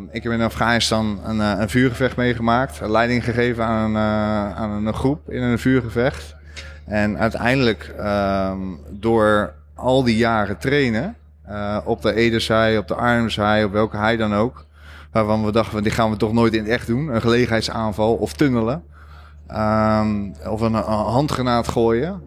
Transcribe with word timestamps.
Ehm, 0.00 0.16
ik 0.16 0.22
heb 0.22 0.32
in 0.32 0.40
Afghanistan 0.40 1.20
een, 1.24 1.40
eh, 1.40 1.54
een 1.58 1.68
vuurgevecht 1.68 2.16
meegemaakt. 2.16 2.80
Leiding 2.80 3.24
gegeven 3.24 3.64
aan 3.64 3.84
een, 3.84 4.02
uh, 4.02 4.56
aan 4.56 4.86
een 4.86 4.94
groep 4.94 5.30
in 5.30 5.42
een 5.42 5.58
vuurgevecht. 5.58 6.36
En 6.86 7.18
uiteindelijk, 7.18 7.94
ehm, 7.98 8.58
door 8.90 9.52
al 9.74 10.04
die 10.04 10.16
jaren 10.16 10.58
trainen, 10.58 11.16
uh, 11.48 11.78
op 11.84 12.02
de 12.02 12.14
Ederzij, 12.14 12.78
op 12.78 12.88
de 12.88 12.94
Arnhemzij, 12.94 13.64
op 13.64 13.72
welke 13.72 13.96
hij 13.96 14.16
dan 14.16 14.34
ook. 14.34 14.64
Waarvan 15.12 15.44
we 15.44 15.52
dachten, 15.52 15.82
die 15.82 15.92
gaan 15.92 16.10
we 16.10 16.16
toch 16.16 16.32
nooit 16.32 16.54
in 16.54 16.62
het 16.62 16.68
echt 16.68 16.86
doen. 16.86 17.08
Een 17.08 17.20
gelegenheidsaanval 17.20 18.14
of 18.14 18.32
tunnelen. 18.32 18.82
Um, 19.50 20.34
of 20.48 20.60
een, 20.60 20.74
een, 20.74 20.82
handgranaat 20.82 21.68
gooien. 21.68 22.22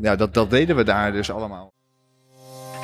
ja, 0.00 0.16
dat, 0.16 0.34
dat 0.34 0.50
deden 0.50 0.76
we 0.76 0.84
daar 0.84 1.12
dus 1.12 1.30
allemaal. 1.30 1.72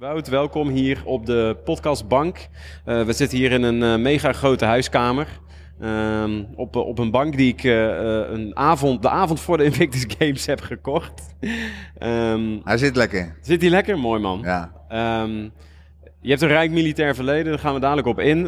Wout, 0.00 0.28
welkom 0.28 0.68
hier 0.68 1.02
op 1.04 1.26
de 1.26 1.56
podcastbank. 1.64 2.36
Uh, 2.86 3.04
we 3.04 3.12
zitten 3.12 3.38
hier 3.38 3.52
in 3.52 3.62
een 3.62 3.82
uh, 3.82 3.96
mega 3.96 4.32
grote 4.32 4.64
huiskamer. 4.64 5.40
Um, 5.82 6.46
op, 6.54 6.76
op 6.76 6.98
een 6.98 7.10
bank 7.10 7.36
die 7.36 7.52
ik 7.52 7.62
een 7.62 8.56
avond, 8.56 9.02
de 9.02 9.08
avond 9.08 9.40
voor 9.40 9.56
de 9.56 9.64
Invictus 9.70 10.04
Games 10.18 10.46
heb 10.46 10.60
gekocht. 10.60 11.34
Um, 11.98 12.60
hij 12.64 12.78
zit 12.78 12.96
lekker. 12.96 13.36
Zit 13.42 13.60
hij 13.60 13.70
lekker? 13.70 13.98
Mooi 13.98 14.20
man. 14.20 14.40
Ja. 14.42 14.72
Um, 15.22 15.52
je 16.20 16.28
hebt 16.28 16.42
een 16.42 16.48
rijk 16.48 16.70
militair 16.70 17.14
verleden, 17.14 17.50
daar 17.50 17.58
gaan 17.58 17.74
we 17.74 17.80
dadelijk 17.80 18.06
op 18.06 18.18
in. 18.18 18.46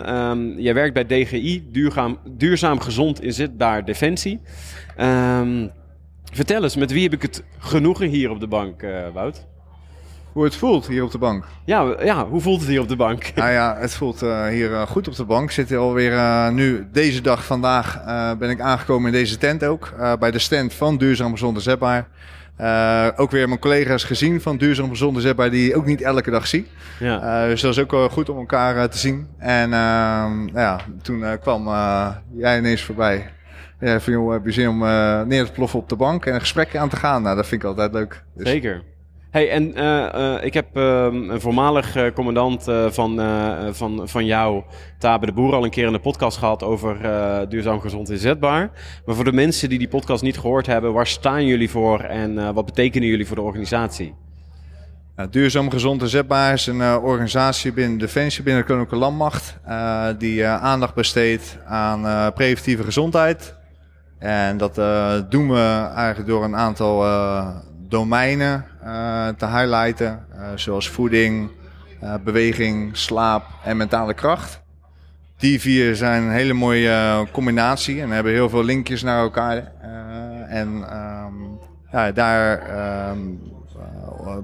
jij 0.56 0.74
werkt 0.74 0.94
bij 0.94 1.06
DGI, 1.06 1.68
duurzaam, 1.70 2.18
duurzaam 2.30 2.80
gezond 2.80 3.22
inzetbaar 3.22 3.84
defensie. 3.84 4.40
vertel 6.32 6.62
eens, 6.62 6.76
met 6.76 6.92
wie 6.92 7.02
heb 7.02 7.12
ik 7.12 7.22
het 7.22 7.44
genoegen 7.58 8.08
hier 8.08 8.30
op 8.30 8.40
de 8.40 8.48
bank, 8.48 8.86
Wout? 9.12 9.50
Hoe 10.32 10.44
het 10.44 10.56
voelt 10.56 10.86
hier 10.86 11.04
op 11.04 11.10
de 11.10 11.18
bank. 11.18 11.44
Ja, 11.64 11.94
ja 12.02 12.26
hoe 12.26 12.40
voelt 12.40 12.60
het 12.60 12.68
hier 12.68 12.80
op 12.80 12.88
de 12.88 12.96
bank? 12.96 13.32
Nou 13.34 13.50
ja, 13.50 13.76
het 13.78 13.94
voelt 13.94 14.22
uh, 14.22 14.46
hier 14.46 14.70
uh, 14.70 14.82
goed 14.82 15.08
op 15.08 15.16
de 15.16 15.24
bank. 15.24 15.50
Zit 15.50 15.72
alweer 15.72 16.12
uh, 16.12 16.48
nu, 16.48 16.86
deze 16.92 17.20
dag 17.20 17.44
vandaag, 17.44 18.04
ben 18.38 18.50
ik 18.50 18.60
aangekomen 18.60 19.06
in 19.06 19.18
deze 19.18 19.38
tent 19.38 19.64
ook. 19.64 19.94
bij 20.18 20.30
de 20.30 20.38
stand 20.38 20.74
van 20.74 20.96
Duurzaam 20.96 21.32
Gezonde 21.32 21.60
Zetbaar. 21.60 22.08
ook 23.16 23.30
weer 23.30 23.48
mijn 23.48 23.60
collega's 23.60 24.04
gezien 24.04 24.40
van 24.40 24.56
Duurzaam 24.56 24.88
Gezonde 24.88 25.20
Zetbaar, 25.20 25.50
die 25.50 25.70
ik 25.70 25.76
ook 25.76 25.86
niet 25.86 26.02
elke 26.02 26.30
dag 26.30 26.46
zie. 26.46 26.66
Ja. 26.98 27.46
dus 27.46 27.60
dat 27.60 27.76
is 27.76 27.78
ook 27.78 28.10
goed 28.12 28.28
om 28.28 28.38
elkaar 28.38 28.88
te 28.88 28.98
zien. 28.98 29.28
En 29.38 29.72
ehm, 29.72 30.48
ja, 30.54 30.80
toen 31.02 31.24
kwam 31.40 31.68
jij 32.36 32.58
ineens 32.58 32.82
voorbij. 32.82 33.30
Ja, 33.80 34.00
van 34.00 34.12
joh, 34.12 34.32
heb 34.32 34.44
je 34.44 34.52
zin 34.52 34.68
om 34.68 34.78
neer 35.28 35.44
te 35.44 35.52
ploffen 35.52 35.78
op 35.78 35.88
de 35.88 35.96
bank 35.96 36.26
en 36.26 36.34
een 36.34 36.40
gesprek 36.40 36.76
aan 36.76 36.88
te 36.88 36.96
gaan? 36.96 37.22
Nou, 37.22 37.36
dat 37.36 37.46
vind 37.46 37.62
ik 37.62 37.68
altijd 37.68 37.92
leuk. 37.92 38.22
Dus... 38.34 38.48
Zeker. 38.48 38.82
Hey, 39.32 39.50
en 39.50 39.78
uh, 39.78 40.08
uh, 40.14 40.44
ik 40.44 40.54
heb 40.54 40.76
uh, 40.76 41.06
een 41.10 41.40
voormalig 41.40 42.12
commandant 42.14 42.64
van, 42.88 43.20
van, 43.74 44.08
van 44.08 44.26
jou, 44.26 44.62
Tabe 44.98 45.26
de 45.26 45.32
Boer, 45.32 45.54
al 45.54 45.64
een 45.64 45.70
keer 45.70 45.86
in 45.86 45.92
de 45.92 45.98
podcast 45.98 46.38
gehad 46.38 46.62
over 46.62 46.98
duurzaam 47.48 47.80
gezond 47.80 48.10
inzetbaar. 48.10 48.70
Maar 49.06 49.14
voor 49.14 49.24
de 49.24 49.32
mensen 49.32 49.68
die 49.68 49.78
die 49.78 49.88
podcast 49.88 50.22
niet 50.22 50.38
gehoord 50.38 50.66
hebben, 50.66 50.92
waar 50.92 51.06
staan 51.06 51.46
jullie 51.46 51.70
voor 51.70 52.00
en 52.00 52.54
wat 52.54 52.64
betekenen 52.64 53.08
jullie 53.08 53.26
voor 53.26 53.36
de 53.36 53.42
organisatie? 53.42 54.14
duurzaam 55.30 55.70
gezond 55.70 56.02
inzetbaar 56.02 56.52
is 56.52 56.66
een 56.66 56.82
organisatie 56.82 57.72
binnen 57.72 57.98
Defensie, 57.98 58.42
binnen 58.42 58.62
de 58.62 58.68
Koninklijke 58.68 59.04
Landmacht, 59.04 59.58
die 60.18 60.46
aandacht 60.46 60.94
besteedt 60.94 61.58
aan 61.66 62.32
preventieve 62.32 62.84
gezondheid. 62.84 63.54
En 64.18 64.56
dat 64.56 64.74
doen 65.30 65.48
we 65.48 65.90
eigenlijk 65.94 66.28
door 66.28 66.44
een 66.44 66.56
aantal 66.56 67.04
domeinen 67.88 68.70
te 69.36 69.46
highlighten, 69.46 70.26
uh, 70.34 70.46
zoals 70.54 70.88
voeding, 70.88 71.50
uh, 72.02 72.14
beweging, 72.24 72.96
slaap 72.96 73.44
en 73.64 73.76
mentale 73.76 74.14
kracht. 74.14 74.60
Die 75.36 75.60
vier 75.60 75.96
zijn 75.96 76.22
een 76.22 76.30
hele 76.30 76.52
mooie 76.52 77.26
combinatie 77.32 78.00
en 78.00 78.10
hebben 78.10 78.32
heel 78.32 78.48
veel 78.48 78.64
linkjes 78.64 79.02
naar 79.02 79.18
elkaar. 79.18 79.72
en 80.48 80.68
um, 80.68 81.58
ja, 81.92 82.12
daar 82.12 82.62
um, 83.10 83.40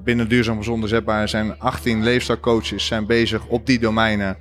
binnen 0.04 0.28
Duurzaam 0.28 0.56
Gezond 0.56 0.88
Zetbaar 0.88 1.28
zijn 1.28 1.58
18 1.58 2.02
leefstijlcoaches 2.02 2.86
zijn 2.86 3.06
bezig 3.06 3.46
op 3.46 3.66
die 3.66 3.78
domeinen 3.78 4.36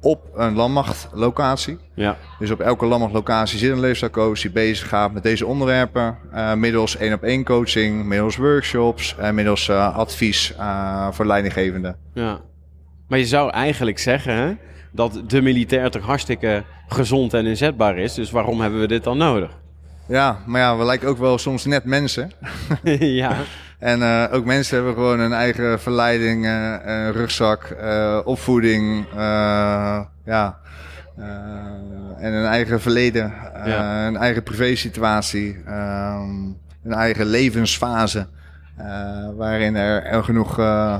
op 0.00 0.30
een 0.34 0.54
landmachtlocatie. 0.54 1.78
Ja. 1.94 2.16
Dus 2.38 2.50
op 2.50 2.60
elke 2.60 2.86
landmachtlocatie 2.86 3.58
zit 3.58 3.70
een 3.70 3.80
leefstijlcoach 3.80 4.40
die 4.40 4.50
bezig 4.50 4.88
gaat 4.88 5.12
met 5.12 5.22
deze 5.22 5.46
onderwerpen. 5.46 6.18
Uh, 6.34 6.54
middels 6.54 6.96
één 6.96 7.12
op 7.12 7.22
één 7.22 7.44
coaching, 7.44 8.04
middels 8.04 8.36
workshops 8.36 9.16
en 9.18 9.34
middels 9.34 9.68
uh, 9.68 9.96
advies 9.96 10.54
uh, 10.58 11.08
voor 11.10 11.26
leidinggevenden. 11.26 11.96
Ja. 12.14 12.40
Maar 13.08 13.18
je 13.18 13.26
zou 13.26 13.50
eigenlijk 13.50 13.98
zeggen 13.98 14.34
hè, 14.34 14.54
dat 14.92 15.22
de 15.26 15.42
militair 15.42 15.90
toch 15.90 16.04
hartstikke 16.04 16.64
gezond 16.88 17.34
en 17.34 17.46
inzetbaar 17.46 17.98
is. 17.98 18.14
Dus 18.14 18.30
waarom 18.30 18.60
hebben 18.60 18.80
we 18.80 18.86
dit 18.86 19.04
dan 19.04 19.18
nodig? 19.18 19.58
Ja, 20.08 20.38
maar 20.46 20.60
ja, 20.60 20.76
we 20.76 20.84
lijken 20.84 21.08
ook 21.08 21.18
wel 21.18 21.38
soms 21.38 21.64
net 21.64 21.84
mensen. 21.84 22.32
ja. 23.22 23.36
En 23.80 24.00
uh, 24.00 24.24
ook 24.30 24.44
mensen 24.44 24.76
hebben 24.76 24.94
gewoon 24.94 25.18
hun 25.18 25.32
eigen 25.32 25.80
verleiding, 25.80 26.44
uh, 26.44 27.10
rugzak, 27.10 27.76
opvoeding, 28.24 29.06
ja, 30.24 30.58
en 32.18 32.32
een 32.32 32.46
eigen 32.46 32.80
verleden, 32.80 33.32
ja. 33.64 34.06
een 34.06 34.16
eigen 34.16 34.42
privésituatie, 34.42 35.56
um, 35.68 36.56
een 36.84 36.92
eigen 36.92 37.26
levensfase. 37.26 38.26
waarin 39.36 39.76
er, 39.76 40.04
er 40.04 40.24
genoeg 40.24 40.56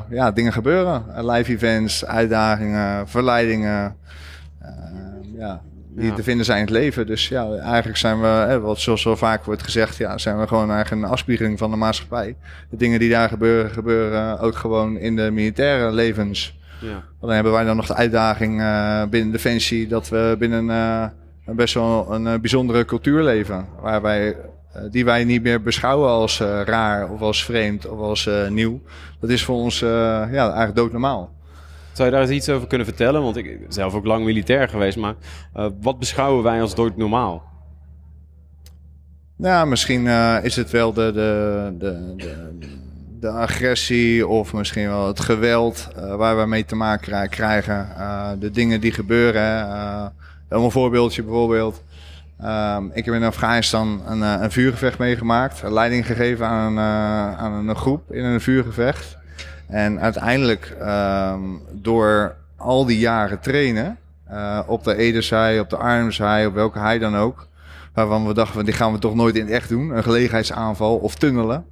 ja, 0.09 0.31
dingen 0.35 0.53
gebeuren. 0.53 1.05
live 1.17 1.53
events, 1.53 2.05
uitdagingen, 2.05 3.09
verleidingen. 3.09 3.97
ja, 5.37 5.61
die 5.95 6.13
te 6.13 6.23
vinden 6.23 6.45
zijn 6.45 6.59
in 6.59 6.65
het 6.65 6.73
leven. 6.73 7.07
Dus 7.07 7.29
ja, 7.29 7.55
eigenlijk 7.57 7.99
zijn 7.99 8.21
we, 8.21 8.59
wat 8.63 8.79
zoals 8.79 9.03
zo 9.03 9.17
vaak 9.17 9.45
wordt 9.45 9.63
gezegd, 9.63 9.97
ja, 9.97 10.19
zijn 10.19 10.41
we 10.41 10.47
gewoon 10.47 10.71
eigenlijk 10.71 11.03
een 11.03 11.11
afspiegeling 11.11 11.59
van 11.59 11.71
de 11.71 11.77
maatschappij. 11.77 12.37
De 12.71 12.77
dingen 12.77 12.99
die 12.99 13.11
daar 13.11 13.29
gebeuren, 13.29 13.71
gebeuren 13.71 14.39
ook 14.39 14.57
gewoon 14.57 14.97
in 14.97 15.17
de 15.17 15.31
militaire 15.31 15.93
levens. 15.93 16.59
Ja. 16.81 17.03
Dan 17.21 17.31
hebben 17.31 17.53
wij 17.53 17.65
dan 17.65 17.77
nog 17.77 17.87
de 17.87 17.95
uitdaging 17.95 18.61
uh, 18.61 19.05
binnen 19.05 19.33
Defensie 19.33 19.89
dat 19.89 20.09
we 20.09 20.37
binnen 20.39 20.65
uh, 20.65 21.05
best 21.55 21.75
wel 21.75 22.13
een 22.13 22.27
uh, 22.27 22.35
bijzondere 22.35 22.85
cultuur 22.85 23.23
leven. 23.23 23.67
Waar 23.81 24.03
wij, 24.03 24.37
die 24.91 25.05
wij 25.05 25.25
niet 25.25 25.43
meer 25.43 25.63
beschouwen 25.63 26.09
als 26.09 26.41
raar 26.65 27.11
of 27.11 27.21
als 27.21 27.45
vreemd 27.45 27.87
of 27.87 27.99
als 27.99 28.29
nieuw. 28.49 28.81
Dat 29.21 29.31
is 29.31 29.45
voor 29.45 29.57
ons 29.57 29.79
ja, 29.79 30.29
eigenlijk 30.31 30.77
doodnormaal. 30.77 31.39
Zou 32.01 32.13
je 32.13 32.19
daar 32.19 32.31
iets 32.31 32.49
over 32.49 32.69
kunnen 32.69 32.87
vertellen? 32.87 33.23
Want 33.23 33.37
ik 33.37 33.61
ben 33.61 33.73
zelf 33.73 33.95
ook 33.95 34.05
lang 34.05 34.25
militair 34.25 34.69
geweest, 34.69 34.97
maar 34.97 35.15
uh, 35.57 35.67
wat 35.81 35.99
beschouwen 35.99 36.43
wij 36.43 36.61
als 36.61 36.75
dood 36.75 36.97
normaal? 36.97 37.43
Nou, 39.37 39.67
misschien 39.67 40.05
uh, 40.05 40.37
is 40.43 40.57
het 40.57 40.71
wel 40.71 40.93
de, 40.93 41.11
de, 41.15 41.75
de, 41.79 42.59
de, 43.21 43.29
agressie 43.29 44.27
of 44.27 44.53
misschien 44.53 44.89
wel 44.89 45.07
het 45.07 45.21
geweld 45.21 45.89
uh, 45.97 46.15
waar 46.15 46.39
we 46.39 46.47
mee 46.47 46.65
te 46.65 46.77
maken 46.77 47.29
krijgen. 47.29 47.89
de 48.39 48.51
dingen 48.51 48.81
die 48.81 48.93
gebeuren. 48.93 49.69
een 50.49 50.71
voorbeeldje 50.71 51.23
bijvoorbeeld. 51.23 51.83
Um, 52.45 52.91
ik 52.95 53.05
heb 53.05 53.15
in 53.15 53.23
Afghanistan 53.23 54.03
een, 54.07 54.21
een 54.21 54.51
vuurgevecht 54.51 54.99
meegemaakt. 54.99 55.63
Leiding 55.63 56.07
gegeven 56.07 56.47
aan, 56.47 56.79
aan 57.39 57.69
een 57.69 57.77
groep 57.77 58.13
in 58.13 58.25
een 58.25 58.41
vuurgevecht. 58.41 59.19
En 59.71 60.01
uiteindelijk, 60.01 60.77
um, 60.83 61.63
door 61.73 62.35
al 62.57 62.85
die 62.87 62.99
jaren 62.99 63.41
trainen, 63.41 63.99
uh, 64.31 64.61
op 64.67 64.85
de 64.85 64.97
Ederzij, 64.97 65.61
op 65.61 65.71
de 65.71 65.77
Arnhemzij, 65.77 66.47
op 66.47 66.55
welke 66.55 66.79
hij 66.79 66.99
dan 66.99 67.17
ook, 67.17 67.47
waarvan 67.95 68.27
we 68.27 68.35
dachten, 68.35 68.65
die 68.65 68.75
gaan 68.75 68.93
we 68.93 68.99
toch 68.99 69.15
nooit 69.15 69.37
in 69.37 69.45
het 69.45 69.51
echt 69.51 69.69
doen, 69.69 69.97
een 69.97 70.03
gelegenheidsaanval 70.03 70.97
of 70.97 71.15
tunnelen. 71.15 71.65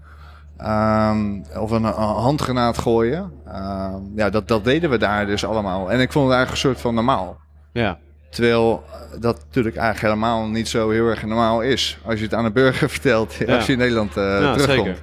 Um, 0.61 1.45
of 1.57 1.71
een, 1.71 1.85
een, 1.85 1.93
handgranaat 1.93 2.79
gooien. 2.79 3.33
Um, 3.47 4.13
ja, 4.17 4.31
dat, 4.31 4.49
dat 4.49 4.65
deden 4.65 4.91
we 4.91 4.99
daar 4.99 5.27
dus 5.27 5.45
allemaal. 5.45 5.91
En 5.91 6.01
ik 6.01 6.13
vond 6.13 6.27
het 6.27 6.35
eigenlijk 6.35 6.51
een 6.51 6.71
soort 6.71 6.81
van 6.81 6.95
normaal. 6.95 7.37
Ja. 7.73 7.99
Terwijl 8.31 8.85
dat 9.21 9.45
natuurlijk 9.47 9.77
eigenlijk 9.77 10.15
helemaal 10.15 10.47
niet 10.47 10.69
zo 10.69 10.91
heel 10.91 11.07
erg 11.07 11.23
normaal 11.23 11.63
is. 11.63 11.99
Als 12.05 12.19
je 12.19 12.25
het 12.25 12.35
aan 12.35 12.45
een 12.45 12.53
burger 12.53 12.89
vertelt, 12.99 13.35
ja. 13.35 13.57
als 13.57 13.67
je 13.67 13.73
in 13.73 13.79
Nederland 13.79 14.17
uh, 14.17 14.41
ja, 14.41 14.53
terugkomt. 14.53 14.87
Zeker. 14.87 14.99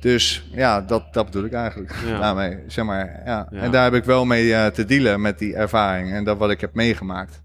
Dus 0.00 0.48
ja, 0.52 0.80
dat, 0.80 1.02
dat 1.12 1.24
bedoel 1.24 1.44
ik 1.44 1.52
eigenlijk 1.52 1.94
ja. 2.06 2.18
daarmee. 2.18 2.58
Zeg 2.66 2.84
maar, 2.84 3.22
ja. 3.24 3.48
En 3.50 3.70
daar 3.70 3.84
heb 3.84 3.94
ik 3.94 4.04
wel 4.04 4.24
mee 4.24 4.46
uh, 4.46 4.66
te 4.66 4.84
dealen 4.84 5.20
met 5.20 5.38
die 5.38 5.54
ervaring 5.54 6.12
en 6.12 6.24
dat 6.24 6.38
wat 6.38 6.50
ik 6.50 6.60
heb 6.60 6.74
meegemaakt. 6.74 7.42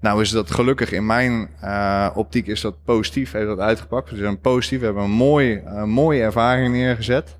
Nou 0.00 0.20
is 0.20 0.30
dat 0.30 0.50
gelukkig 0.50 0.92
in 0.92 1.06
mijn 1.06 1.48
uh, 1.64 2.08
optiek 2.14 2.46
is 2.46 2.60
dat 2.60 2.74
positief, 2.84 3.32
heeft 3.32 3.46
dat 3.46 3.58
uitgepakt. 3.58 4.10
We 4.10 4.16
zijn 4.16 4.40
positief, 4.40 4.78
we 4.78 4.84
hebben 4.84 5.04
een 5.04 5.10
mooi, 5.10 5.62
uh, 5.66 5.82
mooie 5.82 6.22
ervaring 6.22 6.74
neergezet. 6.74 7.36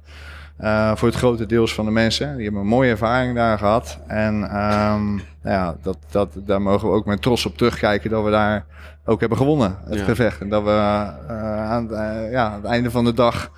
Uh, 0.61 0.97
voor 0.97 1.09
het 1.09 1.17
grote 1.17 1.47
deels 1.47 1.75
van 1.75 1.85
de 1.85 1.91
mensen. 1.91 2.35
Die 2.35 2.45
hebben 2.45 2.61
een 2.61 2.69
mooie 2.69 2.91
ervaring 2.91 3.35
daar 3.35 3.59
gehad. 3.59 3.99
En 4.07 4.35
um, 4.35 5.15
nou 5.15 5.23
ja, 5.43 5.77
dat, 5.83 5.99
dat, 6.11 6.33
daar 6.35 6.63
mogen 6.63 6.89
we 6.89 6.95
ook 6.95 7.07
met 7.07 7.23
trots 7.23 7.47
op 7.47 7.57
terugkijken 7.57 8.11
dat 8.11 8.25
we 8.25 8.31
daar 8.31 8.65
ook 9.05 9.21
hebben 9.21 9.39
gewonnen, 9.39 9.79
het 9.85 9.99
ja. 9.99 10.05
gevecht. 10.05 10.41
En 10.41 10.49
dat 10.49 10.63
we 10.63 10.71
aan, 10.71 11.89
ja, 12.31 12.47
aan 12.47 12.63
het 12.63 12.65
einde 12.65 12.91
van 12.91 13.05
de 13.05 13.15
dag 13.15 13.51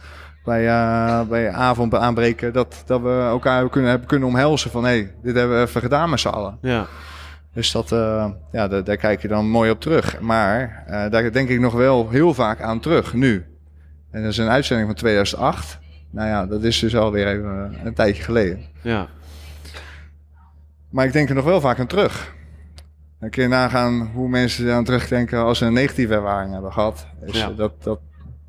bij, 0.49 0.65
uh, 0.65 1.23
bij 1.29 1.53
avond 1.53 1.95
aanbreken, 1.95 2.53
dat, 2.53 2.83
dat 2.87 3.01
we 3.01 3.27
elkaar 3.29 3.69
kunnen, 3.69 3.91
hebben 3.91 4.09
kunnen 4.09 4.29
omhelzen 4.29 4.71
van 4.71 4.85
hé, 4.85 4.91
hey, 4.91 5.15
dit 5.23 5.35
hebben 5.35 5.57
we 5.57 5.67
even 5.67 5.81
gedaan 5.81 6.11
met 6.11 6.21
z'n 6.21 6.29
allen. 6.29 6.59
Ja. 6.63 6.87
Dus 7.53 7.73
dat, 7.73 7.93
uh, 7.93 8.31
ja, 8.53 8.69
daar, 8.69 8.85
daar, 8.85 8.97
kijk 8.97 9.23
je 9.23 9.29
dan 9.29 9.49
mooi 9.49 9.71
op 9.71 9.81
terug. 9.81 10.21
Maar 10.21 10.85
uh, 10.89 11.11
daar 11.11 11.33
denk 11.33 11.49
ik 11.49 11.61
nog 11.61 11.73
wel 11.73 12.09
heel 12.09 12.35
vaak 12.35 12.61
aan 12.61 12.81
terug, 12.81 13.15
nu. 13.15 13.47
En 14.11 14.23
dat 14.23 14.31
is 14.31 14.39
een 14.39 14.49
uitzending 14.49 14.89
van 14.89 14.97
2008. 14.97 15.79
Nou 16.11 16.29
ja, 16.29 16.47
dat 16.47 16.63
is 16.63 16.79
dus 16.79 16.97
alweer 16.97 17.27
even 17.27 17.75
een 17.85 17.95
tijdje 17.95 18.23
geleden. 18.23 18.65
Ja. 18.83 19.07
Maar 20.91 21.07
ik 21.07 21.13
denk 21.13 21.29
er 21.29 21.35
nog 21.35 21.45
wel 21.45 21.61
vaak 21.61 21.79
aan 21.81 21.87
terug. 21.87 22.35
Dan 23.21 23.31
kun 23.31 23.43
je 23.43 23.49
nagaan 23.49 24.11
hoe 24.15 24.29
mensen 24.29 24.73
aan 24.75 24.85
terugdenken 24.85 25.39
als 25.39 25.59
ze 25.59 25.65
een 25.65 25.73
negatieve 25.73 26.15
ervaring 26.15 26.53
hebben 26.53 26.73
gehad. 26.73 27.07
Dus 27.21 27.39
Ja. 27.39 27.51
dat, 27.51 27.83
dat, 27.83 28.01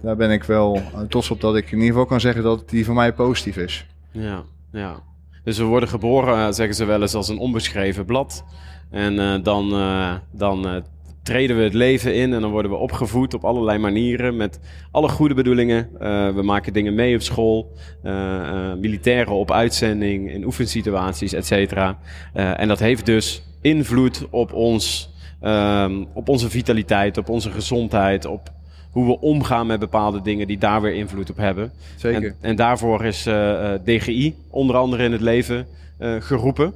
daar 0.02 0.16
ben 0.16 0.32
ik 0.32 0.44
wel 0.44 0.82
trots 1.10 1.32
op 1.32 1.42
dat 1.42 1.56
ik 1.56 1.66
in 1.66 1.78
ieder 1.78 1.88
geval 1.92 2.06
kan 2.06 2.20
zeggen 2.20 2.44
dat 2.44 2.70
die 2.70 2.86
voor 2.86 2.96
mij 2.96 3.14
positief 3.14 3.58
is. 3.58 3.86
Ja, 4.12 4.44
ja. 4.72 5.04
Dus 5.44 5.58
we 5.58 5.64
worden 5.64 5.90
geboren, 5.90 6.38
eh, 6.48 6.52
zeggen 6.52 6.76
ze 6.76 6.86
wel 6.86 7.02
eens, 7.02 7.16
als 7.16 7.28
een 7.30 7.38
onbeschreven 7.40 8.06
blad. 8.06 8.44
En 8.90 9.20
eh, 9.20 9.44
dan, 9.44 9.72
eh, 9.74 10.14
dan 10.32 10.68
eh, 10.68 10.76
treden 11.24 11.58
we 11.58 11.64
het 11.64 11.74
leven 11.74 12.16
in 12.16 12.34
en 12.34 12.42
dan 12.42 12.52
worden 12.52 12.72
we 12.72 12.78
opgevoed 12.78 13.34
op 13.34 13.46
allerlei 13.46 13.78
manieren 13.78 14.38
met 14.38 14.60
alle 14.92 15.10
goede 15.10 15.34
bedoelingen. 15.34 15.90
Eh, 16.00 16.30
we 16.30 16.42
maken 16.42 16.74
dingen 16.74 16.96
mee 16.96 17.16
op 17.16 17.22
school, 17.22 17.72
eh, 18.04 18.40
eh, 18.72 18.78
militairen 18.78 19.34
op 19.34 19.52
uitzending, 19.52 20.32
in 20.32 20.46
oefensituaties, 20.46 21.34
et 21.34 21.46
cetera. 21.46 22.00
Eh, 22.34 22.60
en 22.60 22.68
dat 22.68 22.80
heeft 22.80 23.06
dus 23.06 23.44
invloed 23.62 24.28
op, 24.30 24.54
ons, 24.54 25.14
ehm, 25.42 26.06
op 26.14 26.30
onze 26.30 26.50
vitaliteit, 26.50 27.18
op 27.18 27.30
onze 27.30 27.52
gezondheid, 27.52 28.26
op 28.26 28.52
hoe 28.92 29.06
we 29.06 29.20
omgaan 29.20 29.68
met 29.68 29.80
bepaalde 29.80 30.22
dingen 30.22 30.48
die 30.48 30.58
daar 30.58 30.82
weer 30.82 30.94
invloed 30.94 31.30
op 31.30 31.38
hebben. 31.38 31.72
Zeker. 31.96 32.24
En, 32.24 32.36
en 32.42 32.56
daarvoor 32.56 33.06
is 33.06 33.26
eh, 33.26 33.74
eh, 33.74 33.80
DGI 33.84 34.36
onder 34.50 34.76
andere 34.76 35.04
in 35.04 35.12
het 35.12 35.22
leven 35.22 35.68
eh, 35.98 36.16
geroepen. 36.20 36.74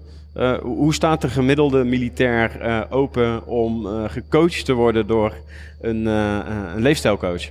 Hoe 0.62 0.94
staat 0.94 1.22
de 1.22 1.30
gemiddelde 1.30 1.84
militair 1.84 2.88
open 2.90 3.46
om 3.46 3.86
gecoacht 4.08 4.66
te 4.66 4.74
worden 4.74 5.08
door 5.08 5.34
een, 5.82 6.06
een 6.06 6.82
leefstijlcoach? 6.82 7.50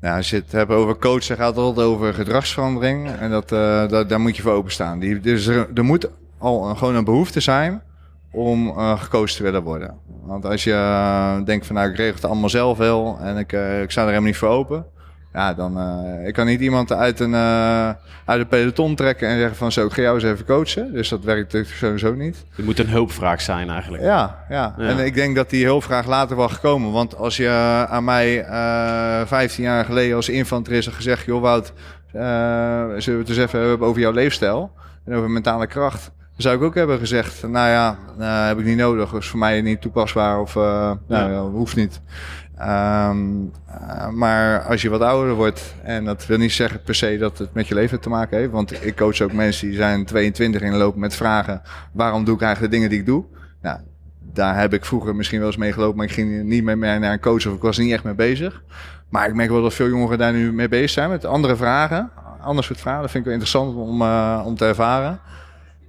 Ja, 0.00 0.16
als 0.16 0.30
je 0.30 0.36
het 0.36 0.52
hebt 0.52 0.70
over 0.70 0.96
coachen, 0.96 1.36
gaat 1.36 1.56
het 1.56 1.64
altijd 1.64 1.86
over 1.86 2.14
gedragsverandering. 2.14 3.08
En 3.10 3.30
dat, 3.30 3.48
dat, 3.90 4.08
daar 4.08 4.20
moet 4.20 4.36
je 4.36 4.42
voor 4.42 4.52
openstaan. 4.52 4.98
Die, 4.98 5.20
dus 5.20 5.46
er, 5.46 5.68
er 5.74 5.84
moet 5.84 6.08
al 6.38 6.68
een, 6.68 6.76
gewoon 6.76 6.94
een 6.94 7.04
behoefte 7.04 7.40
zijn 7.40 7.82
om 8.30 8.68
uh, 8.68 9.00
gecoacht 9.00 9.36
te 9.36 9.42
willen 9.42 9.62
worden. 9.62 9.94
Want 10.22 10.44
als 10.44 10.64
je 10.64 10.70
uh, 10.70 11.44
denkt 11.44 11.66
van 11.66 11.74
nou, 11.74 11.90
ik 11.90 11.96
regel 11.96 12.14
het 12.14 12.24
allemaal 12.24 12.48
zelf 12.48 12.78
wel 12.78 13.18
en 13.20 13.36
ik, 13.36 13.52
uh, 13.52 13.82
ik 13.82 13.90
sta 13.90 14.00
er 14.00 14.06
helemaal 14.06 14.28
niet 14.28 14.36
voor 14.36 14.48
open. 14.48 14.86
Ja, 15.32 15.54
dan 15.54 15.78
ik 16.26 16.34
kan 16.34 16.46
niet 16.46 16.60
iemand 16.60 16.92
uit 16.92 17.20
een, 17.20 17.34
uit 17.34 18.40
een 18.40 18.46
peloton 18.48 18.94
trekken 18.94 19.28
en 19.28 19.38
zeggen 19.38 19.56
van 19.56 19.72
zo, 19.72 19.86
ik 19.86 19.92
ga 19.92 20.02
jou 20.02 20.14
eens 20.14 20.24
even 20.24 20.44
coachen. 20.44 20.92
Dus 20.92 21.08
dat 21.08 21.24
werkt 21.24 21.42
natuurlijk 21.42 21.72
sowieso 21.72 22.14
niet. 22.14 22.44
Het 22.56 22.64
moet 22.64 22.78
een 22.78 22.88
hulpvraag 22.88 23.40
zijn 23.40 23.70
eigenlijk. 23.70 24.02
Ja, 24.02 24.44
ja, 24.48 24.74
ja. 24.78 24.88
En 24.88 24.98
ik 24.98 25.14
denk 25.14 25.36
dat 25.36 25.50
die 25.50 25.64
hulpvraag 25.64 26.06
later 26.06 26.36
wel 26.36 26.48
gekomen. 26.48 26.92
Want 26.92 27.16
als 27.16 27.36
je 27.36 27.48
aan 27.88 28.04
mij 28.04 28.48
uh, 28.48 29.26
15 29.26 29.64
jaar 29.64 29.84
geleden 29.84 30.16
als 30.16 30.28
infanterist 30.28 30.86
had 30.86 30.96
gezegd, 30.96 31.24
joh 31.24 31.40
Wout, 31.40 31.72
zullen 32.12 32.98
we 33.04 33.12
het 33.18 33.28
eens 33.28 33.38
even 33.38 33.60
hebben 33.60 33.86
over 33.86 34.00
jouw 34.00 34.12
leefstijl 34.12 34.72
en 35.04 35.14
over 35.14 35.30
mentale 35.30 35.66
kracht. 35.66 36.10
Zou 36.38 36.56
ik 36.56 36.62
ook 36.62 36.74
hebben 36.74 36.98
gezegd, 36.98 37.42
nou 37.42 37.68
ja, 37.68 37.98
uh, 38.18 38.46
heb 38.46 38.58
ik 38.58 38.64
niet 38.64 38.76
nodig. 38.76 39.12
is 39.12 39.28
voor 39.28 39.38
mij 39.38 39.60
niet 39.60 39.80
toepasbaar 39.80 40.40
of 40.40 40.54
uh, 40.54 40.92
nou, 41.06 41.32
ja. 41.32 41.40
hoeft 41.40 41.76
niet. 41.76 42.00
Um, 42.60 43.52
uh, 43.68 44.08
maar 44.08 44.62
als 44.62 44.82
je 44.82 44.88
wat 44.88 45.00
ouder 45.00 45.34
wordt, 45.34 45.74
en 45.82 46.04
dat 46.04 46.26
wil 46.26 46.38
niet 46.38 46.52
zeggen 46.52 46.82
per 46.82 46.94
se 46.94 47.18
dat 47.18 47.38
het 47.38 47.54
met 47.54 47.68
je 47.68 47.74
leven 47.74 48.00
te 48.00 48.08
maken 48.08 48.38
heeft. 48.38 48.50
Want 48.50 48.84
ik 48.84 48.96
coach 48.96 49.20
ook 49.20 49.32
mensen 49.32 49.68
die 49.68 49.76
zijn 49.76 50.04
22 50.04 50.60
en 50.60 50.76
lopen 50.76 51.00
met 51.00 51.14
vragen: 51.14 51.62
waarom 51.92 52.24
doe 52.24 52.34
ik 52.34 52.42
eigenlijk 52.42 52.72
de 52.72 52.78
dingen 52.78 52.90
die 52.90 53.00
ik 53.00 53.06
doe? 53.06 53.24
Nou, 53.62 53.78
daar 54.20 54.58
heb 54.58 54.74
ik 54.74 54.84
vroeger 54.84 55.16
misschien 55.16 55.38
wel 55.38 55.48
eens 55.48 55.56
mee 55.56 55.72
gelopen, 55.72 55.96
maar 55.96 56.06
ik 56.06 56.12
ging 56.12 56.42
niet 56.42 56.64
meer 56.64 56.78
mee 56.78 56.98
naar 56.98 57.12
een 57.12 57.20
coach 57.20 57.46
of 57.46 57.54
ik 57.54 57.62
was 57.62 57.76
er 57.76 57.84
niet 57.84 57.92
echt 57.92 58.04
mee 58.04 58.14
bezig. 58.14 58.62
Maar 59.08 59.28
ik 59.28 59.34
merk 59.34 59.50
wel 59.50 59.62
dat 59.62 59.74
veel 59.74 59.88
jongeren 59.88 60.18
daar 60.18 60.32
nu 60.32 60.52
mee 60.52 60.68
bezig 60.68 60.90
zijn 60.90 61.10
met 61.10 61.24
andere 61.24 61.56
vragen. 61.56 62.10
Anders 62.40 62.66
soort 62.66 62.80
vragen. 62.80 63.00
Dat 63.00 63.10
vind 63.10 63.26
ik 63.26 63.30
wel 63.30 63.40
interessant 63.40 63.76
om, 63.76 64.02
om 64.46 64.56
te 64.56 64.64
ervaren. 64.64 65.20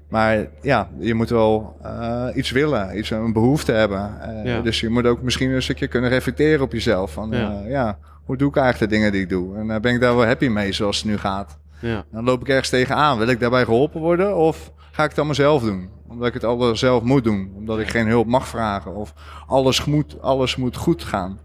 Maar 0.09 0.47
ja, 0.61 0.89
je 0.99 1.13
moet 1.13 1.29
wel 1.29 1.77
uh, 1.85 2.25
iets 2.35 2.51
willen, 2.51 2.97
iets, 2.97 3.09
een 3.09 3.33
behoefte 3.33 3.71
hebben. 3.71 4.17
Uh, 4.27 4.45
ja. 4.45 4.61
Dus 4.61 4.79
je 4.79 4.89
moet 4.89 5.05
ook 5.05 5.21
misschien 5.21 5.51
een 5.51 5.61
stukje 5.61 5.87
kunnen 5.87 6.09
reflecteren 6.09 6.61
op 6.61 6.71
jezelf. 6.71 7.13
Van 7.13 7.29
ja. 7.31 7.61
Uh, 7.63 7.69
ja, 7.69 7.97
hoe 8.23 8.37
doe 8.37 8.49
ik 8.49 8.55
eigenlijk 8.55 8.91
de 8.91 8.97
dingen 8.97 9.11
die 9.11 9.21
ik 9.21 9.29
doe? 9.29 9.57
En 9.57 9.67
uh, 9.67 9.77
ben 9.77 9.93
ik 9.93 9.99
daar 9.99 10.15
wel 10.15 10.25
happy 10.25 10.47
mee 10.47 10.71
zoals 10.71 10.97
het 10.97 11.05
nu 11.05 11.17
gaat? 11.17 11.57
Ja. 11.79 12.05
Dan 12.11 12.23
loop 12.23 12.41
ik 12.41 12.49
ergens 12.49 12.69
tegenaan. 12.69 13.17
Wil 13.17 13.27
ik 13.27 13.39
daarbij 13.39 13.63
geholpen 13.63 14.01
worden 14.01 14.35
of 14.35 14.71
ga 14.91 15.03
ik 15.03 15.09
het 15.09 15.17
allemaal 15.17 15.35
zelf 15.35 15.63
doen? 15.63 15.89
Omdat 16.07 16.27
ik 16.27 16.33
het 16.33 16.43
alles 16.43 16.79
zelf 16.79 17.03
moet 17.03 17.23
doen. 17.23 17.53
Omdat 17.55 17.79
ik 17.79 17.89
geen 17.89 18.07
hulp 18.07 18.27
mag 18.27 18.47
vragen. 18.47 18.95
Of 18.95 19.13
alles 19.47 19.85
moet, 19.85 20.21
alles 20.21 20.55
moet 20.55 20.75
goed 20.75 21.03
gaan. 21.03 21.39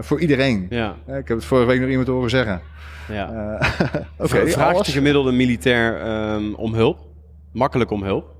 voor 0.00 0.20
iedereen. 0.20 0.66
Ja. 0.70 0.94
Ik 1.06 1.28
heb 1.28 1.36
het 1.36 1.44
vorige 1.44 1.66
week 1.66 1.80
nog 1.80 1.88
iemand 1.88 2.08
horen 2.08 2.30
zeggen. 2.30 2.60
Ja. 3.08 3.58
okay, 4.18 4.48
Vraagt 4.48 4.86
de 4.86 4.92
gemiddelde 4.92 5.32
militair 5.32 6.06
um, 6.34 6.54
om 6.54 6.74
hulp? 6.74 7.03
Makkelijk 7.54 7.90
om 7.90 8.02
hulp? 8.02 8.32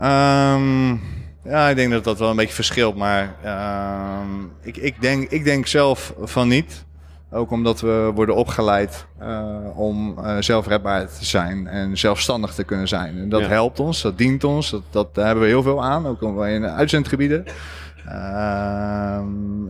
Um, 0.00 1.00
ja, 1.44 1.68
ik 1.68 1.76
denk 1.76 1.90
dat 1.90 2.04
dat 2.04 2.18
wel 2.18 2.30
een 2.30 2.36
beetje 2.36 2.54
verschilt, 2.54 2.96
maar 2.96 3.36
um, 4.22 4.52
ik, 4.62 4.76
ik, 4.76 5.00
denk, 5.00 5.30
ik 5.30 5.44
denk 5.44 5.66
zelf 5.66 6.14
van 6.20 6.48
niet. 6.48 6.84
Ook 7.30 7.50
omdat 7.50 7.80
we 7.80 8.10
worden 8.14 8.34
opgeleid 8.34 9.06
uh, 9.22 9.78
om 9.78 10.18
uh, 10.18 10.36
zelfredbaar 10.40 11.06
te 11.06 11.24
zijn 11.24 11.66
en 11.66 11.98
zelfstandig 11.98 12.54
te 12.54 12.64
kunnen 12.64 12.88
zijn. 12.88 13.18
En 13.18 13.28
dat 13.28 13.40
ja. 13.40 13.46
helpt 13.46 13.80
ons, 13.80 14.02
dat 14.02 14.18
dient 14.18 14.44
ons, 14.44 14.70
dat, 14.70 14.82
dat, 14.90 15.14
daar 15.14 15.26
hebben 15.26 15.44
we 15.44 15.50
heel 15.50 15.62
veel 15.62 15.84
aan, 15.84 16.06
ook 16.06 16.22
in 16.22 16.66
uitzendgebieden. 16.66 17.44
Uh, 18.06 19.20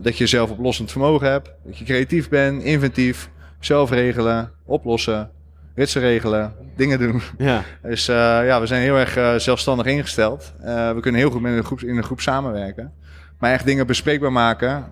dat 0.01 0.17
je 0.17 0.27
zelfoplossend 0.27 0.91
vermogen 0.91 1.31
hebt, 1.31 1.51
dat 1.65 1.77
je 1.77 1.85
creatief 1.85 2.29
bent, 2.29 2.63
inventief, 2.63 3.29
zelf 3.59 3.89
regelen, 3.89 4.51
oplossen, 4.65 5.31
ritsen 5.77 6.01
regelen, 6.01 6.53
dingen 6.75 6.99
doen. 6.99 7.21
Ja. 7.37 7.63
Dus 7.81 8.09
uh, 8.09 8.15
ja, 8.45 8.59
we 8.59 8.67
zijn 8.67 8.81
heel 8.81 8.97
erg 8.97 9.17
uh, 9.17 9.35
zelfstandig 9.35 9.85
ingesteld. 9.85 10.53
Uh, 10.61 10.91
we 10.91 10.99
kunnen 10.99 11.21
heel 11.21 11.29
goed 11.29 11.41
met 11.41 11.57
een 11.57 11.63
groep, 11.63 11.81
in 11.81 11.97
een 11.97 12.03
groep 12.03 12.21
samenwerken. 12.21 12.93
Maar 13.39 13.51
echt 13.51 13.65
dingen 13.65 13.87
bespreekbaar 13.87 14.31
maken. 14.31 14.85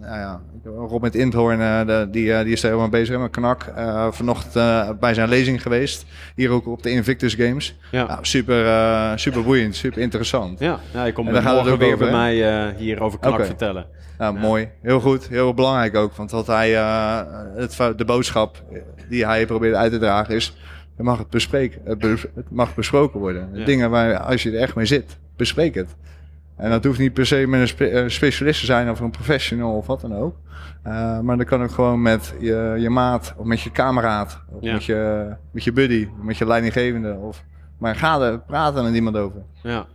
nou 0.00 0.18
ja, 0.18 0.40
Rob 0.64 1.02
met 1.02 1.14
Indhoorn, 1.14 1.58
de, 1.86 2.08
die, 2.10 2.44
die 2.44 2.52
is 2.52 2.60
daar 2.60 2.70
helemaal 2.70 2.90
bezig 2.90 3.18
met 3.18 3.30
Knak. 3.30 3.72
vanochtend 4.10 5.00
bij 5.00 5.14
zijn 5.14 5.28
lezing 5.28 5.62
geweest. 5.62 6.06
Hier 6.34 6.50
ook 6.50 6.66
op 6.66 6.82
de 6.82 6.90
Invictus 6.90 7.34
Games. 7.34 7.78
Ja. 7.90 8.06
Nou, 8.06 8.18
super, 8.22 9.18
super 9.18 9.42
boeiend, 9.42 9.76
super 9.76 10.00
interessant. 10.00 10.58
Ja, 10.58 10.80
ja 10.92 11.04
ik 11.04 11.14
kom 11.14 11.32
dan 11.32 11.42
gaat 11.42 11.64
het 11.64 11.72
ook 11.72 11.78
weer 11.78 11.96
bij 11.96 12.10
mij 12.10 12.74
hier 12.76 13.00
over 13.00 13.18
Knak 13.18 13.32
okay. 13.32 13.46
vertellen. 13.46 13.86
Nou, 14.18 14.34
ja. 14.34 14.40
mooi. 14.40 14.68
Heel 14.82 15.00
goed. 15.00 15.28
Heel 15.28 15.54
belangrijk 15.54 15.96
ook. 15.96 16.14
Want 16.14 16.30
wat 16.30 16.46
hij, 16.46 16.72
uh, 16.72 17.20
het, 17.56 17.98
de 17.98 18.04
boodschap 18.04 18.62
die 19.08 19.26
hij 19.26 19.46
probeert 19.46 19.74
uit 19.74 19.92
te 19.92 19.98
dragen 19.98 20.34
is... 20.34 20.56
Het 20.96 21.06
mag, 21.06 21.18
het, 21.18 21.30
bespreken, 21.30 21.80
het, 21.84 21.98
bes, 21.98 22.22
het 22.34 22.50
mag 22.50 22.74
besproken 22.74 23.20
worden. 23.20 23.48
Ja. 23.52 23.64
Dingen 23.64 23.90
waar, 23.90 24.18
als 24.18 24.42
je 24.42 24.50
er 24.50 24.60
echt 24.60 24.74
mee 24.74 24.86
zit, 24.86 25.18
bespreek 25.36 25.74
het. 25.74 25.94
En 26.56 26.70
dat 26.70 26.84
hoeft 26.84 26.98
niet 26.98 27.12
per 27.12 27.26
se 27.26 27.46
met 27.46 27.60
een, 27.60 27.68
spe, 27.68 27.90
een 27.92 28.10
specialist 28.10 28.60
te 28.60 28.66
zijn 28.66 28.90
of 28.90 29.00
een 29.00 29.10
professional 29.10 29.76
of 29.76 29.86
wat 29.86 30.00
dan 30.00 30.16
ook. 30.16 30.36
Uh, 30.86 31.20
maar 31.20 31.36
dat 31.36 31.46
kan 31.46 31.62
ook 31.62 31.70
gewoon 31.70 32.02
met 32.02 32.34
je, 32.40 32.74
je 32.78 32.90
maat 32.90 33.34
of 33.36 33.44
met 33.44 33.60
je 33.60 33.70
kameraad. 33.70 34.40
Of 34.52 34.62
Ja. 34.62 34.72
met, 34.72 34.84
je, 34.84 35.26
met 35.52 35.64
je 35.64 35.72
buddy, 35.72 36.08
met 36.22 36.36
je 36.36 36.46
leidinggevende. 36.46 37.14
Of, 37.14 37.44
maar 37.78 37.96
ga 37.96 38.20
er 38.20 38.38
praten 38.40 38.84
met 38.84 38.94
iemand 38.94 39.16
over. 39.16 39.42
Ja. 39.62 39.86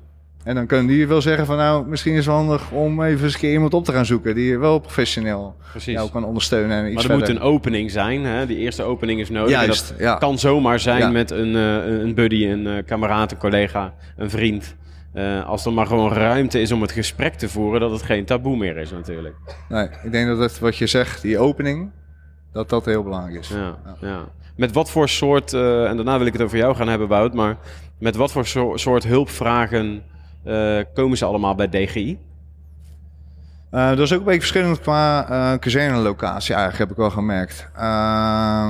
En 0.43 0.55
dan 0.55 0.65
kunnen 0.65 0.87
die 0.87 1.07
wel 1.07 1.21
zeggen 1.21 1.45
van 1.45 1.57
nou, 1.57 1.87
misschien 1.87 2.13
is 2.13 2.25
het 2.25 2.35
handig 2.35 2.71
om 2.71 3.03
even 3.03 3.23
eens 3.23 3.33
een 3.33 3.39
keer 3.39 3.51
iemand 3.51 3.73
op 3.73 3.85
te 3.85 3.91
gaan 3.91 4.05
zoeken 4.05 4.35
die 4.35 4.45
je 4.49 4.57
wel 4.57 4.79
professioneel 4.79 5.55
Precies. 5.71 5.93
jou 5.93 6.09
kan 6.09 6.23
ondersteunen. 6.23 6.77
En 6.77 6.85
iets 6.85 6.93
Maar 6.93 7.03
er 7.03 7.09
verder. 7.09 7.33
moet 7.33 7.43
een 7.43 7.49
opening 7.49 7.91
zijn. 7.91 8.23
Hè? 8.25 8.45
Die 8.45 8.57
eerste 8.57 8.83
opening 8.83 9.19
is 9.19 9.29
nodig. 9.29 9.49
Juist, 9.51 9.89
dat 9.89 9.99
ja. 9.99 10.15
kan 10.15 10.39
zomaar 10.39 10.79
zijn 10.79 10.99
Ja. 10.99 11.09
met 11.09 11.31
een, 11.31 11.55
eh, 11.55 11.99
een 11.99 12.13
buddy, 12.13 12.45
een 12.45 12.67
eh, 12.67 12.85
kameraad, 12.85 13.31
een 13.31 13.37
collega, 13.37 13.93
een 14.17 14.29
vriend. 14.29 14.75
Eh, 15.13 15.45
als 15.45 15.65
er 15.65 15.73
maar 15.73 15.85
gewoon 15.85 16.13
ruimte 16.13 16.61
is 16.61 16.71
om 16.71 16.81
het 16.81 16.91
gesprek 16.91 17.33
te 17.33 17.49
voeren, 17.49 17.79
dat 17.79 17.91
het 17.91 18.01
geen 18.01 18.25
taboe 18.25 18.57
meer 18.57 18.77
is 18.77 18.91
natuurlijk. 18.91 19.35
Nee, 19.69 19.87
ik 20.03 20.11
denk 20.11 20.27
dat 20.27 20.39
het 20.39 20.59
wat 20.59 20.77
je 20.77 20.87
zegt, 20.87 21.21
die 21.21 21.39
opening, 21.39 21.91
dat 22.53 22.69
dat 22.69 22.85
heel 22.85 23.03
belangrijk 23.03 23.39
is. 23.39 23.47
Ja, 23.47 23.77
ja. 24.01 24.27
met 24.55 24.71
wat 24.71 24.91
voor 24.91 25.09
soort, 25.09 25.53
en 25.53 25.95
daarna 25.95 26.17
wil 26.17 26.27
ik 26.27 26.33
het 26.33 26.41
over 26.41 26.57
jou 26.57 26.75
gaan 26.75 26.87
hebben, 26.87 27.07
Wout, 27.07 27.33
maar 27.33 27.57
met 27.99 28.15
wat 28.15 28.31
voor 28.31 28.45
soort 28.75 29.03
hulpvragen 29.03 30.03
komen 30.93 31.17
ze 31.17 31.25
allemaal 31.25 31.55
bij 31.55 31.69
DGI? 31.69 32.17
Uh, 33.71 33.89
dat 33.89 33.99
is 33.99 34.13
ook 34.13 34.19
een 34.19 34.25
beetje 34.25 34.39
verschillend 34.39 34.79
qua 34.79 35.29
uh, 35.29 35.59
kazerne-locatie 35.59 36.53
eigenlijk, 36.53 36.83
heb 36.83 36.91
ik 36.91 36.97
wel 36.97 37.09
gemerkt. 37.09 37.67
Uh, 37.77 38.69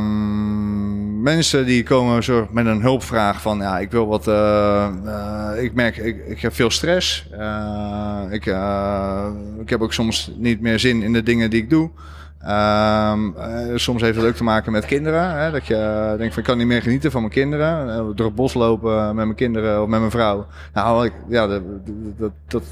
mensen 1.21 1.65
die 1.65 1.83
komen 1.83 2.23
zo 2.23 2.47
met 2.51 2.65
een 2.65 2.81
hulpvraag 2.81 3.41
van, 3.41 3.57
ja, 3.57 3.79
ik 3.79 3.91
wil 3.91 4.07
wat, 4.07 4.27
uh, 4.27 4.87
ik 5.57 5.73
merk, 5.73 5.97
ik, 5.97 6.25
ik 6.27 6.39
heb 6.39 6.53
veel 6.53 6.69
stress. 6.69 7.29
ik, 8.29 8.45
ik 9.59 9.69
heb 9.69 9.81
ook 9.81 9.93
soms 9.93 10.31
niet 10.37 10.61
meer 10.61 10.79
zin 10.79 11.01
in 11.01 11.13
de 11.13 11.23
dingen 11.23 11.49
die 11.49 11.61
ik 11.61 11.69
doe. 11.69 11.89
Um, 12.47 13.35
soms 13.75 14.01
heeft 14.01 14.17
het 14.17 14.25
ook 14.25 14.35
te 14.35 14.43
maken 14.43 14.71
met 14.71 14.85
kinderen. 14.85 15.39
Hè, 15.39 15.51
dat 15.51 15.67
je 15.67 16.15
denkt 16.17 16.33
van 16.33 16.43
ik 16.43 16.49
kan 16.49 16.57
niet 16.57 16.67
meer 16.67 16.81
genieten 16.81 17.11
van 17.11 17.21
mijn 17.21 17.33
kinderen. 17.33 18.05
door 18.15 18.25
het 18.25 18.35
bos 18.35 18.53
lopen 18.53 19.05
met 19.05 19.25
mijn 19.25 19.35
kinderen 19.35 19.81
of 19.81 19.87
met 19.87 19.99
mijn 19.99 20.11
vrouw. 20.11 20.45
Nou, 20.73 21.05
ik, 21.05 21.13
ja, 21.27 21.47
dat, 21.47 21.61
dat, 22.17 22.31
dat, 22.47 22.63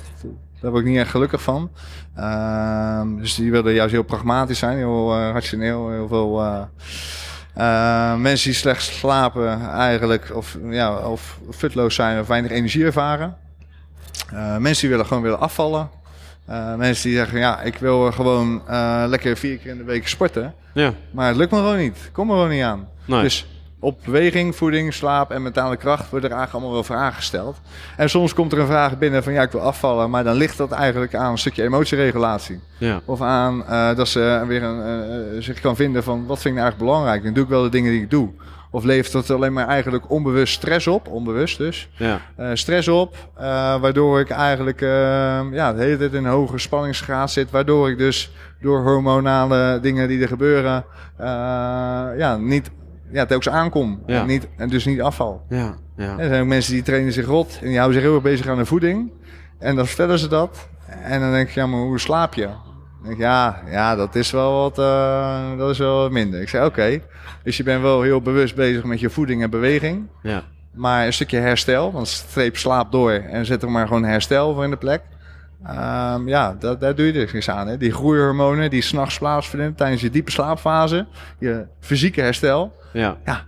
daar 0.61 0.71
word 0.71 0.83
ik 0.83 0.89
niet 0.89 0.99
echt 0.99 1.09
gelukkig 1.09 1.41
van. 1.41 1.71
Uh, 2.17 3.01
dus 3.17 3.35
die 3.35 3.51
wilden 3.51 3.73
juist 3.73 3.91
heel 3.91 4.03
pragmatisch 4.03 4.59
zijn, 4.59 4.77
heel 4.77 5.17
uh, 5.17 5.29
rationeel. 5.33 5.89
Heel 5.89 6.07
veel 6.07 6.43
uh, 6.43 6.61
uh, 7.57 8.15
mensen 8.15 8.49
die 8.49 8.59
slecht 8.59 8.83
slapen 8.83 9.69
eigenlijk, 9.71 10.31
of, 10.33 10.57
ja, 10.69 10.97
of 10.97 11.39
futloos 11.49 11.95
zijn 11.95 12.19
of 12.19 12.27
weinig 12.27 12.51
energie 12.51 12.85
ervaren. 12.85 13.35
mensen 14.59 14.81
die 14.81 14.89
willen 14.89 15.05
gewoon 15.05 15.23
willen 15.23 15.39
afvallen. 15.39 15.89
mensen 16.77 17.09
die 17.09 17.17
zeggen, 17.17 17.39
ja, 17.39 17.61
ik 17.61 17.77
wil 17.77 18.11
gewoon 18.11 18.61
lekker 19.07 19.37
vier 19.37 19.57
keer 19.57 19.71
in 19.71 19.77
de 19.77 19.83
week 19.83 20.07
sporten. 20.07 20.53
Ja. 20.73 20.93
Maar 21.11 21.27
het 21.27 21.37
lukt 21.37 21.51
me 21.51 21.57
gewoon 21.57 21.77
niet. 21.77 22.09
Kom 22.11 22.29
er 22.29 22.35
gewoon 22.35 22.49
niet 22.49 22.63
aan. 22.63 22.87
Nee. 23.05 23.21
Dus 23.21 23.47
op 23.79 23.99
beweging, 24.05 24.55
voeding, 24.55 24.93
slaap 24.93 25.31
en 25.31 25.41
mentale 25.41 25.77
kracht 25.77 26.09
worden 26.09 26.29
er 26.29 26.35
eigenlijk 26.35 26.53
allemaal 26.53 26.73
wel 26.73 26.97
vragen 26.97 27.15
gesteld. 27.15 27.57
En 27.97 28.09
soms 28.09 28.33
komt 28.33 28.51
er 28.51 28.59
een 28.59 28.67
vraag 28.67 28.97
binnen 28.97 29.23
van 29.23 29.33
ja, 29.33 29.41
ik 29.41 29.51
wil 29.51 29.61
afvallen, 29.61 30.09
maar 30.09 30.23
dan 30.23 30.35
ligt 30.35 30.57
dat 30.57 30.71
eigenlijk 30.71 31.15
aan 31.15 31.31
een 31.31 31.37
stukje 31.37 31.63
emotieregulatie. 31.63 32.59
Ja. 32.77 33.01
Of 33.05 33.21
aan 33.21 33.63
uh, 33.69 33.95
dat 33.95 34.07
ze 34.07 34.43
weer 34.47 34.63
een, 34.63 35.35
uh, 35.35 35.41
zich 35.41 35.59
kan 35.59 35.75
vinden 35.75 36.03
van 36.03 36.25
wat 36.25 36.41
vind 36.41 36.55
ik 36.55 36.61
nou 36.61 36.63
eigenlijk 36.63 36.91
belangrijk? 36.91 37.23
Dan 37.23 37.33
doe 37.33 37.43
ik 37.43 37.49
wel 37.49 37.63
de 37.63 37.69
dingen 37.69 37.91
die 37.91 38.01
ik 38.01 38.09
doe. 38.09 38.29
Of 38.71 38.83
levert 38.83 39.11
dat 39.11 39.29
alleen 39.29 39.53
maar 39.53 39.67
eigenlijk 39.67 40.09
onbewust 40.11 40.53
stress 40.53 40.87
op, 40.87 41.07
onbewust 41.07 41.57
dus. 41.57 41.89
Ja. 41.97 42.21
Uh, 42.39 42.49
stress 42.53 42.87
op, 42.87 43.15
waardoor 43.81 44.19
ik 44.19 44.29
eigenlijk 44.29 44.79
ja, 45.51 45.73
de 45.73 45.81
hele 45.81 45.97
tijd 45.97 46.13
in 46.13 46.25
een 46.25 46.31
hoge 46.31 46.57
spanningsgraad 46.57 47.31
zit. 47.31 47.51
Waardoor 47.51 47.89
ik 47.89 47.97
dus 47.97 48.31
door 48.61 48.81
hormonale 48.81 49.79
dingen 49.81 50.07
die 50.07 50.21
er 50.21 50.27
gebeuren, 50.27 50.85
ja, 52.17 52.37
niet 52.37 52.69
ja, 53.11 53.25
telkens 53.25 53.49
aankom. 53.53 54.01
En, 54.05 54.25
niet, 54.25 54.47
en 54.57 54.69
dus 54.69 54.85
niet 54.85 55.01
afval. 55.01 55.45
Ja, 55.49 55.75
ja. 55.97 56.19
er 56.19 56.27
zijn 56.27 56.41
ook 56.41 56.47
mensen 56.47 56.73
die 56.73 56.83
trainen 56.83 57.13
zich 57.13 57.25
rot 57.25 57.59
en 57.61 57.67
die 57.67 57.77
houden 57.77 57.93
zich 57.93 58.03
heel 58.03 58.13
erg 58.13 58.23
bezig 58.23 58.47
aan 58.47 58.57
de 58.57 58.65
voeding. 58.65 59.11
En 59.59 59.75
dan 59.75 59.87
vertellen 59.87 60.19
ze 60.19 60.27
dat. 60.27 60.67
En 61.03 61.19
dan 61.19 61.31
denk 61.31 61.47
ik, 61.47 61.53
ja, 61.53 61.67
maar 61.67 61.79
hoe 61.79 61.99
slaap 61.99 62.33
je? 62.33 62.49
Ik, 63.03 63.17
ja, 63.17 63.61
ja, 63.69 63.95
dat 63.95 64.15
is 64.15 64.31
wel 64.31 64.61
wat, 64.61 64.79
uh, 64.79 65.57
dat 65.57 65.69
is 65.69 65.77
wel 65.77 65.97
wat 65.97 66.11
minder. 66.11 66.41
Ik 66.41 66.49
zei, 66.49 66.65
oké. 66.65 67.01
Dus 67.43 67.57
je 67.57 67.63
bent 67.63 67.81
wel 67.81 68.01
heel 68.01 68.21
bewust 68.21 68.55
bezig 68.55 68.83
met 68.83 68.99
je 68.99 69.09
voeding 69.09 69.41
en 69.41 69.49
beweging. 69.49 70.07
Ja. 70.21 70.43
Maar 70.73 71.05
een 71.05 71.13
stukje 71.13 71.39
herstel, 71.39 71.91
want 71.91 72.07
streep 72.07 72.57
slaap 72.57 72.91
door 72.91 73.11
en 73.11 73.45
zet 73.45 73.61
er 73.61 73.71
maar 73.71 73.87
gewoon 73.87 74.03
herstel 74.03 74.53
voor 74.53 74.63
in 74.63 74.69
de 74.69 74.77
plek. 74.77 75.01
Um, 75.63 76.27
ja, 76.27 76.55
dat, 76.59 76.81
daar 76.81 76.95
doe 76.95 77.05
je 77.05 77.13
dus 77.13 77.33
niks 77.33 77.49
aan. 77.49 77.67
Hè? 77.67 77.77
Die 77.77 77.91
groeihormonen 77.91 78.69
die 78.69 78.81
s'nachts 78.81 79.17
plaatsvinden 79.17 79.75
tijdens 79.75 80.01
je 80.01 80.09
diepe 80.09 80.31
slaapfase, 80.31 81.05
je 81.39 81.65
fysieke 81.79 82.21
herstel. 82.21 82.75
Ja. 82.93 83.17
ja, 83.25 83.43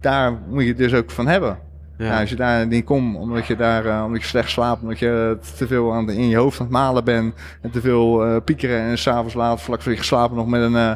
daar 0.00 0.32
moet 0.48 0.62
je 0.62 0.68
het 0.68 0.78
dus 0.78 0.94
ook 0.94 1.10
van 1.10 1.26
hebben. 1.26 1.58
Ja. 1.98 2.08
Nou, 2.08 2.20
als 2.20 2.30
je 2.30 2.36
daar 2.36 2.66
niet 2.66 2.84
komt, 2.84 3.16
omdat 3.16 3.46
je 3.46 3.56
daar 3.56 3.86
uh, 3.86 4.02
omdat 4.06 4.20
je 4.20 4.26
slecht 4.26 4.50
slaapt, 4.50 4.82
omdat 4.82 4.98
je 4.98 5.38
te 5.56 5.66
veel 5.66 5.92
aan 5.92 6.06
de, 6.06 6.16
in 6.16 6.28
je 6.28 6.36
hoofd 6.36 6.60
aan 6.60 6.66
het 6.66 6.74
malen 6.74 7.04
bent 7.04 7.34
en 7.60 7.70
te 7.70 7.80
veel 7.80 8.26
uh, 8.26 8.36
piekeren 8.44 8.80
en 8.80 8.98
s'avonds 8.98 9.34
laat, 9.34 9.60
vlak 9.60 9.82
voor 9.82 9.92
je 9.92 9.98
geslapen, 9.98 10.36
nog 10.36 10.46
met 10.46 10.62
een, 10.62 10.72
uh, 10.72 10.94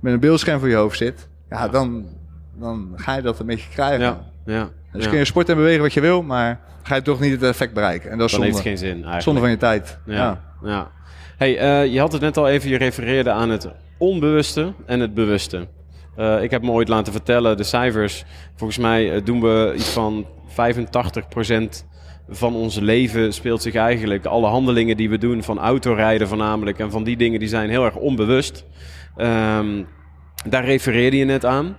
met 0.00 0.12
een 0.12 0.20
beeldscherm 0.20 0.58
voor 0.58 0.68
je 0.68 0.74
hoofd 0.74 0.98
zit, 0.98 1.28
ja, 1.50 1.68
Dan, 1.68 2.06
dan 2.54 2.92
ga 2.96 3.14
je 3.14 3.22
dat 3.22 3.38
een 3.38 3.46
beetje 3.46 3.70
krijgen. 3.70 4.00
Ja. 4.00 4.31
Ja. 4.46 4.70
Dus 4.92 5.08
kun 5.08 5.18
je 5.18 5.24
sporten 5.24 5.54
en 5.54 5.60
bewegen 5.60 5.82
wat 5.82 5.92
je 5.92 6.00
wil, 6.00 6.22
maar 6.22 6.60
ga 6.82 6.94
je 6.94 7.02
toch 7.02 7.20
niet 7.20 7.32
het 7.32 7.42
effect 7.42 7.74
bereiken. 7.74 8.10
En 8.10 8.18
dat 8.18 8.26
is 8.26 8.32
dan 8.32 8.42
zonde. 8.44 8.56
heeft 8.56 8.68
geen 8.68 8.88
zin 8.88 8.94
eigenlijk. 8.94 9.22
Zonde 9.22 9.40
van 9.40 9.50
je 9.50 9.56
tijd. 9.56 9.98
Ja. 10.06 10.40
ja. 10.62 10.90
Hey, 11.36 11.88
je 11.88 12.00
had 12.00 12.12
het 12.12 12.20
net 12.20 12.36
al 12.36 12.48
even, 12.48 12.70
je 12.70 12.76
refereerde 12.76 13.30
aan 13.30 13.50
het 13.50 13.68
onbewuste 13.98 14.72
en 14.86 15.00
het 15.00 15.14
bewuste. 15.14 15.68
Uh, 16.16 16.42
ik 16.42 16.50
heb 16.50 16.62
me 16.62 16.70
ooit 16.70 16.88
laten 16.88 17.12
vertellen, 17.12 17.56
de 17.56 17.62
cijfers. 17.62 18.24
Volgens 18.56 18.78
mij 18.78 19.14
uh, 19.14 19.24
doen 19.24 19.40
we 19.40 19.72
iets 19.76 19.88
van 19.88 20.26
85% 20.50 20.54
van 22.28 22.54
ons 22.54 22.78
leven 22.78 23.32
speelt 23.32 23.62
zich 23.62 23.74
eigenlijk. 23.74 24.24
Alle 24.24 24.46
handelingen 24.46 24.96
die 24.96 25.10
we 25.10 25.18
doen, 25.18 25.42
van 25.42 25.58
autorijden 25.58 26.28
voornamelijk. 26.28 26.78
En 26.78 26.90
van 26.90 27.04
die 27.04 27.16
dingen, 27.16 27.38
die 27.38 27.48
zijn 27.48 27.70
heel 27.70 27.84
erg 27.84 27.96
onbewust. 27.96 28.64
Um, 29.16 29.86
daar 30.48 30.64
refereerde 30.64 31.16
je 31.16 31.24
net 31.24 31.44
aan. 31.44 31.76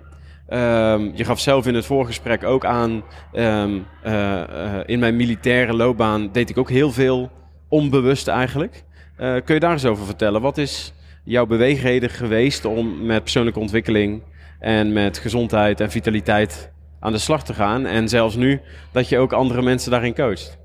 Um, 0.50 1.12
je 1.16 1.24
gaf 1.24 1.40
zelf 1.40 1.68
in 1.68 1.76
het 1.76 1.86
voorgesprek 1.86 2.44
ook 2.44 2.66
aan. 2.66 3.04
Um, 3.34 3.86
uh, 4.06 4.80
in 4.86 5.00
mijn 5.00 5.16
militaire 5.16 5.74
loopbaan 5.74 6.32
deed 6.32 6.50
ik 6.50 6.58
ook 6.58 6.70
heel 6.70 6.92
veel 6.92 7.32
onbewust 7.68 8.28
eigenlijk. 8.28 8.84
kun 9.18 9.54
je 9.54 9.60
daar 9.60 9.72
eens 9.72 9.86
over 9.86 10.06
vertellen? 10.06 10.42
Wat 10.42 10.58
is 10.58 10.94
jouw 11.24 11.46
beweegreden 11.46 12.10
geweest 12.10 12.66
om 12.66 13.06
met 13.06 13.22
persoonlijke 13.22 13.60
ontwikkeling 13.60 14.24
en 14.60 14.94
met 14.94 15.18
gezondheid 15.18 15.80
en 15.80 15.92
vitaliteit 15.92 16.72
aan 17.00 17.12
de 17.12 17.18
slag 17.18 17.44
te 17.44 17.54
gaan? 17.54 17.86
En 17.86 18.10
zelfs 18.10 18.36
nu 18.36 18.62
dat 18.92 19.10
je 19.10 19.18
ook 19.18 19.34
andere 19.34 19.62
mensen 19.62 19.92
daarin 19.92 20.16
coacht. 20.16 20.58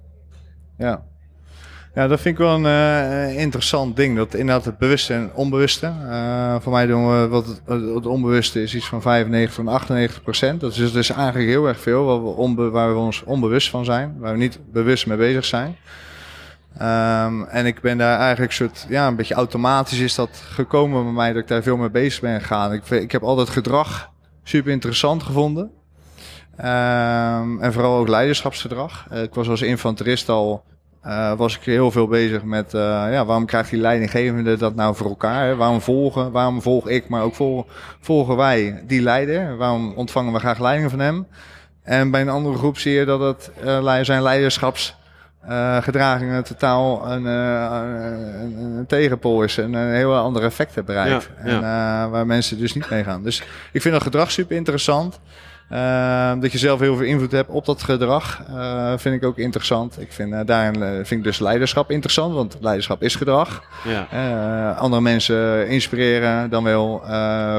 Ja. 0.79 1.05
Ja, 1.99 2.07
dat 2.07 2.21
vind 2.21 2.39
ik 2.39 2.45
wel 2.45 2.55
een 2.55 2.65
uh, 3.33 3.41
interessant 3.41 3.97
ding. 3.97 4.17
Dat 4.17 4.35
inderdaad 4.35 4.65
het 4.65 4.79
bewuste 4.79 5.15
en 5.15 5.31
onbewuste. 5.35 5.93
Uh, 6.05 6.57
voor 6.61 6.73
mij 6.73 6.87
doen 6.87 7.11
we 7.11 7.29
wat 7.29 7.47
het, 7.47 7.61
het, 7.95 8.07
onbewuste 8.07 8.63
is 8.63 8.75
iets 8.75 8.87
van 8.87 9.03
95 9.03 9.55
van 9.55 9.69
98 9.69 10.23
procent. 10.23 10.61
Dat 10.61 10.77
is 10.77 10.93
dus 10.93 11.11
eigenlijk 11.11 11.49
heel 11.49 11.67
erg 11.67 11.81
veel 11.81 12.05
waar 12.05 12.23
we, 12.23 12.29
onbe, 12.29 12.71
waar 12.71 12.93
we 12.93 12.99
ons 12.99 13.23
onbewust 13.25 13.71
van 13.71 13.85
zijn. 13.85 14.17
Waar 14.19 14.33
we 14.33 14.39
niet 14.39 14.59
bewust 14.73 15.07
mee 15.07 15.17
bezig 15.17 15.45
zijn. 15.45 15.77
Um, 16.83 17.45
en 17.45 17.67
ik 17.67 17.81
ben 17.81 17.99
daar 17.99 18.19
eigenlijk 18.19 18.53
soort, 18.53 18.87
ja, 18.89 19.07
een 19.07 19.17
beetje 19.17 19.35
automatisch 19.35 19.99
is 19.99 20.15
dat 20.15 20.43
gekomen 20.51 21.05
bij 21.05 21.13
mij 21.13 21.33
dat 21.33 21.43
ik 21.43 21.49
daar 21.49 21.63
veel 21.63 21.77
mee 21.77 21.91
bezig 21.91 22.21
ben 22.21 22.41
gegaan. 22.41 22.73
Ik, 22.73 22.91
ik 22.91 23.13
heb 23.13 23.23
altijd 23.23 23.49
gedrag 23.49 24.11
super 24.43 24.73
interessant 24.73 25.23
gevonden. 25.23 25.71
Um, 26.59 27.61
en 27.61 27.73
vooral 27.73 27.99
ook 27.99 28.09
leiderschapsgedrag. 28.09 29.07
Uh, 29.13 29.23
ik 29.23 29.35
was 29.35 29.49
als 29.49 29.63
infanterist 29.63 30.29
al, 30.29 30.65
uh, 31.07 31.33
was 31.33 31.57
ik 31.57 31.63
heel 31.63 31.91
veel 31.91 32.07
bezig 32.07 32.43
met, 32.43 32.75
uh, 32.75 32.81
ja, 33.11 33.25
waarom 33.25 33.47
krijgt 33.47 33.71
die 33.71 33.81
leidinggevende 33.81 34.57
dat 34.57 34.75
nou 34.75 34.95
voor 34.95 35.09
elkaar? 35.09 35.47
Hè? 35.47 35.57
Waarom 35.57 35.81
volgen? 35.81 36.31
Waarom 36.31 36.63
volg 36.63 36.89
ik, 36.89 37.09
maar 37.09 37.23
ook 37.23 37.35
vol, 37.35 37.67
volgen 38.01 38.37
wij 38.37 38.83
die 38.87 39.03
leider? 39.03 39.57
Waarom 39.57 39.93
ontvangen 39.97 40.33
we 40.33 40.39
graag 40.39 40.59
leidingen 40.59 40.91
van 40.91 40.99
hem? 40.99 41.27
En 41.83 42.11
bij 42.11 42.21
een 42.21 42.29
andere 42.29 42.57
groep 42.57 42.79
zie 42.79 42.93
je 42.93 43.05
dat 43.05 43.21
het 43.21 43.51
zijn 44.03 44.23
leiderschaps 44.23 44.97
uh, 45.49 45.83
gedragingen 45.83 46.45
totaal 46.45 47.11
een, 47.11 47.25
een, 47.25 48.59
een, 48.59 48.87
tegenpol 48.87 49.43
is 49.43 49.59
en 49.59 49.75
een 49.75 49.95
heel 49.95 50.17
ander 50.17 50.43
effect 50.45 50.75
heeft 50.75 50.87
bereikt. 50.87 51.31
en 51.37 51.61
waar 52.11 52.27
mensen 52.27 52.59
dus 52.59 52.75
niet 52.75 52.91
mee 52.91 53.05
gaan. 53.05 53.23
Dus 53.23 53.43
ik 53.73 53.83
vind 53.83 53.95
dat 53.95 54.03
gedrag 54.03 54.31
super 54.31 54.57
interessant. 54.57 55.21
Dat 56.41 56.53
je 56.53 56.59
zelf 56.59 56.81
heel 56.81 56.97
veel 56.97 57.07
invloed 57.07 57.33
hebt 57.33 57.49
op 57.49 57.65
dat 57.65 57.83
gedrag, 57.83 58.43
vind 58.97 59.15
ik 59.15 59.25
ook 59.25 59.39
interessant. 59.39 60.01
Ik 60.01 60.13
vind 60.13 60.47
daarin 60.47 60.75
vind 60.95 61.11
ik 61.11 61.25
dus 61.25 61.39
leiderschap 61.39 61.91
interessant, 61.91 62.35
want 62.35 62.57
leiderschap 62.61 63.03
is 63.03 63.15
gedrag. 63.15 63.63
Ja. 63.85 64.73
andere 64.73 65.03
mensen 65.03 65.69
inspireren, 65.69 66.51
dan 66.51 66.65
wel 66.65 67.03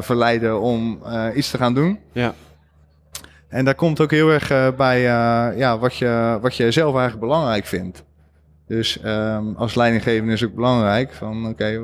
verleiden 0.01 0.61
om 0.61 0.99
iets 1.35 1.51
te 1.51 1.57
gaan 1.57 1.73
doen. 1.73 1.99
Ja. 2.11 2.33
En 3.47 3.65
daar 3.65 3.75
komt 3.75 4.01
ook 4.01 4.11
heel 4.11 4.29
erg 4.29 4.75
bij 4.75 5.01
ja, 5.57 5.77
wat, 5.77 5.95
je, 5.95 6.37
wat 6.41 6.55
je 6.55 6.71
zelf 6.71 6.95
eigenlijk 6.95 7.25
belangrijk 7.25 7.65
vindt. 7.65 8.03
Dus 8.69 8.99
um, 9.05 9.55
als 9.55 9.75
leidinggevende 9.75 10.33
is 10.33 10.45
ook 10.45 10.55
belangrijk 10.55 11.13
van 11.13 11.47
oké, 11.47 11.49
okay, 11.49 11.79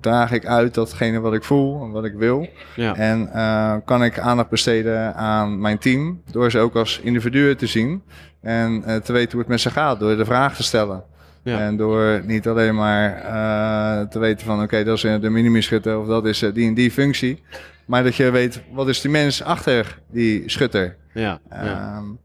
draag 0.00 0.32
ik 0.32 0.46
uit 0.46 0.74
datgene 0.74 1.20
wat 1.20 1.34
ik 1.34 1.44
voel 1.44 1.82
en 1.82 1.90
wat 1.90 2.04
ik 2.04 2.14
wil. 2.14 2.48
Ja. 2.76 2.96
En 2.96 3.30
uh, 3.34 3.74
kan 3.84 4.04
ik 4.04 4.18
aandacht 4.18 4.48
besteden 4.48 5.14
aan 5.14 5.60
mijn 5.60 5.78
team 5.78 6.22
door 6.30 6.50
ze 6.50 6.58
ook 6.58 6.74
als 6.74 7.00
individuen 7.02 7.56
te 7.56 7.66
zien 7.66 8.02
en 8.40 8.82
te 9.02 9.12
weten 9.12 9.30
hoe 9.30 9.40
het 9.40 9.48
met 9.48 9.60
ze 9.60 9.70
gaat, 9.70 10.00
door 10.00 10.16
de 10.16 10.24
vraag 10.24 10.56
te 10.56 10.62
stellen. 10.62 11.04
Ja. 11.42 11.58
En 11.58 11.76
door 11.76 12.22
niet 12.24 12.48
alleen 12.48 12.74
maar 12.74 13.22
uh, 13.24 14.08
te 14.08 14.18
weten 14.18 14.46
van 14.46 14.54
oké, 14.54 14.64
okay, 14.64 14.84
dat 14.84 14.96
is 14.96 15.02
de 15.20 15.30
minimischutter 15.30 15.98
of 15.98 16.06
dat 16.06 16.26
is 16.26 16.38
die 16.38 16.68
en 16.68 16.74
die 16.74 16.90
functie. 16.90 17.42
Maar 17.86 18.02
dat 18.02 18.16
je 18.16 18.30
weet, 18.30 18.62
wat 18.72 18.88
is 18.88 19.00
die 19.00 19.10
mens 19.10 19.42
achter 19.42 19.98
die 20.10 20.42
schutter? 20.46 20.96
Ja. 21.12 21.40
Um, 21.52 21.62
Ja, 21.62 22.23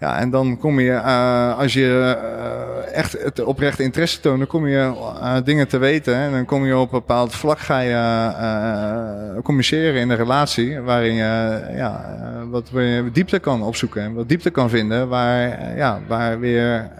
en 0.00 0.30
dan 0.30 0.58
kom 0.58 0.80
je, 0.80 0.90
uh, 0.90 1.58
als 1.58 1.72
je 1.72 2.16
uh, 2.16 2.96
echt 2.96 3.22
het 3.22 3.44
oprechte 3.44 3.82
interesse 3.82 4.20
toont, 4.20 4.38
dan 4.38 4.46
kom 4.46 4.66
je 4.66 4.92
uh, 5.22 5.36
dingen 5.44 5.68
te 5.68 5.78
weten. 5.78 6.14
En 6.14 6.30
dan 6.30 6.44
kom 6.44 6.66
je 6.66 6.76
op 6.76 6.92
een 6.92 6.98
bepaald 6.98 7.34
vlak 7.34 7.58
ga 7.58 7.78
je 7.78 9.40
communiceren 9.42 10.00
in 10.00 10.10
een 10.10 10.16
relatie 10.16 10.80
waarin 10.80 11.14
je 11.14 11.60
ja, 11.76 12.16
wat 12.50 12.68
je 12.72 13.10
diepte 13.12 13.38
kan 13.38 13.62
opzoeken 13.62 14.02
en 14.02 14.14
wat 14.14 14.28
diepte 14.28 14.50
kan 14.50 14.70
vinden, 14.70 15.08
waar, 15.08 15.76
ja, 15.76 16.00
waar 16.06 16.38
weer 16.38 16.90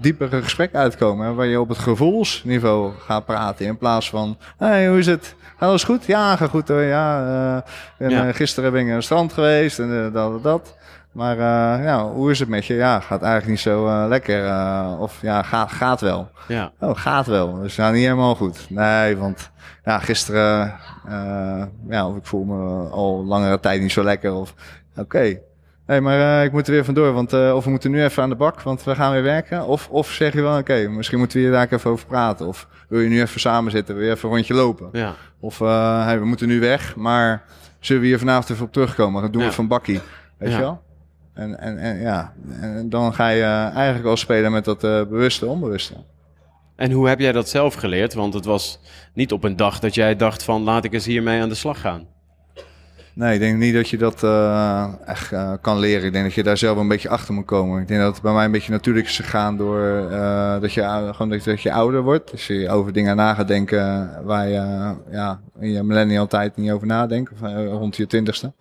diepere 0.00 0.42
gesprekken 0.42 0.78
uitkomen. 0.78 1.34
Waar 1.34 1.46
je 1.46 1.60
op 1.60 1.68
het 1.68 1.78
gevoelsniveau 1.78 2.92
gaat 2.98 3.24
praten 3.24 3.66
in 3.66 3.78
plaats 3.78 4.10
van, 4.10 4.38
hey, 4.58 4.88
hoe 4.88 4.98
is 4.98 5.06
het? 5.06 5.34
Alles 5.58 5.84
goed? 5.84 6.06
Ja, 6.06 6.36
gaat 6.36 6.50
goed 6.50 6.68
hoor. 6.68 6.82
Ja, 6.82 7.64
en, 7.98 8.10
ja. 8.10 8.32
gisteren 8.32 8.72
ben 8.72 8.80
ik 8.80 8.88
aan 8.88 8.94
het 8.94 9.04
strand 9.04 9.32
geweest 9.32 9.78
en 9.78 10.10
dat, 10.12 10.42
dat. 10.42 10.74
Maar 11.16 11.36
uh, 11.36 11.84
ja, 11.84 12.08
hoe 12.08 12.30
is 12.30 12.38
het 12.38 12.48
met 12.48 12.66
je? 12.66 12.74
Ja, 12.74 13.00
gaat 13.00 13.22
eigenlijk 13.22 13.50
niet 13.50 13.60
zo 13.60 13.86
uh, 13.86 14.04
lekker. 14.08 14.44
Uh, 14.44 14.96
of 14.98 15.18
ja, 15.22 15.42
gaat, 15.42 15.72
gaat 15.72 16.00
wel. 16.00 16.30
Ja. 16.48 16.72
Oh, 16.80 16.96
gaat 16.96 17.26
wel. 17.26 17.60
Dus 17.60 17.76
nou, 17.76 17.92
niet 17.92 18.02
helemaal 18.02 18.34
goed. 18.34 18.66
Nee, 18.68 19.16
want 19.16 19.50
ja, 19.84 19.98
gisteren, 19.98 20.74
ja, 21.88 22.08
of 22.08 22.16
ik 22.16 22.26
voel 22.26 22.44
me 22.44 22.88
al 22.88 23.24
langere 23.24 23.60
tijd 23.60 23.80
niet 23.80 23.92
zo 23.92 24.02
lekker. 24.02 24.34
Of 24.34 24.54
oké. 24.90 25.00
Okay. 25.00 25.42
Nee, 25.86 26.00
maar 26.00 26.44
ik 26.44 26.52
moet 26.52 26.66
er 26.66 26.72
weer 26.72 26.84
vandoor, 26.84 27.12
want 27.12 27.32
of 27.32 27.64
we 27.64 27.70
moeten 27.70 27.90
nu 27.90 28.04
even 28.04 28.22
aan 28.22 28.28
de 28.28 28.34
bak, 28.34 28.60
want 28.60 28.84
we 28.84 28.94
gaan 28.94 29.12
weer 29.12 29.22
werken. 29.22 29.66
Of, 29.66 29.88
of 29.88 30.10
zeg 30.10 30.32
je 30.32 30.42
wel, 30.42 30.58
oké, 30.58 30.88
misschien 30.88 31.18
moeten 31.18 31.38
we 31.38 31.44
hier 31.44 31.52
daar 31.52 31.68
even 31.70 31.90
over 31.90 32.06
praten. 32.06 32.46
Of 32.46 32.68
wil 32.88 33.00
je 33.00 33.08
nu 33.08 33.20
even 33.20 33.40
samen 33.40 33.70
zitten, 33.70 33.96
weer 33.96 34.10
even 34.10 34.28
een 34.28 34.34
rondje 34.34 34.54
lopen. 34.54 34.88
Ja. 34.92 35.14
Of 35.40 35.58
hey, 35.58 36.18
we 36.18 36.26
moeten 36.26 36.48
nu 36.48 36.60
weg, 36.60 36.96
maar 36.96 37.42
zullen 37.80 38.02
we 38.02 38.08
hier 38.08 38.18
vanavond 38.18 38.50
even 38.50 38.64
op 38.64 38.72
terugkomen? 38.72 39.22
Dan 39.22 39.30
doen 39.30 39.40
we 39.40 39.48
ja. 39.48 39.54
van 39.54 39.68
bakkie. 39.68 40.00
Weet 40.38 40.52
je 40.52 40.58
wel? 40.58 40.84
En, 41.36 41.58
en, 41.60 41.78
en 41.78 42.00
ja, 42.00 42.32
en 42.60 42.88
dan 42.88 43.14
ga 43.14 43.28
je 43.28 43.70
eigenlijk 43.74 44.06
al 44.06 44.16
spelen 44.16 44.52
met 44.52 44.64
dat 44.64 44.84
uh, 44.84 44.90
bewuste, 44.90 45.46
onbewuste. 45.46 45.94
En 46.76 46.90
hoe 46.90 47.08
heb 47.08 47.18
jij 47.18 47.32
dat 47.32 47.48
zelf 47.48 47.74
geleerd? 47.74 48.14
Want 48.14 48.34
het 48.34 48.44
was 48.44 48.78
niet 49.14 49.32
op 49.32 49.44
een 49.44 49.56
dag 49.56 49.78
dat 49.78 49.94
jij 49.94 50.16
dacht 50.16 50.42
van 50.42 50.62
laat 50.62 50.84
ik 50.84 50.92
eens 50.92 51.06
hiermee 51.06 51.40
aan 51.40 51.48
de 51.48 51.54
slag 51.54 51.80
gaan. 51.80 52.06
Nee, 53.16 53.34
ik 53.34 53.40
denk 53.40 53.58
niet 53.58 53.74
dat 53.74 53.88
je 53.88 53.96
dat 53.96 54.22
uh, 54.22 54.94
echt 55.04 55.32
uh, 55.32 55.52
kan 55.60 55.78
leren. 55.78 56.06
Ik 56.06 56.12
denk 56.12 56.24
dat 56.24 56.34
je 56.34 56.42
daar 56.42 56.56
zelf 56.56 56.78
een 56.78 56.88
beetje 56.88 57.08
achter 57.08 57.34
moet 57.34 57.44
komen. 57.44 57.80
Ik 57.80 57.88
denk 57.88 58.00
dat 58.00 58.12
het 58.12 58.22
bij 58.22 58.32
mij 58.32 58.44
een 58.44 58.50
beetje 58.50 58.72
natuurlijk 58.72 59.06
is 59.06 59.16
gegaan 59.16 59.56
door 59.56 60.10
uh, 60.10 60.60
dat, 60.60 60.72
je, 60.72 61.10
gewoon 61.12 61.40
dat, 61.44 61.62
je 61.62 61.72
ouder 61.72 62.02
wordt. 62.02 62.30
Dus 62.30 62.46
je 62.46 62.68
over 62.68 62.92
dingen 62.92 63.16
na 63.16 63.34
gaat 63.34 63.48
denken 63.48 64.10
waar 64.24 64.48
je 64.48 64.94
ja, 65.10 65.40
in 65.60 65.70
je 65.70 65.82
millennial 65.82 66.26
tijd 66.26 66.56
niet 66.56 66.70
over 66.70 66.86
nadenkt. 66.86 67.32
Rond 67.68 67.96
je 67.96 68.06
twintigste. 68.06 68.52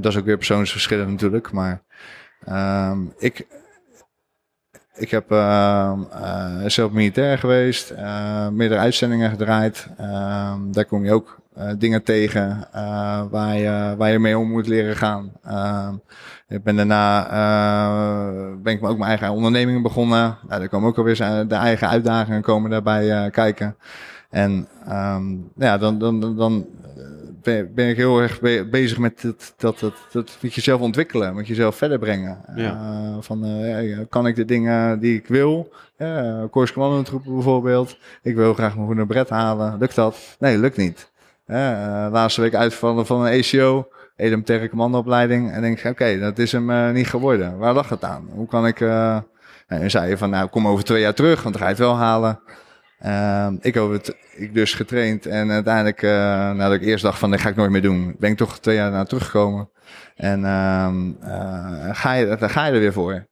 Dat 0.00 0.12
is 0.12 0.16
ook 0.16 0.24
weer 0.24 0.36
persoonsverschillend 0.36 1.10
natuurlijk. 1.10 1.52
Maar 1.52 1.82
um, 2.90 3.12
ik, 3.18 3.46
ik 4.94 5.10
heb 5.10 5.32
uh, 5.32 6.00
zelf 6.66 6.92
militair 6.92 7.38
geweest, 7.38 7.90
uh, 7.90 8.48
meerdere 8.48 8.80
uitzendingen 8.80 9.30
gedraaid. 9.30 9.86
Uh, 10.00 10.54
daar 10.70 10.84
kom 10.84 11.04
je 11.04 11.12
ook 11.12 11.39
dingen 11.78 12.02
tegen 12.02 12.68
waar, 13.30 13.56
je, 13.56 13.94
waar 13.98 14.10
je 14.10 14.18
mee 14.18 14.38
om 14.38 14.50
moet 14.50 14.66
leren 14.66 14.96
gaan. 14.96 15.32
Ehm, 15.44 15.94
ik 16.48 16.62
ben 16.62 16.76
daarna 16.76 17.28
ben 18.62 18.72
ik 18.72 18.84
ook 18.84 18.98
mijn 18.98 19.10
eigen 19.10 19.30
ondernemingen 19.30 19.82
begonnen. 19.82 20.38
Nou, 20.48 20.60
daar 20.60 20.68
komen 20.68 20.88
ook 20.88 20.98
alweer 20.98 21.16
de 21.48 21.54
eigen 21.54 21.88
uitdagingen 21.88 22.42
komen 22.42 22.70
daarbij 22.70 23.30
kijken. 23.30 23.76
En 24.30 24.68
um, 24.88 25.50
ja, 25.56 25.78
dan, 25.78 25.98
dan, 25.98 26.36
dan 26.36 26.66
ben, 27.42 27.74
ben 27.74 27.88
ik 27.88 27.96
heel 27.96 28.20
erg 28.20 28.40
bezig 28.70 28.98
met 28.98 29.22
dat, 29.22 29.54
dat, 29.56 29.78
dat, 29.78 29.94
dat 30.12 30.38
met 30.40 30.54
jezelf 30.54 30.80
ontwikkelen, 30.80 31.34
met 31.34 31.46
jezelf 31.46 31.76
verder 31.76 31.98
brengen. 31.98 32.38
Ja. 32.54 32.72
Uh, 32.72 33.16
van, 33.20 33.46
uh, 33.46 33.98
kan 34.08 34.26
ik 34.26 34.36
de 34.36 34.44
dingen 34.44 35.00
die 35.00 35.16
ik 35.16 35.26
wil, 35.26 35.72
uh, 35.98 36.44
Koers 36.50 36.72
troepen 36.72 37.34
bijvoorbeeld. 37.34 37.98
Ik 38.22 38.34
wil 38.34 38.54
graag 38.54 38.74
mijn 38.74 38.86
groene 38.86 39.06
bret 39.06 39.28
halen. 39.28 39.78
Lukt 39.78 39.94
dat? 39.94 40.36
Nee, 40.38 40.58
lukt 40.58 40.76
niet. 40.76 41.09
Uh, 41.50 42.06
laatste 42.10 42.40
week 42.40 42.54
uitvallen 42.54 43.06
van 43.06 43.26
een 43.26 43.38
ACO, 43.38 43.88
Edem 44.16 44.44
tegen 44.44 44.68
commandoopleiding. 44.68 45.52
En 45.52 45.60
denk 45.60 45.78
ik, 45.78 45.90
oké, 45.90 46.18
dat 46.18 46.38
is 46.38 46.52
hem 46.52 46.92
niet 46.92 47.06
geworden. 47.08 47.58
Waar 47.58 47.74
lag 47.74 47.88
het 47.88 48.04
aan? 48.04 48.28
Hoe 48.32 48.46
kan 48.46 48.66
ik... 48.66 48.80
en 48.80 49.24
dan 49.66 49.90
zei 49.90 50.08
je 50.08 50.18
van, 50.18 50.30
nou, 50.30 50.48
kom 50.48 50.68
over 50.68 50.84
twee 50.84 51.00
jaar 51.00 51.14
terug, 51.14 51.42
want 51.42 51.54
dan 51.54 51.62
ga 51.62 51.68
je 51.68 51.74
het 51.74 51.84
wel 51.84 51.96
halen. 51.96 52.40
Uh, 53.06 53.48
ik 53.60 53.74
heb 53.74 53.90
het 53.90 54.16
ik 54.36 54.54
dus 54.54 54.74
getraind 54.74 55.26
en 55.26 55.50
uiteindelijk, 55.50 56.02
nadat 56.56 56.72
ik 56.72 56.82
eerst 56.82 57.04
dacht 57.04 57.18
van 57.18 57.30
dat 57.30 57.40
ga 57.40 57.48
ik 57.48 57.56
nooit 57.56 57.70
meer 57.70 57.82
doen, 57.82 58.14
ben 58.18 58.30
ik 58.30 58.36
toch 58.36 58.58
twee 58.58 58.76
jaar 58.76 58.90
naar 58.90 59.06
teruggekomen. 59.06 59.70
En 60.16 60.40
uh, 60.40 61.94
ga, 61.94 62.12
je, 62.12 62.36
dan 62.38 62.50
ga 62.50 62.66
je 62.66 62.72
er 62.72 62.80
weer 62.80 62.92
voor. 62.92 63.26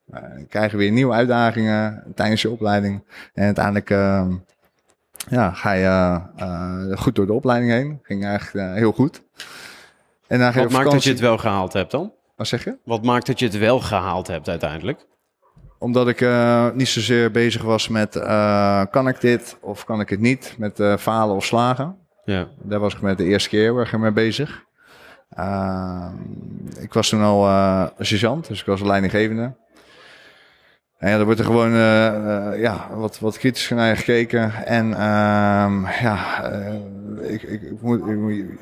Krijg 0.48 0.70
je 0.70 0.76
weer 0.76 0.90
nieuwe 0.90 1.12
uitdagingen 1.12 2.04
tijdens 2.14 2.42
je 2.42 2.50
opleiding. 2.50 3.04
En 3.34 3.44
uiteindelijk 3.44 3.90
ehm, 3.90 4.32
ja, 5.30 5.50
ga 5.50 5.72
je 5.72 6.20
goed 6.96 7.14
door 7.14 7.26
de 7.26 7.32
opleiding 7.32 7.72
heen. 7.72 7.98
Ging 8.02 8.24
eigenlijk 8.24 8.76
heel 8.76 8.92
goed. 8.92 9.22
En 10.26 10.38
dan 10.38 10.52
Wat 10.52 10.70
maakt 10.70 10.90
dat 10.90 11.04
je 11.04 11.10
het 11.10 11.20
wel 11.20 11.38
gehaald 11.38 11.72
hebt 11.72 11.90
dan? 11.90 12.12
Wat 12.36 12.46
zeg 12.46 12.64
je? 12.64 12.78
Wat 12.84 13.02
maakt 13.02 13.26
dat 13.26 13.38
je 13.38 13.44
het 13.44 13.58
wel 13.58 13.80
gehaald 13.80 14.26
hebt 14.26 14.48
uiteindelijk? 14.48 15.06
Omdat 15.78 16.08
ik 16.08 16.20
uh, 16.20 16.70
niet 16.70 16.88
zozeer 16.88 17.30
bezig 17.30 17.62
was 17.62 17.88
met 17.88 18.12
kan 18.90 19.08
ik 19.08 19.20
dit 19.20 19.58
of 19.60 19.84
kan 19.84 20.00
ik 20.00 20.08
het 20.08 20.20
niet, 20.20 20.54
met 20.58 20.82
falen 20.98 21.36
of 21.36 21.44
slagen. 21.44 21.96
Ja. 22.24 22.48
Daar 22.62 22.80
was 22.80 22.94
ik 22.94 23.00
met 23.00 23.18
de 23.18 23.24
eerste 23.24 23.48
keer 23.48 23.80
ik 23.80 23.98
mee 23.98 24.12
bezig. 24.12 24.64
ik 26.80 26.92
was 26.92 27.08
toen 27.08 27.22
al 27.22 27.42
sergeant, 27.98 28.48
dus 28.48 28.60
ik 28.60 28.66
was 28.66 28.80
leidinggevende. 28.80 29.56
En 30.98 31.10
ja, 31.10 31.18
er 31.18 31.24
wordt 31.24 31.40
er 31.40 31.46
gewoon 31.46 31.72
uh, 31.72 31.78
uh, 31.78 32.60
ja, 32.60 32.88
wat, 32.94 33.18
wat 33.18 33.38
kritisch 33.38 33.68
naar 33.68 33.88
je 33.88 33.96
gekeken. 33.96 34.66
En 34.66 34.86
um, 34.86 35.86
ja, 35.86 36.50
uh, 36.52 37.32
ik, 37.32 37.42
ik, 37.42 37.62
ik, 37.62 37.82
moet, 37.82 38.00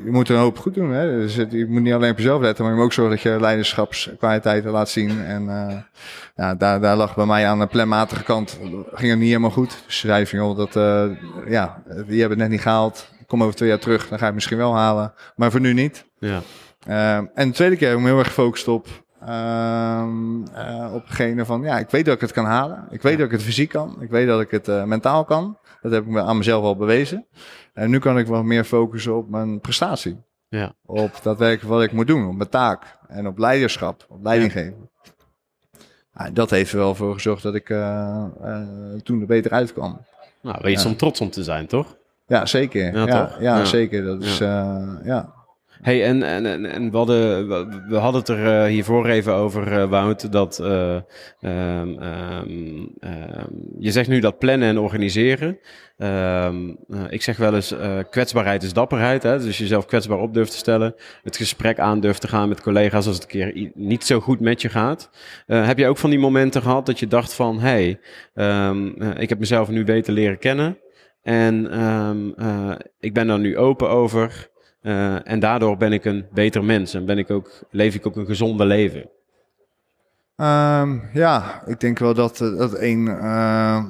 je 0.04 0.10
moet 0.10 0.28
een 0.28 0.36
hoop 0.36 0.58
goed 0.58 0.74
doen. 0.74 0.90
Hè? 0.90 1.10
Dus 1.10 1.34
het, 1.34 1.52
je 1.52 1.66
moet 1.66 1.82
niet 1.82 1.92
alleen 1.92 2.10
op 2.10 2.18
jezelf 2.18 2.40
letten, 2.40 2.64
maar 2.64 2.72
je 2.72 2.78
moet 2.78 2.88
ook 2.88 2.94
zorgen 2.94 3.14
dat 3.14 3.22
je 3.22 3.40
leiderschapskwaliteiten 3.40 4.70
laat 4.70 4.88
zien. 4.88 5.24
En 5.24 5.44
ja, 6.36 6.54
daar, 6.54 6.80
daar 6.80 6.96
lag 6.96 7.14
bij 7.14 7.26
mij 7.26 7.46
aan 7.46 7.58
de 7.58 7.66
planmatige 7.66 8.22
kant, 8.22 8.58
ging 8.92 9.10
het 9.10 9.18
niet 9.18 9.28
helemaal 9.28 9.50
goed. 9.50 9.82
Dus 9.86 9.98
ze 9.98 10.06
zei 10.06 10.26
van, 10.26 10.38
joh, 10.38 10.56
dat, 10.56 10.72
ja, 11.48 11.82
die 11.86 12.20
hebben 12.20 12.28
het 12.28 12.38
net 12.38 12.48
niet 12.48 12.60
gehaald. 12.60 13.08
Kom 13.26 13.42
over 13.42 13.54
twee 13.54 13.68
jaar 13.68 13.78
terug, 13.78 14.00
dan 14.00 14.18
ga 14.18 14.18
je 14.18 14.24
het 14.24 14.34
misschien 14.34 14.56
wel 14.56 14.74
halen. 14.74 15.12
Maar 15.36 15.50
voor 15.50 15.60
nu 15.60 15.72
niet. 15.72 16.04
Ja. 16.18 16.42
Ehm, 16.86 17.24
en 17.34 17.48
de 17.48 17.54
tweede 17.54 17.76
keer 17.76 17.88
heb 17.88 17.96
ik 17.96 18.02
me 18.02 18.08
heel 18.08 18.18
erg 18.18 18.26
gefocust 18.26 18.68
op 18.68 18.88
Um, 19.28 20.44
uh, 20.56 20.90
op 20.94 21.06
degene 21.06 21.44
van, 21.44 21.62
ja, 21.62 21.78
ik 21.78 21.90
weet 21.90 22.04
dat 22.04 22.14
ik 22.14 22.20
het 22.20 22.32
kan 22.32 22.44
halen. 22.44 22.86
Ik 22.90 23.02
weet 23.02 23.16
dat 23.16 23.26
ik 23.26 23.32
het 23.32 23.42
fysiek 23.42 23.68
kan. 23.68 23.96
Ik 24.00 24.10
weet 24.10 24.26
dat 24.26 24.40
ik 24.40 24.50
het 24.50 24.68
uh, 24.68 24.84
mentaal 24.84 25.24
kan. 25.24 25.58
Dat 25.82 25.92
heb 25.92 26.02
ik 26.02 26.08
me 26.08 26.20
aan 26.20 26.36
mezelf 26.36 26.64
al 26.64 26.76
bewezen. 26.76 27.26
En 27.72 27.90
nu 27.90 27.98
kan 27.98 28.18
ik 28.18 28.26
wat 28.26 28.44
meer 28.44 28.64
focussen 28.64 29.16
op 29.16 29.28
mijn 29.28 29.60
prestatie. 29.60 30.16
Ja. 30.48 30.72
Op 30.84 31.20
daadwerkelijk 31.22 31.74
wat 31.74 31.82
ik 31.82 31.92
moet 31.92 32.06
doen, 32.06 32.28
op 32.28 32.36
mijn 32.36 32.48
taak. 32.48 32.98
En 33.08 33.26
op 33.26 33.38
leiderschap, 33.38 34.06
op 34.08 34.24
leiding 34.24 34.52
geven. 34.52 34.88
Ja. 36.12 36.30
dat 36.30 36.50
heeft 36.50 36.72
er 36.72 36.78
wel 36.78 36.94
voor 36.94 37.14
gezorgd 37.14 37.42
dat 37.42 37.54
ik 37.54 37.68
uh, 37.68 38.24
toen 39.02 39.20
er 39.20 39.26
beter 39.26 39.50
uitkwam. 39.50 40.00
Nou, 40.42 40.58
weet 40.62 40.82
je 40.82 40.88
om 40.88 40.96
trots 40.96 41.20
om 41.20 41.30
te 41.30 41.44
zijn, 41.44 41.66
toch? 41.66 41.96
Ja, 42.26 42.46
zeker. 42.46 43.06
Ja, 43.06 43.36
ja, 43.40 43.64
zeker. 43.64 44.04
Dat 44.04 44.22
is, 44.22 44.38
ja. 44.38 45.34
Hey, 45.82 46.04
en, 46.04 46.22
en, 46.22 46.66
en 46.66 46.90
we, 46.90 46.96
hadden, 46.96 47.48
we 47.88 47.96
hadden 47.96 48.20
het 48.20 48.28
er 48.28 48.62
uh, 48.62 48.64
hiervoor 48.64 49.06
even 49.06 49.34
over, 49.34 49.72
uh, 49.72 49.88
Wout, 49.88 50.32
dat 50.32 50.58
uh, 50.62 51.00
um, 51.40 52.02
um, 52.02 52.94
je 53.78 53.90
zegt 53.90 54.08
nu 54.08 54.20
dat 54.20 54.38
plannen 54.38 54.68
en 54.68 54.78
organiseren. 54.78 55.58
Ehm, 55.96 56.68
ik 57.08 57.22
zeg 57.22 57.36
wel 57.36 57.54
eens, 57.54 57.74
kwetsbaarheid 58.10 58.62
is 58.62 58.72
dapperheid. 58.72 59.22
Hè? 59.22 59.38
Dus 59.38 59.58
jezelf 59.58 59.86
kwetsbaar 59.86 60.18
op 60.18 60.34
durft 60.34 60.50
te 60.50 60.56
stellen. 60.56 60.94
Het 61.22 61.36
gesprek 61.36 61.78
aan 61.78 62.00
durft 62.00 62.20
te 62.20 62.28
gaan 62.28 62.48
met 62.48 62.62
collega's 62.62 63.06
als 63.06 63.14
het 63.14 63.22
een 63.22 63.28
keer 63.28 63.70
niet 63.74 64.04
zo 64.04 64.20
goed 64.20 64.40
met 64.40 64.62
je 64.62 64.68
gaat. 64.68 65.10
heb 65.46 65.78
je 65.78 65.88
ook 65.88 65.98
van 65.98 66.10
die 66.10 66.18
momenten 66.18 66.62
gehad 66.62 66.86
dat 66.86 66.98
je 66.98 67.06
dacht 67.06 67.34
van, 67.34 67.60
hey, 67.60 67.88
ik 69.18 69.28
heb 69.28 69.38
mezelf 69.38 69.68
nu 69.68 69.84
beter 69.84 70.12
leren 70.12 70.38
kennen. 70.38 70.78
En 71.22 71.64
ik 73.00 73.14
ben 73.14 73.26
daar 73.26 73.38
nu 73.38 73.56
open 73.56 73.88
over. 73.88 74.54
Uh, 74.86 75.28
en 75.28 75.40
daardoor 75.40 75.76
ben 75.76 75.92
ik 75.92 76.04
een 76.04 76.26
beter 76.32 76.64
mens 76.64 76.94
en 76.94 77.04
ben 77.04 77.18
ik 77.18 77.30
ook, 77.30 77.50
leef 77.70 77.94
ik 77.94 78.06
ook 78.06 78.16
een 78.16 78.26
gezonder 78.26 78.66
leven. 78.66 79.00
Um, 80.36 81.08
ja, 81.12 81.62
ik 81.66 81.80
denk 81.80 81.98
wel 81.98 82.14
dat, 82.14 82.40
eh, 82.40 82.58
dat 82.58 82.82
uh, 82.82 82.90
uh, 83.06 83.84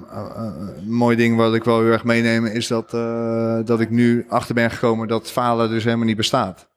mooi 0.84 1.16
ding 1.16 1.36
wat 1.36 1.54
ik 1.54 1.64
wel 1.64 1.80
heel 1.80 1.92
erg 1.92 2.04
meeneem 2.04 2.46
is 2.46 2.66
dat, 2.66 2.90
dat 3.66 3.80
ik 3.80 3.90
nu 3.90 4.26
achter 4.28 4.54
ben 4.54 4.70
gekomen 4.70 5.08
dat 5.08 5.30
falen 5.30 5.70
dus 5.70 5.84
helemaal 5.84 6.06
niet 6.06 6.16
bestaat. 6.16 6.68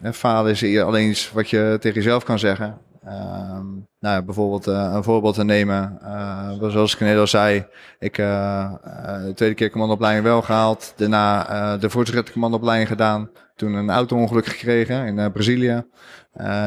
En 0.00 0.14
falen 0.14 0.50
is 0.50 0.78
alleen 0.78 1.10
iets 1.10 1.32
wat 1.32 1.50
je 1.50 1.76
tegen 1.80 1.96
jezelf 1.96 2.24
kan 2.24 2.38
zeggen. 2.38 2.78
Ehm, 3.04 3.66
nou, 4.00 4.14
ja, 4.14 4.22
bijvoorbeeld 4.22 4.68
uh, 4.68 4.92
een 4.94 5.02
voorbeeld 5.02 5.34
te 5.34 5.44
nemen. 5.44 5.98
Uh, 6.02 6.50
zoals 6.68 6.94
ik 6.94 7.00
net 7.00 7.18
al 7.18 7.26
zei, 7.26 7.66
ik 7.98 8.18
uh, 8.18 8.72
de 9.24 9.32
tweede 9.34 9.54
keer 9.54 9.70
commandoopleiding 9.70 10.24
wel 10.24 10.42
gehaald. 10.42 10.92
Daarna 10.96 11.76
de 11.76 11.90
voortgezette 11.90 12.32
commandoopleiding 12.32 12.88
gedaan. 12.88 13.30
Toen 13.56 13.74
een 13.74 13.90
auto-ongeluk 13.90 14.46
gekregen 14.46 15.06
in 15.06 15.32
Brazilië. 15.32 15.84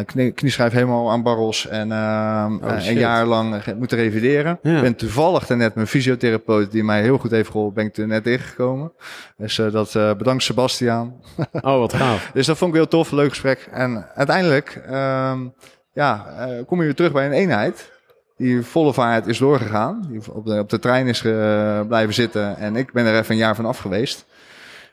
Knie, 0.05 0.31
knieschijf 0.31 0.71
helemaal 0.71 1.11
aan 1.11 1.23
barrels 1.23 1.67
en 1.67 1.91
oh, 1.91 2.55
een 2.61 2.97
jaar 2.97 3.25
lang 3.25 3.75
moeten 3.77 3.97
revideren. 3.97 4.59
Ik 4.61 4.81
ben 4.81 4.95
toevallig 4.95 5.49
net 5.49 5.75
mijn 5.75 5.87
fysiotherapeut, 5.87 6.71
die 6.71 6.83
mij 6.83 7.01
heel 7.01 7.17
goed 7.17 7.31
heeft 7.31 7.49
geholpen, 7.49 7.73
ben 7.73 7.85
ik 7.85 7.97
er 7.97 8.07
net 8.07 8.23
tegengekomen. 8.23 8.93
Dus 9.37 9.55
dat 9.55 9.93
bedankt 9.93 10.43
Sebastiaan. 10.43 11.13
Oh, 11.51 11.77
wat 11.77 11.93
gaaf. 11.93 12.29
dus 12.33 12.45
dat 12.45 12.57
vond 12.57 12.71
ik 12.71 12.77
heel 12.77 12.87
tof, 12.87 13.11
leuk 13.11 13.29
gesprek. 13.29 13.67
En 13.71 14.05
uiteindelijk... 14.15 14.83
Um, 14.91 15.53
ja, 15.93 16.25
uh, 16.39 16.65
kom 16.65 16.79
je 16.79 16.85
weer 16.85 16.95
terug 16.95 17.11
bij 17.11 17.25
een 17.25 17.31
eenheid 17.31 17.91
die 18.37 18.61
volle 18.61 18.93
vaart 18.93 19.27
is 19.27 19.37
doorgegaan. 19.37 20.05
Die 20.09 20.33
op 20.33 20.45
de, 20.45 20.59
op 20.59 20.69
de 20.69 20.79
trein 20.79 21.07
is 21.07 21.23
uh, 21.23 21.81
blijven 21.87 22.13
zitten 22.13 22.57
en 22.57 22.75
ik 22.75 22.91
ben 22.91 23.05
er 23.05 23.19
even 23.19 23.31
een 23.31 23.37
jaar 23.37 23.55
van 23.55 23.65
af 23.65 23.77
geweest. 23.77 24.25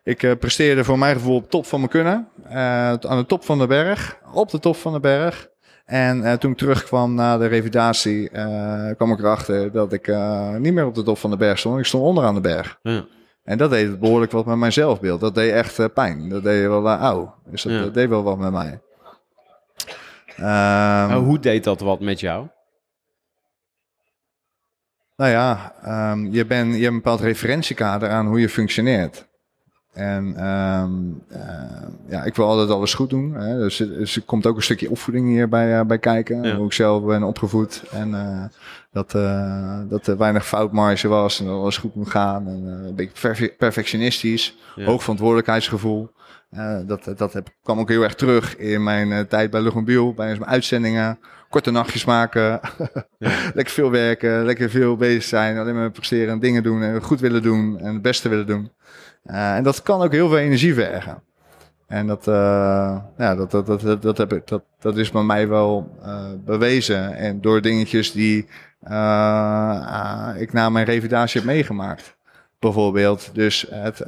Ik 0.05 0.23
uh, 0.23 0.33
presteerde 0.39 0.85
voor 0.85 0.99
mijn 0.99 1.15
gevoel 1.15 1.37
op 1.37 1.51
top 1.51 1.67
van 1.67 1.79
mijn 1.79 1.91
kunnen. 1.91 2.29
aan 3.09 3.19
de 3.19 3.25
top 3.27 3.45
van 3.45 3.59
de 3.59 3.67
berg. 3.67 4.19
Op 4.33 4.51
de 4.51 4.59
top 4.59 4.77
van 4.77 4.93
de 4.93 5.01
berg. 5.01 5.49
En 5.85 6.39
toen 6.39 6.51
ik 6.51 6.57
terugkwam 6.57 7.15
na 7.15 7.39
de 7.39 7.47
revalidatie, 7.47 8.29
kwam 8.97 9.13
ik 9.13 9.19
erachter 9.19 9.73
dat 9.73 9.93
ik 9.93 10.07
niet 10.59 10.73
meer 10.73 10.87
op 10.87 10.95
de 10.95 11.03
top 11.03 11.19
van 11.19 11.31
de 11.31 11.37
berg 11.37 11.59
stond. 11.59 11.79
Ik 11.79 11.85
stond 11.85 12.05
onderaan 12.05 12.35
de 12.35 12.41
berg. 12.41 12.79
Ja. 12.83 13.05
En 13.45 13.59
dat 13.59 13.71
deed 13.71 14.01
behoorlijk 14.01 14.33
wat 14.33 14.47
met 14.47 14.57
mijn 14.57 14.73
zelfbeeld. 14.73 15.21
Dat 15.21 15.35
deed 15.35 15.53
echt 15.53 15.95
pijn. 15.95 16.29
Dat 16.29 16.43
deed 16.43 16.67
wel 16.67 16.85
uh, 16.85 17.21
Dus 17.51 17.63
dat, 17.63 17.79
dat 17.79 17.95
deed 17.95 18.09
wel 18.09 18.23
wat 18.23 18.39
met 18.39 18.53
mij. 18.53 18.81
Um, 20.41 21.25
hoe 21.25 21.39
deed 21.39 21.65
dat 21.65 21.81
wat 21.81 22.01
met 22.01 22.21
jou? 22.21 22.47
Nou 25.17 25.31
ja, 25.31 25.75
um, 26.13 26.33
je, 26.33 26.47
ben, 26.47 26.67
je 26.67 26.73
hebt 26.73 26.87
een 26.87 26.95
bepaald 26.95 27.21
referentiekader 27.21 28.11
aan 28.11 28.27
hoe 28.27 28.41
je 28.41 28.49
functioneert. 28.49 29.29
En 29.93 30.47
um, 30.47 31.23
uh, 31.33 31.39
ja, 32.09 32.25
ik 32.25 32.35
wil 32.35 32.47
altijd 32.47 32.71
alles 32.71 32.95
goed 32.95 33.11
doen. 33.11 33.35
Hè. 33.35 33.59
Dus, 33.59 33.77
dus 33.77 34.17
er 34.17 34.23
komt 34.23 34.47
ook 34.47 34.57
een 34.57 34.63
stukje 34.63 34.91
opvoeding 34.91 35.29
hierbij 35.29 35.79
uh, 35.79 35.85
bij 35.85 35.99
kijken. 35.99 36.43
Ja. 36.43 36.57
Hoe 36.57 36.67
ik 36.67 36.73
zelf 36.73 37.05
ben 37.05 37.23
opgevoed. 37.23 37.83
En 37.91 38.09
uh, 38.11 38.45
dat, 38.93 39.11
dat 39.91 40.07
er 40.07 40.17
weinig 40.17 40.47
foutmarge 40.47 41.09
was 41.09 41.41
en 41.41 41.47
dat 41.47 41.55
alles 41.59 41.77
goed 41.77 41.95
moet 41.95 42.11
gaan. 42.11 42.47
En 42.47 42.67
een 42.67 42.95
beetje 42.95 43.55
perfectionistisch. 43.59 44.57
Ja. 44.77 44.85
Hoog 44.85 45.01
verantwoordelijkheidsgevoel. 45.01 46.11
Uh, 46.57 46.79
dat, 46.87 47.13
dat 47.17 47.33
heb, 47.33 47.49
kwam 47.63 47.79
ook 47.79 47.89
heel 47.89 48.03
erg 48.03 48.15
terug 48.15 48.57
in 48.57 48.83
mijn 48.83 49.09
uh, 49.09 49.21
tijd 49.21 49.51
bij 49.51 49.61
Lugonbiel, 49.61 50.15
bij 50.15 50.27
mijn 50.27 50.47
uitzendingen. 50.47 51.19
Korte 51.49 51.71
nachtjes 51.71 52.05
maken, 52.05 52.61
ja. 53.19 53.51
lekker 53.55 53.75
veel 53.75 53.91
werken, 53.91 54.45
lekker 54.45 54.71
veel 54.71 54.97
bezig 54.97 55.23
zijn, 55.23 55.59
alleen 55.59 55.75
maar 55.75 55.91
presteren 55.91 56.33
en 56.33 56.41
dingen 56.41 56.63
doen 56.63 56.83
en 56.83 57.03
goed 57.03 57.21
willen 57.21 57.43
doen 57.43 57.79
en 57.79 57.93
het 57.93 58.03
beste 58.03 58.29
willen 58.29 58.47
doen. 58.47 58.71
Uh, 59.25 59.57
en 59.57 59.63
dat 59.63 59.83
kan 59.83 60.03
ook 60.03 60.13
heel 60.13 60.29
veel 60.29 60.39
energie 60.39 60.75
vergen. 60.75 61.23
En 61.87 62.07
dat, 62.07 62.25
ja, 62.25 63.35
dat, 63.35 63.51
dat, 63.51 63.67
dat, 63.67 64.03
dat, 64.03 64.19
heb 64.19 64.33
ik, 64.33 64.47
dat, 64.47 64.63
dat 64.81 64.97
is 64.97 65.11
bij 65.11 65.23
mij 65.23 65.49
wel 65.49 65.99
bewezen. 66.45 67.15
En 67.15 67.41
door 67.41 67.61
dingetjes 67.61 68.13
die 68.13 68.39
ik 70.39 70.53
na 70.53 70.69
mijn 70.71 70.85
revalidatie 70.85 71.41
heb 71.41 71.51
meegemaakt 71.51 72.17
bijvoorbeeld. 72.59 73.31
Dus 73.33 73.67
het, 73.71 74.05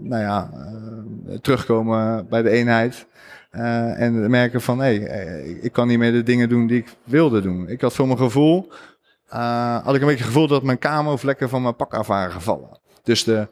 nou 0.00 0.22
ja, 0.22 0.50
terugkomen 1.40 2.28
bij 2.28 2.42
de 2.42 2.50
eenheid. 2.50 3.06
Uh, 3.52 4.00
en 4.00 4.30
merken 4.30 4.60
van, 4.60 4.78
hé, 4.78 4.98
hey, 4.98 5.58
ik 5.60 5.72
kan 5.72 5.88
niet 5.88 5.98
meer 5.98 6.12
de 6.12 6.22
dingen 6.22 6.48
doen 6.48 6.66
die 6.66 6.78
ik 6.78 6.96
wilde 7.04 7.40
doen. 7.40 7.68
Ik 7.68 7.80
had 7.80 7.94
voor 7.94 8.06
mijn 8.06 8.18
gevoel, 8.18 8.72
had 9.82 9.94
ik 9.94 10.00
een 10.00 10.06
beetje 10.06 10.24
het 10.24 10.32
gevoel 10.32 10.46
dat 10.46 10.62
mijn 10.62 10.78
kamervlekken 10.78 11.48
van 11.48 11.62
mijn 11.62 11.76
pak 11.76 11.94
af 11.94 12.06
waren 12.06 12.32
gevallen. 12.32 12.80
Dus 13.02 13.24
de 13.24 13.48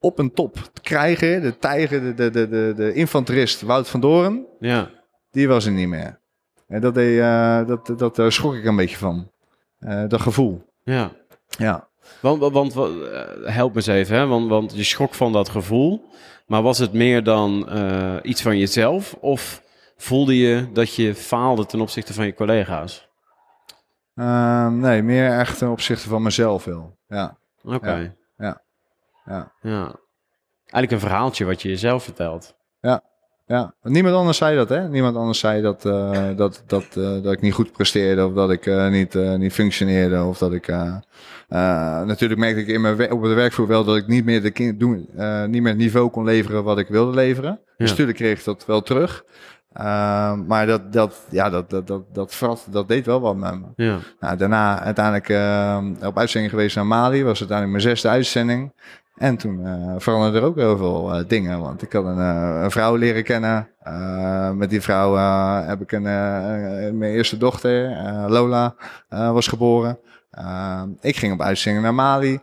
op 0.00 0.18
en 0.18 0.32
top 0.32 0.70
krijgen, 0.82 1.42
de 1.42 1.58
tijger, 1.58 2.00
de, 2.00 2.14
de, 2.14 2.30
de, 2.30 2.48
de, 2.48 2.72
de 2.76 2.92
infanterist 2.92 3.62
Wout 3.62 3.88
van 3.88 4.00
Doren, 4.00 4.46
ja. 4.60 4.90
die 5.30 5.48
was 5.48 5.66
er 5.66 5.72
niet 5.72 5.88
meer. 5.88 6.20
En 6.66 6.80
dat, 6.80 6.94
deed, 6.94 7.20
dat, 7.68 7.98
dat, 7.98 8.16
daar 8.16 8.32
schrok 8.32 8.54
ik 8.54 8.64
een 8.64 8.76
beetje 8.76 8.96
van. 8.96 9.30
dat 10.08 10.20
gevoel. 10.20 10.64
Ja. 10.82 11.12
Ja. 11.58 11.87
Want, 12.20 12.52
want, 12.52 12.76
eh, 12.76 13.54
help 13.54 13.70
me 13.70 13.76
eens 13.76 13.86
even, 13.86 14.16
hè? 14.16 14.26
Want, 14.26 14.48
want 14.48 14.76
je 14.76 14.84
schrok 14.84 15.14
van 15.14 15.32
dat 15.32 15.48
gevoel. 15.48 16.08
Maar 16.46 16.62
was 16.62 16.78
het 16.78 16.92
meer 16.92 17.22
dan 17.22 17.68
uh, 17.76 18.16
iets 18.22 18.42
van 18.42 18.58
jezelf? 18.58 19.14
Of 19.20 19.62
voelde 19.96 20.36
je 20.36 20.72
dat 20.72 20.94
je 20.94 21.14
faalde 21.14 21.66
ten 21.66 21.80
opzichte 21.80 22.14
van 22.14 22.26
je 22.26 22.34
collega's? 22.34 23.08
Uh, 24.14 24.68
nee, 24.68 25.02
meer 25.02 25.38
echt 25.38 25.58
ten 25.58 25.70
opzichte 25.70 26.08
van 26.08 26.22
mezelf 26.22 26.64
wel. 26.64 26.98
Ja. 27.06 27.38
Oké. 27.62 28.16
Ja. 28.36 28.62
Ja. 29.24 29.52
ja. 29.60 29.94
Eigenlijk 30.60 30.92
een 30.92 31.08
verhaaltje 31.08 31.44
wat 31.44 31.62
je 31.62 31.68
jezelf 31.68 32.02
vertelt. 32.02 32.56
Ja. 32.80 33.02
Ja, 33.48 33.74
niemand 33.82 34.14
anders 34.14 34.36
zei 34.36 34.56
dat, 34.56 34.68
hè? 34.68 34.88
Niemand 34.88 35.16
anders 35.16 35.38
zei 35.38 35.62
dat, 35.62 35.84
uh, 35.84 36.26
dat, 36.36 36.62
dat, 36.66 36.84
uh, 36.98 37.22
dat 37.22 37.32
ik 37.32 37.40
niet 37.40 37.52
goed 37.52 37.72
presteerde 37.72 38.26
of 38.26 38.32
dat 38.32 38.50
ik 38.50 38.66
uh, 38.66 38.88
niet, 38.88 39.14
niet 39.14 39.52
functioneerde 39.52 40.22
of 40.22 40.38
dat 40.38 40.52
ik. 40.52 40.66
natuurlijk 42.06 42.40
merkte 42.40 42.60
ik 42.60 42.66
in 42.66 42.80
mijn 42.80 43.12
op 43.12 43.22
de 43.22 43.34
werkvloer 43.34 43.66
wel 43.66 43.84
dat 43.84 43.96
ik 43.96 44.06
niet 44.06 44.24
meer, 44.24 44.42
de 44.42 44.50
kind, 44.50 44.80
doen, 44.80 45.08
niet 45.46 45.62
meer 45.62 45.72
het 45.72 45.76
niveau 45.76 46.10
kon 46.10 46.24
leveren 46.24 46.64
wat 46.64 46.78
ik 46.78 46.88
wilde 46.88 47.14
leveren. 47.14 47.50
Ja. 47.50 47.74
Dus 47.76 47.90
natuurlijk 47.90 48.18
kreeg 48.18 48.38
ik 48.38 48.44
dat 48.44 48.66
wel 48.66 48.82
terug. 48.82 49.24
maar 50.46 50.66
dat, 50.66 50.92
dat, 50.92 51.26
ja, 51.30 51.50
dat, 51.50 51.70
dat, 51.70 51.86
dat, 51.86 52.04
dat, 52.12 52.66
dat 52.70 52.88
deed 52.88 53.06
wel 53.06 53.20
wat 53.20 53.36
met 53.36 53.60
me. 53.60 53.84
Ja. 53.84 53.98
Nou, 54.20 54.36
daarna 54.36 54.80
uiteindelijk 54.80 55.28
op 56.04 56.18
uitzending 56.18 56.52
geweest 56.52 56.76
naar 56.76 56.86
Mali. 56.86 57.24
Was 57.24 57.38
uiteindelijk 57.38 57.82
mijn 57.82 57.94
zesde 57.94 58.08
uitzending. 58.08 58.72
En 59.18 59.36
toen 59.36 59.60
uh, 59.66 59.94
veranderden 59.96 60.40
er 60.40 60.46
ook 60.46 60.56
heel 60.56 60.76
veel 60.76 61.14
uh, 61.14 61.28
dingen. 61.28 61.60
Want 61.60 61.82
ik 61.82 61.92
had 61.92 62.04
een, 62.04 62.18
uh, 62.18 62.60
een 62.62 62.70
vrouw 62.70 62.96
leren 62.96 63.24
kennen. 63.24 63.68
met 64.58 64.70
die 64.70 64.80
vrouw 64.80 65.14
heb 65.66 65.80
ik 65.80 65.92
een, 65.92 66.02
mijn 66.98 67.12
eerste 67.12 67.36
dochter, 67.36 67.96
Lola, 68.28 68.74
was 69.08 69.46
geboren. 69.46 69.98
ik 71.00 71.16
ging 71.16 71.32
op 71.32 71.42
uitzending 71.42 71.84
naar 71.84 71.94
Mali. 71.94 72.40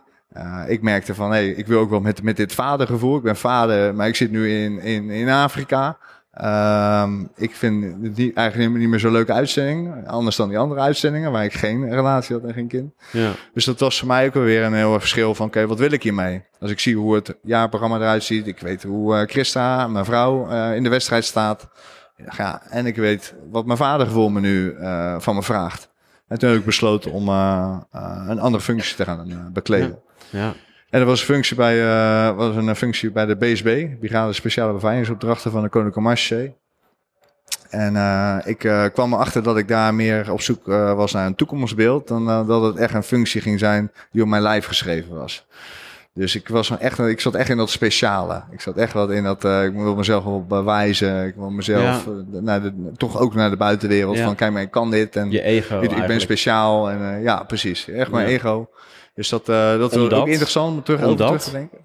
ik 0.66 0.82
merkte 0.82 1.14
van, 1.14 1.30
hé, 1.30 1.36
hey, 1.36 1.48
ik 1.48 1.66
wil 1.66 1.80
ook 1.80 1.90
wel 1.90 2.00
met, 2.00 2.22
met 2.22 2.36
dit 2.36 2.52
vadergevoel. 2.52 3.16
Ik 3.16 3.22
ben 3.22 3.36
vader, 3.36 3.94
maar 3.94 4.08
ik 4.08 4.16
zit 4.16 4.30
nu 4.30 4.50
in, 4.50 4.78
in, 4.78 5.10
in 5.10 5.28
Afrika. 5.28 5.98
Um, 6.44 7.30
ik 7.36 7.54
vind 7.54 7.84
het 8.02 8.16
niet, 8.16 8.36
eigenlijk 8.36 8.74
niet 8.74 8.88
meer 8.88 8.98
zo'n 8.98 9.12
leuke 9.12 9.32
uitzending. 9.32 10.08
Anders 10.08 10.36
dan 10.36 10.48
die 10.48 10.58
andere 10.58 10.80
uitzendingen 10.80 11.32
waar 11.32 11.44
ik 11.44 11.52
geen 11.52 11.90
relatie 11.90 12.36
had 12.36 12.44
en 12.44 12.54
geen 12.54 12.68
kind. 12.68 12.92
Ja. 13.12 13.32
Dus 13.54 13.64
dat 13.64 13.80
was 13.80 13.98
voor 13.98 14.08
mij 14.08 14.26
ook 14.26 14.34
weer 14.34 14.62
een 14.62 14.74
heel 14.74 15.00
verschil 15.00 15.34
van, 15.34 15.46
oké, 15.46 15.66
wat 15.66 15.78
wil 15.78 15.92
ik 15.92 16.02
hiermee? 16.02 16.44
Als 16.60 16.70
ik 16.70 16.80
zie 16.80 16.96
hoe 16.96 17.14
het 17.14 17.36
jaarprogramma 17.42 17.96
eruit 17.96 18.24
ziet. 18.24 18.46
Ik 18.46 18.58
weet 18.58 18.82
hoe 18.82 19.14
uh, 19.14 19.22
Christa, 19.26 19.88
mijn 19.88 20.04
vrouw, 20.04 20.50
uh, 20.50 20.74
in 20.74 20.82
de 20.82 20.88
wedstrijd 20.88 21.24
staat. 21.24 21.68
Ja, 22.36 22.62
en 22.68 22.86
ik 22.86 22.96
weet 22.96 23.34
wat 23.50 23.66
mijn 23.66 23.78
vadergevoel 23.78 24.28
me 24.28 24.40
nu 24.40 24.72
uh, 24.72 25.14
van 25.18 25.34
me 25.34 25.42
vraagt. 25.42 25.90
En 26.28 26.38
toen 26.38 26.50
heb 26.50 26.58
ik 26.58 26.64
besloten 26.64 27.12
om 27.12 27.28
een 27.28 28.40
andere 28.40 28.62
functie 28.62 28.96
te 28.96 29.04
gaan 29.04 29.50
bekleden. 29.52 29.98
Ja. 30.30 30.38
ja. 30.38 30.54
En 30.90 31.00
er 31.00 31.06
was 31.06 31.20
een 31.20 31.26
functie 31.26 31.56
bij, 31.56 31.76
uh, 31.76 32.36
was 32.36 32.56
een 32.56 32.76
functie 32.76 33.10
bij 33.10 33.26
de 33.26 33.36
BSB, 33.36 33.86
Brigade 34.00 34.32
Speciale 34.32 34.72
Beveiligingsopdrachten 34.72 35.50
van 35.50 35.62
de 35.62 35.68
Koninklijke 35.68 36.08
Marché. 36.08 36.54
En 37.70 37.94
uh, 37.94 38.38
ik 38.44 38.64
uh, 38.64 38.84
kwam 38.92 39.12
erachter 39.12 39.42
dat 39.42 39.58
ik 39.58 39.68
daar 39.68 39.94
meer 39.94 40.32
op 40.32 40.40
zoek 40.40 40.66
was 40.66 41.12
naar 41.12 41.26
een 41.26 41.34
toekomstbeeld 41.34 42.08
dan 42.08 42.46
dat 42.46 42.62
het 42.62 42.76
echt 42.76 42.94
een 42.94 43.02
functie 43.02 43.40
ging 43.40 43.58
zijn 43.58 43.92
die 44.10 44.22
op 44.22 44.28
mijn 44.28 44.42
lijf 44.42 44.66
geschreven 44.66 45.14
was. 45.14 45.46
Dus 46.12 46.34
ik, 46.34 46.48
was 46.48 46.78
echt, 46.78 46.98
ik 46.98 47.20
zat 47.20 47.34
echt 47.34 47.48
in 47.48 47.56
dat 47.56 47.70
speciale. 47.70 48.42
Ik 48.50 48.60
zat 48.60 48.76
echt 48.76 48.92
wat 48.92 49.10
in 49.10 49.24
dat, 49.24 49.44
ik 49.44 49.72
wil 49.72 49.94
mezelf 49.94 50.24
wel 50.24 50.44
bewijzen. 50.44 51.26
Ik 51.26 51.34
wil 51.34 51.50
mezelf 51.50 52.08
naar 52.30 52.62
de, 52.62 52.72
toch 52.96 53.20
ook 53.20 53.34
naar 53.34 53.50
de 53.50 53.56
buitenwereld. 53.56 54.18
Van 54.18 54.34
kijk 54.34 54.52
maar, 54.52 54.62
ik 54.62 54.70
kan 54.70 54.90
dit. 54.90 55.16
En 55.16 55.30
Je 55.30 55.42
ego 55.42 55.80
Ik, 55.80 55.92
ik 55.92 56.06
ben 56.06 56.20
speciaal. 56.20 56.90
En 56.90 57.22
ja, 57.22 57.42
precies. 57.42 57.88
Echt 57.88 58.10
mijn 58.10 58.26
ego. 58.26 58.68
Dus 59.16 59.28
dat, 59.28 59.48
uh, 59.48 59.78
dat 59.78 59.92
is 59.92 59.98
ook 59.98 60.26
interessant 60.26 60.76
om 60.76 60.82
terug, 60.82 61.02
over 61.02 61.16
terug 61.16 61.42
te 61.42 61.50
denken. 61.50 61.78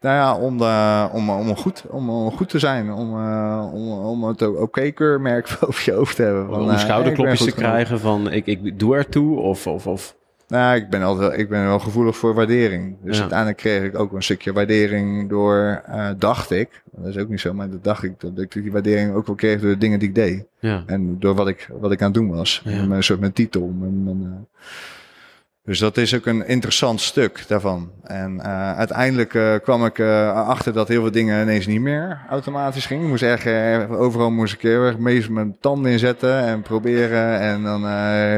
Nou 0.00 0.16
ja, 0.16 0.36
om, 0.36 0.58
de, 0.58 1.08
om, 1.12 1.30
om, 1.30 1.56
goed, 1.56 1.82
om, 1.88 2.10
om 2.10 2.30
goed 2.30 2.48
te 2.48 2.58
zijn. 2.58 2.92
Om, 2.92 3.16
uh, 3.16 3.70
om, 3.72 3.90
om 3.90 4.24
het 4.24 4.42
oké-keurmerk 4.42 5.56
over 5.66 5.82
je 5.84 5.92
hoofd 5.92 6.16
te 6.16 6.22
hebben. 6.22 6.46
Van, 6.46 6.60
om 6.60 6.68
uh, 6.68 6.78
schouderklopjes 6.78 7.44
te 7.44 7.52
krijgen 7.52 8.00
van 8.00 8.30
ik, 8.30 8.46
ik 8.46 8.78
doe 8.78 8.96
ertoe 8.96 9.38
of... 9.38 9.66
of, 9.66 9.86
of 9.86 10.14
nou, 10.48 10.76
ik 10.76 10.90
ben 10.90 11.02
altijd 11.02 11.38
ik 11.38 11.48
ben 11.48 11.64
wel 11.66 11.78
gevoelig 11.78 12.16
voor 12.16 12.34
waardering. 12.34 12.96
Dus 13.02 13.14
ja. 13.14 13.20
uiteindelijk 13.20 13.58
kreeg 13.58 13.82
ik 13.82 13.98
ook 13.98 14.12
een 14.12 14.22
stukje 14.22 14.52
waardering 14.52 15.28
door, 15.28 15.82
uh, 15.88 16.08
dacht 16.18 16.50
ik, 16.50 16.82
dat 16.90 17.06
is 17.06 17.18
ook 17.18 17.28
niet 17.28 17.40
zo, 17.40 17.54
maar 17.54 17.70
dat 17.70 17.84
dacht 17.84 18.02
ik, 18.02 18.20
dat 18.20 18.38
ik 18.38 18.52
die 18.52 18.72
waardering 18.72 19.14
ook 19.14 19.26
wel 19.26 19.36
kreeg 19.36 19.60
door 19.60 19.70
de 19.70 19.78
dingen 19.78 19.98
die 19.98 20.08
ik 20.08 20.14
deed. 20.14 20.44
Ja. 20.58 20.82
En 20.86 21.18
door 21.18 21.34
wat 21.34 21.48
ik, 21.48 21.68
wat 21.80 21.92
ik 21.92 22.00
aan 22.00 22.06
het 22.06 22.14
doen 22.14 22.30
was. 22.30 22.62
Ja. 22.64 22.78
Een 22.78 23.04
soort 23.04 23.20
mijn 23.20 23.32
titel, 23.32 23.74
mijn, 23.78 24.04
mijn, 24.04 24.46
Dus 25.64 25.78
dat 25.78 25.96
is 25.96 26.14
ook 26.14 26.26
een 26.26 26.46
interessant 26.46 27.00
stuk 27.00 27.44
daarvan. 27.48 27.90
En 28.02 28.34
uh, 28.36 28.76
uiteindelijk 28.76 29.34
uh, 29.34 29.54
kwam 29.62 29.84
ik 29.84 29.98
uh, 29.98 30.46
achter 30.48 30.72
dat 30.72 30.88
heel 30.88 31.00
veel 31.00 31.10
dingen 31.10 31.42
ineens 31.42 31.66
niet 31.66 31.80
meer 31.80 32.20
automatisch 32.28 32.86
gingen. 32.86 33.04
Ik 33.04 33.10
moest 33.10 33.22
echt, 33.22 33.46
overal 33.90 34.30
moest 34.30 34.62
ik 34.62 34.98
meest 34.98 35.28
mijn 35.28 35.56
tanden 35.60 35.92
inzetten 35.92 36.38
en 36.38 36.62
proberen. 36.62 37.40
En 37.40 37.62
dan 37.62 37.80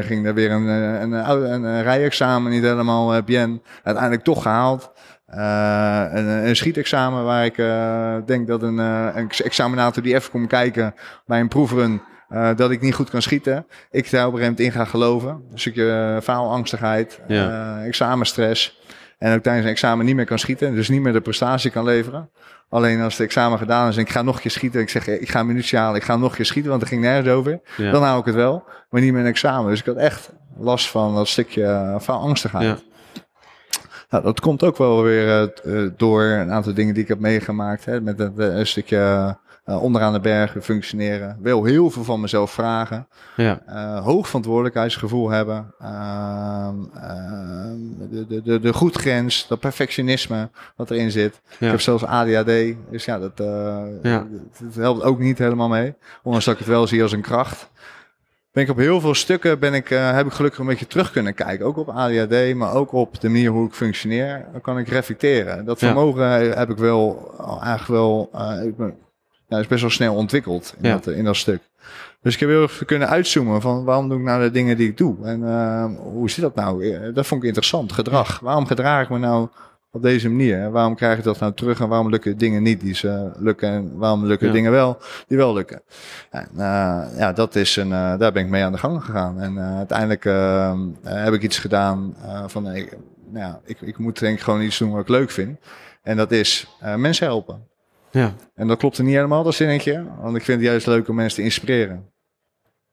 ging 0.03 0.25
er 0.25 0.33
weer 0.33 0.51
een, 0.51 0.67
een, 0.67 1.11
een, 1.11 1.63
een 1.63 1.83
rijexamen 1.83 2.51
niet 2.51 2.63
helemaal 2.63 3.23
bien. 3.23 3.61
Uiteindelijk 3.83 4.23
toch 4.23 4.41
gehaald. 4.41 4.91
een, 5.25 6.27
een 6.27 6.55
schietexamen 6.55 7.23
waar 7.23 7.45
ik 7.45 7.55
denk 8.27 8.47
dat 8.47 8.61
een, 8.61 8.77
een 8.77 9.29
examinator 9.29 10.03
die 10.03 10.15
even 10.15 10.31
komt 10.31 10.47
kijken 10.47 10.93
bij 11.25 11.39
een 11.39 11.47
proefrun 11.47 12.01
uh, 12.29 12.55
dat 12.55 12.71
ik 12.71 12.81
niet 12.81 12.93
goed 12.93 13.09
kan 13.09 13.21
schieten. 13.21 13.65
Ik 13.91 14.11
daar 14.11 14.27
op 14.27 14.33
een 14.33 14.39
gegeven 14.39 14.39
moment 14.39 14.59
in 14.59 14.71
ga 14.71 14.85
geloven. 14.85 15.29
Een 15.29 15.59
stukje 15.59 16.13
uh, 16.15 16.21
faalangstigheid, 16.21 17.21
ja. 17.27 17.77
uh, 17.77 17.85
examenstress. 17.87 18.79
En 19.17 19.35
ook 19.35 19.43
tijdens 19.43 19.65
een 19.65 19.71
examen 19.71 20.05
niet 20.05 20.15
meer 20.15 20.25
kan 20.25 20.39
schieten. 20.39 20.75
Dus 20.75 20.89
niet 20.89 21.01
meer 21.01 21.13
de 21.13 21.21
prestatie 21.21 21.71
kan 21.71 21.83
leveren. 21.83 22.29
Alleen 22.69 23.01
als 23.01 23.17
het 23.17 23.27
examen 23.27 23.57
gedaan 23.57 23.89
is 23.89 23.95
en 23.95 24.01
ik 24.01 24.09
ga 24.09 24.21
nog 24.21 24.35
een 24.35 24.41
keer 24.41 24.51
schieten. 24.51 24.81
Ik 24.81 24.89
zeg, 24.89 25.07
ik 25.07 25.29
ga 25.29 25.39
een 25.39 25.45
minuutje 25.45 25.77
halen, 25.77 25.95
ik 25.95 26.03
ga 26.03 26.15
nog 26.15 26.29
een 26.29 26.35
keer 26.35 26.45
schieten, 26.45 26.69
want 26.69 26.81
er 26.81 26.87
ging 26.87 27.01
nergens 27.01 27.29
over. 27.29 27.61
Ja. 27.77 27.91
Dan 27.91 28.03
hou 28.03 28.19
ik 28.19 28.25
het 28.25 28.35
wel, 28.35 28.63
maar 28.89 29.01
niet 29.01 29.11
meer 29.11 29.21
een 29.21 29.27
examen. 29.27 29.69
Dus 29.69 29.79
ik 29.79 29.85
had 29.85 29.95
echt 29.95 30.31
last 30.57 30.89
van 30.89 31.15
dat 31.15 31.27
stukje 31.27 31.97
faalangstigheid. 32.01 32.65
Ja. 32.65 32.93
Nou, 34.09 34.23
dat 34.23 34.39
komt 34.39 34.63
ook 34.63 34.77
wel 34.77 35.03
weer 35.03 35.53
uh, 35.65 35.89
door 35.97 36.23
een 36.23 36.51
aantal 36.51 36.73
dingen 36.73 36.93
die 36.93 37.03
ik 37.03 37.09
heb 37.09 37.19
meegemaakt. 37.19 37.85
Hè, 37.85 38.01
met 38.01 38.19
een, 38.19 38.57
een 38.57 38.67
stukje 38.67 39.37
uh, 39.65 39.83
onderaan 39.83 40.13
de 40.13 40.19
bergen 40.19 40.63
functioneren. 40.63 41.37
Wil 41.41 41.63
heel 41.63 41.89
veel 41.89 42.03
van 42.03 42.21
mezelf 42.21 42.51
vragen. 42.51 43.07
Ja. 43.35 43.61
Uh, 43.69 44.03
hoog 44.03 44.27
verantwoordelijkheidsgevoel 44.27 45.29
hebben. 45.29 45.73
Uh, 45.81 46.67
de, 48.09 48.25
de, 48.27 48.41
de, 48.41 48.59
de 48.59 48.73
goedgrens, 48.73 49.47
dat 49.47 49.59
perfectionisme 49.59 50.49
wat 50.75 50.91
erin 50.91 51.11
zit. 51.11 51.41
Ja. 51.59 51.65
Ik 51.65 51.71
heb 51.71 51.81
zelfs 51.81 52.03
ADHD. 52.03 52.75
Dus 52.89 53.05
ja, 53.05 53.19
dat, 53.19 53.31
ja. 54.01 54.27
dat 54.59 54.75
helpt 54.75 55.03
ook 55.03 55.19
niet 55.19 55.37
helemaal 55.37 55.69
mee. 55.69 55.93
Ondanks 56.23 56.45
dat 56.45 56.53
ik 56.53 56.59
het 56.59 56.69
wel 56.69 56.87
zie 56.87 57.01
als 57.01 57.11
een 57.11 57.21
kracht 57.21 57.69
ben 58.55 58.63
ik 58.63 58.69
op 58.69 58.77
heel 58.77 59.01
veel 59.01 59.13
stukken 59.13 59.59
ben 59.59 59.73
ik, 59.73 59.89
uh, 59.89 60.11
heb 60.11 60.25
ik 60.25 60.31
gelukkig 60.31 60.59
een 60.59 60.65
beetje 60.65 60.87
terug 60.87 61.11
kunnen 61.11 61.33
kijken. 61.33 61.65
Ook 61.65 61.77
op 61.77 61.89
ADHD, 61.89 62.55
maar 62.55 62.73
ook 62.73 62.91
op 62.91 63.21
de 63.21 63.29
manier 63.29 63.49
hoe 63.49 63.67
ik 63.67 63.73
functioneer. 63.73 64.45
Dan 64.51 64.61
kan 64.61 64.77
ik 64.77 64.87
reflecteren. 64.87 65.65
Dat 65.65 65.79
vermogen 65.79 66.57
heb 66.57 66.69
ik 66.69 66.77
wel 66.77 67.33
eigenlijk 67.61 67.87
wel. 67.87 68.29
Uh, 68.35 68.65
ik 68.65 68.77
ben, 68.77 68.95
nou, 69.47 69.61
is 69.61 69.67
best 69.67 69.81
wel 69.81 69.89
snel 69.89 70.15
ontwikkeld 70.15 70.75
in, 70.81 70.91
dat, 70.91 71.07
in 71.07 71.23
dat 71.23 71.35
stuk. 71.35 71.61
Dus 72.25 72.33
ik 72.33 72.39
heb 72.39 72.49
heel 72.49 72.63
even 72.63 72.85
kunnen 72.85 73.09
uitzoomen 73.09 73.61
van 73.61 73.83
waarom 73.83 74.09
doe 74.09 74.17
ik 74.17 74.23
nou 74.23 74.43
de 74.43 74.51
dingen 74.51 74.77
die 74.77 74.89
ik 74.89 74.97
doe? 74.97 75.25
En 75.25 75.39
uh, 75.39 75.85
hoe 76.01 76.29
zit 76.29 76.41
dat 76.41 76.55
nou? 76.55 76.91
Eh, 76.91 77.13
dat 77.13 77.27
vond 77.27 77.41
ik 77.41 77.47
interessant. 77.47 77.91
Gedrag. 77.91 78.39
Waarom 78.39 78.65
gedraag 78.65 79.03
ik 79.03 79.09
me 79.09 79.17
nou 79.17 79.47
op 79.91 80.01
deze 80.01 80.29
manier? 80.29 80.71
Waarom 80.71 80.95
krijg 80.95 81.17
ik 81.17 81.23
dat 81.23 81.39
nou 81.39 81.53
terug 81.53 81.79
en 81.79 81.87
waarom 81.87 82.09
lukken 82.09 82.37
dingen 82.37 82.63
niet 82.63 82.81
die 82.81 82.95
ze 82.95 83.31
lukken 83.37 83.69
en 83.69 83.97
waarom 83.97 84.25
lukken 84.25 84.51
dingen 84.51 84.71
wel 84.71 84.97
die 85.27 85.37
wel 85.37 85.53
lukken? 85.53 85.81
En, 86.29 86.49
uh, 86.53 87.03
ja, 87.17 87.33
dat 87.33 87.55
is 87.55 87.75
een, 87.75 87.89
uh, 87.89 88.17
daar 88.17 88.31
ben 88.31 88.43
ik 88.43 88.49
mee 88.49 88.63
aan 88.63 88.71
de 88.71 88.77
gang 88.77 89.03
gegaan. 89.03 89.41
En 89.41 89.59
uiteindelijk 89.59 90.25
ehm, 90.25 90.79
heb 91.03 91.33
ik 91.33 91.41
iets 91.41 91.59
gedaan 91.59 92.15
van, 92.47 92.63
nee, 92.63 92.89
nou 93.29 93.45
ja, 93.45 93.59
ik, 93.63 93.81
ik 93.81 93.97
moet 93.97 94.19
denk 94.19 94.37
ik 94.37 94.43
gewoon 94.43 94.61
iets 94.61 94.77
doen 94.77 94.91
wat 94.91 95.01
ik 95.01 95.09
leuk 95.09 95.31
vind. 95.31 95.59
En 96.03 96.17
dat 96.17 96.31
is 96.31 96.77
mensen 96.95 97.25
helpen. 97.25 97.73
Ja. 98.15 98.33
En 98.53 98.67
dat 98.67 98.77
klopt 98.77 98.97
er 98.97 99.03
niet 99.03 99.15
helemaal, 99.15 99.43
dat 99.43 99.53
zinnetje. 99.53 100.05
Want 100.21 100.35
ik 100.35 100.43
vind 100.43 100.61
het 100.61 100.69
juist 100.69 100.87
leuk 100.87 101.07
om 101.07 101.15
mensen 101.15 101.37
te 101.37 101.43
inspireren. 101.43 102.13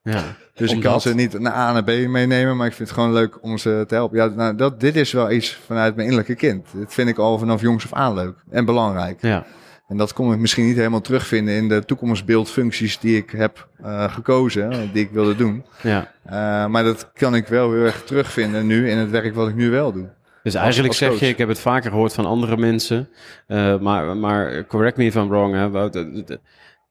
Ja, 0.02 0.22
dus 0.54 0.72
ik 0.72 0.80
kan 0.80 1.00
ze 1.00 1.14
niet 1.14 1.38
naar 1.38 1.52
A 1.52 1.72
naar 1.72 1.84
B 1.84 2.08
meenemen, 2.08 2.56
maar 2.56 2.66
ik 2.66 2.72
vind 2.72 2.88
het 2.88 2.98
gewoon 2.98 3.12
leuk 3.12 3.42
om 3.42 3.58
ze 3.58 3.84
te 3.88 3.94
helpen. 3.94 4.18
Ja, 4.18 4.26
nou, 4.26 4.56
dat, 4.56 4.80
dit 4.80 4.96
is 4.96 5.12
wel 5.12 5.30
iets 5.30 5.60
vanuit 5.66 5.94
mijn 5.94 6.08
innerlijke 6.08 6.34
kind. 6.34 6.66
Dit 6.72 6.94
vind 6.94 7.08
ik 7.08 7.18
al 7.18 7.38
vanaf 7.38 7.60
jongs 7.60 7.84
af 7.84 7.92
aan 7.92 8.14
leuk 8.14 8.34
en 8.50 8.64
belangrijk. 8.64 9.22
Ja. 9.22 9.44
En 9.88 9.96
dat 9.96 10.12
kom 10.12 10.32
ik 10.32 10.38
misschien 10.38 10.66
niet 10.66 10.76
helemaal 10.76 11.00
terugvinden 11.00 11.54
in 11.54 11.68
de 11.68 11.84
toekomstbeeldfuncties 11.84 12.98
die 12.98 13.16
ik 13.16 13.30
heb 13.30 13.68
uh, 13.80 14.12
gekozen, 14.12 14.90
die 14.92 15.04
ik 15.04 15.10
wilde 15.10 15.36
doen. 15.36 15.64
Ja. 15.82 16.12
Uh, 16.26 16.32
maar 16.66 16.84
dat 16.84 17.10
kan 17.12 17.34
ik 17.34 17.46
wel 17.46 17.72
heel 17.72 17.84
erg 17.84 18.02
terugvinden 18.04 18.66
nu 18.66 18.90
in 18.90 18.98
het 18.98 19.10
werk 19.10 19.34
wat 19.34 19.48
ik 19.48 19.54
nu 19.54 19.70
wel 19.70 19.92
doe. 19.92 20.08
Dus 20.42 20.54
eigenlijk 20.54 20.94
zeg 20.94 21.20
je, 21.20 21.28
ik 21.28 21.38
heb 21.38 21.48
het 21.48 21.60
vaker 21.60 21.90
gehoord 21.90 22.14
van 22.14 22.26
andere 22.26 22.56
mensen, 22.56 23.08
uh, 23.48 23.78
maar, 23.78 24.16
maar 24.16 24.66
correct 24.66 24.96
me 24.96 25.04
if 25.04 25.14
I'm 25.14 25.28
wrong, 25.28 25.54
hè, 25.54 25.66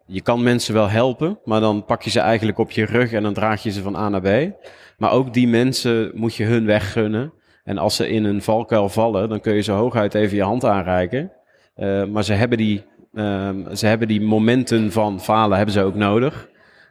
je 0.05 0.21
kan 0.21 0.43
mensen 0.43 0.73
wel 0.73 0.89
helpen, 0.89 1.39
maar 1.45 1.59
dan 1.59 1.85
pak 1.85 2.01
je 2.01 2.09
ze 2.09 2.19
eigenlijk 2.19 2.57
op 2.57 2.71
je 2.71 2.85
rug 2.85 3.11
en 3.11 3.23
dan 3.23 3.33
draag 3.33 3.63
je 3.63 3.71
ze 3.71 3.81
van 3.81 3.95
A 3.95 4.09
naar 4.09 4.21
B. 4.21 4.51
Maar 4.97 5.11
ook 5.11 5.33
die 5.33 5.47
mensen 5.47 6.11
moet 6.13 6.35
je 6.35 6.43
hun 6.43 6.65
weg 6.65 6.91
gunnen. 6.91 7.33
En 7.63 7.77
als 7.77 7.95
ze 7.95 8.09
in 8.09 8.23
een 8.23 8.41
valkuil 8.41 8.89
vallen, 8.89 9.29
dan 9.29 9.39
kun 9.39 9.53
je 9.53 9.61
ze 9.61 9.71
hooguit 9.71 10.13
even 10.13 10.37
je 10.37 10.43
hand 10.43 10.65
aanreiken. 10.65 11.31
Uh, 11.77 12.05
maar 12.05 12.23
ze 12.23 12.33
hebben, 12.33 12.57
die, 12.57 12.83
uh, 13.13 13.49
ze 13.73 13.85
hebben 13.87 14.07
die 14.07 14.21
momenten 14.21 14.91
van 14.91 15.21
falen 15.21 15.57
hebben 15.57 15.73
ze 15.75 15.83
ook 15.83 15.95
nodig. 15.95 16.49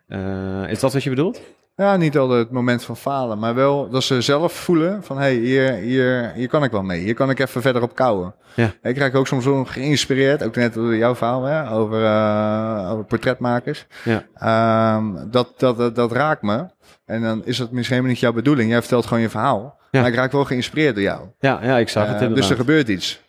Uh, 0.09 0.70
is 0.70 0.81
dat 0.81 0.92
wat 0.92 1.03
je 1.03 1.11
bedoelt? 1.11 1.40
Ja, 1.81 1.97
niet 1.97 2.19
altijd 2.19 2.38
het 2.38 2.51
moment 2.51 2.85
van 2.85 2.97
falen, 2.97 3.38
maar 3.38 3.55
wel 3.55 3.88
dat 3.90 4.03
ze 4.03 4.21
zelf 4.21 4.53
voelen 4.53 5.03
van 5.03 5.16
hé, 5.16 5.23
hey, 5.23 5.35
hier, 5.35 5.73
hier, 5.73 6.33
hier 6.35 6.49
kan 6.49 6.64
ik 6.64 6.71
wel 6.71 6.83
mee. 6.83 7.01
Hier 7.01 7.14
kan 7.14 7.31
ik 7.31 7.38
even 7.38 7.62
verder 7.62 7.83
op 7.83 7.95
kouwen. 7.95 8.35
Ja. 8.55 8.73
Ik 8.83 8.95
krijg 8.95 9.14
ook 9.14 9.27
soms 9.27 9.45
zo 9.45 9.64
geïnspireerd, 9.64 10.45
ook 10.45 10.57
net 10.57 10.75
door 10.75 10.97
jouw 10.97 11.14
verhaal 11.14 11.43
hè, 11.43 11.71
over, 11.71 12.03
uh, 12.03 12.90
over 12.93 13.05
portretmakers. 13.05 13.87
Ja. 14.05 14.97
Um, 14.97 15.31
dat, 15.31 15.53
dat, 15.57 15.77
dat, 15.77 15.95
dat, 15.95 16.12
raakt 16.12 16.43
me. 16.43 16.66
En 17.05 17.23
dan 17.23 17.45
is 17.45 17.59
het 17.59 17.71
misschien 17.71 17.95
helemaal 17.95 18.14
niet 18.14 18.21
jouw 18.21 18.33
bedoeling. 18.33 18.71
Jij 18.71 18.81
vertelt 18.81 19.07
gewoon 19.07 19.23
je 19.23 19.29
verhaal. 19.29 19.79
Ja. 19.90 20.01
Maar 20.01 20.11
ik 20.11 20.16
raak 20.16 20.33
wel 20.33 20.45
geïnspireerd 20.45 20.95
door 20.95 21.05
jou. 21.05 21.21
Ja, 21.38 21.59
ja 21.62 21.79
ik 21.79 21.88
zag 21.88 22.07
het 22.07 22.14
uh, 22.14 22.21
inderdaad. 22.21 22.38
Dus 22.38 22.51
er 22.51 22.57
gebeurt 22.57 22.88
iets. 22.88 23.23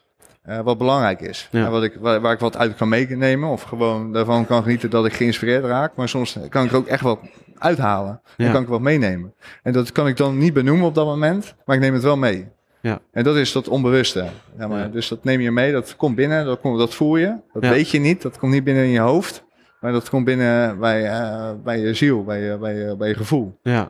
Uh, 0.50 0.60
wat 0.60 0.78
belangrijk 0.78 1.22
is. 1.22 1.48
Ja. 1.52 1.70
wat 1.70 1.84
ik, 1.84 1.96
waar, 2.00 2.22
waar, 2.22 2.34
ik 2.34 2.40
wat 2.40 2.58
uit 2.58 2.76
kan 2.76 2.90
meenemen. 2.90 3.50
Of 3.50 3.62
gewoon 3.62 4.14
daarvan 4.14 4.46
kan 4.46 4.64
genieten 4.64 4.90
dat 4.90 5.06
ik 5.06 5.14
geïnspireerd 5.14 5.64
raak. 5.64 5.96
Maar 5.96 6.10
soms 6.10 6.38
kan 6.50 6.64
ik 6.64 6.72
er 6.72 6.78
ook 6.78 6.88
echt 6.88 7.02
wat 7.02 7.20
uithalen. 7.62 8.22
Ja. 8.38 8.44
Dan 8.44 8.54
kan 8.54 8.62
ik 8.62 8.68
wat 8.68 8.82
meenemen. 8.82 9.34
En 9.64 9.74
dat 9.74 9.92
kan 9.92 10.08
ik 10.08 10.18
dan 10.18 10.38
niet 10.38 10.54
benoemen 10.54 10.88
op 10.88 10.96
dat 10.96 11.06
moment, 11.06 11.56
maar 11.66 11.76
ik 11.76 11.82
neem 11.82 11.94
het 11.94 12.04
wel 12.04 12.18
mee. 12.18 12.48
Ja. 12.82 13.00
En 13.12 13.24
dat 13.24 13.36
is 13.36 13.52
dat 13.52 13.68
onbewuste. 13.68 14.26
Ja, 14.58 14.68
maar, 14.68 14.80
ja. 14.80 14.88
Dus 14.88 15.08
dat 15.08 15.24
neem 15.24 15.42
je 15.42 15.52
mee, 15.52 15.72
dat 15.72 15.96
komt 15.96 16.16
binnen, 16.16 16.46
dat, 16.46 16.60
komt, 16.60 16.80
dat 16.80 16.94
voel 16.94 17.16
je. 17.16 17.36
Dat 17.54 17.68
weet 17.68 17.90
je 17.90 18.00
niet, 18.00 18.22
dat 18.22 18.38
komt 18.38 18.52
niet 18.52 18.64
binnen 18.64 18.84
in 18.84 18.90
je 18.90 19.00
hoofd. 19.00 19.44
Maar 19.80 19.92
dat 19.92 20.10
komt 20.10 20.26
binnen 20.26 20.80
bij, 20.80 21.04
uh, 21.04 21.52
bij 21.64 21.80
je 21.80 21.94
ziel, 21.94 22.24
bij 22.24 22.40
je, 22.42 22.58
bij 22.58 22.76
je, 22.76 22.96
bij 22.98 23.08
je 23.08 23.16
gevoel. 23.16 23.60
Ja. 23.64 23.90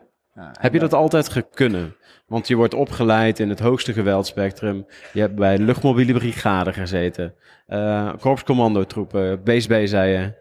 Heb 0.59 0.73
je 0.73 0.79
dat 0.79 0.93
altijd 0.93 1.29
gekunnen? 1.29 1.95
Want 2.27 2.47
je 2.47 2.55
wordt 2.55 2.73
opgeleid 2.73 3.39
in 3.39 3.49
het 3.49 3.59
hoogste 3.59 3.93
geweldspectrum. 3.93 4.85
Je 5.13 5.19
hebt 5.19 5.35
bij 5.35 5.57
de 5.57 5.63
luchtmobiele 5.63 6.13
brigade 6.13 6.73
gezeten. 6.73 7.33
Uh, 7.67 8.13
korpscommandotroepen, 8.19 9.43
BSB 9.43 9.87
zei 9.87 10.11
je. 10.11 10.33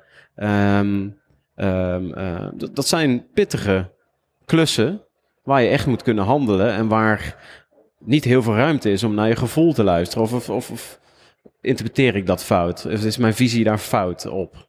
Um, 0.79 1.20
Um, 1.63 2.19
uh, 2.19 2.49
dat 2.73 2.87
zijn 2.87 3.27
pittige 3.35 3.91
klussen 4.45 5.05
waar 5.43 5.63
je 5.63 5.69
echt 5.69 5.87
moet 5.87 6.03
kunnen 6.03 6.25
handelen 6.25 6.73
en 6.73 6.89
waar 6.89 7.37
niet 7.99 8.25
heel 8.25 8.43
veel 8.43 8.55
ruimte 8.55 8.91
is 8.91 9.03
om 9.03 9.15
naar 9.15 9.29
je 9.29 9.37
gevoel 9.37 9.73
te 9.73 9.85
luisteren. 9.85 10.25
Of, 10.25 10.49
of, 10.51 10.71
of 10.71 11.01
interpreteer 11.61 12.17
ik 12.17 12.27
dat 12.27 12.45
fout? 12.45 12.87
Of 12.87 13.05
is 13.05 13.17
mijn 13.17 13.35
visie 13.35 13.65
daar 13.65 13.79
fout 13.79 14.27
op? 14.27 14.69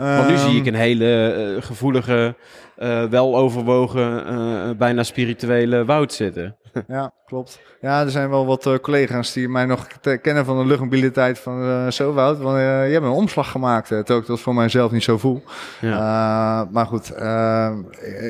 Want 0.00 0.28
nu 0.28 0.36
zie 0.36 0.60
ik 0.60 0.66
een 0.66 0.74
hele 0.74 1.36
uh, 1.56 1.62
gevoelige, 1.62 2.34
uh, 2.78 3.04
weloverwogen, 3.04 4.32
uh, 4.32 4.70
bijna 4.76 5.02
spirituele 5.02 5.84
woud 5.84 6.12
zitten. 6.12 6.56
ja, 6.88 7.12
klopt. 7.26 7.60
Ja, 7.80 8.00
er 8.00 8.10
zijn 8.10 8.30
wel 8.30 8.46
wat 8.46 8.66
uh, 8.66 8.74
collega's 8.74 9.32
die 9.32 9.48
mij 9.48 9.66
nog 9.66 9.86
kennen 10.22 10.44
van 10.44 10.58
de 10.58 10.66
luchtmobiliteit 10.66 11.38
van 11.38 11.62
uh, 11.62 11.90
zo 11.90 12.12
Wout. 12.12 12.38
Want 12.38 12.56
uh, 12.56 12.86
je 12.86 12.92
hebt 12.92 13.04
een 13.04 13.10
omslag 13.10 13.50
gemaakt, 13.50 13.88
terwijl 13.88 14.18
ik 14.18 14.26
dat 14.26 14.40
voor 14.40 14.54
mijzelf 14.54 14.90
niet 14.90 15.02
zo 15.02 15.18
voel. 15.18 15.42
Ja. 15.80 16.68
maar 16.70 16.86
goed, 16.86 17.12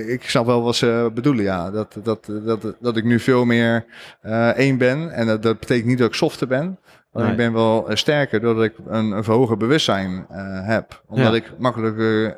ik 0.06 0.22
snap 0.22 0.46
wel 0.46 0.62
wat 0.62 0.76
ze 0.76 1.11
bedoelen, 1.14 1.44
ja. 1.44 1.70
Dat, 1.70 1.96
dat, 2.02 2.28
dat, 2.44 2.74
dat 2.80 2.96
ik 2.96 3.04
nu 3.04 3.20
veel 3.20 3.44
meer 3.44 3.85
één 4.54 4.78
ben. 4.78 5.11
En 5.11 5.26
dat, 5.26 5.42
dat 5.42 5.59
betekent 5.61 5.87
niet 5.87 5.98
dat 5.98 6.09
ik 6.09 6.14
softer 6.14 6.46
ben. 6.46 6.78
Want 7.12 7.25
nee. 7.25 7.35
ik 7.35 7.37
ben 7.37 7.53
wel 7.53 7.87
sterker 7.88 8.40
doordat 8.40 8.64
ik 8.64 8.75
een, 8.87 9.11
een 9.11 9.25
verhoogd 9.25 9.59
bewustzijn 9.59 10.27
heb. 10.64 11.03
Omdat 11.07 11.31
ja. 11.31 11.35
ik 11.35 11.53
makkelijker 11.59 12.37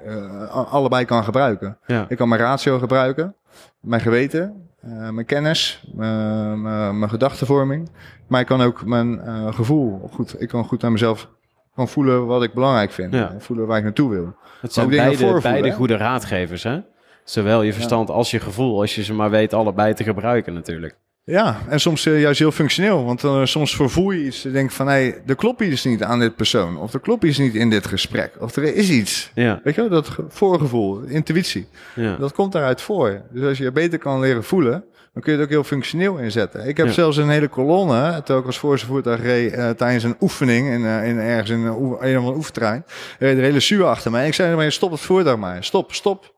allebei 0.49 1.05
kan 1.05 1.25
gebruiken. 1.25 1.79
Ja. 1.87 2.05
Ik 2.09 2.17
kan 2.17 2.29
mijn 2.29 2.41
ratio 2.41 2.79
gebruiken, 2.79 3.35
mijn 3.81 4.01
geweten, 4.01 4.69
uh, 4.85 5.09
mijn 5.09 5.27
kennis, 5.27 5.85
mijn 5.95 7.11
gedachtenvorming. 7.11 7.91
Maar 8.27 8.41
ik 8.41 8.47
kan 8.47 8.61
ook 8.61 8.85
mijn 8.85 9.21
gevoel 9.55 10.09
goed. 10.13 10.41
Ik 10.41 10.49
kan 10.49 10.65
goed 10.65 10.85
aan 10.85 10.93
mezelf 10.93 11.29
kan 11.75 11.89
voelen 11.89 12.27
wat 12.27 12.43
ik 12.43 12.53
belangrijk 12.53 12.91
vind. 12.91 13.15
Ja. 13.15 13.35
Voelen 13.39 13.67
waar 13.67 13.79
ik 13.79 13.85
naartoe 13.85 14.11
wil. 14.11 14.35
Het 14.61 14.73
zijn 14.73 14.89
beide, 14.89 15.41
beide 15.43 15.73
goede 15.73 15.97
raadgevers, 15.97 16.63
hè? 16.63 16.81
Zowel 17.25 17.63
je 17.63 17.73
verstand 17.73 18.11
als 18.11 18.31
je 18.31 18.41
gevoel, 18.41 18.81
als 18.81 18.95
je 18.95 19.03
ze 19.03 19.15
maar 19.15 19.31
weet 19.31 19.53
allebei 19.53 19.95
te 19.95 20.05
gebruiken 20.05 20.55
natuurlijk. 20.55 20.97
Ja, 21.25 21.59
en 21.69 21.81
soms 21.81 22.07
uh, 22.07 22.21
juist 22.21 22.39
heel 22.39 22.53
functioneel. 22.53 23.05
Want 23.05 23.23
uh, 23.25 23.45
soms 23.45 23.77
vervoer 23.77 24.15
je 24.15 24.25
iets. 24.25 24.43
Je 24.43 24.51
denkt 24.51 24.75
van, 24.75 24.87
hé, 24.87 24.93
hey, 24.93 25.23
er 25.27 25.35
klopt 25.35 25.61
iets 25.61 25.85
niet 25.85 26.03
aan 26.03 26.19
dit 26.19 26.37
persoon. 26.37 26.79
Of 26.79 26.95
er 26.95 27.01
klopt 27.01 27.25
iets 27.25 27.39
niet 27.39 27.55
in 27.55 27.71
dit 27.71 27.87
gesprek. 27.87 28.33
Of 28.41 28.57
er 28.57 28.63
is 28.75 28.91
iets. 28.91 29.31
Ja. 29.35 29.61
Weet 29.65 29.75
je 29.75 29.81
wel, 29.81 29.91
dat 29.91 30.17
voorgevoel, 30.29 31.01
intuïtie. 31.01 31.67
Ja. 31.95 32.17
Dat 32.17 32.33
komt 32.33 32.53
daaruit 32.53 32.81
voor. 32.81 33.23
Dus 33.31 33.45
als 33.49 33.59
je 33.59 33.65
je 33.65 33.73
beter 33.73 33.99
kan 33.99 34.21
leren 34.21 34.45
voelen, 34.45 34.85
dan 35.13 35.23
kun 35.23 35.33
je 35.33 35.39
het 35.39 35.47
ook 35.47 35.53
heel 35.53 35.65
functioneel 35.65 36.17
inzetten. 36.17 36.67
Ik 36.69 36.77
heb 36.77 36.87
Ja. 36.87 36.93
zelfs 36.93 37.17
een 37.17 37.29
hele 37.29 37.49
kolonne, 37.49 38.13
terwijl 38.13 38.39
ik 38.39 38.47
als 38.47 38.59
voorste 38.59 38.87
voertuig 38.87 39.23
reed 39.23 39.53
eh, 39.53 39.71
tijdens 39.71 40.05
een 40.05 40.17
oefening 40.21 40.69
in, 40.69 40.85
eh, 40.87 41.09
in 41.09 41.19
ergens 41.19 41.51
in 41.51 41.59
een, 41.59 41.67
een 41.77 41.93
of 41.93 42.03
andere 42.17 42.37
oefenterrein. 42.37 42.85
reed 43.19 43.37
de 43.37 43.43
hele 43.43 43.61
zuur 43.61 43.85
achter 43.85 44.11
mij. 44.11 44.27
Ik 44.27 44.35
zei 44.35 44.51
ermee, 44.51 44.71
stop 44.71 44.91
het 44.91 45.01
voertuig 45.01 45.37
maar. 45.37 45.65
Stop, 45.65 45.93
stop. 45.93 46.35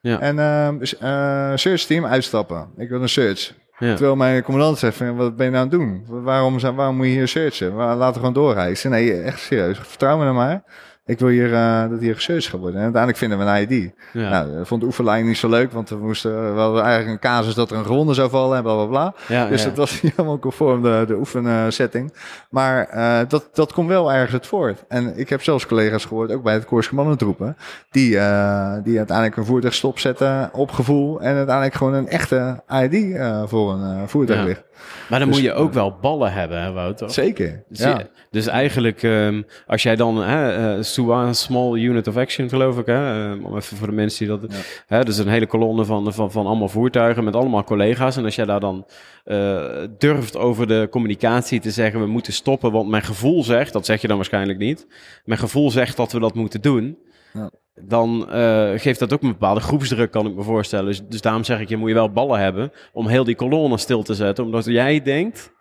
Ja. 0.00 0.20
En 0.20 0.38
ehm 0.38 0.82
eh, 1.00 1.52
search 1.54 1.82
team 1.82 2.06
uitstappen. 2.06 2.68
Ik 2.76 2.88
wil 2.88 3.02
een 3.02 3.08
search. 3.08 3.52
Terwijl 3.78 4.16
mijn 4.16 4.42
commandant 4.42 4.78
zegt, 4.78 4.98
wat 4.98 5.36
ben 5.36 5.46
je 5.46 5.52
nou 5.52 5.64
aan 5.64 5.70
het 5.70 5.70
doen? 5.70 6.04
Waarom, 6.22 6.60
waarom 6.60 6.96
moet 6.96 7.06
je 7.06 7.12
hier 7.12 7.28
searchen? 7.28 7.72
Laten 7.74 8.08
we 8.08 8.18
gewoon 8.18 8.32
zei, 8.76 8.94
nee, 8.94 9.22
echt 9.22 9.40
serieus. 9.40 9.78
Vertrouw 9.78 10.16
me 10.18 10.22
nou 10.22 10.34
maar. 10.34 10.62
Ik 11.08 11.18
wil 11.18 11.28
hier, 11.28 11.54
eh, 11.54 11.88
dat 11.90 12.00
hier 12.00 12.14
gesearched 12.14 12.50
gaat 12.50 12.60
worden. 12.60 12.76
En 12.76 12.82
uiteindelijk 12.82 13.22
vinden 13.22 13.38
we 13.38 13.44
een 13.44 13.70
ID. 13.70 13.92
Ja. 14.12 14.28
Nou, 14.30 14.56
dat 14.56 14.68
vond 14.68 14.80
de 14.80 14.86
oefenlijn 14.86 15.26
niet 15.26 15.36
zo 15.36 15.48
leuk, 15.48 15.72
want 15.72 15.88
we 15.88 15.96
moesten, 15.96 16.54
we 16.54 16.60
hadden 16.60 16.82
eigenlijk 16.82 17.12
een 17.12 17.30
casus 17.30 17.54
dat 17.54 17.70
er 17.70 17.76
een 17.76 17.84
gewonde 17.84 18.14
zou 18.14 18.30
vallen 18.30 18.56
en 18.56 18.62
bla 18.62 18.74
bla 18.74 18.86
bla. 18.86 19.14
ja, 19.28 19.48
Dus 19.48 19.62
ja. 19.62 19.68
dat 19.68 19.76
was 19.76 19.90
niet 20.02 20.16
helemaal 20.16 20.38
conform 20.38 20.82
de, 20.82 21.04
de 21.06 21.16
oefensetting. 21.16 22.12
Maar 22.50 22.88
eh, 22.88 23.28
dat, 23.28 23.48
dat 23.52 23.72
komt 23.72 23.88
wel 23.88 24.12
ergens 24.12 24.32
het 24.32 24.46
voort. 24.46 24.84
En 24.88 25.18
ik 25.18 25.28
heb 25.28 25.42
zelfs 25.42 25.66
collega's 25.66 26.04
gehoord, 26.04 26.32
ook 26.32 26.42
bij 26.42 26.54
het 26.54 26.64
Koers 26.64 26.88
Commandantroepen, 26.88 27.56
die, 27.90 28.18
eh, 28.18 28.72
die 28.84 28.96
uiteindelijk 28.98 29.36
een 29.36 29.44
voertuig 29.44 29.74
stopzetten 29.74 30.50
op 30.52 30.70
gevoel 30.70 31.20
en 31.20 31.36
uiteindelijk 31.36 31.74
gewoon 31.74 31.94
een 31.94 32.08
echte 32.08 32.62
ID 32.82 33.14
eh, 33.14 33.42
voor 33.46 33.72
een 33.72 33.96
eh, 33.96 34.02
voertuig 34.06 34.44
ligt. 34.44 34.62
Maar 35.08 35.18
dan 35.18 35.28
Dus- 35.28 35.36
moet 35.38 35.46
je 35.46 35.52
ook 35.52 35.72
wel 35.72 35.96
ballen 36.00 36.32
hebben, 36.32 36.62
hè, 36.62 36.72
Wouter? 36.72 37.10
Zeker. 37.10 37.64
Dus, 37.68 37.78
Ja. 37.78 38.02
dus 38.30 38.46
eigenlijk, 38.46 39.02
ehm, 39.02 39.42
als 39.66 39.82
jij 39.82 39.96
dan, 39.96 40.16
hè, 40.22 40.82
SUA, 40.82 41.32
Small 41.32 41.78
Unit 41.78 42.06
of 42.06 42.16
Action 42.16 42.48
geloof 42.48 42.78
ik, 42.78 42.86
hè, 42.86 43.30
ehm, 43.30 43.44
om 43.44 43.56
even 43.56 43.76
voor 43.76 43.86
de 43.86 43.92
mensen 43.92 44.26
die 44.26 44.38
dat, 44.38 44.52
hè, 44.86 45.04
dus 45.04 45.18
een 45.18 45.28
hele 45.28 45.46
kolonne 45.46 45.84
van, 45.84 46.12
van, 46.12 46.30
van 46.32 46.46
allemaal 46.46 46.68
voertuigen 46.68 47.24
met 47.24 47.36
allemaal 47.36 47.64
collega's. 47.64 48.16
En 48.16 48.24
als 48.24 48.34
jij 48.34 48.44
daar 48.44 48.60
dan 48.60 48.86
eh, 49.24 49.64
durft 49.98 50.36
over 50.36 50.66
de 50.66 50.86
communicatie 50.90 51.60
te 51.60 51.70
zeggen, 51.70 52.00
we 52.00 52.06
moeten 52.06 52.32
stoppen, 52.32 52.72
want 52.72 52.88
mijn 52.88 53.02
gevoel 53.02 53.44
zegt, 53.44 53.72
dat 53.72 53.86
zeg 53.86 54.00
je 54.00 54.08
dan 54.08 54.16
waarschijnlijk 54.16 54.58
niet, 54.58 54.86
mijn 55.24 55.40
gevoel 55.40 55.70
zegt 55.70 55.96
dat 55.96 56.12
we 56.12 56.18
dat 56.20 56.34
moeten 56.34 56.60
doen. 56.60 56.98
Ja. 57.32 57.50
Dan 57.80 58.30
eh, 58.30 58.70
geeft 58.76 58.98
dat 58.98 59.12
ook 59.12 59.22
een 59.22 59.32
bepaalde 59.32 59.60
groepsdruk, 59.60 60.10
kan 60.10 60.26
ik 60.26 60.34
me 60.34 60.42
voorstellen. 60.42 60.86
Dus, 60.86 61.02
dus 61.06 61.20
daarom 61.20 61.44
zeg 61.44 61.60
ik, 61.60 61.68
je 61.68 61.76
moet 61.76 61.88
je 61.88 61.94
wel 61.94 62.12
ballen 62.12 62.40
hebben 62.40 62.72
om 62.92 63.06
heel 63.06 63.24
die 63.24 63.36
kolonne 63.36 63.78
stil 63.78 64.02
te 64.02 64.14
zetten. 64.14 64.44
Omdat 64.44 64.64
jij 64.64 65.02
denkt 65.02 65.52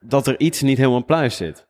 dat 0.00 0.26
er 0.26 0.40
iets 0.40 0.62
niet 0.62 0.78
helemaal 0.78 1.04
pluis 1.04 1.36
zit. 1.36 1.66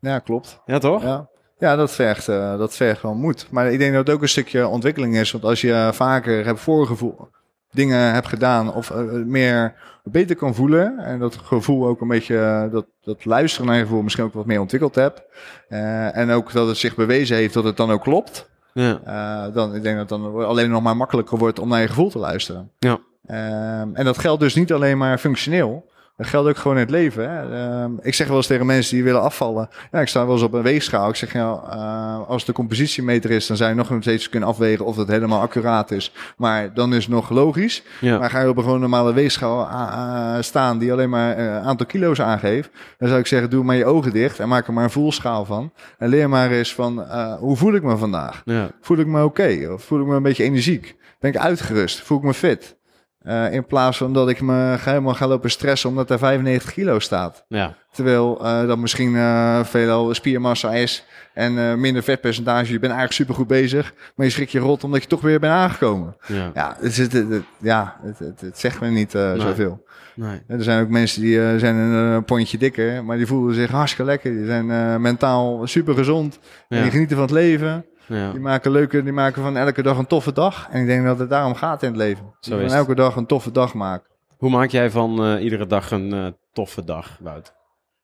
ja, 0.00 0.18
klopt. 0.18 0.62
Ja, 0.64 0.78
toch? 0.78 1.02
Ja. 1.02 1.28
Ja, 1.58 1.76
dat 1.76 1.92
vergt, 1.92 2.28
eh, 2.28 2.58
dat 2.58 2.76
vergt 2.76 3.02
wel 3.02 3.14
moed. 3.14 3.46
Maar 3.50 3.72
ik 3.72 3.78
denk 3.78 3.94
dat 3.94 4.06
het 4.06 4.16
ook 4.16 4.22
een 4.22 4.28
stukje 4.28 4.66
ontwikkeling 4.66 5.16
is. 5.16 5.30
Want 5.32 5.44
als 5.44 5.60
je 5.60 5.90
vaker 5.92 6.44
hebt 6.44 6.60
voorgevoel, 6.60 7.28
dingen 7.70 8.12
hebt 8.12 8.28
gedaan 8.28 8.74
of 8.74 8.90
eh, 8.90 9.02
meer 9.12 9.74
beter 10.04 10.36
kan 10.36 10.54
voelen. 10.54 10.98
En 10.98 11.18
dat 11.18 11.36
gevoel 11.36 11.86
ook 11.86 12.00
een 12.00 12.08
beetje, 12.08 12.38
eh, 12.38 12.72
dat, 12.72 12.86
dat 13.02 13.24
luisteren 13.24 13.66
naar 13.66 13.76
je 13.76 13.82
gevoel 13.82 14.02
misschien 14.02 14.24
ook 14.24 14.34
wat 14.34 14.46
meer 14.46 14.60
ontwikkeld 14.60 14.94
hebt. 14.94 15.22
Eh, 15.68 16.16
en 16.16 16.30
ook 16.30 16.52
dat 16.52 16.68
het 16.68 16.76
zich 16.76 16.94
bewezen 16.94 17.36
heeft 17.36 17.54
dat 17.54 17.64
het 17.64 17.76
dan 17.76 17.90
ook 17.90 18.02
klopt. 18.02 18.48
Ja. 18.72 19.50
Dan, 19.50 19.74
ik 19.74 19.82
denk 19.82 19.96
dat 19.98 20.10
het 20.10 20.20
dan 20.20 20.44
alleen 20.44 20.70
nog 20.70 20.82
maar 20.82 20.96
makkelijker 20.96 21.38
wordt 21.38 21.58
om 21.58 21.68
naar 21.68 21.80
je 21.80 21.88
gevoel 21.88 22.10
te 22.10 22.18
luisteren. 22.18 22.70
Ja. 22.78 22.98
Ehm, 23.26 23.94
en 23.94 24.04
dat 24.04 24.18
geldt 24.18 24.40
dus 24.40 24.54
niet 24.54 24.72
alleen 24.72 24.98
maar 24.98 25.18
functioneel. 25.18 25.89
Dat 26.20 26.28
geldt 26.28 26.48
ook 26.48 26.56
gewoon 26.56 26.76
in 26.76 26.82
het 26.82 26.90
leven. 26.90 27.30
Hè. 27.30 27.62
Ehm, 27.62 27.92
ik 28.00 28.14
zeg 28.14 28.26
wel 28.26 28.36
eens 28.36 28.46
tegen 28.46 28.66
mensen 28.66 28.94
die 28.94 29.04
willen 29.04 29.22
afvallen. 29.22 29.68
Ja, 29.92 30.00
ik 30.00 30.08
sta 30.08 30.24
wel 30.24 30.34
eens 30.34 30.42
op 30.42 30.52
een 30.52 30.62
weegschaal. 30.62 31.08
Ik 31.08 31.14
zeg, 31.14 31.32
ja, 31.32 31.62
eh, 31.70 32.28
als 32.28 32.44
de 32.44 32.52
compositiemeter 32.52 33.30
is, 33.30 33.46
dan 33.46 33.56
zou 33.56 33.70
je 33.70 33.76
nog 33.76 33.96
steeds 34.00 34.28
kunnen 34.28 34.48
afwegen 34.48 34.84
of 34.84 34.96
dat 34.96 35.08
helemaal 35.08 35.40
accuraat 35.40 35.90
is. 35.90 36.12
Maar 36.36 36.74
dan 36.74 36.94
is 36.94 37.04
het 37.04 37.14
nog 37.14 37.30
logisch. 37.30 37.82
Ja. 38.00 38.18
Maar 38.18 38.30
ga 38.30 38.40
je 38.40 38.48
op 38.48 38.56
een 38.56 38.62
gewoon 38.62 38.80
normale 38.80 39.12
weegschaal 39.12 39.66
ah, 39.66 40.34
ah, 40.34 40.42
staan 40.42 40.78
die 40.78 40.92
alleen 40.92 41.10
maar 41.10 41.38
een 41.38 41.62
aantal 41.62 41.86
kilo's 41.86 42.20
aangeeft. 42.20 42.70
Dan 42.98 43.08
zou 43.08 43.20
ik 43.20 43.26
zeggen, 43.26 43.50
doe 43.50 43.64
maar 43.64 43.76
je 43.76 43.84
ogen 43.84 44.12
dicht 44.12 44.38
en 44.38 44.48
maak 44.48 44.66
er 44.66 44.72
maar 44.72 44.84
een 44.84 44.90
voelschaal 44.90 45.44
van. 45.44 45.72
En 45.98 46.08
leer 46.08 46.28
maar 46.28 46.50
eens 46.50 46.74
van, 46.74 47.04
eh, 47.04 47.34
hoe 47.34 47.56
voel 47.56 47.74
ik 47.74 47.82
me 47.82 47.96
vandaag? 47.96 48.42
ja. 48.44 48.70
Voel 48.80 48.98
ik 48.98 49.06
me 49.06 49.24
oké? 49.24 49.68
Of 49.72 49.82
voel 49.82 50.00
ik 50.00 50.06
me 50.06 50.14
een 50.14 50.22
beetje 50.22 50.44
energiek? 50.44 50.96
Ben 51.20 51.30
ik 51.30 51.36
uitgerust? 51.36 52.00
Voel 52.00 52.18
ik 52.18 52.24
me 52.24 52.34
fit? 52.34 52.78
Eh, 53.20 53.52
in 53.52 53.66
plaats 53.66 53.96
van 53.96 54.12
dat 54.12 54.28
ik 54.28 54.40
me 54.40 54.76
helemaal 54.80 55.14
ga 55.14 55.26
lopen 55.26 55.50
stressen 55.50 55.88
omdat 55.88 56.10
er 56.10 56.18
95 56.18 56.72
kilo 56.72 56.98
staat. 56.98 57.44
Ja. 57.48 57.74
Terwijl 57.92 58.44
eh, 58.44 58.66
dat 58.66 58.78
misschien 58.78 59.16
eh, 59.16 59.64
veelal 59.64 60.14
spiermassa 60.14 60.72
is 60.74 61.04
en 61.34 61.80
minder 61.80 62.02
vetpercentage. 62.02 62.64
Je 62.72 62.78
bent 62.78 62.92
eigenlijk 62.92 63.12
supergoed 63.12 63.46
bezig, 63.46 63.94
maar 64.14 64.26
je 64.26 64.32
schrik 64.32 64.48
je 64.48 64.58
rot 64.58 64.84
omdat 64.84 65.02
je 65.02 65.08
toch 65.08 65.20
weer 65.20 65.40
bent 65.40 65.52
aangekomen. 65.52 66.16
Ja. 66.26 66.50
Ja, 66.54 66.76
het, 66.80 66.96
het, 66.96 67.12
het- 67.12 67.28
het- 67.30 67.42
ja, 67.58 67.96
het, 68.40 68.58
zegt 68.58 68.80
me 68.80 68.88
niet 68.88 69.12
Nee. 69.12 69.40
zoveel. 69.40 69.84
Nee. 70.14 70.40
Er 70.48 70.62
zijn 70.62 70.82
ook 70.82 70.88
mensen 70.88 71.22
die 71.22 71.58
zijn 71.58 71.76
een, 71.76 72.24
pondje 72.24 72.58
dikker, 72.58 73.04
maar 73.04 73.16
die 73.16 73.26
voelen 73.26 73.54
zich 73.54 73.70
hartstikke 73.70 74.04
lekker. 74.10 74.32
Die 74.32 74.46
zijn 74.46 75.00
mentaal 75.02 75.66
super 75.66 75.94
gezond. 75.94 76.38
En 76.68 76.76
Ja. 76.76 76.82
die 76.82 76.92
genieten 76.92 77.16
van 77.16 77.24
het 77.24 77.34
leven. 77.34 77.84
Ja. 78.10 78.30
Die 78.30 78.40
maken 78.40 78.70
leuke, 78.70 79.02
die 79.02 79.12
maken 79.12 79.42
van 79.42 79.56
elke 79.56 79.82
dag 79.82 79.98
een 79.98 80.06
toffe 80.06 80.32
dag. 80.32 80.68
En 80.70 80.80
ik 80.80 80.86
denk 80.86 81.04
dat 81.04 81.18
het 81.18 81.28
daarom 81.30 81.54
gaat 81.54 81.82
in 81.82 81.88
het 81.88 81.96
leven. 81.98 82.24
Zo 82.40 82.58
Die 82.58 82.68
van 82.68 82.76
elke 82.76 82.94
dag 82.94 83.16
een 83.16 83.26
toffe 83.26 83.52
dag 83.52 83.74
maken. 83.74 84.08
Hoe 84.38 84.50
maak 84.50 84.68
jij 84.70 84.90
van 84.90 85.24
eh, 85.24 85.42
iedere 85.42 85.66
dag 85.66 85.90
een 85.90 86.12
eh, 86.12 86.26
toffe 86.52 86.84
dag, 86.84 87.16
Wout? 87.20 87.52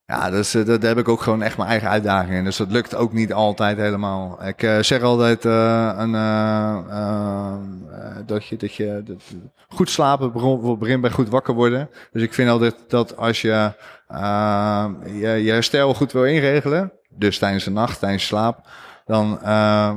Ja, 0.06 0.30
dus, 0.30 0.54
eh, 0.54 0.64
dat, 0.64 0.80
daar 0.80 0.90
heb 0.90 0.98
ik 0.98 1.08
ook 1.08 1.20
gewoon 1.20 1.42
echt 1.42 1.56
mijn 1.56 1.68
eigen 1.68 1.88
uitdagingen. 1.88 2.44
Dus 2.44 2.56
dat 2.56 2.70
lukt 2.70 2.94
ook 2.94 3.12
niet 3.12 3.32
altijd 3.32 3.76
helemaal. 3.76 4.46
Ik 4.46 4.62
eh, 4.62 4.78
zeg 4.80 5.02
altijd 5.02 5.44
eh, 5.44 5.92
een, 5.96 6.14
eh, 6.14 6.78
eh, 6.88 7.54
eh, 7.90 8.16
dat 8.26 8.46
je, 8.46 8.56
dat 8.56 8.74
je 8.74 9.02
dat, 9.04 9.22
goed 9.68 9.90
slapen 9.90 10.32
begint 10.78 11.00
bij 11.00 11.10
goed 11.10 11.28
wakker 11.28 11.54
worden. 11.54 11.90
Dus 12.12 12.22
ik 12.22 12.34
vind 12.34 12.50
altijd 12.50 12.74
dat 12.88 13.16
als 13.16 13.40
je 13.42 13.72
eh, 14.08 14.86
je, 15.04 15.28
je 15.28 15.50
herstel 15.50 15.94
goed 15.94 16.12
wil 16.12 16.24
inregelen, 16.24 16.92
dus 17.08 17.38
tijdens 17.38 17.64
de 17.64 17.70
nacht, 17.70 17.98
tijdens 17.98 18.26
slaap, 18.26 18.66
dan 19.06 19.38
eh, 19.42 19.88
eh, 19.88 19.96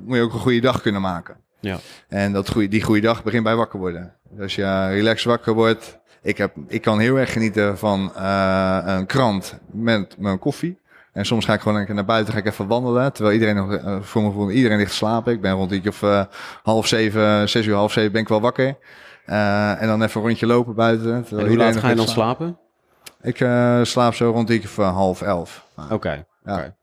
moet 0.00 0.16
je 0.16 0.22
ook 0.22 0.32
een 0.32 0.38
goede 0.38 0.60
dag 0.60 0.80
kunnen 0.80 1.00
maken. 1.00 1.36
Ja. 1.60 1.78
En 2.08 2.32
dat 2.32 2.50
goeie, 2.50 2.68
die 2.68 2.82
goede 2.82 3.00
dag 3.00 3.22
begint 3.22 3.44
bij 3.44 3.56
wakker 3.56 3.78
worden. 3.78 4.14
Dus 4.30 4.42
als 4.42 4.54
je 4.54 4.86
relaxed 4.88 5.24
wakker 5.24 5.54
wordt. 5.54 5.98
Ik, 6.22 6.38
heb, 6.38 6.54
ik 6.68 6.82
kan 6.82 6.98
heel 6.98 7.16
erg 7.16 7.32
genieten 7.32 7.78
van 7.78 8.12
eh, 8.14 8.82
een 8.84 9.06
krant 9.06 9.58
met 9.70 10.16
mijn 10.18 10.38
koffie. 10.38 10.78
En 11.12 11.26
soms 11.26 11.44
ga 11.44 11.54
ik 11.54 11.60
gewoon 11.60 11.78
een 11.78 11.86
keer 11.86 11.94
naar 11.94 12.04
buiten, 12.04 12.32
ga 12.32 12.38
ik 12.38 12.46
even 12.46 12.66
wandelen. 12.66 13.12
Terwijl 13.12 13.34
iedereen 13.34 13.56
nog, 13.56 13.80
voor 14.06 14.22
mijn 14.22 14.32
gevoel, 14.32 14.50
iedereen 14.50 14.78
ligt 14.78 14.90
te 14.90 14.96
slapen. 14.96 15.32
Ik 15.32 15.40
ben 15.40 15.52
rond 15.52 15.70
iets 15.70 15.88
of 15.88 16.02
eh, 16.02 16.24
half 16.62 16.86
zeven, 16.86 17.48
zes 17.48 17.66
uur, 17.66 17.74
half 17.74 17.92
zeven 17.92 18.12
ben 18.12 18.20
ik 18.20 18.28
wel 18.28 18.40
wakker. 18.40 18.76
En 19.24 19.86
dan 19.86 20.02
even 20.02 20.20
een 20.20 20.26
rondje 20.26 20.46
lopen 20.46 20.74
buiten. 20.74 21.26
En 21.30 21.46
hoe 21.46 21.56
laat 21.56 21.76
ga 21.76 21.88
je 21.88 21.94
dan 21.94 22.08
slapen? 22.08 22.58
Ik 23.22 23.36
slaap 23.82 24.14
zo 24.14 24.30
rond 24.30 24.48
iets 24.48 24.66
of 24.66 24.76
half 24.76 25.22
elf. 25.22 25.66
Oké. 25.90 26.24
Ja. 26.44 26.54
oké. 26.54 26.74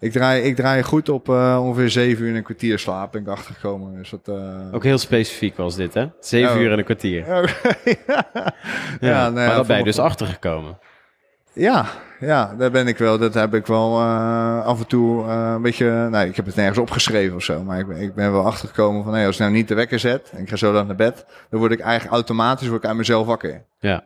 Ik, 0.00 0.12
draai, 0.12 0.42
ik 0.42 0.56
draai 0.56 0.82
goed 0.82 1.08
op 1.08 1.28
eh, 1.28 1.58
ongeveer 1.62 1.90
zeven 1.90 2.24
uur 2.24 2.30
en 2.30 2.36
een 2.36 2.42
kwartier 2.42 2.78
slaap. 2.78 3.12
Ben 3.12 3.22
ik 3.22 3.28
achtergekomen. 3.28 3.96
Dus 3.96 4.10
dat, 4.10 4.28
eh, 4.36 4.74
Ook 4.74 4.84
heel 4.84 4.98
specifiek 4.98 5.56
was 5.56 5.76
dit, 5.76 5.94
hè? 5.94 6.06
Zeven 6.20 6.54
Oh. 6.54 6.60
uur 6.60 6.72
en 6.72 6.78
een 6.78 6.84
kwartier. 6.84 7.26
ja, 7.28 7.44
Ja, 8.06 8.54
ja, 9.00 9.30
maar 9.30 9.46
daar 9.46 9.66
ben 9.66 9.78
je 9.78 9.84
dus 9.84 9.98
achtergekomen. 9.98 10.78
Ja, 11.52 11.86
ja, 12.20 12.54
daar 12.58 12.70
ben 12.70 12.86
ik 12.86 12.98
wel. 12.98 13.18
Dat 13.18 13.34
heb 13.34 13.54
ik 13.54 13.66
wel 13.66 13.98
eh, 14.00 14.64
af 14.66 14.78
en 14.80 14.86
toe 14.86 15.24
een 15.24 15.62
beetje. 15.62 16.08
Nou, 16.10 16.28
ik 16.28 16.36
heb 16.36 16.46
het 16.46 16.54
nergens 16.56 16.78
opgeschreven 16.78 17.36
of 17.36 17.42
zo. 17.42 17.62
Maar 17.62 17.78
ik, 17.78 17.86
ben- 17.86 18.00
ik 18.00 18.14
ben 18.14 18.32
wel 18.32 18.46
achtergekomen 18.46 19.04
van 19.04 19.14
hey, 19.14 19.26
als 19.26 19.34
ik 19.34 19.40
nou 19.40 19.52
niet 19.52 19.68
de 19.68 19.74
wekker 19.74 19.98
zet 19.98 20.30
en 20.36 20.42
ik 20.42 20.48
ga 20.48 20.56
zo 20.56 20.72
dan 20.72 20.86
naar 20.86 20.96
bed, 20.96 21.24
dan 21.50 21.60
word 21.60 21.72
ik 21.72 21.80
eigenlijk 21.80 22.12
automatisch 22.14 22.68
word 22.68 22.82
ik 22.82 22.88
uit 22.88 22.98
mezelf 22.98 23.26
wakker. 23.26 23.62
Ja. 23.80 24.04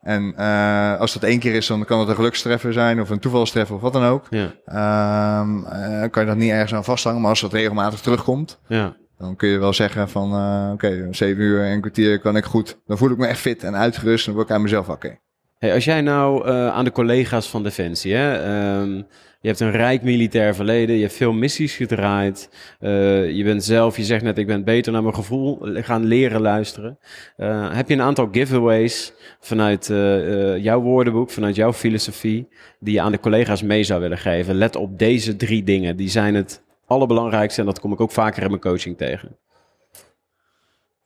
En 0.00 0.32
eh, 0.36 1.00
als 1.00 1.12
dat 1.12 1.22
één 1.22 1.38
keer 1.38 1.54
is, 1.54 1.66
dan 1.66 1.84
kan 1.84 1.98
het 2.00 2.08
een 2.08 2.14
gelukstreffer 2.14 2.72
zijn 2.72 3.00
of 3.00 3.10
een 3.10 3.18
toevalstreffer 3.18 3.74
of 3.76 3.80
wat 3.80 3.92
dan 3.92 4.04
ook. 4.04 4.26
Ja. 4.30 4.52
Ehm, 4.64 5.64
eh, 5.64 6.10
kan 6.10 6.22
je 6.22 6.28
dat 6.28 6.36
niet 6.38 6.50
ergens 6.50 6.74
aan 6.74 6.84
vasthangen. 6.84 7.20
Maar 7.20 7.30
als 7.30 7.40
dat 7.40 7.52
regelmatig 7.52 8.00
terugkomt, 8.00 8.58
Ja. 8.66 8.96
dan 9.18 9.36
kun 9.36 9.48
je 9.48 9.58
wel 9.58 9.72
zeggen 9.72 10.08
van 10.08 10.32
eh, 10.32 10.70
oké, 10.72 11.02
om 11.06 11.14
zeven 11.14 11.42
uur 11.42 11.64
en 11.64 11.70
een 11.72 11.80
kwartier 11.80 12.20
kan 12.20 12.36
ik 12.36 12.44
goed. 12.44 12.78
Dan 12.86 12.98
voel 12.98 13.10
ik 13.10 13.16
me 13.18 13.26
echt 13.26 13.40
fit 13.40 13.64
en 13.64 13.76
uitgerust 13.76 14.18
en 14.26 14.32
dan 14.32 14.34
word 14.34 14.46
ik 14.46 14.52
uit 14.52 14.62
mezelf 14.62 14.86
wakker. 14.86 15.18
Hey, 15.58 15.74
als 15.74 15.84
jij 15.84 16.00
nou 16.00 16.48
aan 16.50 16.84
de 16.84 16.92
collega's 16.92 17.48
van 17.50 17.62
Defensie, 17.62 18.14
hè, 18.14 18.42
ehm, 18.42 19.02
je 19.40 19.48
hebt 19.48 19.60
een 19.60 19.70
rijk 19.70 20.02
militair 20.02 20.54
verleden, 20.54 20.94
je 20.94 21.02
hebt 21.02 21.14
veel 21.14 21.32
missies 21.32 21.76
gedraaid, 21.76 22.50
eh, 22.80 23.30
je 23.30 23.44
bent 23.44 23.64
zelf, 23.64 23.96
je 23.96 24.04
zegt 24.04 24.22
net, 24.22 24.38
ik 24.38 24.46
ben 24.46 24.64
beter 24.64 24.92
naar 24.92 25.02
mijn 25.02 25.14
gevoel 25.14 25.58
gaan 25.62 26.04
leren 26.04 26.40
luisteren. 26.40 26.98
Eh, 27.36 27.74
heb 27.74 27.88
je 27.88 27.94
een 27.94 28.02
aantal 28.02 28.28
giveaways 28.32 29.12
vanuit 29.40 29.90
eh, 29.90 30.56
jouw 30.56 30.80
woordenboek, 30.80 31.30
vanuit 31.30 31.56
jouw 31.56 31.72
filosofie, 31.72 32.48
die 32.80 32.94
je 32.94 33.00
aan 33.00 33.12
de 33.12 33.20
collega's 33.20 33.62
mee 33.62 33.84
zou 33.84 34.00
willen 34.00 34.18
geven? 34.18 34.54
Let 34.54 34.76
op 34.76 34.98
deze 34.98 35.36
drie 35.36 35.62
dingen, 35.62 35.96
die 35.96 36.08
zijn 36.08 36.34
het 36.34 36.62
allerbelangrijkste 36.86 37.60
en 37.60 37.66
dat 37.66 37.80
kom 37.80 37.92
ik 37.92 38.00
ook 38.00 38.12
vaker 38.12 38.42
in 38.42 38.48
mijn 38.48 38.60
coaching 38.60 38.96
tegen. 38.96 39.38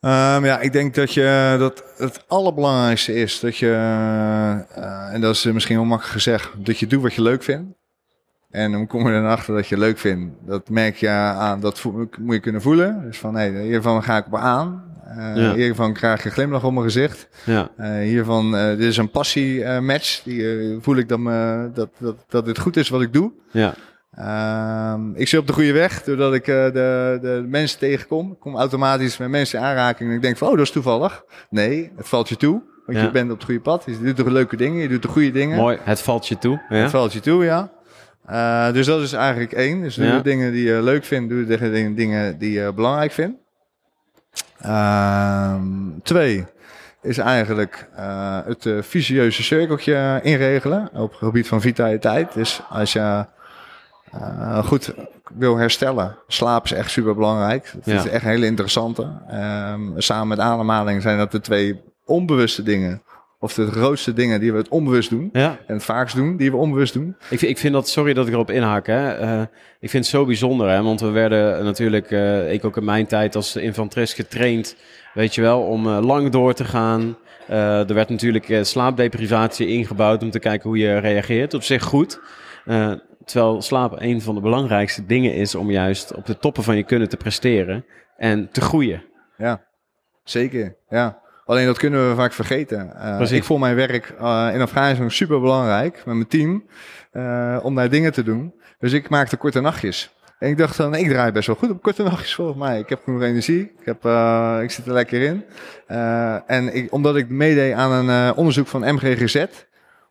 Ehm, 0.01 0.45
ja, 0.45 0.61
ik 0.61 0.73
denk 0.73 0.95
dat 0.95 1.15
je 1.15 1.57
dat 1.59 1.85
het 1.97 2.25
allerbelangrijkste 2.29 3.15
is 3.15 3.41
dat 3.41 3.57
je, 3.57 3.73
en 5.13 5.21
dat 5.21 5.35
is 5.35 5.45
misschien 5.45 5.77
wel 5.77 5.85
makkelijk 5.85 6.15
gezegd, 6.15 6.51
dat 6.65 6.79
je 6.79 6.87
doet 6.87 7.03
wat 7.03 7.15
je 7.15 7.23
leuk 7.23 7.43
vindt. 7.43 7.81
En 8.53 8.73
dan 8.73 8.87
kom 8.87 9.07
je 9.07 9.13
dan 9.13 9.27
achter 9.27 9.55
dat 9.55 9.67
je 9.67 9.79
leuk 9.79 9.99
vindt. 9.99 10.35
Dat 10.47 10.69
merk 10.69 10.97
je 10.97 11.09
aan, 11.09 11.61
dat 11.61 11.79
voel- 11.81 12.09
moet 12.21 12.35
je 12.35 12.41
kunnen 12.41 12.63
voelen. 12.63 13.03
Dus 13.07 13.19
van, 13.19 13.35
hé, 13.37 13.63
hiervan 13.63 14.03
ga 14.03 14.17
ik 14.17 14.27
op 14.27 14.37
aan. 14.37 14.91
Ja. 15.35 15.55
Hiervan 15.55 15.93
krijg 15.93 16.23
je 16.23 16.29
een 16.29 16.35
glimlach 16.35 16.65
op 16.65 16.73
mijn 16.73 16.85
gezicht. 16.85 17.29
Ja. 17.45 17.69
Eh, 17.77 17.91
hiervan, 17.91 18.57
eh, 18.57 18.69
dit 18.69 18.81
is 18.81 18.97
een 18.97 19.11
passie-match. 19.11 20.23
Die 20.23 20.51
eh, 20.53 20.77
voel 20.81 20.97
ik 20.97 21.09
dat, 21.09 21.19
me, 21.19 21.71
dat, 21.75 21.89
dat, 21.99 22.17
dat 22.29 22.47
het 22.47 22.59
goed 22.59 22.77
is 22.77 22.89
wat 22.89 23.03
ik 23.03 23.13
doe. 23.13 23.33
Ja. 23.51 23.75
Ehm, 24.15 25.01
ik 25.15 25.29
zit 25.29 25.41
op 25.41 25.47
de 25.47 25.53
goede 25.53 25.73
weg 25.73 26.03
doordat 26.03 26.35
ik 26.35 26.45
de, 26.45 27.19
de 27.23 27.45
mensen 27.49 27.79
tegenkom. 27.79 28.31
Ik 28.33 28.41
kom 28.41 28.57
automatisch 28.57 29.17
met 29.19 29.29
mensen 29.29 29.59
in 29.59 29.65
aanraking 29.65 30.11
en 30.11 30.17
ik 30.17 30.23
denk 30.23 30.37
van, 30.37 30.49
oh, 30.49 30.57
dat 30.57 30.67
is 30.67 30.71
toevallig. 30.73 31.25
Nee, 31.51 31.93
het 31.97 32.09
valt 32.09 32.29
je 32.29 32.37
toe. 32.37 32.63
Want 32.87 32.99
Ja. 32.99 33.05
je 33.05 33.11
bent 33.11 33.31
op 33.31 33.37
het 33.37 33.45
goede 33.45 33.61
pad. 33.61 33.85
Je 33.87 33.99
doet 34.03 34.17
de 34.17 34.33
leuke 34.33 34.57
dingen, 34.57 34.83
je 34.83 34.89
doet 34.89 35.03
de 35.03 35.09
goede 35.09 35.31
dingen. 35.31 35.57
Mooi. 35.57 35.79
Het 35.83 36.01
valt 36.01 36.29
je 36.29 36.39
toe. 36.39 36.61
Ja. 36.69 36.77
Het 36.77 36.91
valt 36.91 37.13
je 37.13 37.21
toe, 37.21 37.45
ja. 37.45 37.71
Eh, 38.27 38.73
dus 38.73 38.87
dat 38.87 39.01
is 39.01 39.13
eigenlijk 39.13 39.53
één. 39.53 39.83
Dus 39.83 39.95
doe 39.95 40.07
Ja. 40.07 40.17
de 40.17 40.23
dingen 40.23 40.53
die 40.53 40.65
je 40.65 40.83
leuk 40.83 41.05
vindt, 41.05 41.29
doe 41.31 41.45
de 41.47 41.93
dingen- 41.95 42.39
die 42.39 42.53
je 42.53 42.73
belangrijk 42.73 43.13
vindt. 43.13 43.41
Ehm, 44.61 45.65
twee 46.03 46.45
is 47.03 47.19
eigenlijk 47.19 47.89
eh, 47.97 48.39
het 48.45 48.67
eh, 48.67 48.75
vicieuze 48.83 49.43
cirkeltje 49.43 50.21
inregelen 50.23 50.91
op 50.93 51.11
het 51.11 51.19
gebied 51.19 51.49
van 51.49 51.61
vitaliteit. 51.61 52.35
Dus 52.35 52.63
als 52.71 52.93
je 52.93 53.25
goed 54.65 54.95
wil 55.35 55.57
herstellen, 55.57 56.17
slaap 56.27 56.65
is 56.65 56.73
echt 56.73 56.91
super 56.91 57.15
belangrijk. 57.15 57.73
Dat 57.85 57.87
is 57.95 58.09
echt 58.09 58.25
een 58.25 58.31
hele 58.31 58.47
interessante. 58.47 59.13
Ehm, 59.29 59.81
samen 59.97 60.29
met 60.29 60.39
ademhaling 60.39 61.03
zijn 61.03 61.19
dat 61.19 61.33
de 61.33 61.41
twee 61.41 61.81
onbewuste 62.05 62.63
dingen. 62.63 63.03
Of 63.43 63.55
de 63.55 63.67
grootste 63.71 64.13
dingen 64.13 64.41
die 64.41 64.53
we 64.53 64.59
het 64.59 64.69
onbewust 64.69 65.11
doen. 65.11 65.29
Ja. 65.33 65.59
En 65.67 65.75
het 65.75 65.85
vaakst 65.85 66.17
doen, 66.17 66.37
die 66.37 66.51
we 66.51 66.57
onbewust 66.57 66.93
doen. 66.93 67.17
Ik, 67.31 67.39
vind- 67.39 67.51
ik 67.51 67.59
vind 67.59 67.73
dat, 67.73 67.89
sorry 67.89 68.13
dat 68.13 68.27
ik 68.27 68.33
erop 68.33 68.51
inhaak, 68.51 68.87
hè. 68.87 69.13
Eh, 69.13 69.41
ik 69.81 69.91
vind 69.91 70.05
het 70.05 70.07
zo 70.07 70.25
bijzonder, 70.25 70.69
hè. 70.69 70.83
Want 70.83 71.01
we 71.01 71.11
werden 71.11 71.65
natuurlijk, 71.65 72.11
eh, 72.11 72.53
ik 72.53 72.65
ook 72.65 72.77
in 72.77 72.85
mijn 72.85 73.07
tijd 73.07 73.37
als 73.37 73.57
infanterist 73.57 74.15
getraind, 74.15 74.77
weet 75.15 75.35
je 75.35 75.41
wel, 75.41 75.63
om 75.63 75.87
eh, 75.87 75.99
lang 76.05 76.31
door 76.31 76.55
te 76.55 76.65
gaan. 76.65 77.17
Eh, 77.49 77.89
er 77.89 77.95
werd 77.95 78.09
natuurlijk 78.09 78.49
eh, 78.49 78.63
slaapdeprivatie 78.63 79.67
ingebouwd 79.67 80.23
om 80.23 80.31
te 80.31 80.39
kijken 80.39 80.69
hoe 80.69 80.79
je 80.79 80.99
reageert. 80.99 81.55
Op 81.55 81.63
zich 81.63 81.83
goed. 81.83 82.21
Eh, 82.65 82.93
terwijl 83.25 83.63
slaap 83.63 83.95
een 84.01 84.21
van 84.23 84.35
de 84.35 84.41
belangrijkste 84.41 85.07
dingen 85.07 85.35
is 85.35 85.55
om 85.55 85.71
juist 85.71 86.15
op 86.15 86.27
de 86.27 86.39
toppen 86.39 86.63
van 86.63 86.77
je 86.77 86.83
kunnen 86.85 87.09
te 87.09 87.17
presteren 87.17 87.85
en 88.17 88.49
te 88.53 88.61
groeien. 88.61 89.03
Ja, 89.37 89.65
zeker. 90.25 90.77
Ja. 90.89 91.21
Alleen 91.45 91.67
dat 91.67 91.79
kunnen 91.79 92.09
we 92.09 92.15
vaak 92.15 92.33
vergeten. 92.33 92.97
Eh, 92.97 93.31
ik 93.33 93.45
vond 93.45 93.61
mijn 93.61 93.75
werk 93.75 94.15
eh, 94.21 94.49
in 94.53 94.61
Afghanistan 94.61 95.11
super 95.11 95.41
belangrijk 95.41 96.03
met 96.05 96.15
mijn 96.15 96.29
team 96.29 96.65
eh, 97.13 97.59
om 97.63 97.75
daar 97.75 97.89
dingen 97.91 98.13
te 98.13 98.23
doen. 98.23 98.55
Dus 98.79 98.93
ik 98.93 99.09
maakte 99.09 99.37
korte 99.37 99.61
nachtjes. 99.61 100.15
En 100.39 100.49
ik 100.49 100.59
dacht 100.59 100.77
dan, 100.77 100.95
ik 100.95 101.09
draai 101.09 101.33
best 101.33 101.47
wel 101.47 101.57
goed 101.57 101.71
op 101.71 101.83
korte 101.83 102.03
nachtjes 102.03 102.35
volgens 102.35 102.59
mij. 102.59 102.79
Ik 102.79 102.89
heb 102.89 103.01
genoeg 103.05 103.23
energie. 103.23 103.61
Ik, 103.61 103.85
heb, 103.85 104.05
ik 104.63 104.71
zit 104.71 104.87
er 104.87 104.93
lekker 104.93 105.23
in. 105.23 105.45
En 106.47 106.75
ik, 106.75 106.93
omdat 106.93 107.17
ik 107.17 107.29
meedeed 107.29 107.75
aan 107.75 108.09
een 108.09 108.35
onderzoek 108.35 108.67
van 108.67 108.95
MGGZ, 108.95 109.45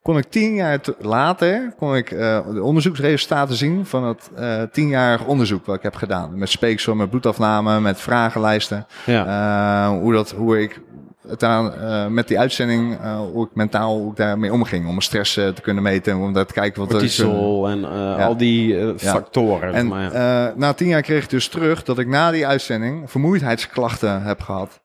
kon 0.02 0.18
ik 0.18 0.26
tien 0.30 0.54
jaar 0.54 0.82
te- 0.82 0.96
later 1.00 1.74
kon 1.78 1.96
ik, 1.96 2.10
de 2.10 2.64
onderzoeksresultaten 2.64 3.56
zien 3.56 3.86
van 3.86 4.04
het 4.04 4.30
tienjarig 4.74 5.26
onderzoek 5.26 5.66
wat 5.66 5.76
ik 5.76 5.84
heb 5.84 5.96
gedaan. 5.96 6.38
Met 6.38 6.50
speeksel, 6.50 6.96
met 6.96 7.10
bloedafname, 7.10 7.80
met 7.80 8.00
vragenlijsten. 8.00 8.86
Ja, 9.06 9.92
hoe, 10.00 10.14
dat, 10.14 10.32
hoe 10.32 10.62
ik 10.62 10.80
het 11.28 11.44
eh, 11.44 12.08
met 12.08 12.28
die 12.28 12.40
uitzending, 12.40 13.00
eh, 13.02 13.20
hoe 13.20 13.46
ik 13.46 13.56
mentaal 13.56 13.98
hoe 13.98 14.12
ik 14.12 14.18
daarmee 14.18 14.54
omging. 14.54 14.82
Om 14.82 14.90
mijn 14.90 15.02
stress 15.02 15.38
eh, 15.38 15.48
te 15.48 15.62
kunnen 15.62 15.84
meten, 15.84 16.18
om 16.18 16.34
daar 16.34 16.46
te 16.46 16.54
kijken 16.54 16.80
wat 16.80 16.90
er 16.90 16.98
cortisol 16.98 17.70
en 17.70 17.86
al 18.18 18.38
die 18.38 18.94
factoren. 18.98 19.74
En 19.74 19.88
maar 19.88 20.14
ja. 20.14 20.54
na 20.56 20.74
tien 20.74 20.88
jaar 20.88 21.02
kreeg 21.02 21.24
ik 21.24 21.30
dus 21.30 21.48
terug 21.48 21.84
dat 21.84 22.00
ik 22.00 22.08
na 22.08 22.32
die 22.32 22.48
uitzending 22.48 23.12
vermoeidheidsklachten 23.12 24.22
heb 24.24 24.42
gehad. 24.42 24.80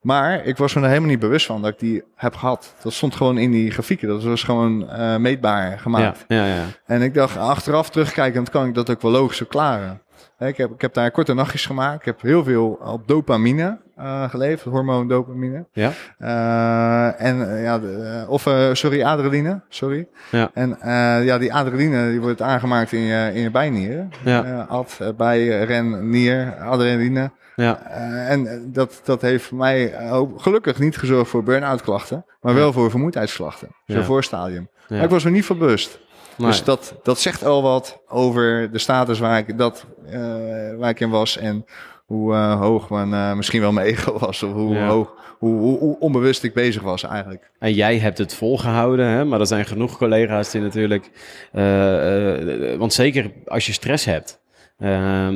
Maar 0.00 0.44
ik 0.44 0.56
was 0.56 0.74
me 0.74 0.80
er 0.80 0.88
helemaal 0.88 1.08
niet 1.08 1.18
bewust 1.18 1.46
van 1.46 1.62
dat 1.62 1.70
ik 1.70 1.78
die 1.78 2.02
heb 2.14 2.34
gehad. 2.34 2.74
Dat 2.82 2.92
stond 2.92 3.14
gewoon 3.14 3.38
in 3.38 3.50
die 3.50 3.70
grafieken. 3.70 4.08
Dat 4.08 4.22
was 4.22 4.42
gewoon 4.42 4.88
meetbaar 5.22 5.78
gemaakt. 5.78 6.24
ja, 6.28 6.46
ja. 6.46 6.64
En 6.86 7.02
ik 7.02 7.14
dacht, 7.14 7.36
achteraf 7.36 7.90
terugkijkend 7.90 8.50
kan 8.50 8.66
ik 8.66 8.74
dat 8.74 8.90
ook 8.90 9.02
wel 9.02 9.10
logisch 9.10 9.36
verklaren. 9.36 10.02
Ik 10.38 10.56
heb, 10.56 10.70
ik 10.70 10.80
heb 10.80 10.94
daar 10.94 11.10
korte 11.10 11.34
nachtjes 11.34 11.66
gemaakt. 11.66 11.98
Ik 12.00 12.04
heb 12.04 12.20
heel 12.20 12.44
veel 12.44 12.78
op 12.84 13.08
dopamine 13.08 13.78
eh, 13.96 14.30
geleefd, 14.30 14.64
hormoon 14.64 15.08
dopamine. 15.08 15.64
Ja? 15.72 15.92
Eh, 16.18 17.26
en 17.26 17.50
eh, 17.56 17.62
ja, 17.62 17.78
de, 17.78 18.24
of 18.28 18.42
sorry, 18.72 19.02
adrenaline, 19.02 19.60
sorry. 19.68 20.08
Ja. 20.30 20.50
En 20.54 20.76
ja, 21.24 21.38
die 21.38 21.54
adrenaline 21.54 22.10
die 22.10 22.20
wordt 22.20 22.42
aangemaakt 22.42 22.92
in 22.92 23.00
je, 23.00 23.30
in 23.34 23.42
je 23.42 23.50
bijnieren. 23.50 24.10
Ja. 24.24 24.66
Ad, 24.68 25.00
bij, 25.16 25.64
ren, 25.64 26.10
nier, 26.10 26.54
adrenaline. 26.60 27.30
Ja, 27.56 27.82
en 28.26 28.70
dat, 28.72 29.00
dat 29.04 29.20
heeft 29.22 29.44
voor 29.44 29.58
mij 29.58 30.10
ook 30.10 30.40
gelukkig 30.42 30.78
niet 30.78 30.96
gezorgd 30.96 31.30
voor 31.30 31.42
burn-out 31.42 31.82
klachten, 31.82 32.24
maar 32.40 32.54
wel 32.54 32.72
voor 32.72 32.90
vermoeidheidsklachten. 32.90 33.68
Zo'n 33.86 33.96
Ja. 33.96 34.04
voorstadium. 34.04 34.68
Maar 34.88 35.02
ik 35.02 35.10
was 35.10 35.24
er 35.24 35.30
niet 35.30 35.44
van 35.44 35.58
bewust. 35.58 36.00
Nee. 36.36 36.48
Dus 36.48 36.64
dat, 36.64 36.94
dat 37.02 37.20
zegt 37.20 37.44
al 37.44 37.62
wat 37.62 38.00
over 38.08 38.70
de 38.72 38.78
status 38.78 39.18
waar 39.18 39.38
ik, 39.38 39.58
dat, 39.58 39.86
eh, 40.06 40.20
waar 40.78 40.90
ik 40.90 41.00
in 41.00 41.10
was. 41.10 41.36
En 41.36 41.64
hoe 42.06 42.34
eh, 42.34 42.60
hoog 42.60 42.90
mijn, 42.90 43.12
eh, 43.14 43.34
misschien 43.34 43.60
wel 43.60 43.72
mijn 43.72 43.86
ego 43.86 44.18
was. 44.18 44.42
Of 44.42 44.52
hoe, 44.52 44.74
Ja. 44.74 44.86
hoog, 44.88 45.14
hoe, 45.38 45.58
hoe, 45.58 45.78
hoe 45.78 45.98
onbewust 45.98 46.42
ik 46.42 46.54
bezig 46.54 46.82
was 46.82 47.02
eigenlijk. 47.02 47.50
En 47.58 47.72
jij 47.72 47.98
hebt 47.98 48.18
het 48.18 48.34
volgehouden, 48.34 49.06
hè? 49.06 49.24
maar 49.24 49.40
er 49.40 49.46
zijn 49.46 49.64
genoeg 49.64 49.96
collega's 49.96 50.50
die 50.50 50.60
natuurlijk... 50.60 51.10
want 52.78 52.92
zeker 52.92 53.32
als 53.46 53.66
je 53.66 53.72
stress 53.72 54.04
hebt, 54.04 54.39
eh, 54.80 54.90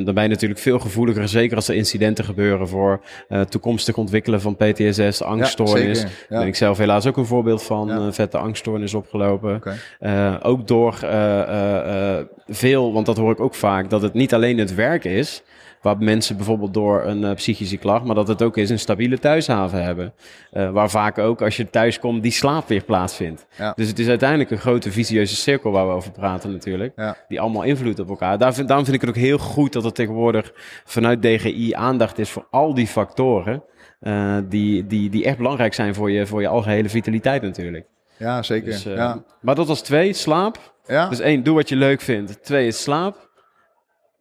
dan 0.05 0.13
ben 0.13 0.23
je 0.23 0.29
natuurlijk 0.29 0.59
veel 0.59 0.79
gevoeliger. 0.79 1.27
Zeker 1.27 1.55
als 1.55 1.67
er 1.67 1.75
incidenten 1.75 2.25
gebeuren 2.25 2.67
voor 2.67 3.01
eh, 3.27 3.41
toekomstig 3.41 3.97
ontwikkelen 3.97 4.41
van 4.41 4.55
PTSS, 4.55 5.21
angststoornis. 5.23 6.01
Daar 6.01 6.11
Ja. 6.29 6.37
ben 6.39 6.47
ik 6.47 6.55
zelf 6.55 6.77
helaas 6.77 7.05
ook 7.05 7.17
een 7.17 7.25
voorbeeld 7.25 7.63
van. 7.63 7.87
Ja. 7.87 7.95
eh, 7.95 8.07
vette 8.11 8.37
angststoornis 8.37 8.93
opgelopen. 8.93 9.55
Oké. 9.55 9.75
Eh, 9.99 10.35
ook 10.43 10.67
door 10.67 10.97
eh, 11.01 11.41
eh, 11.41 12.17
eh, 12.19 12.25
veel, 12.47 12.93
want 12.93 13.05
dat 13.05 13.17
hoor 13.17 13.31
ik 13.31 13.39
ook 13.39 13.55
vaak, 13.55 13.89
dat 13.89 14.01
het 14.01 14.13
niet 14.13 14.33
alleen 14.33 14.57
het 14.57 14.75
werk 14.75 15.03
is... 15.03 15.43
Waar 15.85 15.97
mensen 15.97 16.35
bijvoorbeeld 16.35 16.73
door 16.73 17.03
een 17.03 17.23
eh, 17.23 17.35
psychische 17.35 17.77
klacht, 17.77 18.05
maar 18.05 18.15
dat 18.15 18.27
het 18.27 18.41
ook 18.41 18.57
is 18.57 18.69
een 18.69 18.79
stabiele 18.79 19.19
thuishaven 19.19 19.83
hebben. 19.83 20.13
Eh, 20.51 20.71
waar 20.71 20.89
vaak 20.89 21.17
ook 21.17 21.41
als 21.41 21.57
je 21.57 21.69
thuis 21.69 21.99
komt, 21.99 22.23
die 22.23 22.31
slaap 22.31 22.67
weer 22.67 22.83
plaatsvindt. 22.83 23.45
Ja. 23.57 23.73
Dus 23.75 23.87
het 23.87 23.99
is 23.99 24.07
uiteindelijk 24.07 24.51
een 24.51 24.57
grote 24.57 24.91
visieuze 24.91 25.35
cirkel 25.35 25.71
waar 25.71 25.87
we 25.87 25.93
over 25.93 26.11
praten 26.11 26.51
natuurlijk. 26.51 26.93
Ja. 26.95 27.17
Die 27.27 27.41
allemaal 27.41 27.63
invloed 27.63 27.99
op 27.99 28.09
elkaar. 28.09 28.37
Daar 28.37 28.53
vind, 28.53 28.67
daarom 28.67 28.85
vind 28.85 29.01
ik 29.01 29.07
het 29.07 29.15
ook 29.15 29.23
heel 29.23 29.37
goed 29.37 29.73
dat 29.73 29.85
er 29.85 29.93
tegenwoordig 29.93 30.51
vanuit 30.85 31.21
DGI 31.21 31.73
aandacht 31.73 32.19
is 32.19 32.29
voor 32.29 32.47
al 32.51 32.73
die 32.73 32.87
factoren. 32.87 33.63
eh, 33.99 34.37
die, 34.49 34.87
die, 34.87 35.09
die 35.09 35.25
echt 35.25 35.37
belangrijk 35.37 35.73
zijn 35.73 35.95
voor 35.95 36.11
je, 36.11 36.25
voor 36.27 36.41
je 36.41 36.47
algehele 36.47 36.89
vitaliteit 36.89 37.41
natuurlijk. 37.41 37.85
ja, 38.17 38.43
zeker. 38.43 38.71
Dus, 38.71 38.83
ja. 38.83 39.23
Maar 39.41 39.55
dat 39.55 39.67
was 39.67 39.81
twee, 39.81 40.13
slaap. 40.13 40.73
Ja. 40.87 41.09
Dus 41.09 41.19
één, 41.19 41.43
doe 41.43 41.55
wat 41.55 41.69
je 41.69 41.75
leuk 41.75 42.01
vindt. 42.01 42.43
Twee 42.43 42.67
is 42.67 42.81
slaap. 42.81 43.29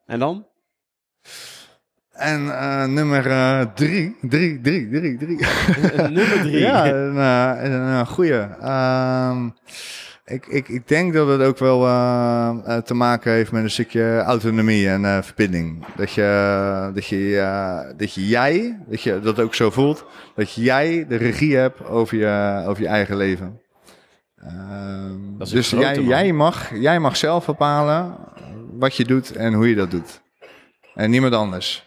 En 0.07 0.19
dan? 0.19 0.47
En 2.15 2.59
eh, 2.59 2.85
nummer 2.85 3.27
eh, 3.31 3.61
drie, 3.75 4.17
drie, 4.21 4.61
drie, 4.61 4.89
drie, 4.89 5.17
drie. 5.17 5.39
Nummer 6.17 6.41
drie. 6.41 6.59
Ja, 6.59 6.87
een, 6.87 7.17
eh, 7.17 7.65
een, 7.65 7.73
een 7.73 8.07
goeie. 8.07 8.41
Ehm, 8.61 9.49
ik, 10.25 10.47
ik, 10.47 10.69
ik 10.69 10.89
denk 10.89 11.13
dat 11.13 11.29
het 11.29 11.41
ook 11.41 11.59
wel 11.59 11.87
eh, 11.87 12.57
eh, 12.65 12.83
te 12.83 12.95
maken 12.95 13.33
heeft 13.33 13.53
met 13.53 13.63
een 13.63 13.71
stukje 13.71 14.19
autonomie 14.19 14.89
en 14.89 15.05
eh, 15.05 15.23
verbinding. 15.23 15.85
Dat 15.97 16.13
je, 16.13 16.91
dat, 16.95 17.07
je, 17.07 17.39
eh, 17.39 17.97
dat 17.97 18.15
je 18.15 18.27
jij, 18.27 18.79
dat 18.87 19.03
je 19.03 19.21
dat 19.21 19.41
ook 19.41 19.55
zo 19.55 19.71
voelt, 19.71 20.05
dat 20.35 20.53
jij 20.55 21.07
de 21.09 21.17
regie 21.17 21.57
hebt 21.57 21.85
over 21.85 22.17
je, 22.19 22.65
over 22.67 22.83
je 22.83 22.89
eigen 22.89 23.17
leven. 23.17 23.61
Ehm, 24.37 25.39
Dat 25.39 25.47
is 25.47 25.53
een 25.53 25.59
dus 25.59 25.69
grote, 25.69 25.85
jij, 25.85 25.97
man. 25.97 26.07
jij, 26.07 26.33
mag, 26.33 26.75
jij 26.75 27.01
mag 27.01 27.17
zelf 27.17 27.47
bepalen 27.47 28.17
wat 28.73 28.97
je 28.97 29.05
doet 29.05 29.33
en 29.37 29.53
hoe 29.53 29.69
je 29.69 29.75
dat 29.75 29.91
doet. 29.91 30.23
En 30.95 31.11
niemand 31.11 31.35
anders. 31.35 31.84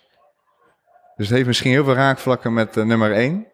Dus 1.18 1.26
het 1.28 1.36
heeft 1.36 1.48
misschien 1.48 1.72
heel 1.72 1.84
veel 1.84 1.94
raakvlakken 1.94 2.54
met 2.54 2.78
eh, 2.78 2.84
nummer 2.84 3.12
1. 3.12 3.48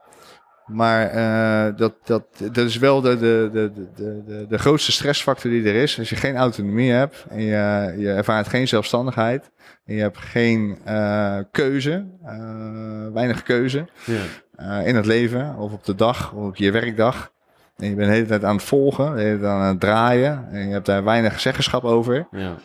Maar 0.65 1.07
eh, 1.07 1.77
dat, 1.77 1.93
dat, 2.03 2.23
dat 2.37 2.57
is 2.65 2.77
wel 2.77 3.01
de, 3.01 3.17
de, 3.17 3.49
de, 3.53 3.71
de, 3.95 4.23
de, 4.25 4.45
de 4.49 4.57
grootste 4.57 4.91
stressfactor 4.91 5.51
die 5.51 5.67
er 5.67 5.75
is. 5.75 5.99
Als 5.99 6.09
je 6.09 6.15
geen 6.15 6.35
autonomie 6.35 6.91
hebt 6.91 7.25
en 7.29 7.41
je, 7.41 7.95
je 7.97 8.11
ervaart 8.11 8.47
geen 8.47 8.67
zelfstandigheid. 8.67 9.51
En 9.85 9.95
je 9.95 10.01
hebt 10.01 10.17
geen 10.17 10.77
eh, 10.85 11.37
keuze, 11.51 12.05
weinig 13.13 13.43
keuze 13.43 13.87
Ja. 14.05 14.79
in 14.79 14.95
het 14.95 15.05
leven 15.05 15.55
of 15.57 15.71
op 15.71 15.85
de 15.85 15.95
dag 15.95 16.33
of 16.33 16.45
op 16.47 16.55
je 16.55 16.71
werkdag. 16.71 17.31
En 17.77 17.89
je 17.89 17.95
bent 17.95 18.07
de 18.07 18.13
hele 18.13 18.27
tijd 18.27 18.43
aan 18.43 18.55
het 18.55 18.63
volgen, 18.65 19.15
de 19.15 19.21
hele 19.21 19.39
tijd 19.39 19.51
aan 19.51 19.61
het 19.67 19.79
draaien. 19.79 20.47
En 20.51 20.67
je 20.67 20.73
hebt 20.73 20.85
daar 20.85 21.03
weinig 21.03 21.39
zeggenschap 21.39 21.83
over. 21.83 22.27
Ja. 22.31 22.55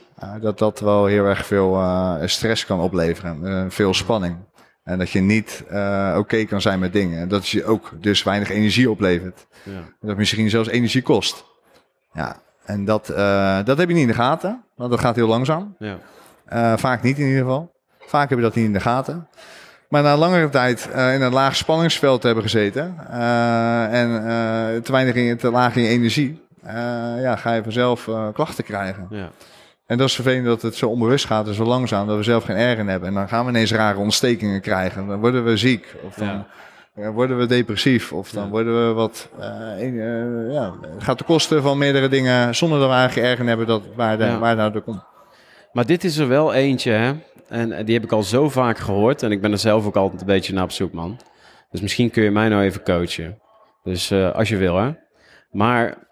Dat 0.41 0.59
dat 0.59 0.81
wel 0.81 1.07
heel 1.07 1.25
erg 1.25 1.47
veel 1.47 1.83
stress 2.25 2.67
kan 2.67 2.81
opleveren. 2.81 3.71
Veel 3.73 3.95
spanning. 3.95 4.37
En 4.89 4.99
dat 4.99 5.11
je 5.11 5.21
niet 5.21 5.65
uh, 5.73 6.09
oké 6.11 6.19
okay 6.19 6.45
kan 6.45 6.61
zijn 6.61 6.79
met 6.79 6.93
dingen. 6.93 7.21
En 7.21 7.29
dat 7.29 7.49
je 7.49 7.65
ook 7.65 7.91
dus 8.01 8.23
weinig 8.23 8.51
energie 8.51 8.91
oplevert. 8.91 9.47
Ja. 9.63 9.81
Dat 10.01 10.17
misschien 10.17 10.51
zelfs 10.51 10.69
energie 10.69 11.03
kost. 11.03 11.45
Ja, 12.13 12.37
en 12.65 12.85
dat, 12.85 13.11
uh, 13.11 13.59
dat 13.65 13.79
heb 13.79 13.89
je 13.89 13.95
niet 13.95 14.03
in 14.03 14.09
de 14.09 14.15
gaten. 14.15 14.63
Want 14.77 14.91
dat 14.91 15.01
gaat 15.01 15.17
heel 15.17 15.29
langzaam. 15.29 15.75
Ja. 15.79 15.99
Uh, 16.53 16.77
vaak 16.77 17.03
niet 17.03 17.19
in 17.19 17.27
ieder 17.27 17.41
geval. 17.41 17.73
Vaak 17.99 18.29
heb 18.29 18.39
je 18.39 18.45
dat 18.45 18.55
niet 18.55 18.65
in 18.65 18.73
de 18.73 18.81
gaten. 18.81 19.29
Maar 19.89 20.03
na 20.03 20.17
langere 20.17 20.49
tijd 20.49 20.89
in 20.93 21.23
een 21.23 21.33
laag 21.33 21.57
spanningsveld 21.57 22.23
hebben 22.23 22.43
gezeten 22.43 23.11
en 23.91 24.09
te 24.83 24.93
weinig 24.93 25.15
in, 25.15 25.37
te 25.37 25.51
laag 25.51 25.77
in 25.77 25.83
je 25.83 25.89
energie, 25.89 26.43
ja, 27.21 27.37
ga 27.37 27.53
je 27.53 27.63
vanzelf 27.63 28.09
klachten 28.33 28.65
krijgen. 28.65 29.07
Ja. 29.11 29.31
En 29.89 29.99
dat 29.99 30.09
is 30.09 30.15
vervelend 30.15 30.45
dat 30.45 30.63
het 30.63 30.75
zo 30.75 30.89
onbewust 30.89 31.25
gaat 31.25 31.47
en 31.47 31.55
zo 31.55 31.65
langzaam 31.65 32.07
dat 32.07 32.17
we 32.17 32.23
zelf 32.23 32.45
geen 32.45 32.57
erg 32.57 32.79
in 32.79 32.89
hebben. 32.89 33.09
En 33.09 33.15
dan 33.15 33.29
gaan 33.29 33.45
we 33.45 33.51
ineens 33.51 33.73
rare 33.73 33.99
ontstekingen 33.99 34.61
krijgen. 34.61 35.07
Dan 35.07 35.21
worden 35.21 35.45
we 35.45 35.57
ziek 35.57 35.95
of 36.05 36.15
dan 36.15 36.45
ja. 36.95 37.13
worden 37.13 37.39
we 37.39 37.47
depressief 37.47 38.13
of 38.13 38.31
dan 38.31 38.51
worden 38.51 38.87
we 38.87 38.93
wat, 38.93 39.29
ja, 40.51 40.75
het 40.81 41.03
gaat 41.05 41.19
de 41.19 41.25
kosten 41.25 41.63
van 41.63 41.79
meerdere 41.79 42.09
dingen 42.09 42.55
zonder 42.55 42.79
dat 42.79 42.89
we 42.89 42.95
eigenlijk 42.95 43.29
erg 43.29 43.39
in 43.39 43.47
hebben 43.47 43.67
dat 43.67 43.83
waar, 43.97 44.19
de, 44.19 44.39
waar 44.39 44.57
nou 44.57 44.73
de 44.73 44.81
komt. 44.81 45.05
Maar 45.73 45.87
dit 45.87 46.05
is 46.05 46.17
er 46.17 46.29
wel 46.29 46.55
eentje, 46.55 46.91
hè? 46.91 47.13
En 47.49 47.85
die 47.85 47.95
heb 47.95 48.05
ik 48.05 48.13
al 48.13 48.23
zo 48.23 48.49
vaak 48.49 48.79
gehoord. 48.79 49.23
En 49.23 49.33
ik 49.33 49.41
ben 49.41 49.53
er 49.53 49.59
zelf 49.59 49.87
ook 49.87 49.97
altijd 49.97 50.21
een 50.21 50.27
beetje 50.27 50.53
naar 50.53 50.65
op 50.65 50.71
zoek, 50.71 50.93
man. 50.93 51.19
Dus 51.71 51.81
misschien 51.81 52.11
kun 52.11 52.23
je 52.23 52.31
mij 52.31 52.49
nou 52.49 52.63
even 52.63 52.83
coachen. 52.83 53.39
Dus 53.83 54.11
uh, 54.11 54.35
als 54.35 54.49
je 54.49 54.57
wil, 54.57 54.77
hè. 54.77 54.91
Maar 55.51 56.08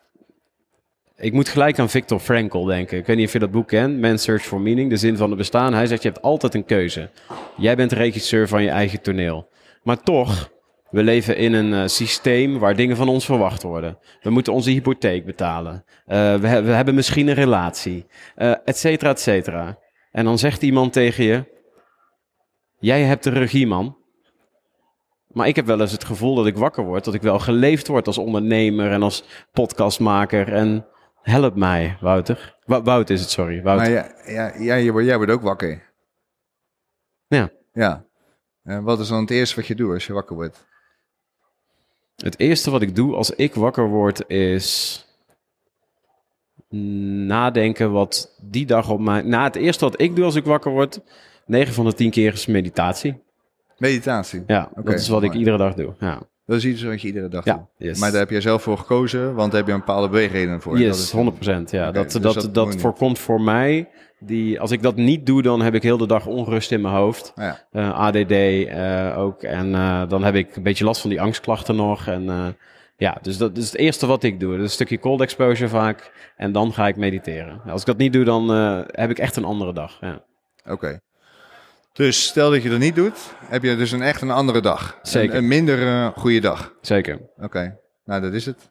ik 1.17 1.33
moet 1.33 1.49
gelijk 1.49 1.79
aan 1.79 1.91
Viktor 1.91 2.21
Frankl 2.21 2.65
denken. 2.65 2.99
Ik 2.99 3.07
weet 3.07 3.17
niet 3.17 3.27
of 3.27 3.33
je 3.33 3.39
dat 3.39 3.51
boek 3.51 3.69
kent, 3.69 4.01
Man's 4.01 4.23
Search 4.23 4.43
for 4.43 4.61
Meaning, 4.61 4.91
de 4.91 4.97
zin 4.97 5.17
van 5.17 5.29
het 5.29 5.39
bestaan. 5.39 5.75
Hij 5.75 5.87
zegt, 5.87 6.03
je 6.03 6.09
hebt 6.09 6.23
altijd 6.23 6.55
een 6.55 6.65
keuze. 6.65 7.11
Jij 7.57 7.77
bent 7.77 7.93
regisseur 7.93 8.49
van 8.49 8.63
je 8.63 8.71
eigen 8.71 9.03
toneel. 9.03 9.49
Maar 9.83 10.03
toch, 10.03 10.51
we 10.91 11.03
leven 11.03 11.37
in 11.37 11.53
een 11.53 11.73
uh, 11.73 11.87
systeem 11.87 12.59
waar 12.59 12.77
dingen 12.77 12.97
van 12.97 13.09
ons 13.09 13.25
verwacht 13.25 13.63
worden. 13.63 13.99
We 14.23 14.31
moeten 14.31 14.53
onze 14.53 14.71
hypotheek 14.71 15.25
betalen. 15.25 15.85
We, 16.07 16.39
we, 16.41 16.73
hebben 16.73 16.95
misschien 16.95 17.29
een 17.29 17.35
relatie, 17.35 18.07
uh, 18.37 18.55
et 18.65 18.79
cetera, 18.79 19.11
et 19.11 19.21
cetera. 19.21 19.79
En 20.11 20.25
dan 20.25 20.39
zegt 20.39 20.63
iemand 20.63 20.93
tegen 20.93 21.25
je: 21.25 21.45
Jij 22.79 23.03
hebt 23.03 23.25
de 23.25 23.31
regie, 23.31 23.67
man. 23.67 23.97
Maar 25.27 25.49
ik 25.49 25.57
heb 25.57 25.67
wel 25.67 25.81
eens 25.81 25.93
het 25.93 26.05
gevoel 26.05 26.35
dat 26.35 26.47
ik 26.47 26.57
wakker 26.57 26.85
word, 26.85 27.05
dat 27.05 27.15
ik 27.15 27.23
wel 27.23 27.39
geleefd 27.39 27.87
word 27.87 28.07
als 28.07 28.19
ondernemer 28.19 28.91
en 28.91 29.03
als 29.03 29.25
podcastmaker. 29.53 30.53
En 30.53 30.87
help 31.31 31.57
mij, 31.57 31.97
Wouter. 32.01 32.57
Wout 32.65 33.11
is 33.11 33.21
het, 33.21 33.31
sorry. 33.31 33.63
Wouter. 33.63 33.93
Maar 33.93 34.15
ja, 34.27 34.53
ja, 34.59 34.59
jij, 34.59 34.91
wordt, 34.91 35.07
jij 35.07 35.17
wordt 35.17 35.33
ook 35.33 35.43
wakker. 35.43 35.83
Ja. 37.27 37.51
Ja. 37.73 38.05
En 38.63 38.83
wat 38.83 39.01
is 39.01 39.09
dan 39.09 39.21
het 39.21 39.31
eerste 39.31 39.57
wat 39.57 39.67
je 39.67 39.75
doet 39.75 39.93
als 39.93 40.07
je 40.07 40.13
wakker 40.13 40.37
wordt? 40.37 40.67
Het 42.17 42.39
eerste 42.39 42.71
wat 42.71 42.83
ik 42.83 42.95
doe 42.95 43.15
als 43.15 43.31
ik 43.31 43.55
wakker 43.55 43.89
word 43.89 44.31
is 44.31 45.01
nadenken 47.27 47.93
wat 47.93 48.37
die 48.41 48.67
dag 48.67 48.91
op 48.91 49.01
mij... 49.01 49.23
Na 49.23 49.45
het 49.45 49.57
eerste 49.57 49.85
wat 49.85 50.01
ik 50.01 50.17
doe 50.17 50.25
als 50.25 50.35
ik 50.35 50.45
wakker 50.45 50.71
word, 50.71 51.01
9 51.47 51.75
van 51.75 51.85
de 51.85 51.95
10 51.95 52.11
keer 52.11 52.33
is 52.33 52.47
meditatie. 52.47 53.23
Meditatie? 53.79 54.43
Ja, 54.47 54.71
dat 54.75 54.95
is 54.95 55.09
wat 55.09 55.23
ik 55.23 55.35
iedere 55.35 55.57
dag 55.57 55.75
doe. 55.75 55.95
Ja. 55.99 56.23
Dat 56.47 56.57
is 56.57 56.65
iets 56.65 56.83
wat 56.83 57.01
je 57.01 57.07
iedere 57.07 57.29
dag 57.29 57.45
ja, 57.45 57.69
doet. 57.79 57.99
Maar 57.99 58.11
daar 58.11 58.21
heb 58.21 58.31
je 58.31 58.41
zelf 58.41 58.63
voor 58.63 58.79
gekozen, 58.79 59.35
want 59.35 59.51
daar 59.51 59.61
heb 59.61 59.67
je 59.67 59.73
een 59.73 59.79
bepaalde 59.79 60.09
beweegreden 60.09 60.61
voor. 60.61 60.79
Yes, 60.79 61.11
dat 61.11 61.35
is, 61.43 61.49
100%. 61.49 61.71
Ja, 61.71 61.91
dat, 61.91 62.11
dus 62.11 62.23
dat, 62.23 62.55
dat, 62.55 62.77
voorkomt 62.77 63.19
voor 63.19 63.41
mij. 63.41 63.89
Die, 64.19 64.61
als 64.61 64.71
ik 64.71 64.83
dat 64.83 64.97
niet 64.97 65.27
doe, 65.27 65.43
dan 65.43 65.63
heb 65.63 65.75
ik 65.75 65.83
heel 65.83 65.97
de 65.97 66.07
dag 66.07 66.27
onrust 66.27 66.73
in 66.73 66.81
mijn 66.81 66.95
hoofd. 66.95 67.33
Ja. 67.35 67.67
Uh, 67.73 67.87
eh, 67.87 67.99
ADD 67.99 68.31
uh, 68.31 69.09
eh, 69.09 69.19
ook. 69.19 69.43
En 69.43 69.69
uh, 69.69 70.09
dan 70.09 70.25
heb 70.25 70.35
ik 70.35 70.57
een 70.57 70.63
beetje 70.63 70.85
last 70.85 71.01
van 71.01 71.11
die 71.11 71.21
angstklachten 71.21 71.77
nog. 71.77 72.07
En 72.07 72.57
ja, 72.97 73.19
dus 73.23 73.37
dat 73.37 73.57
is 73.57 73.67
het 73.67 73.77
eerste 73.77 74.07
wat 74.07 74.23
ik 74.23 74.41
doe. 74.41 74.55
Dus 74.55 74.63
een 74.63 74.71
stukje 74.71 74.99
cold 74.99 75.21
exposure 75.21 75.69
vaak. 75.69 76.13
En 76.37 76.53
dan 76.53 76.73
ga 76.73 76.89
ik 76.89 76.97
mediteren. 76.97 77.61
Als 77.67 77.81
ik 77.81 77.87
dat 77.87 77.97
niet 77.97 78.13
doe, 78.13 78.25
dan 78.25 78.51
heb 78.87 79.11
ik 79.11 79.19
echt 79.19 79.37
een 79.37 79.45
andere 79.45 79.73
dag. 79.73 79.99
Ja. 80.01 80.25
Oké. 80.67 80.99
Dus 81.97 82.27
stel 82.27 82.51
dat 82.51 82.63
je 82.63 82.69
dat 82.69 82.79
niet 82.79 82.95
doet, 82.95 83.35
heb 83.45 83.63
je 83.63 83.77
dus 83.77 83.93
een 83.93 84.03
echt 84.03 84.23
een 84.23 84.31
andere 84.31 84.61
dag. 84.61 84.99
Zeker. 85.03 85.31
Een, 85.31 85.43
een 85.43 85.49
minder 85.49 85.79
uh, 85.79 86.09
goede 86.17 86.41
dag. 86.41 86.73
Zeker. 86.81 87.21
Oké, 87.37 87.79
nou 88.05 88.21
dat 88.21 88.33
is 88.33 88.47
het. 88.47 88.71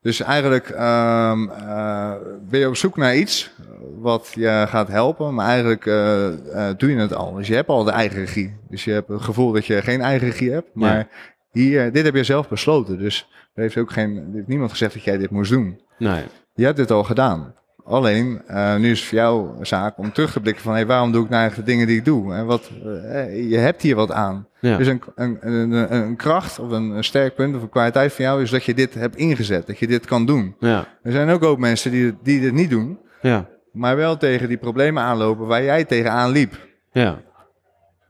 Dus 0.00 0.20
eigenlijk 0.20 0.68
um, 0.68 1.50
uh, 1.50 2.12
ben 2.48 2.60
je 2.60 2.68
op 2.68 2.76
zoek 2.76 2.96
naar 2.96 3.16
iets 3.16 3.50
wat 3.98 4.32
je 4.34 4.64
gaat 4.68 4.88
helpen, 4.88 5.34
maar 5.34 5.46
eigenlijk 5.46 5.86
uh, 5.86 6.28
uh, 6.28 6.68
doe 6.76 6.90
je 6.90 6.96
het 6.96 7.14
al. 7.14 7.34
Dus 7.34 7.46
je 7.46 7.54
hebt 7.54 7.68
al 7.68 7.84
de 7.84 7.90
eigen 7.90 8.18
regie. 8.18 8.56
Dus 8.68 8.84
je 8.84 8.92
hebt 8.92 9.08
het 9.08 9.22
gevoel 9.22 9.52
dat 9.52 9.66
je 9.66 9.82
geen 9.82 10.00
eigen 10.00 10.28
regie 10.28 10.50
hebt, 10.50 10.68
maar 10.74 10.96
ja. 10.96 11.08
hier, 11.52 11.92
dit 11.92 12.04
heb 12.04 12.14
je 12.14 12.24
zelf 12.24 12.48
besloten. 12.48 12.98
Dus 12.98 13.28
er 13.54 13.62
heeft 13.62 13.76
ook 13.76 13.92
geen, 13.92 14.30
heeft 14.34 14.46
niemand 14.46 14.70
gezegd 14.70 14.94
dat 14.94 15.04
jij 15.04 15.16
dit 15.16 15.30
moest 15.30 15.50
doen. 15.50 15.80
Nee. 15.98 16.24
Je 16.54 16.64
hebt 16.64 16.76
dit 16.76 16.90
al 16.90 17.04
gedaan. 17.04 17.54
Alleen, 17.84 18.42
uh, 18.50 18.76
nu 18.76 18.90
is 18.90 18.98
het 18.98 19.08
voor 19.08 19.18
jou 19.18 19.64
zaak 19.64 19.98
om 19.98 20.12
terug 20.12 20.32
te 20.32 20.40
blikken 20.40 20.62
van... 20.62 20.72
Hey, 20.72 20.86
waarom 20.86 21.12
doe 21.12 21.24
ik 21.24 21.28
nou 21.28 21.40
eigenlijk 21.40 21.68
de 21.68 21.74
dingen 21.74 21.88
die 21.88 21.98
ik 21.98 22.04
doe? 22.04 22.34
En 22.34 22.46
wat, 22.46 22.70
uh, 22.84 23.50
je 23.50 23.56
hebt 23.56 23.82
hier 23.82 23.96
wat 23.96 24.12
aan. 24.12 24.48
Ja. 24.60 24.76
Dus 24.76 24.86
een, 24.86 25.02
een, 25.14 25.38
een, 25.40 25.94
een, 25.94 26.16
kracht 26.16 26.58
of 26.58 26.70
een, 26.70 26.90
een 26.90 27.04
sterk 27.04 27.34
punt 27.34 27.56
of 27.56 27.62
een 27.62 27.68
kwaliteit 27.68 28.12
van 28.12 28.24
jou... 28.24 28.42
is 28.42 28.50
dat 28.50 28.64
je 28.64 28.74
dit 28.74 28.94
hebt 28.94 29.16
ingezet, 29.16 29.66
dat 29.66 29.78
je 29.78 29.86
dit 29.86 30.06
kan 30.06 30.26
doen. 30.26 30.56
Ja. 30.58 30.86
Er 31.02 31.12
zijn 31.12 31.30
ook 31.30 31.42
ook 31.42 31.58
mensen 31.58 31.90
die, 31.90 32.16
die 32.22 32.40
dit 32.40 32.52
niet 32.52 32.70
doen... 32.70 32.98
Ja. 33.20 33.46
maar 33.72 33.96
wel 33.96 34.16
tegen 34.16 34.48
die 34.48 34.56
problemen 34.56 35.02
aanlopen 35.02 35.46
waar 35.46 35.62
jij 35.62 35.84
tegenaan 35.84 36.30
liep. 36.30 36.58
Ja. 36.92 37.22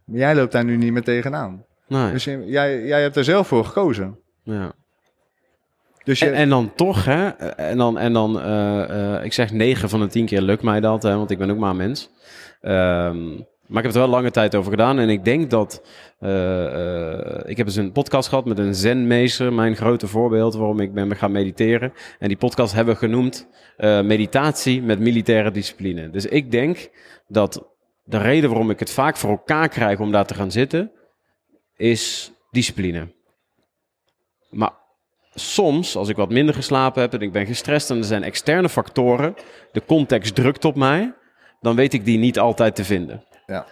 Maar 0.04 0.18
jij 0.18 0.34
loopt 0.34 0.52
daar 0.52 0.64
nu 0.64 0.76
niet 0.76 0.92
meer 0.92 1.02
tegenaan. 1.02 1.64
Nee. 1.88 2.12
Dus 2.12 2.24
jij, 2.24 2.84
jij 2.84 3.02
hebt 3.02 3.16
er 3.16 3.24
zelf 3.24 3.48
voor 3.48 3.64
gekozen. 3.64 4.18
Ja. 4.42 4.72
Dus 6.04 6.18
je... 6.18 6.30
en, 6.30 6.48
dan 6.48 6.72
toch, 6.74 7.04
hè? 7.04 7.28
En 7.28 7.78
dan, 7.78 7.98
en 7.98 8.12
dan 8.12 8.36
uh, 8.36 8.88
uh, 8.90 9.24
ik 9.24 9.32
zeg 9.32 9.52
9 9.52 9.88
van 9.88 10.00
de 10.00 10.06
10 10.06 10.26
keer 10.26 10.40
lukt 10.40 10.62
mij 10.62 10.80
dat, 10.80 11.02
hè, 11.02 11.16
want 11.16 11.30
ik 11.30 11.38
ben 11.38 11.50
ook 11.50 11.58
maar 11.58 11.70
een 11.70 11.76
mens. 11.76 12.10
Um, 12.62 13.46
maar 13.66 13.82
ik 13.82 13.88
heb 13.88 13.94
er 13.94 14.00
wel 14.00 14.16
lange 14.16 14.30
tijd 14.30 14.54
over 14.54 14.70
gedaan. 14.70 14.98
En 14.98 15.08
ik 15.08 15.24
denk 15.24 15.50
dat. 15.50 15.82
Uh, 16.20 17.38
ik 17.44 17.56
heb 17.56 17.66
dus 17.66 17.76
een 17.76 17.92
podcast 17.92 18.28
gehad 18.28 18.44
met 18.44 18.58
een 18.58 18.74
zenmeester. 18.74 19.52
Mijn 19.52 19.76
grote 19.76 20.06
voorbeeld 20.06 20.54
waarom 20.54 20.80
ik 20.80 20.94
ben 20.94 21.16
gaan 21.16 21.32
mediteren. 21.32 21.92
En 22.18 22.28
die 22.28 22.36
podcast 22.36 22.74
hebben 22.74 22.94
we 22.94 23.00
genoemd. 23.00 23.48
meditatie 24.04 24.82
met 24.82 24.98
militaire 24.98 25.50
discipline. 25.50 26.10
Dus 26.10 26.26
ik 26.26 26.50
denk 26.50 26.90
dat 27.28 27.68
de 28.04 28.18
reden 28.18 28.50
waarom 28.50 28.70
ik 28.70 28.78
het 28.78 28.90
vaak 28.90 29.16
voor 29.16 29.30
elkaar 29.30 29.68
krijg 29.68 30.00
om 30.00 30.12
daar 30.12 30.26
te 30.26 30.34
gaan 30.34 30.50
zitten. 30.50 30.92
is 31.76 32.32
discipline. 32.50 33.08
Maar 34.50 34.72
soms, 35.34 35.96
als 35.96 36.08
ik 36.08 36.16
wat 36.16 36.30
minder 36.30 36.54
geslapen 36.54 37.00
heb 37.00 37.12
en 37.14 37.20
ik 37.20 37.32
ben 37.32 37.46
gestrest 37.46 37.90
en 37.90 37.96
er 37.96 38.04
zijn 38.04 38.22
externe 38.22 38.68
factoren, 38.68 39.34
de 39.72 39.84
context 39.84 40.34
drukt 40.34 40.64
op 40.64 40.76
mij, 40.76 41.14
dan 41.60 41.76
weet 41.76 41.92
ik 41.92 42.04
die 42.04 42.18
niet 42.18 42.38
altijd 42.38 42.74
te 42.74 42.84
vinden. 42.84 43.24
Ja. 43.46 43.66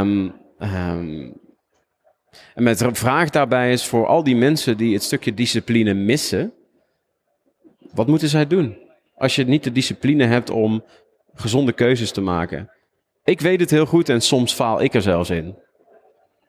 Um, 0.00 0.34
um, 0.58 1.40
en 2.54 2.64
de 2.64 2.94
vraag 2.94 3.30
daarbij 3.30 3.72
is 3.72 3.86
voor 3.86 4.06
al 4.06 4.22
die 4.24 4.36
mensen 4.36 4.76
die 4.76 4.94
het 4.94 5.02
stukje 5.02 5.34
discipline 5.34 5.94
missen, 5.94 6.52
wat 7.92 8.06
moeten 8.06 8.28
zij 8.28 8.46
doen? 8.46 8.78
Als 9.14 9.34
je 9.36 9.44
niet 9.44 9.64
de 9.64 9.72
discipline 9.72 10.24
hebt 10.24 10.50
om 10.50 10.84
gezonde 11.34 11.72
keuzes 11.72 12.12
te 12.12 12.20
maken. 12.20 12.70
Ik 13.24 13.40
weet 13.40 13.60
het 13.60 13.70
heel 13.70 13.86
goed 13.86 14.08
en 14.08 14.20
soms 14.20 14.52
faal 14.52 14.82
ik 14.82 14.94
er 14.94 15.02
zelfs 15.02 15.30
in. 15.30 15.58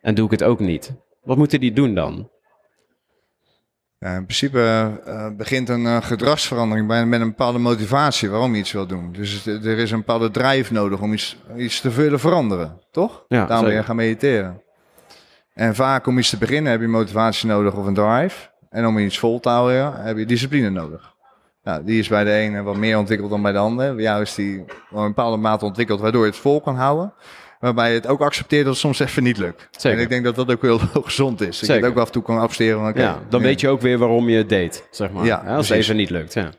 En 0.02 0.16
doe 0.16 0.26
ik 0.26 0.32
het 0.32 0.44
ook 0.44 0.60
niet. 0.60 0.94
Wat 1.22 1.38
moeten 1.38 1.60
die 1.60 1.74
doen 1.74 1.96
dan? 1.96 2.30
Ja, 4.00 4.16
in 4.16 4.24
principe 4.24 4.92
uh, 5.08 5.28
begint 5.38 5.70
een 5.70 5.82
uh, 5.82 5.98
gedragsverandering 6.02 6.88
bij, 6.88 7.06
met 7.06 7.22
een 7.22 7.28
bepaalde 7.28 7.60
motivatie 7.60 8.30
waarom 8.30 8.54
je 8.54 8.60
iets 8.60 8.72
wil 8.72 8.88
doen. 8.88 9.12
Dus 9.12 9.46
er 9.46 9.78
is 9.78 9.92
een 9.92 9.98
bepaalde 9.98 10.32
drijf 10.32 10.72
nodig 10.72 11.00
om 11.00 11.14
iets, 11.14 11.38
iets 11.58 11.82
te 11.82 11.90
willen 11.90 12.20
veranderen, 12.20 12.82
toch? 12.92 13.26
Ja, 13.28 13.46
Daarom 13.46 13.66
wil 13.66 13.76
je 13.76 13.84
gaan 13.84 13.96
mediteren. 13.96 14.62
En 15.54 15.76
vaak 15.76 16.08
om 16.08 16.18
iets 16.18 16.30
te 16.30 16.38
beginnen 16.38 16.72
heb 16.72 16.82
je 16.82 16.88
motivatie 16.88 17.48
nodig 17.48 17.74
of 17.74 17.86
een 17.86 17.94
drive. 17.94 18.50
En 18.70 18.86
om 18.86 18.98
iets 18.98 19.20
vol 19.20 19.40
te 19.40 19.50
houden 19.50 19.94
heb 19.94 20.18
je 20.18 20.26
discipline 20.26 20.70
nodig. 20.70 21.16
Nou, 21.64 21.84
die 21.84 22.00
is 22.00 22.08
bij 22.08 22.24
de 22.24 22.32
ene 22.32 22.64
wat 22.64 22.76
meer 22.76 22.98
ontwikkeld 22.98 23.30
dan 23.30 23.42
bij 23.42 23.52
de 23.52 23.58
andere. 23.58 23.94
Bij 23.94 24.04
jou 24.04 24.22
is 24.22 24.36
die 24.36 24.66
op 24.92 24.98
een 24.98 25.08
bepaalde 25.08 25.38
mate 25.38 25.66
ontwikkeld 25.66 26.00
waardoor 26.00 26.26
je 26.26 26.32
het 26.32 26.40
vol 26.40 26.62
kan 26.62 26.76
houden. 26.76 27.14
Waarbij 27.60 27.90
je 27.90 27.96
het 27.96 28.08
ook 28.08 28.22
accepteert 28.22 28.64
dat 28.64 28.74
het 28.74 28.82
soms 28.82 29.00
even 29.00 29.24
niet 29.24 29.38
lukt. 29.38 29.68
Zeker. 29.72 29.98
En 29.98 30.04
ik 30.04 30.10
denk 30.10 30.24
dat 30.24 30.36
dat 30.36 30.52
ook 30.52 30.62
heel 30.62 30.80
gezond 31.04 31.42
is. 31.42 31.60
Dat 31.60 31.70
je 31.70 31.76
het 31.76 31.86
ook 31.86 31.98
af 31.98 32.06
en 32.06 32.12
toe 32.12 32.24
kan. 32.24 32.52
Van, 32.52 32.88
okay, 32.88 33.02
ja, 33.02 33.20
dan 33.30 33.42
weet 33.42 33.62
je 33.62 33.70
ook 33.70 33.82
weer 33.82 33.98
waarom 33.98 34.30
je 34.30 34.38
het 34.38 34.50
deed, 34.50 34.88
zeg 34.92 35.12
maar. 35.12 35.26
Ja, 35.26 35.36
als 35.38 35.70
het 35.70 35.78
even 35.78 35.96
niet 35.96 36.10
lukt. 36.10 36.34
Ja. 36.34 36.50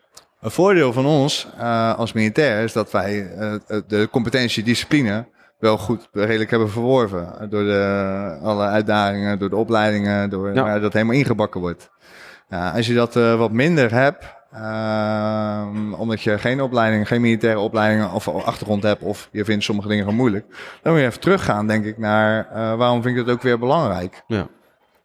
Een 0.40 0.50
voordeel 0.50 0.92
van 0.92 1.06
ons 1.06 1.46
uh, 1.58 1.98
als 1.98 2.12
militair 2.12 2.64
is 2.64 2.72
dat 2.72 2.90
wij 2.90 3.30
uh, 3.38 3.54
de 3.86 4.08
competentie 4.10 4.62
discipline 4.62 5.26
wel 5.58 5.78
goed 5.78 6.08
redelijk 6.12 6.50
hebben 6.50 6.70
verworven. 6.70 7.48
Door 7.50 7.64
de, 7.64 8.38
alle 8.42 8.66
uitdagingen, 8.66 9.38
door 9.38 9.50
de 9.50 9.56
opleidingen, 9.56 10.30
door 10.30 10.54
ja. 10.54 10.78
dat 10.78 10.92
helemaal 10.92 11.14
ingebakken 11.14 11.60
wordt. 11.60 11.90
Ja, 12.48 12.70
als 12.70 12.86
je 12.86 12.94
dat 12.94 13.14
wat 13.14 13.52
minder 13.52 13.92
hebt, 13.92 14.24
Uh, 14.54 15.66
omdat 15.98 16.22
je 16.22 16.38
geen 16.38 16.62
opleiding, 16.62 17.08
geen 17.08 17.20
militaire 17.20 17.60
opleiding 17.60 18.12
of 18.12 18.28
achtergrond 18.28 18.82
hebt, 18.82 19.02
of 19.02 19.28
je 19.32 19.44
vindt 19.44 19.64
sommige 19.64 19.88
dingen 19.88 20.02
gewoon 20.02 20.18
moeilijk. 20.18 20.46
Dan 20.82 20.92
moet 20.92 21.00
je 21.00 21.08
even 21.08 21.20
teruggaan, 21.20 21.66
denk 21.66 21.84
ik, 21.84 21.98
naar 21.98 22.48
uh, 22.54 22.74
waarom 22.74 23.02
vind 23.02 23.16
ik 23.16 23.26
het 23.26 23.34
ook 23.34 23.42
weer 23.42 23.58
belangrijk. 23.58 24.22
Ja. 24.26 24.46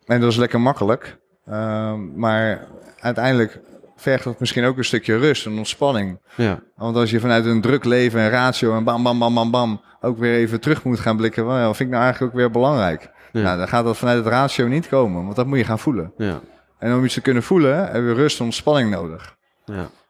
En 0.05 0.19
dat 0.19 0.31
is 0.31 0.37
lekker 0.37 0.61
makkelijk. 0.61 1.17
Uh, 1.49 1.93
maar 2.15 2.67
uiteindelijk 2.99 3.59
vergt 3.95 4.23
dat 4.23 4.39
misschien 4.39 4.65
ook 4.65 4.77
een 4.77 4.85
stukje 4.85 5.17
rust 5.17 5.45
en 5.45 5.57
ontspanning. 5.57 6.19
Ja. 6.35 6.59
Want 6.75 6.95
als 6.95 7.11
je 7.11 7.19
vanuit 7.19 7.45
een 7.45 7.61
druk 7.61 7.83
leven 7.83 8.19
en 8.19 8.29
ratio 8.29 8.75
en 8.75 8.83
bam, 8.83 9.03
bam, 9.03 9.19
bam, 9.19 9.33
bam, 9.33 9.51
bam, 9.51 9.81
ook 10.01 10.17
weer 10.17 10.33
even 10.33 10.59
terug 10.59 10.83
moet 10.83 10.99
gaan 10.99 11.17
blikken, 11.17 11.45
well, 11.47 11.65
wat 11.65 11.75
vind 11.75 11.89
ik 11.89 11.95
nou 11.95 12.03
eigenlijk 12.03 12.33
ook 12.33 12.39
weer 12.39 12.51
belangrijk? 12.51 13.11
Ja. 13.31 13.41
Nou, 13.41 13.57
dan 13.57 13.67
gaat 13.67 13.85
dat 13.85 13.97
vanuit 13.97 14.17
het 14.17 14.33
ratio 14.33 14.67
niet 14.67 14.87
komen, 14.87 15.23
want 15.23 15.35
dat 15.35 15.45
moet 15.45 15.57
je 15.57 15.63
gaan 15.63 15.79
voelen. 15.79 16.13
Ja. 16.17 16.39
En 16.83 16.93
om 16.93 17.03
iets 17.03 17.13
te 17.13 17.21
kunnen 17.21 17.43
voelen, 17.43 17.77
heb 17.77 18.03
je 18.03 18.13
rust 18.13 18.39
en 18.39 18.45
ontspanning 18.45 18.89
nodig. 18.89 19.35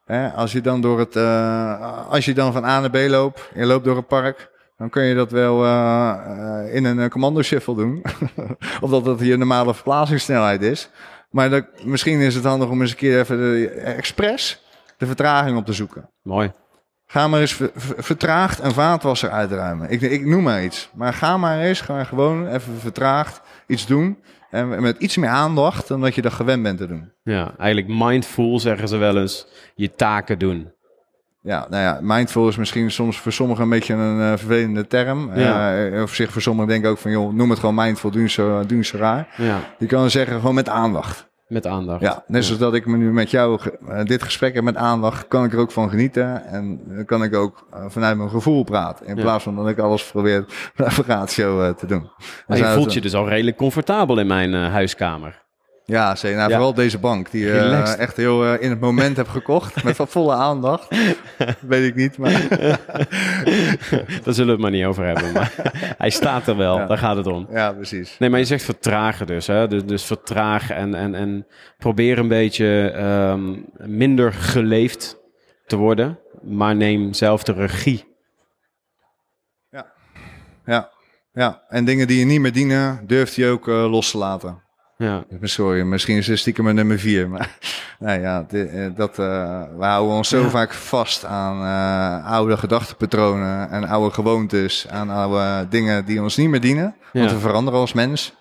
Ja. 0.06 0.28
Als 0.28 0.52
je 0.52 0.60
dan 0.60 0.80
door 0.80 0.98
het, 0.98 1.16
eh, 1.16 2.08
als 2.08 2.24
je 2.24 2.34
dan 2.34 2.52
van 2.52 2.64
A 2.64 2.80
naar 2.80 2.90
B 2.90 2.96
loopt, 3.08 3.50
je 3.54 3.66
loopt 3.66 3.84
door 3.84 3.96
het 3.96 4.06
park, 4.06 4.50
dan 4.76 4.90
kun 4.90 5.02
je 5.02 5.14
dat 5.14 5.30
wel 5.30 5.64
eh, 5.64 6.10
eh, 6.10 6.74
in 6.74 6.84
een 6.84 7.10
commando 7.10 7.42
shuffle 7.42 7.74
doen. 7.74 8.02
of 8.80 8.90
dat 8.90 9.04
dat 9.04 9.20
je 9.20 9.36
normale 9.36 9.74
verplaatsingssnelheid 9.74 10.62
is. 10.62 10.90
Maar 11.30 11.50
dat, 11.50 11.64
misschien 11.84 12.20
is 12.20 12.34
het 12.34 12.44
handig 12.44 12.68
om 12.68 12.80
eens 12.80 12.90
een 12.90 12.96
keer 12.96 13.18
even 13.18 13.36
de, 13.36 13.68
expres 13.68 14.62
de 14.96 15.06
vertraging 15.06 15.56
op 15.56 15.66
te 15.66 15.72
zoeken. 15.72 16.10
Mooi. 16.22 16.52
Ga 17.14 17.28
maar 17.28 17.40
eens 17.40 17.54
ver- 17.54 17.70
ver- 17.74 18.02
vertraagd 18.04 18.60
een 18.62 18.72
vaatwasser 18.72 19.30
uitruimen. 19.30 19.90
Ik, 19.90 20.00
ik 20.00 20.26
noem 20.26 20.42
maar 20.42 20.64
iets. 20.64 20.90
Maar 20.94 21.12
ga 21.12 21.36
maar 21.36 21.58
eens 21.60 21.80
ga 21.80 22.04
gewoon 22.04 22.46
even 22.48 22.78
vertraagd 22.78 23.40
iets 23.66 23.86
doen. 23.86 24.18
En 24.50 24.82
met 24.82 24.96
iets 24.98 25.16
meer 25.16 25.28
aandacht 25.30 25.88
dan 25.88 26.00
dat 26.00 26.14
je 26.14 26.22
dat 26.22 26.32
gewend 26.32 26.62
bent 26.62 26.78
te 26.78 26.86
doen. 26.86 27.10
Ja, 27.22 27.52
eigenlijk 27.58 27.88
mindful 27.98 28.60
zeggen 28.60 28.88
ze 28.88 28.96
wel 28.96 29.18
eens. 29.18 29.46
Je 29.74 29.94
taken 29.94 30.38
doen. 30.38 30.72
Ja, 31.42 31.66
nou 31.70 31.82
ja, 31.82 31.98
mindful 32.02 32.48
is 32.48 32.56
misschien 32.56 32.90
soms 32.90 33.18
voor 33.18 33.32
sommigen 33.32 33.62
een 33.64 33.70
beetje 33.70 33.94
een 33.94 34.20
eh, 34.20 34.38
vervelende 34.38 34.86
term. 34.86 35.34
Ja. 35.38 35.84
Eh, 35.86 36.02
of 36.02 36.14
zich 36.14 36.32
voor 36.32 36.42
sommigen 36.42 36.68
denken 36.70 36.90
ook 36.90 36.98
van, 36.98 37.10
joh, 37.10 37.32
noem 37.32 37.50
het 37.50 37.58
gewoon 37.58 37.74
mindful, 37.74 38.10
doe 38.10 38.28
zo, 38.28 38.66
doe 38.66 38.84
zo 38.84 38.96
raar. 38.96 39.28
Ja, 39.36 39.58
Je 39.78 39.86
kan 39.86 40.10
zeggen 40.10 40.34
gewoon 40.40 40.54
met 40.54 40.68
aandacht. 40.68 41.28
Met 41.48 41.66
aandacht. 41.66 42.00
Ja, 42.00 42.24
net 42.26 42.44
zoals 42.44 42.60
dat 42.60 42.74
ik 42.74 42.86
me 42.86 42.96
nu 42.96 43.12
met 43.12 43.30
jou 43.30 43.60
eh, 43.88 44.04
dit 44.04 44.22
gesprek 44.22 44.54
heb 44.54 44.64
met 44.64 44.76
aandacht, 44.76 45.28
kan 45.28 45.44
ik 45.44 45.52
er 45.52 45.58
ook 45.58 45.70
van 45.72 45.90
genieten. 45.90 46.46
En 46.46 46.80
dan 46.86 47.04
kan 47.04 47.22
ik 47.22 47.34
ook 47.34 47.66
eh, 47.72 47.84
vanuit 47.88 48.16
mijn 48.16 48.30
gevoel 48.30 48.64
praten. 48.64 49.06
In 49.06 49.16
Ja. 49.16 49.22
plaats 49.22 49.44
van 49.44 49.56
dat 49.56 49.68
ik 49.68 49.78
alles 49.78 50.10
probeer 50.10 50.44
ratio 51.06 51.62
eh, 51.62 51.70
te 51.74 51.86
doen. 51.86 52.10
Maar 52.46 52.58
je 52.58 52.64
voelt 52.64 52.92
je 52.92 53.00
dus 53.00 53.14
al 53.14 53.28
redelijk 53.28 53.56
comfortabel 53.56 54.18
in 54.18 54.26
mijn 54.26 54.54
huiskamer. 54.54 55.43
Ja, 55.86 56.14
zeker. 56.16 56.36
Nou, 56.36 56.48
Ja. 56.50 56.54
vooral 56.56 56.74
deze 56.74 56.98
bank, 56.98 57.30
die 57.30 57.44
je 57.44 57.52
Relaxed. 57.52 57.98
echt 57.98 58.16
heel 58.16 58.44
eh, 58.44 58.62
in 58.62 58.70
het 58.70 58.80
moment 58.80 59.16
heb 59.16 59.28
gekocht. 59.28 59.84
Met 59.84 59.96
volle 60.00 60.34
aandacht. 60.34 60.88
Weet 61.60 61.88
ik 61.88 61.94
niet, 61.94 62.18
maar... 62.18 62.48
Daar 64.24 64.34
zullen 64.34 64.46
we 64.46 64.52
het 64.52 64.60
maar 64.60 64.70
niet 64.70 64.84
over 64.84 65.04
hebben. 65.06 65.32
Maar 65.32 65.52
hij 65.98 66.10
staat 66.10 66.46
er 66.46 66.56
wel, 66.56 66.78
Ja. 66.78 66.86
daar 66.86 66.98
gaat 66.98 67.16
het 67.16 67.26
om. 67.26 67.46
Ja, 67.50 67.72
precies. 67.72 68.16
Nee, 68.18 68.30
maar 68.30 68.38
je 68.38 68.44
zegt 68.44 68.64
vertragen 68.64 69.26
dus. 69.26 69.46
Hè? 69.46 69.68
Dus, 69.68 69.84
dus 69.84 70.04
vertragen 70.04 70.76
en, 70.76 70.94
en, 70.94 71.14
en 71.14 71.46
probeer 71.78 72.18
een 72.18 72.28
beetje 72.28 72.90
ehm, 72.90 73.54
minder 73.76 74.32
geleefd 74.32 75.16
te 75.66 75.76
worden. 75.76 76.18
Maar 76.42 76.76
neem 76.76 77.12
zelf 77.12 77.42
de 77.42 77.52
regie. 77.52 78.12
Ja, 80.66 80.90
ja. 81.34 81.62
En 81.68 81.84
dingen 81.84 82.06
die 82.06 82.18
je 82.18 82.24
niet 82.24 82.40
meer 82.40 82.52
dienen, 82.52 83.00
durft 83.06 83.36
hij 83.36 83.50
ook 83.50 83.68
eh, 83.68 83.90
los 83.90 84.10
te 84.10 84.18
laten. 84.18 84.62
Ja, 84.96 85.24
Sorry, 85.42 85.82
misschien 85.82 86.16
is 86.16 86.26
het 86.26 86.38
stiekem 86.38 86.64
mijn 86.64 86.76
nummer 86.76 86.98
vier. 86.98 87.28
Maar 87.28 87.58
nee, 87.98 88.20
ja, 88.20 88.46
eh, 88.50 88.86
dat, 88.96 89.18
eh, 89.18 89.62
we 89.78 89.84
houden 89.84 90.14
ons 90.16 90.28
zo 90.28 90.40
Ja. 90.40 90.48
vaak 90.48 90.72
vast 90.72 91.24
aan 91.24 91.56
eh, 91.64 92.30
oude 92.32 92.56
gedachtepatronen 92.56 93.70
en 93.70 93.84
oude 93.88 94.14
gewoontes. 94.14 94.86
Aan 94.90 95.10
oude 95.10 95.66
dingen 95.68 96.04
die 96.04 96.22
ons 96.22 96.36
niet 96.36 96.48
meer 96.48 96.60
dienen. 96.60 96.94
Want 97.12 97.30
we 97.30 97.38
veranderen 97.38 97.80
als 97.80 97.92
mens. 97.92 98.34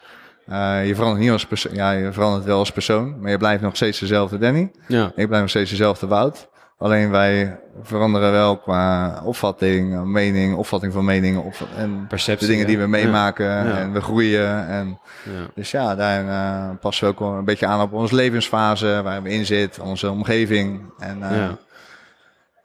Je 0.86 0.92
verandert 0.96 1.20
niet 1.22 1.32
als 1.32 1.46
persoon. 1.46 1.74
Ja, 1.74 1.92
je 1.92 2.12
verandert 2.14 2.46
wel 2.46 2.58
als 2.58 2.72
persoon. 2.72 3.20
Maar 3.20 3.32
je 3.32 3.38
blijft 3.38 3.62
nog 3.64 3.76
steeds 3.76 4.00
dezelfde 4.00 4.38
Danny. 4.38 4.72
ja, 4.88 5.06
Ik 5.16 5.28
blijf 5.28 5.42
nog 5.42 5.50
steeds 5.50 5.70
dezelfde 5.70 6.08
Wout. 6.08 6.48
Alleen 6.84 7.12
wij 7.12 7.60
veranderen 7.82 8.32
wel 8.32 8.58
qua 8.58 9.22
opvatting, 9.26 10.04
mening, 10.04 10.56
opvatting 10.56 10.94
van 10.94 11.06
meningen. 11.06 11.44
Opvat 11.44 11.68
en 11.76 12.06
perceptie. 12.08 12.48
de 12.48 12.54
dingen 12.54 12.68
die 12.68 12.78
we 12.78 12.88
meemaken. 12.88 13.46
Ja. 13.46 13.78
En 13.78 13.94
we 13.94 14.02
groeien. 14.02 14.68
En 14.68 15.00
Ja, 15.24 15.48
dus 15.56 15.72
ja, 15.72 15.96
daar 15.96 16.28
eh, 16.28 16.76
passen 16.80 17.08
we 17.08 17.14
ook 17.14 17.38
een 17.38 17.46
beetje 17.46 17.66
aan 17.66 17.82
op 17.82 17.94
onze 17.94 18.16
levensfase, 18.16 19.02
waar 19.04 19.24
we 19.24 19.30
in 19.30 19.46
zitten, 19.46 19.84
onze 19.84 20.12
omgeving. 20.12 20.82
En 20.98 21.24
eh, 21.24 21.38
ja. 21.38 21.58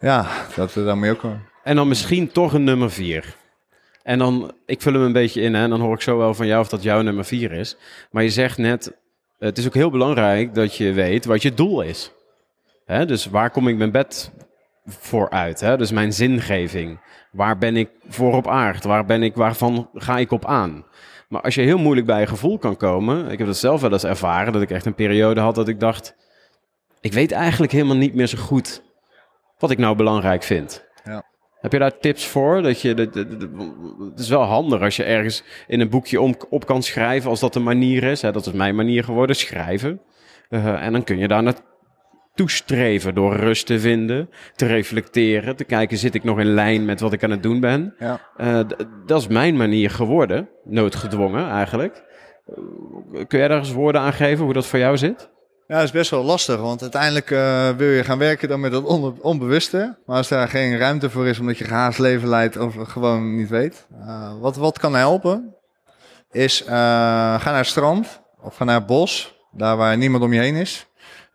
ja. 0.01 0.27
dat 0.57 0.73
daar 0.75 0.97
moet 0.97 1.07
je 1.07 1.12
ook. 1.12 1.33
En 1.62 1.77
dan 1.77 1.89
misschien 1.89 2.33
toch 2.33 2.53
een 2.53 2.64
nummer 2.64 2.91
vier. 2.91 3.35
En 4.03 4.19
dan, 4.19 4.53
ik 4.66 4.83
vul 4.83 4.93
hem 4.93 5.03
een 5.03 5.12
beetje 5.12 5.41
in 5.41 5.55
hè, 5.55 5.62
en 5.62 5.71
dan 5.71 5.81
hoor 5.81 5.95
ik 5.95 6.03
zo 6.03 6.19
wel 6.19 6.35
van 6.35 6.47
jou 6.47 6.61
of 6.61 6.69
dat 6.69 6.83
jouw 6.83 7.03
nummer 7.03 7.25
vier 7.25 7.53
is. 7.53 7.77
Maar 8.11 8.23
je 8.23 8.31
zegt 8.31 8.59
net, 8.59 8.93
het 9.39 9.59
is 9.59 9.66
ook 9.66 9.75
heel 9.75 9.91
belangrijk 9.91 10.55
dat 10.55 10.77
je 10.77 10.93
weet 10.93 11.25
wat 11.25 11.43
je 11.43 11.55
doel 11.55 11.83
is. 11.83 12.12
Hè, 12.89 13.07
dus 13.07 13.26
waar 13.26 13.51
kom 13.51 13.68
ik 13.68 13.76
mijn 13.76 13.91
bed 13.91 14.32
voor 14.84 15.30
uit? 15.30 15.61
Hè? 15.61 15.76
Dus 15.76 15.91
mijn 15.91 16.12
zingeving. 16.12 17.01
Waar 17.32 17.59
ben 17.59 17.76
ik 17.76 17.91
voor 18.09 18.34
op 18.34 18.47
aard? 18.49 18.84
Waar 18.84 19.05
ben 19.05 19.22
ik, 19.22 19.34
waarvan 19.34 19.91
ga 19.95 20.18
ik 20.18 20.30
op 20.30 20.45
aan? 20.47 20.84
Maar 21.28 21.41
als 21.43 21.55
je 21.55 21.62
heel 21.62 21.78
moeilijk 21.78 22.07
bij 22.07 22.20
je 22.20 22.26
gevoel 22.26 22.59
kan 22.59 22.76
komen, 22.76 23.30
ik 23.30 23.39
heb 23.39 23.47
dat 23.47 23.57
zelf 23.57 23.80
wel 23.80 23.93
eens 23.93 24.05
ervaren, 24.05 24.53
dat 24.53 24.62
ik 24.62 24.70
echt 24.70 24.86
een 24.86 24.95
periode 24.95 25.41
had 25.41 25.55
dat 25.55 25.68
ik 25.68 25.80
dacht, 25.80 26.14
ik 27.01 27.12
weet 27.12 27.32
eigenlijk 27.32 27.72
helemaal 27.72 27.97
niet 27.97 28.14
meer 28.14 28.26
zo 28.26 28.39
goed 28.39 28.82
wat 29.59 29.70
ik 29.70 29.78
nou 29.78 29.97
belangrijk 29.97 30.43
vind. 30.43 30.86
Ja. 31.05 31.24
Heb 31.61 31.72
je 31.72 31.78
daar 31.78 31.99
tips 31.99 32.26
voor? 32.26 32.62
Dat 32.62 32.80
je, 32.80 32.95
dat- 32.95 33.12
dat- 33.12 33.41
dat- 33.41 33.51
het 34.11 34.18
is 34.18 34.28
wel 34.28 34.43
handig 34.43 34.80
als 34.80 34.97
je 34.97 35.05
ergens 35.05 35.43
in 35.66 35.80
een 35.80 35.89
boekje 35.89 36.20
om, 36.20 36.34
op 36.51 36.66
kan 36.66 36.82
schrijven, 36.82 37.30
als 37.30 37.41
dat 37.41 37.55
een 37.55 37.62
manier 37.62 38.03
is. 38.03 38.22
Hè? 38.22 38.32
Dat 38.32 38.47
is 38.47 38.53
mijn 38.53 38.74
manier 38.74 39.05
geworden, 39.05 39.36
schrijven. 39.36 40.01
Eh, 40.49 40.82
en 40.84 40.93
dan 40.93 41.05
kun 41.05 41.18
je 41.18 41.28
daar 41.28 41.43
naartoe 42.39 42.57
streven 42.57 43.14
door 43.14 43.36
rust 43.36 43.66
te 43.66 43.80
vinden, 43.80 44.30
te 44.57 44.66
reflecteren, 44.66 45.57
te 45.57 45.64
kijken, 45.64 45.99
zit 45.99 46.14
ik 46.14 46.24
nog 46.24 46.39
in 46.39 46.55
lijn 46.55 46.84
met 46.84 47.01
wat 47.01 47.12
ik 47.12 47.24
aan 47.24 47.30
het 47.30 47.43
doen 47.43 47.61
ben? 47.61 47.95
Ja. 47.99 48.20
Eh, 48.36 48.61
dat 49.07 49.20
is 49.20 49.26
mijn 49.26 49.57
manier 49.57 49.91
geworden, 49.91 50.49
noodgedwongen 50.64 51.51
eigenlijk. 51.51 52.03
Kun 53.26 53.39
jij 53.39 53.49
daar 53.49 53.59
eens 53.59 53.72
woorden 53.72 54.01
aan 54.01 54.12
geven 54.12 54.45
hoe 54.45 54.53
dat 54.55 54.66
voor 54.66 54.78
jou 54.78 54.97
zit? 54.97 55.30
ja, 55.66 55.74
dat 55.74 55.84
is 55.84 55.91
best 55.91 56.11
wel 56.11 56.24
lastig, 56.24 56.61
want 56.61 56.82
uiteindelijk 56.82 57.30
eh, 57.30 57.68
wil 57.76 57.89
je 57.89 58.05
gaan 58.05 58.18
werken 58.18 58.49
dan 58.49 58.61
met 58.61 58.72
dat 58.72 58.84
on- 58.84 59.18
onbewuste. 59.22 59.99
Maar 60.07 60.16
als 60.16 60.28
daar 60.28 60.49
geen 60.49 60.78
ruimte 60.78 61.11
voor 61.11 61.26
is, 61.26 61.39
omdat 61.39 61.59
je 61.59 61.64
gehaast 61.64 61.99
leven 61.99 62.28
leidt 62.28 62.57
of 62.57 62.74
gewoon 62.78 63.36
niet 63.36 63.49
weet. 63.49 63.86
eh, 64.07 64.32
wat, 64.41 64.57
wat 64.57 64.78
kan 64.78 64.95
helpen, 64.95 65.55
is 66.30 66.62
ga 66.66 67.41
naar 67.45 67.57
het 67.57 67.66
strand 67.66 68.22
of 68.43 68.57
ga 68.57 68.64
naar 68.64 68.74
het 68.78 68.86
bos, 68.86 69.39
daar 69.53 69.76
waar 69.76 69.97
niemand 69.97 70.22
om 70.22 70.32
je 70.32 70.41
heen 70.41 70.55
is. 70.55 70.86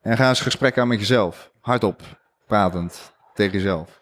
En 0.04 0.18
ga 0.18 0.30
eens 0.30 0.41
gesprek 0.41 0.78
aan 0.78 0.88
met 0.88 0.99
jezelf. 0.99 1.51
Hardop, 1.62 2.01
pratend 2.47 3.14
tegen 3.34 3.54
jezelf. 3.54 4.01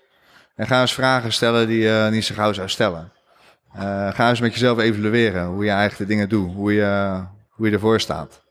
En 0.56 0.68
ga 0.68 0.82
eens 0.82 0.94
vragen 0.94 1.34
stellen 1.34 1.68
die 1.68 1.80
je 1.80 2.08
niet 2.12 2.26
zo 2.26 2.36
gauw 2.36 2.54
zou 2.54 2.70
stellen. 2.70 3.12
Eh, 3.74 4.14
ga 4.14 4.30
eens 4.30 4.40
met 4.40 4.54
jezelf 4.54 4.80
evalueren 4.80 5.46
hoe 5.46 5.64
je 5.64 5.70
eigenlijk 5.70 6.00
de 6.00 6.16
dingen 6.16 6.30
doet, 6.30 6.54
hoe 6.54 6.74
je, 6.74 7.22
hoe 7.50 7.68
je 7.68 7.74
ervoor 7.74 8.00
staat. 8.00 8.42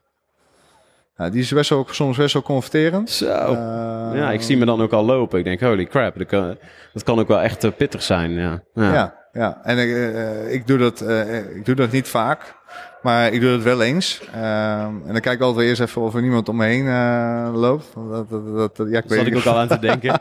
Nou, 1.17 1.31
die 1.33 1.41
is 1.41 1.53
best 1.53 1.71
wel, 1.71 1.87
soms 1.91 2.17
best 2.17 2.33
wel 2.33 2.43
confronterend. 2.43 3.11
Zo. 3.11 3.27
Eh, 3.27 4.19
ja, 4.19 4.31
ik 4.31 4.43
zie 4.43 4.57
me 4.57 4.65
dan 4.65 4.83
ook 4.83 4.93
al 4.93 5.05
lopen. 5.05 5.39
Ik 5.39 5.45
denk, 5.45 5.61
holy 5.61 5.87
crap, 5.87 6.19
dat 6.19 6.27
kan, 6.27 6.59
dat 6.93 7.03
kan 7.03 7.19
ook 7.19 7.29
wel 7.29 7.41
echt 7.41 7.65
eh, 7.65 7.71
pittig 7.77 8.03
zijn. 8.03 8.31
Ja, 8.31 8.63
ja. 8.75 8.93
Ja, 8.93 9.15
ja. 9.33 9.61
en 9.63 9.79
ik, 9.79 9.95
eh, 9.95 10.53
ik, 10.53 10.67
doe 10.67 10.79
dat, 10.79 11.01
eh, 11.01 11.57
ik 11.57 11.65
doe 11.65 11.75
dat 11.75 11.91
niet 11.91 12.09
vaak, 12.09 12.55
maar 13.03 13.33
ik 13.33 13.41
doe 13.41 13.51
dat 13.51 13.63
wel 13.63 13.83
eens. 13.83 14.21
Ehm, 14.35 14.95
en 15.07 15.13
dan 15.13 15.21
kijk 15.21 15.37
ik 15.37 15.41
altijd 15.41 15.69
eerst 15.69 15.81
even 15.81 16.03
of 16.03 16.15
er 16.15 16.21
niemand 16.23 16.49
om 16.49 16.57
me 16.57 16.65
heen 16.67 16.87
eh, 16.87 17.51
loopt. 17.61 17.87
Dat, 18.11 18.31
dat, 18.31 18.77
dat, 18.77 18.89
ja, 18.91 18.99
ik 18.99 19.09
Daar 19.09 19.19
zat 19.19 19.27
ik 19.27 19.37
ook 19.37 19.45
al 19.45 19.59
aan 19.59 19.69
te 19.69 19.79
denken. 19.79 20.21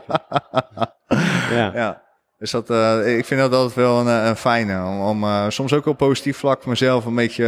ja. 1.58 1.70
Ja, 1.74 2.02
dus 2.38 2.50
dat, 2.50 2.70
eh, 2.70 3.18
ik 3.18 3.24
vind 3.24 3.40
dat 3.40 3.54
altijd 3.54 3.74
wel 3.74 4.00
een, 4.00 4.06
eh, 4.22 4.26
een 4.28 4.36
fijne. 4.36 4.84
Om, 4.84 5.24
om 5.24 5.50
soms 5.50 5.72
ook 5.72 5.86
op 5.86 5.96
positief 5.96 6.36
vlak 6.38 6.60
voor 6.60 6.70
mezelf 6.70 7.04
een 7.04 7.14
beetje 7.14 7.44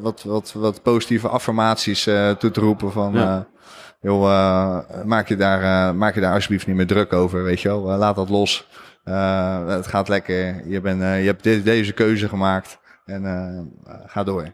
wat, 0.00 0.22
wat, 0.22 0.52
wat 0.56 0.82
positieve 0.82 1.28
affirmaties 1.28 2.02
toe 2.38 2.50
te 2.50 2.60
roepen. 2.60 2.92
Van, 2.92 3.12
Ja. 3.12 3.46
joh, 4.00 4.78
maak, 5.04 5.28
je 5.28 5.36
daar, 5.36 5.94
maak 5.94 6.14
je 6.14 6.20
daar 6.20 6.34
alsjeblieft 6.34 6.66
niet 6.66 6.76
meer 6.76 6.86
druk 6.86 7.12
over, 7.12 7.42
weet 7.42 7.60
je 7.60 7.68
wel. 7.68 7.80
Laat 7.80 8.16
dat 8.16 8.28
los. 8.28 8.68
Het 9.66 9.86
gaat 9.86 10.08
lekker. 10.08 10.68
Je, 10.68 10.80
bent, 10.80 11.00
je 11.00 11.06
hebt 11.06 11.42
dit- 11.42 11.64
deze 11.64 11.92
keuze 11.92 12.28
gemaakt. 12.28 12.78
En 13.10 13.24
eh, 13.24 13.94
ga 14.06 14.24
door. 14.24 14.52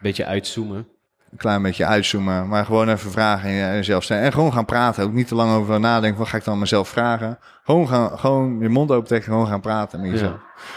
Beetje 0.00 0.24
uitzoomen. 0.26 0.88
Een 1.30 1.38
klein 1.38 1.62
beetje 1.62 1.86
uitzoomen, 1.86 2.48
maar 2.48 2.64
gewoon 2.64 2.88
even 2.88 3.10
vragen 3.10 3.48
en 3.48 3.56
jezelf 3.74 4.02
stellen. 4.02 4.22
En 4.22 4.32
gewoon 4.32 4.52
gaan 4.52 4.64
praten. 4.64 5.04
Ook 5.04 5.12
niet 5.12 5.28
te 5.28 5.34
lang 5.34 5.52
over 5.52 5.80
nadenken. 5.80 6.18
Wat 6.18 6.28
ga 6.28 6.36
ik 6.36 6.44
dan 6.44 6.58
mezelf 6.58 6.88
vragen? 6.88 7.38
Gewoon, 7.64 7.88
gaan, 7.88 8.18
gewoon 8.18 8.58
je 8.60 8.68
mond 8.68 8.90
open 8.90 9.06
trekken. 9.06 9.32
Gewoon 9.32 9.46
gaan 9.46 9.60
praten 9.60 10.00
met 10.00 10.10
jezelf. 10.10 10.36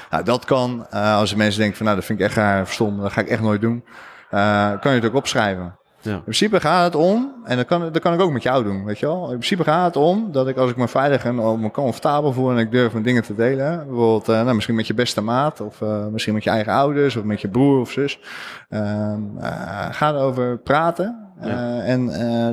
Nou, 0.10 0.24
dat 0.24 0.46
kan. 0.46 0.86
eh, 0.90 1.16
als 1.16 1.30
de 1.30 1.38
mensen 1.38 1.60
denken 1.60 1.78
van 1.78 1.86
nou, 1.86 1.98
dat 1.98 2.06
vind 2.08 2.20
ik 2.20 2.26
echt 2.26 2.36
raar 2.36 2.62
of 2.62 2.72
stom. 2.74 3.02
Dat 3.02 3.12
ga 3.12 3.22
ik 3.22 3.28
echt 3.30 3.42
nooit 3.42 3.62
doen. 3.62 3.86
eh, 4.30 4.80
kan 4.80 4.92
je 4.94 5.00
het 5.02 5.06
ook 5.10 5.16
opschrijven. 5.16 5.78
Ja. 6.10 6.16
In 6.16 6.22
principe 6.22 6.60
gaat 6.60 6.84
het 6.84 6.96
om, 6.96 7.34
en 7.44 7.58
dat 7.58 7.66
kan, 7.66 7.80
dat 7.82 8.00
kan 8.00 8.14
ik 8.14 8.22
ook 8.22 8.32
met 8.32 8.44
jou 8.44 8.64
doen, 8.64 8.86
weet 8.86 9.00
je 9.00 9.06
wel. 9.06 9.24
In 9.24 9.28
principe 9.38 9.64
gaat 9.64 9.86
het 9.86 10.04
om 10.04 10.32
dat 10.32 10.48
ik 10.48 10.58
als 10.58 10.70
ik 10.72 10.78
me 10.78 10.88
veilig 10.88 11.26
en 11.26 11.42
ook 11.42 11.60
me 11.60 11.72
comfortabel 11.72 12.34
voel 12.34 12.52
en 12.52 12.58
ik 12.58 12.72
durf 12.72 12.92
mijn 12.92 13.04
dingen 13.04 13.24
te 13.24 13.36
delen. 13.36 13.78
Bijvoorbeeld, 13.88 14.30
eh, 14.30 14.42
nou, 14.42 14.54
misschien 14.56 14.76
met 14.76 14.88
je 14.88 14.94
beste 14.94 15.22
maat, 15.22 15.62
of 15.62 15.82
eh, 15.82 16.08
misschien 16.08 16.34
met 16.34 16.44
je 16.44 16.50
eigen 16.50 16.74
ouders, 16.74 17.16
of 17.16 17.24
met 17.24 17.42
je 17.42 17.48
broer 17.48 17.80
of 17.80 17.92
zus. 17.92 18.20
Ehm, 18.70 19.22
eh, 19.40 19.88
ga 19.92 20.10
erover 20.10 20.58
praten 20.58 21.28
Ja. 21.42 21.82
en 21.82 22.08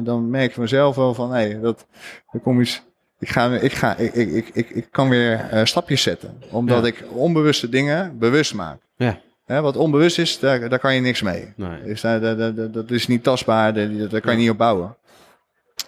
dan 0.05 0.31
merk 0.31 0.51
ik 0.51 0.57
mezelf 0.57 0.97
wel 0.97 1.15
van, 1.15 1.33
hé, 1.33 1.61
dat, 1.61 1.87
er 2.31 2.41
kom 2.41 2.61
iets, 2.61 2.83
ik, 3.19 3.29
ga, 3.29 3.47
ik, 3.47 3.73
ga, 3.73 3.97
ik, 3.97 4.15
ik, 4.15 4.51
ik, 4.53 4.71
ik 4.71 4.89
kan 4.91 5.09
weer 5.09 5.61
stapjes 5.65 6.03
zetten. 6.03 6.43
Omdat 6.51 6.87
ik 6.87 7.05
onbewuste 7.13 7.69
dingen 7.69 8.19
bewust 8.19 8.55
maak. 8.55 8.79
Ja. 8.97 9.19
Hè, 9.47 9.61
wat 9.61 9.77
onbewust 9.77 10.19
is, 10.19 10.39
daar, 10.39 10.69
daar 10.69 10.79
kan 10.79 10.95
je 10.95 11.01
niks 11.01 11.23
mee. 11.23 11.53
Nee. 11.57 11.83
Dus 11.83 12.01
daar, 12.01 12.21
daar, 12.21 12.55
daar, 12.55 12.71
dat 12.71 12.91
is 12.91 13.07
niet 13.07 13.23
tastbaar, 13.23 13.75
daar, 13.75 14.09
daar 14.09 14.21
kan 14.21 14.33
je 14.33 14.39
niet 14.39 14.51
op 14.51 14.59
bouwen. 14.59 14.97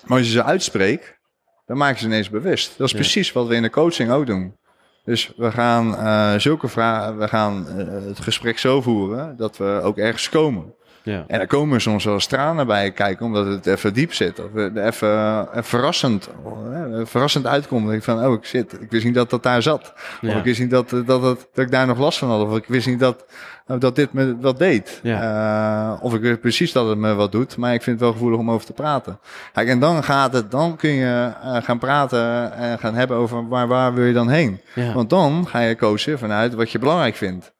Maar 0.04 0.18
als 0.18 0.26
je 0.26 0.32
ze 0.32 0.44
uitspreekt, 0.44 1.18
dan 1.66 1.76
maak 1.76 1.94
je 1.94 2.00
ze 2.00 2.06
ineens 2.06 2.30
bewust. 2.30 2.78
Dat 2.78 2.86
is 2.86 2.92
Ja. 2.92 2.98
precies 2.98 3.32
wat 3.32 3.46
we 3.46 3.54
in 3.54 3.62
de 3.62 3.70
coaching 3.70 4.11
ook 4.11 4.26
doen. 4.26 4.56
Dus 5.04 5.32
we 5.36 5.50
gaan 5.50 5.96
eh, 5.96 6.34
zulke 6.38 6.68
vragen, 6.68 7.18
we 7.18 7.28
gaan 7.28 7.68
eh, 7.68 7.86
het 8.06 8.20
gesprek 8.20 8.59
zo 8.59 8.82
voeren 8.82 9.36
dat 9.36 9.56
we 9.56 9.80
ook 9.82 9.96
ergens 9.98 10.28
komen. 10.28 10.74
Ja. 11.09 11.24
En 11.26 11.40
er 11.40 11.46
komen 11.46 11.80
soms 11.80 12.04
wel 12.04 12.14
eens 12.14 12.26
tranen 12.26 12.66
bij 12.66 12.90
kijken, 12.90 13.26
omdat 13.26 13.46
het 13.46 13.66
even 13.66 13.94
diep 13.94 14.14
zit. 14.14 14.38
Of 14.38 14.52
het 14.54 14.76
even, 14.76 15.09
eh, 15.52 15.62
verrassend, 15.62 16.28
eh, 16.72 17.00
verrassend 17.04 17.46
uitkomt. 17.46 17.86
Dat 17.86 17.94
ik 17.94 18.02
van, 18.02 18.24
oh, 18.24 18.32
ik 18.32 18.44
zit, 18.44 18.72
ik 18.80 18.90
wist 18.90 19.04
niet 19.04 19.14
dat 19.14 19.30
dat 19.30 19.42
daar 19.42 19.62
zat. 19.62 19.92
Of 20.22 20.34
ik 20.34 20.44
wist 20.44 20.61
niet 20.61 20.70
dat, 20.70 20.90
dat, 20.90 21.06
dat, 21.06 21.22
dat 21.22 21.64
ik 21.64 21.70
daar 21.70 21.86
nog 21.86 21.98
last 21.98 22.18
van 22.18 22.28
had. 22.28 22.46
Of 22.48 22.56
ik 22.56 22.64
wist 22.66 22.86
niet 22.86 23.00
dat, 23.00 23.24
eh, 23.68 23.78
dat 23.78 23.96
dit 23.96 24.12
me 24.12 24.36
wat 24.40 24.59
deed. 24.59 25.00
Eh, 25.02 25.92
of 26.00 26.14
ik 26.14 26.20
weet 26.20 26.40
precies 26.40 26.72
dat 26.72 26.88
het 26.88 26.98
me 26.98 27.14
wat 27.14 27.32
doet. 27.32 27.56
Maar 27.56 27.74
ik 27.74 27.82
vind 27.82 27.96
het 27.96 28.04
wel 28.04 28.14
gevoelig 28.14 28.38
om 28.38 28.50
over 28.50 28.66
te 28.66 28.72
praten. 28.72 29.18
Kijk, 29.52 29.68
en 29.68 29.80
dan 29.80 30.04
gaat 30.04 30.32
het, 30.32 30.50
dan 30.50 30.76
kun 30.76 30.90
je 30.90 31.32
eh, 31.42 31.56
gaan 31.62 31.78
praten 31.78 32.52
en 32.52 32.78
gaan 32.78 32.94
hebben 32.94 33.16
over 33.16 33.48
waar, 33.48 33.68
waar 33.68 33.94
wil 33.94 34.04
je 34.04 34.12
dan 34.12 34.28
heen. 34.28 34.61
Want 34.94 35.11
dan 35.11 35.46
ga 35.48 35.61
je 35.61 35.76
coachen 35.76 36.18
vanuit 36.18 36.54
wat 36.54 36.70
je 36.70 36.78
belangrijk 36.78 37.14
vindt. 37.16 37.56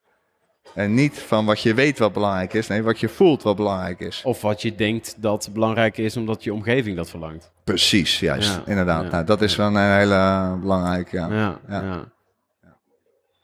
En 0.79 0.95
niet 0.95 1.19
van 1.19 1.45
wat 1.45 1.61
je 1.61 1.75
weet 1.75 1.99
wat 1.99 2.13
belangrijk 2.13 2.53
is. 2.55 2.67
Nee, 2.67 2.83
wat 2.83 3.01
je 3.01 3.09
voelt 3.09 3.43
wat 3.43 3.57
belangrijk 3.57 4.01
is. 4.01 4.23
Of 4.25 4.41
wat 4.41 4.63
je 4.63 4.75
denkt 4.75 5.15
dat 5.23 5.49
belangrijk 5.53 5.99
is 5.99 6.17
omdat 6.17 6.45
je 6.45 6.53
omgeving 6.53 6.97
dat 6.97 7.11
verlangt. 7.11 7.51
Precies, 7.65 8.21
juist. 8.21 8.55
Ja, 8.55 8.63
Inderdaad. 8.67 9.05
ja, 9.05 9.11
nou, 9.11 9.25
dat 9.25 9.43
is 9.43 9.57
wel 9.57 9.67
een 9.67 9.93
hele 9.99 10.57
belangrijke. 10.61 11.17
Ja. 11.17 11.29
Ja, 11.29 11.59
Ja. 11.69 11.83
ja. 11.83 12.05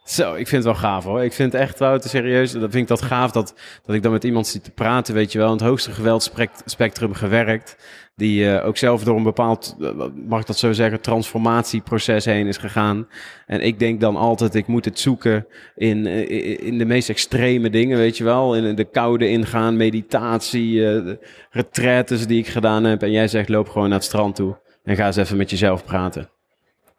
Zo, 0.04 0.34
ik 0.34 0.48
vind 0.48 0.64
het 0.64 0.72
wel 0.72 0.82
gaaf 0.90 1.04
hoor. 1.04 1.24
Ik 1.24 1.32
vind 1.32 1.52
het 1.52 1.60
echt, 1.60 1.78
Wouter, 1.78 2.10
serieus. 2.10 2.52
Dat 2.52 2.60
vind 2.60 2.74
ik 2.74 2.86
dat 2.86 3.02
gaaf 3.02 3.30
dat, 3.30 3.54
dat 3.84 3.94
ik 3.94 4.02
dan 4.02 4.12
met 4.12 4.24
iemand 4.24 4.46
zit 4.46 4.64
te 4.64 4.70
praten, 4.70 5.14
weet 5.14 5.32
je 5.32 5.38
wel, 5.38 5.46
in 5.46 5.52
het 5.52 5.62
hoogste 5.62 5.92
geweldspectrum 5.92 7.14
gewerkt. 7.14 7.76
Die 8.16 8.50
eh, 8.50 8.66
ook 8.66 8.76
zelf 8.76 9.04
door 9.04 9.16
een 9.16 9.22
bepaald, 9.22 9.76
eh, 9.80 9.90
mag 10.26 10.40
ik 10.40 10.46
dat 10.46 10.58
zo 10.58 10.72
zeggen, 10.72 11.00
transformatieproces 11.00 12.24
heen 12.24 12.46
is 12.46 12.56
gegaan. 12.56 13.08
En 13.46 13.60
ik 13.60 13.78
denk 13.78 14.00
dan 14.00 14.16
altijd, 14.16 14.54
ik 14.54 14.66
moet 14.66 14.84
het 14.84 14.98
zoeken 14.98 15.46
in, 15.74 16.06
eh, 16.06 16.66
in 16.66 16.78
de 16.78 16.84
meest 16.84 17.08
extreme 17.08 17.70
dingen, 17.70 17.98
weet 17.98 18.16
je 18.16 18.24
wel. 18.24 18.56
In 18.56 18.74
de 18.74 18.90
koude 18.90 19.28
ingaan, 19.28 19.76
meditatie, 19.76 20.80
de 20.80 21.18
retraites 21.50 22.26
die 22.26 22.38
ik 22.38 22.48
gedaan 22.48 22.84
heb. 22.84 23.02
En 23.02 23.10
jij 23.10 23.28
zegt, 23.28 23.48
loop 23.48 23.68
gewoon 23.68 23.88
naar 23.88 23.98
het 23.98 24.06
strand 24.06 24.36
toe 24.36 24.56
en 24.82 24.96
ga 24.96 25.06
eens 25.06 25.16
even 25.16 25.36
met 25.36 25.50
jezelf 25.50 25.84
praten. 25.84 26.33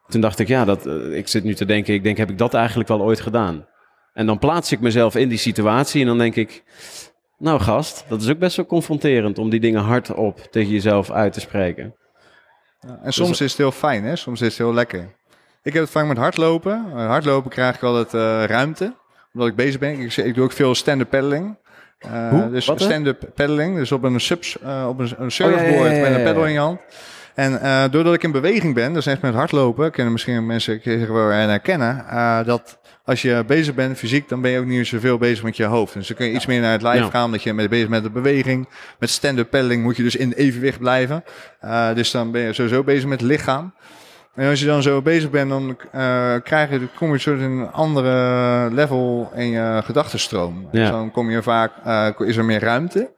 Toen 0.08 0.22
dacht 0.22 0.40
ik, 0.40 0.48
ja, 0.48 0.66
dat, 0.66 0.86
eh, 0.86 1.18
ik 1.18 1.28
zit 1.28 1.44
nu 1.44 1.56
te 1.56 1.66
denken, 1.66 1.94
ik 1.94 2.04
denk, 2.04 2.18
heb 2.18 2.30
ik 2.30 2.38
dat 2.38 2.54
eigenlijk 2.54 2.90
wel 2.90 3.02
ooit 3.02 3.20
gedaan? 3.20 3.68
En 4.14 4.26
dan 4.26 4.40
plaats 4.40 4.72
ik 4.72 4.80
mezelf 4.80 5.16
in 5.16 5.30
die 5.30 5.38
situatie 5.38 6.02
en 6.02 6.08
dan 6.08 6.18
denk 6.18 6.36
ik, 6.36 6.64
nou 7.38 7.60
gast, 7.60 8.06
dat 8.08 8.22
is 8.22 8.30
ook 8.30 8.40
best 8.40 8.56
wel 8.56 8.66
confronterend 8.66 9.38
om 9.38 9.50
die 9.50 9.60
dingen 9.60 9.82
hardop 9.82 10.40
tegen 10.52 10.72
jezelf 10.72 11.12
uit 11.12 11.34
te 11.34 11.40
spreken. 11.40 11.96
Ja, 12.80 13.00
En 13.04 13.14
soms 13.14 13.42
is 13.42 13.50
het 13.50 13.58
heel 13.58 13.72
fijn, 13.72 14.04
hè? 14.04 14.16
soms 14.16 14.42
is 14.42 14.48
het 14.48 14.58
heel 14.58 14.74
lekker. 14.74 15.16
Ik 15.64 15.74
heb 15.74 15.82
het 15.82 15.92
vaak 15.92 16.06
met 16.06 16.18
hardlopen. 16.18 16.86
Met 16.94 17.08
hardlopen 17.08 17.50
krijg 17.50 17.76
ik 17.76 17.84
altijd 17.84 18.14
eh, 18.14 18.44
ruimte, 18.44 18.96
omdat 19.34 19.50
ik 19.50 19.56
bezig 19.56 19.80
ben. 19.80 20.00
Ik, 20.00 20.18
ik 20.18 20.36
doe 20.36 20.44
ook 20.44 20.52
veel 20.52 20.76
stand-up 20.76 21.10
paddling. 21.10 21.58
Eh, 22.00 22.30
Hoe? 22.30 22.50
Dus 22.50 22.66
stand-up 22.66 23.32
paddling, 23.36 23.76
dus 23.76 23.92
op 23.92 24.04
een, 24.04 24.20
subs, 24.20 24.60
eh, 24.60 24.86
op 24.90 25.00
een, 25.00 25.14
een 25.18 25.24
ja, 25.24 25.30
surfboard 25.30 25.72
ja, 25.72 25.86
ja, 25.86 25.92
ja, 25.92 26.02
met 26.02 26.12
een 26.12 26.20
ja. 26.20 26.26
paddle 26.26 26.48
in 26.48 26.54
je 26.54 26.60
hand. 26.60 26.80
En 27.36 27.62
eh, 27.62 27.84
doordat 27.92 28.14
ik 28.14 28.24
in 28.24 28.32
beweging 28.32 28.74
ben, 28.74 28.94
dus 28.94 29.06
echt 29.06 29.22
met 29.22 29.34
hardlopen, 29.34 29.92
kunnen 29.92 30.12
misschien 30.12 30.46
mensen 30.46 30.80
zich 30.84 31.08
wel 31.08 31.30
herkennen, 31.30 32.06
eh, 32.10 32.46
dat 32.46 32.80
als 33.04 33.22
je 33.22 33.44
bezig 33.48 33.76
bent 33.76 33.98
fysiek, 33.98 34.30
dan 34.30 34.42
ben 34.42 34.52
je 34.52 34.60
ook 34.60 34.66
niet 34.66 34.88
zoveel 34.88 35.18
bezig 35.18 35.44
met 35.44 35.58
je 35.58 35.64
hoofd. 35.64 35.94
Dus 35.94 36.08
dan 36.08 36.18
kun 36.18 36.26
je 36.26 36.32
iets 36.32 36.46
meer 36.46 36.62
naar 36.62 36.72
het 36.72 36.82
lijf 36.82 37.00
Ja. 37.00 37.10
gaan, 37.10 37.32
dat 37.32 37.44
je 37.44 37.54
met, 37.54 37.70
bezig 37.70 37.90
bent 37.90 38.04
met 38.04 38.14
de 38.14 38.22
beweging. 38.22 38.68
Met 39.00 39.10
stand-up 39.10 39.50
paddling 39.50 39.84
moet 39.84 39.98
je 39.98 40.04
dus 40.04 40.16
in 40.16 40.32
evenwicht 40.32 40.80
blijven. 40.80 41.24
Eh, 41.60 41.94
dus 41.94 42.12
dan 42.12 42.32
ben 42.32 42.42
je 42.42 42.54
sowieso 42.54 42.84
bezig 42.84 43.10
met 43.10 43.22
het 43.22 43.30
lichaam. 43.30 43.74
En 44.36 44.50
als 44.50 44.60
je 44.60 44.66
dan 44.66 44.82
zo 44.82 45.02
bezig 45.02 45.30
bent, 45.30 45.50
dan 45.50 45.78
krijg 46.44 46.70
je, 46.70 46.88
kom 46.96 47.12
je 47.12 47.18
soort 47.18 47.40
in 47.40 47.52
een 47.52 47.72
andere 47.72 48.70
level 48.72 49.32
in 49.36 49.50
je 49.50 49.82
gedachtenstroom. 49.86 50.68
Ja. 50.72 50.80
Dus 50.80 50.90
dan 50.90 51.12
kom 51.12 51.30
je 51.30 51.44
vaak, 51.44 51.72
is 52.20 52.38
er 52.38 52.46
meer 52.46 52.60
ruimte. 52.60 53.12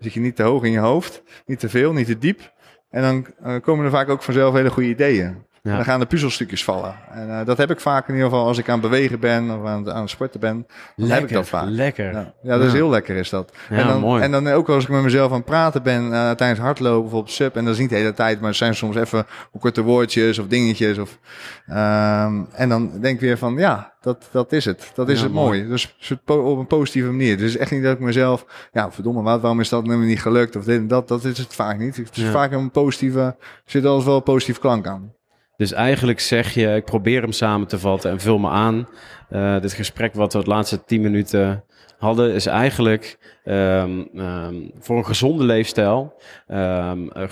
Zit 0.00 0.12
je 0.12 0.20
niet 0.20 0.36
te 0.36 0.42
hoog 0.42 0.62
in 0.62 0.70
je 0.70 0.78
hoofd, 0.78 1.22
niet 1.46 1.58
te 1.58 1.68
veel, 1.68 1.92
niet 1.92 2.06
te 2.06 2.18
diep. 2.18 2.52
En 2.94 3.02
dan 3.02 3.26
eh, 3.42 3.60
komen 3.60 3.84
er 3.84 3.90
vaak 3.90 4.08
ook 4.08 4.22
vanzelf 4.22 4.54
hele 4.54 4.70
goede 4.70 4.88
ideeën. 4.88 5.36
En 5.64 5.76
dan 5.76 5.84
gaan 5.84 6.00
de 6.00 6.06
puzzelstukjes 6.06 6.64
vallen. 6.64 6.94
En 7.10 7.38
eh, 7.40 7.46
dat 7.46 7.58
heb 7.58 7.70
ik 7.70 7.80
vaak 7.80 8.08
in 8.08 8.14
ieder 8.14 8.28
geval 8.30 8.46
als 8.46 8.58
ik 8.58 8.68
aan 8.68 8.80
het 8.80 8.90
bewegen 8.90 9.20
ben 9.20 9.50
of 9.60 9.66
aan, 9.66 9.84
het- 9.84 9.94
aan 9.94 10.00
het 10.00 10.10
sporten 10.10 10.40
ben. 10.40 10.66
Dan 10.96 11.08
heb 11.10 11.22
ik 11.22 11.32
dat 11.32 11.48
vaak. 11.48 11.64
Lekker. 11.68 12.12
Ja, 12.12 12.32
ja 12.42 12.58
dat 12.58 12.66
is 12.66 12.72
heel 12.72 12.88
lekker 12.90 13.16
is 13.16 13.30
dat. 13.30 13.52
Ja, 13.70 13.76
en, 13.76 13.86
dan, 13.86 14.00
mooi. 14.00 14.22
en 14.22 14.30
dan 14.30 14.48
ook 14.48 14.68
als 14.68 14.84
ik 14.84 14.90
met 14.90 15.02
mezelf 15.02 15.30
aan 15.30 15.36
het 15.36 15.44
praten 15.44 15.82
ben 15.82 16.12
eh, 16.12 16.30
tijdens 16.30 16.60
hardlopen 16.60 17.06
of 17.06 17.12
op 17.12 17.28
sub. 17.28 17.56
En 17.56 17.64
dat 17.64 17.72
is 17.74 17.80
niet 17.80 17.88
de 17.90 17.96
hele 17.96 18.12
tijd, 18.14 18.38
maar 18.40 18.48
het 18.48 18.58
zijn 18.58 18.74
soms 18.74 18.96
even 18.96 19.26
korte 19.58 19.82
woordjes 19.82 20.38
of 20.38 20.46
dingetjes. 20.46 20.98
Of, 20.98 21.18
ehm, 21.66 22.42
en 22.52 22.68
dan 22.68 22.90
denk 23.00 23.14
ik 23.14 23.20
weer 23.20 23.38
van 23.38 23.56
ja, 23.56 23.92
dat, 24.00 24.28
dat 24.32 24.52
is 24.52 24.64
het. 24.64 24.90
Dat 24.94 25.08
is 25.08 25.18
Ja, 25.18 25.24
het 25.24 25.32
mooi. 25.32 25.58
mooi. 25.58 25.68
Dus 25.70 25.96
op 26.26 26.58
een 26.58 26.66
positieve 26.66 27.10
manier. 27.10 27.36
Dus 27.38 27.56
echt 27.56 27.70
niet 27.70 27.82
dat 27.82 27.92
ik 27.92 28.00
mezelf, 28.00 28.68
ja 28.72 28.90
verdomme, 28.92 29.22
waarom 29.22 29.60
is 29.60 29.68
dat 29.68 29.86
nu 29.86 29.96
niet 29.96 30.20
gelukt? 30.22 30.56
Of 30.56 30.64
dit 30.64 30.78
en 30.78 30.88
dat, 30.88 31.08
dat 31.08 31.24
is 31.24 31.38
het 31.38 31.54
vaak 31.54 31.78
niet. 31.78 31.96
Het 31.96 32.16
is 32.16 32.22
Ja. 32.22 32.30
vaak 32.30 32.52
een 32.52 32.70
positieve, 32.70 33.20
er 33.20 33.36
zit 33.64 33.84
altijd 33.84 34.06
wel 34.06 34.16
een 34.16 34.22
positief 34.22 34.58
klank 34.58 34.86
aan. 34.86 35.12
Dus 35.56 35.72
eigenlijk 35.72 36.20
zeg 36.20 36.54
je, 36.54 36.74
ik 36.74 36.84
probeer 36.84 37.22
hem 37.22 37.32
samen 37.32 37.66
te 37.66 37.78
vatten 37.78 38.10
en 38.10 38.20
vul 38.20 38.38
me 38.38 38.48
aan. 38.48 38.88
Eh, 39.28 39.60
dit 39.60 39.72
gesprek 39.72 40.14
wat 40.14 40.32
we 40.32 40.42
de 40.44 40.50
laatste 40.50 40.84
tien 40.84 41.00
minuten 41.00 41.64
hadden, 41.98 42.34
is 42.34 42.46
eigenlijk 42.46 43.18
ehm, 43.44 44.02
ehm, 44.16 44.54
voor 44.78 44.96
een 44.96 45.06
gezonde 45.06 45.44
leefstijl. 45.44 46.14
ehm, 46.46 47.08
eh, 47.08 47.28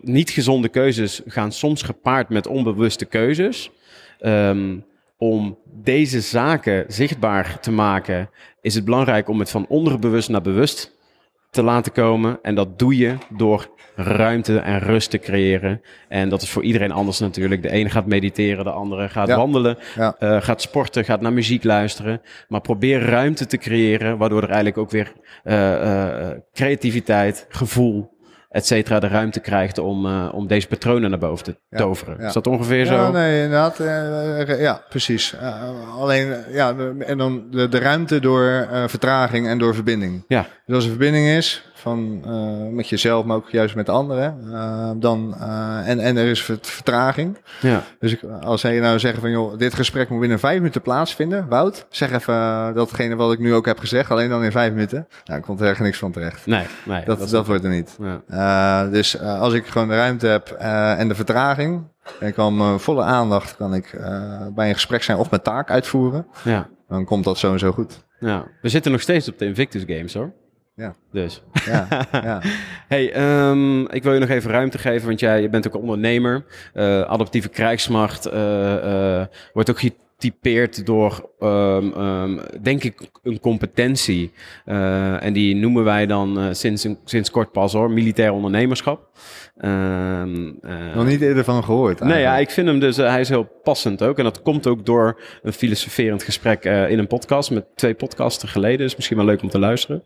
niet 0.00 0.30
gezonde 0.30 0.68
keuzes 0.68 1.22
gaan 1.26 1.52
soms 1.52 1.82
gepaard 1.82 2.28
met 2.28 2.46
onbewuste 2.46 3.04
keuzes. 3.04 3.70
Om 5.18 5.58
deze 5.82 6.20
zaken 6.20 6.84
zichtbaar 6.88 7.60
te 7.60 7.70
maken, 7.70 8.30
is 8.60 8.74
het 8.74 8.84
belangrijk 8.84 9.28
om 9.28 9.38
het 9.38 9.50
van 9.50 9.66
onderbewust 9.68 10.28
naar 10.28 10.42
bewust 10.42 10.95
te 11.50 11.62
laten 11.62 11.92
komen. 11.92 12.38
En 12.42 12.54
dat 12.54 12.78
doe 12.78 12.96
je 12.96 13.14
door 13.36 13.68
ruimte 13.96 14.58
en 14.58 14.78
rust 14.78 15.10
te 15.10 15.18
creëren. 15.18 15.80
En 16.08 16.28
dat 16.28 16.42
is 16.42 16.50
voor 16.50 16.62
iedereen 16.62 16.92
anders 16.92 17.18
natuurlijk. 17.18 17.62
De 17.62 17.70
ene 17.70 17.90
gaat 17.90 18.06
mediteren, 18.06 18.64
de 18.64 18.70
andere 18.70 19.08
gaat 19.08 19.28
Ja. 19.28 19.36
wandelen, 19.36 19.78
Ja. 19.96 20.16
eh, 20.18 20.42
gaat 20.42 20.60
sporten, 20.62 21.04
gaat 21.04 21.20
naar 21.20 21.32
muziek 21.32 21.64
luisteren. 21.64 22.20
Maar 22.48 22.60
probeer 22.60 23.00
ruimte 23.00 23.46
te 23.46 23.56
creëren, 23.56 24.18
waardoor 24.18 24.38
er 24.42 24.46
eigenlijk 24.48 24.78
ook 24.78 24.90
weer 24.90 25.12
eh, 25.44 26.20
eh, 26.30 26.38
creativiteit, 26.52 27.46
gevoel, 27.48 28.15
et 28.56 28.66
cetera, 28.66 28.98
de 29.00 29.08
ruimte 29.08 29.40
krijgt 29.40 29.78
om, 29.78 30.06
eh, 30.06 30.28
om 30.32 30.46
deze 30.46 30.66
patronen 30.66 31.10
naar 31.10 31.18
boven 31.18 31.44
te 31.44 31.56
Ja, 31.68 31.78
toveren. 31.78 32.16
ja. 32.20 32.26
Is 32.26 32.32
dat 32.32 32.46
ongeveer 32.46 32.86
zo? 32.86 32.94
Ja, 32.94 33.10
nee, 33.10 33.34
inderdaad. 33.42 33.80
eh, 33.80 34.40
eh, 34.50 34.60
ja, 34.60 34.82
precies. 34.88 35.34
Alleen, 35.98 36.36
ja, 36.50 36.72
de- 36.74 36.94
en 37.06 37.18
dan 37.18 37.44
de, 37.50 37.68
de 37.68 37.78
ruimte 37.78 38.20
door 38.20 38.68
vertraging 38.86 39.46
en 39.48 39.58
door 39.58 39.74
verbinding. 39.74 40.24
Ja. 40.28 40.46
Dus 40.66 40.74
als 40.74 40.84
er 40.84 40.90
verbinding 40.90 41.26
is, 41.26 41.64
van, 41.78 42.20
eh, 42.24 42.74
met 42.74 42.88
jezelf, 42.88 43.24
maar 43.24 43.36
ook 43.36 43.50
juist 43.50 43.74
met 43.74 43.88
anderen, 43.88 44.38
eh, 44.52 44.90
dan, 44.96 45.34
eh, 45.40 45.88
en, 45.88 45.98
en 45.98 46.16
er 46.16 46.26
is 46.26 46.42
vert- 46.42 46.66
vertraging. 46.66 47.38
Ja. 47.60 47.82
Dus 47.98 48.12
ik, 48.12 48.22
als 48.40 48.60
zij 48.60 48.80
nou 48.80 48.98
zeggen 48.98 49.20
van, 49.20 49.30
joh, 49.30 49.58
dit 49.58 49.74
gesprek 49.74 50.08
moet 50.08 50.20
binnen 50.20 50.38
vijf 50.38 50.56
minuten 50.56 50.82
plaatsvinden. 50.82 51.48
Wout, 51.48 51.86
zeg 51.90 52.12
even 52.12 52.74
datgene 52.74 53.16
wat 53.16 53.32
ik 53.32 53.38
nu 53.38 53.54
ook 53.54 53.66
heb 53.66 53.78
gezegd, 53.78 54.10
alleen 54.10 54.28
dan 54.28 54.44
in 54.44 54.52
vijf 54.52 54.72
minuten. 54.72 55.08
Nou, 55.24 55.40
komt 55.40 55.60
er 55.60 55.68
echt 55.68 55.80
niks 55.80 55.98
van 55.98 56.12
terecht. 56.12 56.46
Nee, 56.46 56.66
nee. 56.84 57.04
Dat, 57.04 57.28
dat, 57.28 57.46
wordt 57.46 57.64
er 57.64 57.70
niet. 57.70 57.98
ja. 58.28 58.86
Dus 58.86 59.20
als 59.20 59.52
ik 59.52 59.66
gewoon 59.66 59.88
de 59.88 59.94
ruimte 59.94 60.26
heb 60.26 60.48
en 60.98 61.08
de 61.08 61.14
vertraging, 61.14 61.82
en 62.20 62.26
ik 62.26 62.34
kan 62.34 62.56
mijn 62.56 62.80
volle 62.80 63.02
aandacht 63.02 63.56
kan 63.56 63.74
ik 63.74 63.92
uh, 63.92 64.46
bij 64.54 64.68
een 64.68 64.74
gesprek 64.74 65.02
zijn 65.02 65.18
of 65.18 65.30
mijn 65.30 65.42
taak 65.42 65.70
uitvoeren, 65.70 66.26
ja. 66.44 66.68
dan 66.88 67.04
komt 67.04 67.24
dat 67.24 67.38
sowieso 67.38 67.72
goed. 67.72 68.04
Ja. 68.20 68.44
We 68.62 68.68
zitten 68.68 68.92
nog 68.92 69.00
steeds 69.00 69.28
op 69.28 69.38
de 69.38 69.44
Invictus 69.44 69.82
Games 69.86 70.14
hoor. 70.14 70.32
Ja. 70.76 70.94
Dus. 71.12 71.42
Ja, 71.64 72.06
ja. 72.12 72.40
Hey, 72.88 73.38
um, 73.48 73.88
ik 73.88 74.02
wil 74.02 74.12
je 74.12 74.20
nog 74.20 74.28
even 74.28 74.50
ruimte 74.50 74.78
geven, 74.78 75.06
want 75.06 75.20
jij 75.20 75.40
je 75.40 75.48
bent 75.48 75.66
ook 75.66 75.76
ondernemer. 75.76 76.44
Uh, 76.74 77.00
adaptieve 77.00 77.48
krijgsmacht 77.48 78.26
uh, 78.26 79.24
wordt 79.52 79.70
ook 79.70 79.78
getypeerd 80.18 80.86
door, 80.86 81.30
um, 81.40 81.92
um, 82.00 82.40
denk 82.62 82.84
ik, 82.84 83.10
een 83.22 83.40
competentie. 83.40 84.32
Uh, 84.66 85.22
en 85.24 85.32
die 85.32 85.54
noemen 85.54 85.84
wij 85.84 86.06
dan 86.06 86.54
sinds, 86.54 86.86
sinds 87.04 87.30
kort 87.30 87.52
pas 87.52 87.72
hoor, 87.72 87.90
militair 87.90 88.32
ondernemerschap. 88.32 89.10
Um, 89.64 90.58
Nog 90.94 91.06
niet 91.06 91.20
eerder 91.20 91.44
van 91.44 91.64
gehoord. 91.64 92.00
Eigenlijk. 92.00 92.14
Nee, 92.14 92.22
ja, 92.22 92.38
ik 92.38 92.50
vind 92.50 92.66
hem 92.66 92.78
dus, 92.78 92.96
hij 92.96 93.20
is 93.20 93.28
heel 93.28 93.48
passend 93.62 94.02
ook. 94.02 94.18
En 94.18 94.24
dat 94.24 94.42
komt 94.42 94.66
ook 94.66 94.86
door 94.86 95.20
een 95.42 95.52
filosoferend 95.52 96.22
gesprek 96.22 96.64
in 96.64 96.98
een 96.98 97.06
podcast 97.06 97.50
met 97.50 97.66
twee 97.74 97.94
podcasten 97.94 98.48
geleden. 98.48 98.78
Dus 98.78 98.96
misschien 98.96 99.16
wel 99.16 99.26
leuk 99.26 99.42
om 99.42 99.48
te 99.48 99.58
luisteren. 99.58 100.04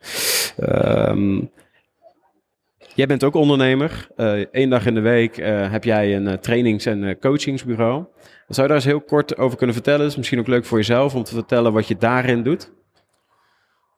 Um, 1.09 1.51
Jij 3.01 3.09
bent 3.09 3.25
ook 3.25 3.35
ondernemer. 3.35 4.09
Eén 4.51 4.71
dag 4.71 4.87
in 4.87 4.95
de 4.95 5.01
week 5.01 5.37
heb 5.71 5.85
jij 5.85 6.17
een 6.17 6.41
trainings- 6.41 6.87
en 6.87 7.19
coachingsbureau. 7.21 8.05
Zou 8.49 8.63
je 8.63 8.67
daar 8.67 8.71
eens 8.71 8.85
heel 8.85 9.01
kort 9.01 9.39
over 9.39 9.57
kunnen 9.57 9.75
vertellen? 9.75 10.07
Is 10.07 10.17
misschien 10.17 10.39
ook 10.39 10.47
leuk 10.47 10.65
voor 10.65 10.79
jezelf 10.79 11.15
om 11.15 11.23
te 11.23 11.35
vertellen 11.35 11.73
wat 11.73 11.89
je 11.89 11.97
daarin 11.97 12.43
doet. 12.43 12.73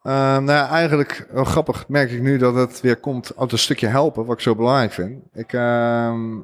nou 0.03 0.47
ja, 0.47 0.69
eigenlijk 0.69 1.29
wel 1.33 1.45
grappig 1.45 1.89
merk 1.89 2.11
ik 2.11 2.21
nu 2.21 2.39
dat 2.39 2.55
het 2.55 2.81
weer 2.81 2.97
komt 2.97 3.33
uit 3.37 3.53
een 3.53 3.59
stukje 3.59 3.87
helpen, 3.87 4.25
wat 4.25 4.37
ik 4.37 4.43
zo 4.43 4.55
belangrijk 4.55 4.93
vind. 4.93 5.23
Ik, 5.33 5.53
ehm, 5.53 6.39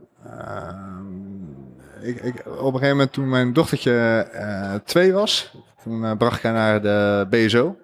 ik, 2.01 2.21
ik, 2.21 2.35
op 2.47 2.47
een 2.47 2.73
gegeven 2.73 2.89
moment 2.89 3.13
toen 3.13 3.29
mijn 3.29 3.53
dochtertje 3.53 4.81
twee 4.85 5.13
was, 5.13 5.57
toen 5.83 6.17
bracht 6.17 6.37
ik 6.37 6.43
haar 6.43 6.53
naar 6.53 6.83
de 6.83 7.27
BSO. 7.31 7.77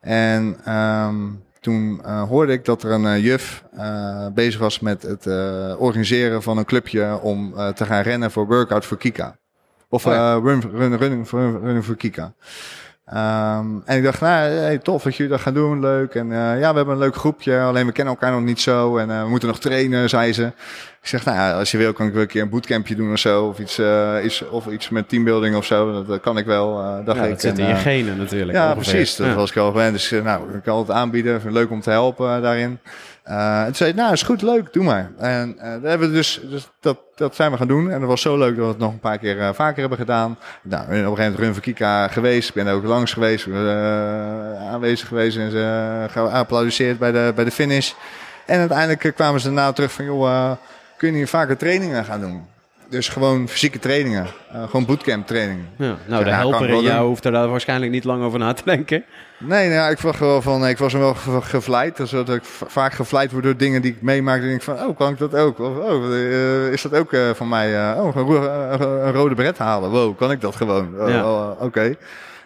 En 0.00 0.56
toen 1.60 2.00
uh, 2.04 2.22
hoorde 2.22 2.52
ik 2.52 2.64
dat 2.64 2.82
er 2.82 2.90
een 2.90 3.04
uh, 3.04 3.24
juf 3.24 3.64
uh, 3.74 4.26
bezig 4.34 4.60
was 4.60 4.80
met 4.80 5.02
het 5.02 5.26
organiseren 5.78 6.42
van 6.42 6.58
een 6.58 6.64
clubje 6.64 7.20
om 7.20 7.54
te 7.74 7.84
gaan 7.84 8.02
rennen 8.02 8.30
voor 8.30 8.46
Workout 8.46 8.84
voor 8.84 8.96
Kika. 8.96 9.36
Of 9.88 10.06
oh 10.06 10.12
ja. 10.12 10.34
run, 10.34 10.60
run, 10.60 10.96
running, 10.96 11.30
run, 11.30 11.58
running 11.60 11.84
voor 11.84 11.96
Kika. 11.96 12.32
Um, 13.14 13.82
en 13.84 13.96
ik 13.96 14.02
dacht, 14.02 14.20
nou, 14.20 14.50
hey, 14.50 14.78
tof 14.78 15.02
dat 15.02 15.16
jullie 15.16 15.32
dat 15.32 15.40
gaan 15.40 15.54
doen, 15.54 15.80
leuk. 15.80 16.14
En 16.14 16.28
ja, 16.32 16.70
we 16.70 16.76
hebben 16.76 16.88
een 16.88 16.98
leuk 16.98 17.16
groepje, 17.16 17.60
alleen 17.60 17.86
we 17.86 17.92
kennen 17.92 18.14
elkaar 18.14 18.32
nog 18.32 18.42
niet 18.42 18.60
zo. 18.60 18.96
En 18.96 19.08
we 19.08 19.28
moeten 19.28 19.48
nog 19.48 19.60
trainen, 19.60 20.08
zei 20.08 20.32
ze. 20.32 20.52
Ik 21.02 21.08
zeg, 21.08 21.24
nou 21.24 21.36
ja, 21.36 21.58
als 21.58 21.70
je 21.70 21.78
wil 21.78 21.92
kan 21.92 22.06
ik 22.06 22.12
wel 22.12 22.22
een 22.22 22.28
keer 22.28 22.42
een 22.42 22.48
bootcampje 22.48 22.94
doen 22.94 23.12
of 23.12 23.18
zo. 23.18 23.46
Of 23.46 23.58
iets, 23.58 23.78
uh, 23.78 24.16
iets, 24.24 24.48
of 24.48 24.66
iets 24.66 24.88
met 24.88 25.08
teambuilding 25.08 25.56
of 25.56 25.64
zo. 25.64 26.04
Dat, 26.04 26.20
kan 26.20 26.38
ik 26.38 26.46
wel, 26.46 26.80
uh, 26.80 27.04
dacht 27.04 27.18
ja, 27.18 27.24
ik. 27.24 27.30
Dat 27.30 27.40
zit 27.40 27.58
in 27.58 27.66
je 27.66 27.74
genen 27.74 28.16
natuurlijk. 28.16 28.52
Ja, 28.52 28.72
ongeveer. 28.72 28.92
precies. 28.92 29.16
Dat 29.16 29.26
ja. 29.26 29.34
was 29.34 29.50
ik 29.50 29.56
al 29.56 29.70
gewend. 29.70 29.92
Dus 29.92 30.10
nou, 30.10 30.54
ik 30.54 30.62
kan 30.62 30.78
het 30.78 30.90
aanbieden. 30.90 31.40
Leuk 31.52 31.70
om 31.70 31.80
te 31.80 31.90
helpen 31.90 32.42
daarin. 32.42 32.78
Uh, 33.28 33.64
toen 33.64 33.74
zei 33.74 33.92
nou, 33.92 34.12
is 34.12 34.22
goed, 34.22 34.42
leuk, 34.42 34.72
doe 34.72 34.84
maar. 34.84 35.10
En 35.18 35.54
uh, 35.56 35.72
dat, 35.72 35.82
hebben 35.82 36.08
we 36.08 36.14
dus, 36.14 36.40
dus 36.50 36.68
dat, 36.80 36.98
dat 37.14 37.34
zijn 37.34 37.50
we 37.50 37.56
gaan 37.56 37.68
doen. 37.68 37.90
En 37.90 38.00
dat 38.00 38.08
was 38.08 38.20
zo 38.20 38.38
leuk 38.38 38.56
dat 38.56 38.64
we 38.64 38.70
het 38.70 38.78
nog 38.78 38.92
een 38.92 38.98
paar 38.98 39.18
keer 39.18 39.36
uh, 39.36 39.48
vaker 39.52 39.80
hebben 39.80 39.98
gedaan. 39.98 40.38
Nou, 40.62 40.82
op 40.82 40.88
een 40.88 40.96
gegeven 40.96 41.14
moment 41.14 41.38
Run 41.38 41.52
voor 41.52 41.62
Kika 41.62 42.08
geweest. 42.08 42.48
Ik 42.48 42.54
ben 42.54 42.66
er 42.66 42.74
ook 42.74 42.84
langs 42.84 43.12
geweest, 43.12 43.46
aanwezig 44.70 45.08
geweest 45.08 45.36
en 45.36 45.50
ze 45.50 46.06
geapplaudisseerd 46.10 46.98
bij 46.98 47.12
de, 47.12 47.32
bij 47.34 47.44
de 47.44 47.50
finish. 47.50 47.92
En 48.46 48.58
uiteindelijk 48.58 49.14
kwamen 49.14 49.40
ze 49.40 49.46
daarna 49.46 49.72
terug 49.72 49.92
van, 49.92 50.04
joh, 50.04 50.52
kun 50.96 51.10
je 51.10 51.16
hier 51.16 51.28
vaker 51.28 51.56
trainingen 51.56 52.04
gaan 52.04 52.20
doen? 52.20 52.46
Dus 52.90 53.08
gewoon 53.08 53.48
fysieke 53.48 53.78
trainingen. 53.78 54.26
Uh, 54.52 54.62
gewoon 54.62 54.84
bootcamp 54.84 55.26
trainingen. 55.26 55.68
Ja, 55.76 55.96
nou, 56.06 56.24
de 56.24 56.30
helper 56.30 56.68
in 56.68 56.80
jou 56.80 57.06
hoeft 57.06 57.24
er 57.24 57.32
daar 57.32 57.48
waarschijnlijk 57.48 57.92
niet 57.92 58.04
lang 58.04 58.22
over 58.22 58.38
na 58.38 58.52
te 58.52 58.62
denken. 58.64 59.04
Nee, 59.38 59.68
nou, 59.68 59.90
ik, 59.90 59.98
was 59.98 60.18
wel 60.18 60.42
van, 60.42 60.66
ik 60.66 60.78
was 60.78 60.92
wel 60.92 61.14
gevleid. 61.40 61.96
Dus 61.96 62.10
dat 62.10 62.28
ik 62.28 62.44
vaak 62.44 62.92
gevleid 62.92 63.32
word 63.32 63.44
door 63.44 63.56
dingen 63.56 63.82
die 63.82 63.92
ik 63.92 64.02
meemaak. 64.02 64.40
En 64.40 64.46
denk 64.46 64.56
ik 64.56 64.62
van, 64.62 64.82
oh, 64.82 64.96
kan 64.96 65.12
ik 65.12 65.18
dat 65.18 65.34
ook? 65.34 65.58
Of, 65.58 65.76
oh, 65.76 66.04
uh, 66.04 66.72
is 66.72 66.82
dat 66.82 66.94
ook 66.94 67.12
uh, 67.12 67.30
van 67.30 67.48
mij? 67.48 67.94
oh, 67.98 68.16
een, 68.16 68.26
een, 69.06 69.12
rode 69.12 69.34
bret 69.34 69.58
halen. 69.58 69.90
Wow, 69.90 70.18
kan 70.18 70.30
ik 70.30 70.40
dat 70.40 70.56
gewoon? 70.56 70.94
Ja. 71.08 71.50
Oké. 71.50 71.64
Okay. 71.64 71.96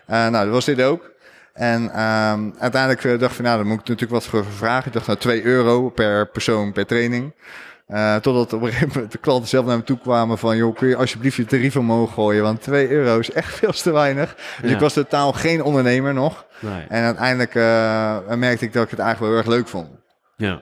nou, 0.07 0.45
dat 0.45 0.55
was 0.55 0.65
dit 0.65 0.83
ook. 0.83 1.13
En 1.53 1.83
um, 1.83 2.55
uiteindelijk 2.59 3.03
dacht 3.03 3.31
ik 3.31 3.37
van, 3.37 3.45
nou, 3.45 3.59
dan 3.59 3.67
moet 3.67 3.81
ik 3.81 3.89
natuurlijk 3.89 4.13
wat 4.13 4.27
voor 4.27 4.45
vragen. 4.45 4.87
Ik 4.87 4.93
dacht, 4.93 5.07
nou, 5.07 5.19
2 5.19 5.45
euro 5.45 5.89
per 5.89 6.27
persoon 6.27 6.73
per 6.73 6.87
training. 6.87 7.33
Uh, 7.89 8.17
totdat 8.17 8.53
op 8.53 8.63
een 8.63 8.69
gegeven 8.69 8.91
moment 8.95 9.13
de 9.13 9.19
klanten 9.19 9.49
zelf 9.49 9.67
naar 9.67 9.77
me 9.77 9.83
toe 9.83 9.99
kwamen 9.99 10.39
van... 10.39 10.57
joh, 10.57 10.77
kun 10.77 10.89
je 10.89 10.97
alsjeblieft 10.97 11.37
je 11.37 11.45
tarief 11.45 11.77
omhoog 11.77 12.15
gooien? 12.15 12.43
Want 12.43 12.63
2 12.63 12.91
euro 12.91 13.19
is 13.19 13.31
echt 13.31 13.55
veel 13.55 13.73
te 13.73 13.93
weinig. 13.93 14.37
Dus 14.61 14.71
ja. 14.71 14.77
ik 14.77 14.83
was 14.83 14.93
totaal 14.93 15.33
geen 15.33 15.63
ondernemer 15.63 16.15
nog. 16.15 16.47
Nee. 16.59 16.85
En 16.89 17.05
uiteindelijk 17.05 17.55
uh, 17.55 18.35
merkte 18.35 18.65
ik 18.65 18.73
dat 18.73 18.85
ik 18.85 18.91
het 18.91 18.99
eigenlijk 18.99 19.33
wel 19.33 19.43
erg 19.43 19.51
leuk 19.51 19.69
vond. 19.69 19.89
Ja. 20.37 20.61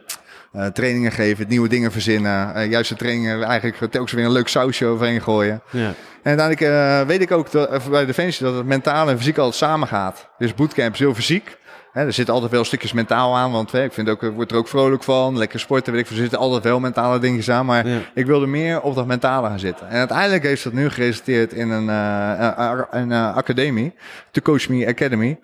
Uh, 0.52 0.66
trainingen 0.66 1.12
geven, 1.12 1.48
nieuwe 1.48 1.68
dingen 1.68 1.92
verzinnen. 1.92 2.68
Juist 2.68 2.88
de 2.88 2.96
trainingen 2.96 3.42
eigenlijk 3.42 3.92
telkens 3.92 4.12
weer 4.12 4.24
een 4.24 4.32
leuk 4.32 4.48
sausje 4.48 4.86
overheen 4.86 5.22
gooien. 5.22 5.62
Ja. 5.70 5.94
En 6.22 6.38
uiteindelijk 6.38 7.06
weet 7.08 7.20
ik 7.20 7.30
ook 7.30 7.50
dat, 7.50 7.90
bij 7.90 8.06
Defensie 8.06 8.46
dat 8.46 8.54
het 8.54 8.66
mentaal 8.66 9.08
en 9.08 9.18
fysiek 9.18 9.38
altijd 9.38 9.56
samen 9.56 9.88
gaat. 9.88 10.28
Dus 10.38 10.54
bootcamp 10.54 10.92
is 10.92 10.98
heel 10.98 11.14
fysiek. 11.14 11.56
Hè, 11.92 12.06
er 12.06 12.12
zitten 12.12 12.34
altijd 12.34 12.52
wel 12.52 12.64
stukjes 12.64 12.92
mentaal 12.92 13.36
aan, 13.36 13.52
want 13.52 13.72
hè, 13.72 13.84
ik 13.84 13.92
vind 13.92 14.08
ook, 14.08 14.22
ik 14.22 14.32
word 14.32 14.50
er 14.50 14.56
ook 14.56 14.68
vrolijk 14.68 15.02
van. 15.02 15.38
Lekker 15.38 15.60
sporten, 15.60 15.92
weet 15.92 16.02
ik, 16.02 16.08
er 16.08 16.16
zitten 16.16 16.38
altijd 16.38 16.64
wel 16.64 16.80
mentale 16.80 17.18
dingetjes 17.18 17.50
aan. 17.50 17.66
Maar 17.66 17.88
ja. 17.88 17.98
ik 18.14 18.26
wilde 18.26 18.46
meer 18.46 18.80
op 18.80 18.94
dat 18.94 19.06
mentale 19.06 19.48
gaan 19.48 19.58
zitten. 19.58 19.88
En 19.88 19.98
uiteindelijk 19.98 20.42
heeft 20.42 20.64
dat 20.64 20.72
nu 20.72 20.90
geresulteerd 20.90 21.52
in 21.52 21.70
een, 21.70 21.88
uh, 21.88 22.78
een 22.90 23.10
uh, 23.10 23.36
academie, 23.36 23.92
de 24.30 24.42
Coach 24.42 24.68
Me 24.68 24.86
Academy. 24.86 25.38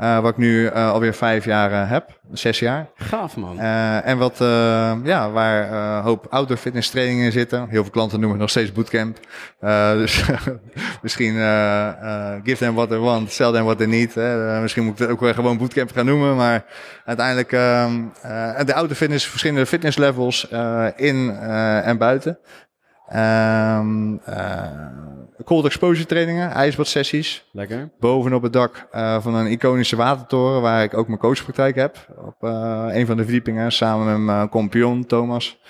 Uh, 0.00 0.20
wat 0.20 0.30
ik 0.30 0.36
nu 0.36 0.64
uh, 0.64 0.92
alweer 0.92 1.14
vijf 1.14 1.44
jaar 1.44 1.70
uh, 1.70 1.90
heb, 1.90 2.18
zes 2.32 2.58
jaar. 2.58 2.86
Gaaf 2.94 3.36
man. 3.36 3.58
en 3.58 4.18
wat, 4.18 4.36
ja, 5.04 5.30
waar 5.30 5.72
een 5.72 6.02
hoop 6.02 6.26
outdoor 6.30 6.56
fitness 6.56 6.90
trainingen 6.90 7.32
zitten. 7.32 7.68
Heel 7.68 7.82
veel 7.82 7.92
klanten 7.92 8.20
noemen 8.20 8.40
het 8.40 8.40
nog 8.40 8.50
steeds 8.50 8.72
bootcamp. 8.72 9.18
dus 10.02 10.24
misschien 11.02 11.34
give 12.44 12.56
them 12.56 12.74
what 12.74 12.88
they 12.88 12.98
want, 12.98 13.32
sell 13.32 13.52
them 13.52 13.64
what 13.64 13.78
they 13.78 13.86
need. 13.86 14.14
misschien 14.60 14.84
moet 14.84 14.92
ik 14.92 14.98
het 14.98 15.08
ook 15.08 15.20
weer 15.20 15.34
gewoon 15.34 15.58
bootcamp 15.58 15.92
gaan 15.92 16.06
noemen. 16.06 16.36
Maar 16.36 16.64
uiteindelijk 17.04 17.50
de 18.66 18.74
outdoor 18.74 18.96
fitness, 18.96 19.26
verschillende 19.26 19.66
fitness 19.66 19.96
levels 19.96 20.48
in 20.96 21.36
en 21.84 21.98
buiten. 21.98 22.38
Um, 23.12 24.20
uh, 24.28 24.62
cold 25.44 25.64
exposure 25.64 26.06
trainingen, 26.06 26.50
ijsbadsessies. 26.50 27.48
Lekker. 27.52 27.90
Bovenop 28.00 28.42
het 28.42 28.52
dak 28.52 28.86
uh, 28.94 29.20
van 29.20 29.34
een 29.34 29.46
iconische 29.46 29.96
watertoren 29.96 30.60
waar 30.62 30.82
ik 30.82 30.96
ook 30.96 31.06
mijn 31.06 31.18
coachpraktijk 31.18 31.74
heb. 31.74 32.06
Op 32.26 32.34
uh, 32.40 32.84
een 32.90 33.06
van 33.06 33.16
de 33.16 33.22
verdiepingen 33.22 33.72
samen 33.72 34.06
met 34.06 34.18
mijn 34.18 34.48
compagnon 34.48 35.06
Thomas. 35.06 35.60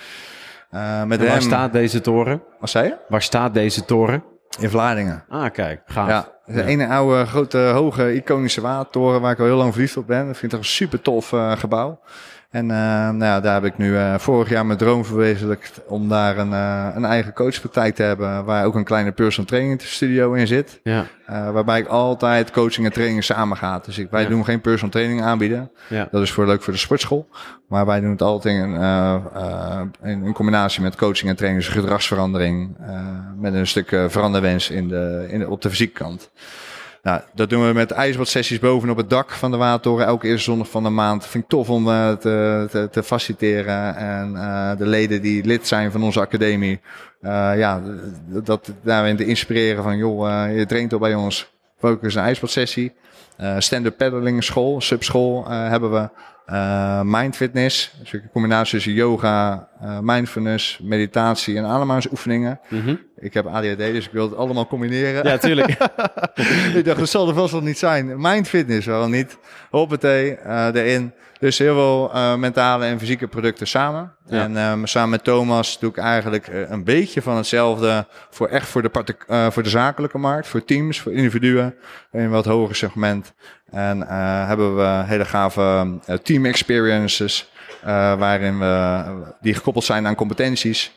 met 1.07 1.19
waar 1.19 1.29
hem... 1.29 1.41
staat 1.41 1.73
deze 1.73 2.01
toren? 2.01 2.43
Wat 2.61 2.71
zei 2.71 2.87
je? 2.87 2.97
Waar 3.09 3.23
staat 3.23 3.55
deze 3.55 3.85
toren? 3.85 4.25
In 4.59 4.71
Vlaardingen. 4.71 5.25
Ah, 5.29 5.53
kijk, 5.53 5.83
gaaf. 5.87 6.09
Ja, 6.09 6.29
de 6.45 6.53
ja. 6.53 6.65
ene 6.65 6.89
oude, 6.89 7.27
grote, 7.27 7.59
hoge, 7.59 8.15
iconische 8.15 8.61
watertoren 8.61 9.21
waar 9.21 9.33
ik 9.33 9.39
al 9.39 9.45
heel 9.45 9.57
lang 9.57 9.73
verliefd 9.73 9.97
op 9.97 10.07
ben. 10.07 10.29
Ik 10.29 10.37
vind 10.37 10.53
het 10.53 10.61
een 10.61 10.67
super 10.67 11.01
tof 11.01 11.29
gebouw. 11.55 12.01
En 12.55 12.65
uh, 12.65 12.77
nou 13.11 13.25
ja, 13.25 13.41
daar 13.41 13.55
heb 13.55 13.65
ik 13.65 13.77
nu 13.77 13.91
uh, 13.91 14.19
vorig 14.19 14.49
jaar 14.49 14.67
mijn 14.67 14.79
droom 14.79 15.05
verwezenlijkt 15.05 15.81
om 15.87 16.09
daar 16.09 16.39
een, 16.39 16.51
uh, 16.51 16.89
een 16.95 17.05
eigen 17.05 17.33
coachpraktijk 17.33 17.95
te 17.95 18.03
hebben. 18.03 18.45
Waar 18.45 18.65
ook 18.65 18.75
een 18.75 18.85
kleine 18.85 19.13
personal 19.13 19.47
training 19.47 19.83
studio 19.83 20.33
in 20.33 20.47
zit. 20.47 20.81
Ja. 20.83 21.07
waarbij 21.27 21.79
ik 21.79 21.87
altijd 21.87 22.51
coaching 22.51 22.87
en 22.87 22.93
training 22.93 23.25
samen 23.25 23.57
gaat. 23.57 23.85
Dus 23.85 23.99
ik, 23.99 24.11
wij 24.11 24.23
ja. 24.23 24.29
doen 24.29 24.45
geen 24.45 24.61
personal 24.61 24.91
training 24.91 25.23
aanbieden. 25.23 25.71
Ja. 25.89 26.09
Dat 26.11 26.23
is 26.23 26.31
voor 26.31 26.47
leuk 26.47 26.63
voor 26.63 26.73
de 26.73 26.79
sportschool. 26.79 27.29
Maar 27.69 27.87
wij 27.87 28.01
doen 28.01 28.11
het 28.11 28.23
altijd 28.23 28.55
in, 28.55 28.75
in, 30.03 30.25
in 30.25 30.33
combinatie 30.33 30.83
met 30.83 30.97
coaching 30.97 31.31
en 31.31 31.37
training. 31.37 31.65
Dus 31.65 31.73
gedragsverandering. 31.73 32.77
met 33.37 33.55
een 33.55 33.67
stuk 33.67 33.89
veranderwens 34.09 34.71
in 34.71 34.89
de, 34.89 35.27
in 35.29 35.39
de, 35.39 35.49
op 35.49 35.63
de 35.63 35.69
fysieke 35.69 36.03
kant. 36.03 36.31
Nou, 37.05 37.21
dat 37.35 37.51
doen 37.51 37.67
we 37.67 37.73
met 37.73 37.91
ijsbadsessies 37.91 38.59
bovenop 38.59 38.97
het 38.97 39.11
dak 39.11 39.31
van 39.31 39.51
de 39.51 39.57
Watertoren. 39.57 40.07
Elke 40.07 40.27
eerste 40.27 40.51
zondag 40.51 40.71
van 40.71 40.83
de 40.83 40.89
maand. 40.89 41.27
Vind 41.27 41.45
ik 41.45 41.51
tof 41.51 41.71
om 41.71 41.89
uh, 41.89 42.13
te, 42.13 42.67
te, 42.71 42.89
te, 42.91 43.03
faciliteren. 43.03 43.97
En 43.97 44.33
uh, 44.33 44.77
de 44.77 44.87
leden 44.87 45.23
die 45.23 45.45
lid 45.45 45.67
zijn 45.67 45.91
van 45.91 46.03
onze 46.03 46.21
academie. 46.21 46.81
Uh, 47.23 47.31
ja, 47.57 47.83
dat 48.27 48.73
daarin 48.83 49.17
te 49.17 49.27
inspireren 49.27 49.83
van... 49.83 49.97
joh, 49.97 50.49
je 50.57 50.67
traint 50.67 50.93
al 50.93 50.99
bij 50.99 51.15
ons. 51.15 51.53
Focus 51.79 52.15
een 52.15 52.23
ijsbadsessie. 52.23 52.93
Stand-up 53.59 53.97
paddling 53.97 54.45
school, 54.45 54.81
subschool 54.81 55.49
hebben 55.49 55.93
we. 55.93 56.09
Mindfitness, 57.05 57.95
dus 58.01 58.13
een 58.13 58.31
combinatie 58.33 58.75
tussen 58.75 58.93
yoga, 58.93 59.69
uh, 59.83 59.99
mindfulness, 60.01 60.79
meditatie 60.83 61.57
en 61.57 61.65
ademhalingsoefeningen. 61.65 62.61
Mm 62.69 62.81
-hmm. 62.81 63.01
Ik 63.17 63.35
heb 63.35 63.47
ADHD, 63.47 63.79
dus 63.79 64.07
ik 64.07 64.13
wil 64.13 64.25
het 64.25 64.37
allemaal 64.37 64.67
combineren. 64.67 65.27
Ja, 65.27 65.39
tuurlijk. 65.39 65.69
ik 66.79 66.85
dacht, 66.85 66.99
dat 66.99 67.09
zal 67.09 67.29
er 67.29 67.35
vast 67.35 67.53
wel 67.53 67.63
niet 67.63 67.79
zijn. 67.79 68.15
Mindfitness, 68.17 68.87
wel 68.87 69.09
niet. 69.09 69.39
Hoppatee, 69.71 70.39
uh, 70.47 70.67
erin. 70.73 71.13
Dus 71.39 71.59
heel 71.59 71.75
veel 71.75 72.11
uh, 72.15 72.35
mentale 72.35 72.85
en 72.85 72.99
fysieke 72.99 73.27
producten 73.27 73.67
samen. 73.67 74.15
Ja. 74.27 74.43
En 74.43 74.57
um, 74.57 74.87
samen 74.87 75.11
met 75.11 75.25
Thomas 75.25 75.79
doe 75.79 75.91
ik 75.91 75.97
eigenlijk 75.97 76.49
een 76.69 76.85
beetje 76.85 77.23
van 77.23 77.37
hetzelfde 77.37 78.07
voor 78.31 78.49
echt 78.49 78.67
voor 78.67 78.83
de, 78.83 79.51
voor 79.51 79.63
de 79.63 79.69
zakelijke 79.69 80.19
markt, 80.19 80.47
voor 80.47 80.65
teams, 80.65 81.01
voor 81.01 81.13
individuen 81.13 81.75
in 82.13 82.21
een 82.21 82.31
wat 82.31 82.45
hoger 82.45 82.77
segment. 82.77 83.33
En 83.71 84.01
hebben 84.47 84.77
we 84.77 85.03
hele 85.07 85.25
gave 85.25 85.99
team 86.23 86.47
experiences, 86.47 87.53
waarin 88.19 88.59
we, 88.59 89.05
die 89.41 89.55
gekoppeld 89.55 89.85
zijn 89.85 90.07
aan 90.07 90.15
competenties 90.15 90.93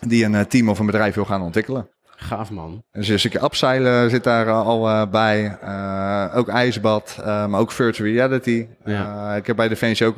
die 0.00 0.24
een 0.24 0.46
team 0.46 0.68
of 0.68 0.78
een 0.78 0.86
bedrijf 0.86 1.14
wil 1.14 1.24
gaan 1.24 1.42
ontwikkelen. 1.42 1.88
Gaaf 2.16 2.50
man. 2.50 2.82
Dus 2.92 3.08
een 3.08 3.18
stukje 3.18 3.42
upseilen 3.44 4.10
zit 4.10 4.24
daar 4.24 4.50
al 4.50 5.08
bij. 5.08 5.58
Uh, 5.64 6.36
ook 6.36 6.48
ijsbad, 6.48 7.16
uh, 7.20 7.46
maar 7.46 7.60
ook 7.60 7.72
virtual 7.72 8.08
reality. 8.08 8.66
Ja. 8.84 9.34
ik 9.34 9.46
heb 9.46 9.56
bij 9.56 9.68
Defensie 9.68 10.06
ook 10.06 10.16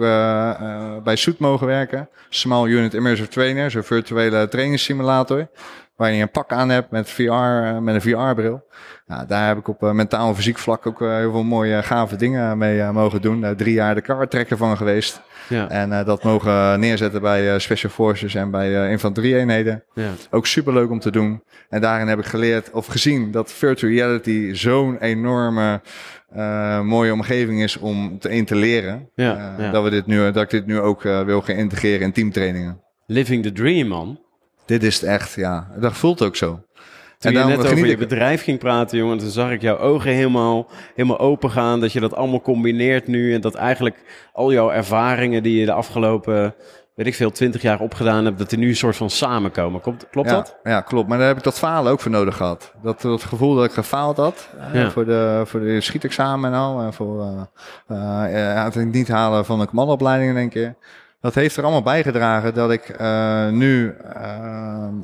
bij 1.04 1.16
Soet 1.16 1.38
mogen 1.38 1.66
werken. 1.66 2.08
Small 2.28 2.68
Unit 2.68 2.94
Immersive 2.94 3.28
Trainer, 3.28 3.70
zo'n 3.70 3.82
virtuele 3.82 4.48
trainingssimulator. 4.48 5.48
Waar 5.96 6.12
je 6.12 6.22
een 6.22 6.30
pak 6.30 6.52
aan 6.52 6.68
hebt 6.68 6.90
met, 6.90 7.10
VR, 7.10 7.22
uh, 7.22 7.78
met 7.78 7.94
een 7.94 8.00
VR-bril. 8.00 8.64
Nou, 9.06 9.26
daar 9.26 9.46
heb 9.46 9.58
ik 9.58 9.68
op 9.68 9.82
uh, 9.82 9.90
mentaal 9.90 10.28
en 10.28 10.36
fysiek 10.36 10.58
vlak 10.58 10.86
ook 10.86 10.98
heel 10.98 11.30
veel 11.30 11.44
mooie 11.44 11.82
gave 11.82 12.16
dingen 12.16 12.58
mee 12.58 12.92
mogen 12.92 13.22
doen. 13.22 13.56
Drie 13.56 13.74
jaar 13.74 13.94
de 13.94 14.00
kartrekker 14.00 14.56
van 14.56 14.76
geweest. 14.76 15.20
Ja. 15.48 15.68
En 15.68 16.04
dat 16.04 16.22
mogen 16.22 16.80
neerzetten 16.80 17.20
bij 17.20 17.58
Special 17.58 17.92
Forces 17.92 18.34
en 18.34 18.50
bij 18.50 18.90
infanterie-eenheden. 18.90 19.84
Ja. 19.94 20.10
Ook 20.30 20.46
superleuk 20.46 20.90
om 20.90 21.00
te 21.00 21.10
doen. 21.10 21.42
En 21.68 21.80
daarin 21.80 22.08
heb 22.08 22.18
ik 22.18 22.24
geleerd 22.24 22.70
of 22.70 22.86
gezien 22.86 23.30
dat 23.30 23.52
virtual 23.52 23.92
reality 23.92 24.54
zo'n 24.54 24.98
enorme 24.98 25.80
uh, 26.36 26.80
mooie 26.80 27.12
omgeving 27.12 27.62
is 27.62 27.76
om 27.76 28.18
te, 28.18 28.28
in 28.28 28.44
te 28.44 28.54
leren. 28.54 29.10
Ja, 29.14 29.56
uh, 29.58 29.72
Dat, 29.72 29.84
we 29.84 29.90
dit 29.90 30.06
nu, 30.06 30.32
dat 30.32 30.42
ik 30.42 30.50
dit 30.50 30.66
nu 30.66 30.80
ook 30.80 31.04
uh, 31.04 31.20
wil 31.20 31.42
gaan 31.42 31.56
integreren 31.56 32.00
in 32.00 32.12
teamtrainingen. 32.12 32.80
Living 33.06 33.42
the 33.42 33.52
dream, 33.52 33.88
man. 33.88 34.20
Dit 34.66 34.82
is 34.82 34.94
het 34.94 35.10
echt, 35.10 35.34
ja. 35.34 35.68
Dat 35.76 35.92
voelt 35.92 36.22
ook 36.22 36.36
zo. 36.36 36.60
Toen 37.18 37.32
en 37.32 37.38
je 37.38 37.56
net 37.56 37.72
over 37.72 37.86
je 37.86 37.96
bedrijf 37.96 38.42
ging 38.42 38.58
praten, 38.58 38.98
jongen, 38.98 39.18
toen 39.18 39.30
zag 39.30 39.50
ik 39.50 39.60
jouw 39.62 39.78
ogen 39.78 40.10
helemaal, 40.10 40.66
helemaal 40.94 41.18
open 41.18 41.50
gaan. 41.50 41.80
Dat 41.80 41.92
je 41.92 42.00
dat 42.00 42.14
allemaal 42.14 42.40
combineert 42.40 43.06
nu. 43.06 43.34
En 43.34 43.40
dat 43.40 43.54
eigenlijk 43.54 43.96
al 44.32 44.52
jouw 44.52 44.70
ervaringen 44.70 45.42
die 45.42 45.58
je 45.58 45.66
de 45.66 45.72
afgelopen 45.72 46.54
weet 46.96 47.06
ik 47.06 47.14
veel, 47.14 47.30
twintig 47.30 47.62
jaar 47.62 47.80
opgedaan 47.80 48.24
heb, 48.24 48.38
dat 48.38 48.50
die 48.50 48.58
nu 48.58 48.68
een 48.68 48.76
soort 48.76 48.96
van 48.96 49.10
samenkomen. 49.10 49.80
Klopt, 49.80 50.06
klopt 50.10 50.28
dat? 50.28 50.56
Ja, 50.62 50.80
klopt. 50.80 51.08
Maar 51.08 51.18
daar 51.18 51.26
heb 51.26 51.36
ik 51.36 51.42
dat 51.42 51.58
falen 51.58 51.92
ook 51.92 52.00
voor 52.00 52.10
nodig 52.10 52.36
gehad. 52.36 52.72
Dat, 52.82 53.00
dat 53.00 53.24
gevoel 53.24 53.54
dat 53.54 53.64
ik 53.64 53.72
gefaald 53.72 54.16
had 54.16 54.48
ja. 54.72 54.90
voor, 54.90 55.04
de, 55.04 55.42
voor 55.44 55.60
de 55.60 55.80
schietexamen 55.80 56.52
en 56.52 56.58
al. 56.58 56.80
En 56.80 56.92
voor 56.92 57.46
uh, 57.88 58.24
uh, 58.32 58.64
het 58.64 58.92
niet 58.92 59.08
halen 59.08 59.44
van 59.44 59.58
de 59.58 59.66
commandoopleiding 59.66 60.34
denk 60.34 60.54
ik. 60.54 60.72
Dat 61.20 61.34
heeft 61.34 61.56
er 61.56 61.62
allemaal 61.62 61.82
bijgedragen 61.82 62.54
dat 62.54 62.70
ik 62.70 63.00
uh, 63.00 63.48
nu 63.48 63.94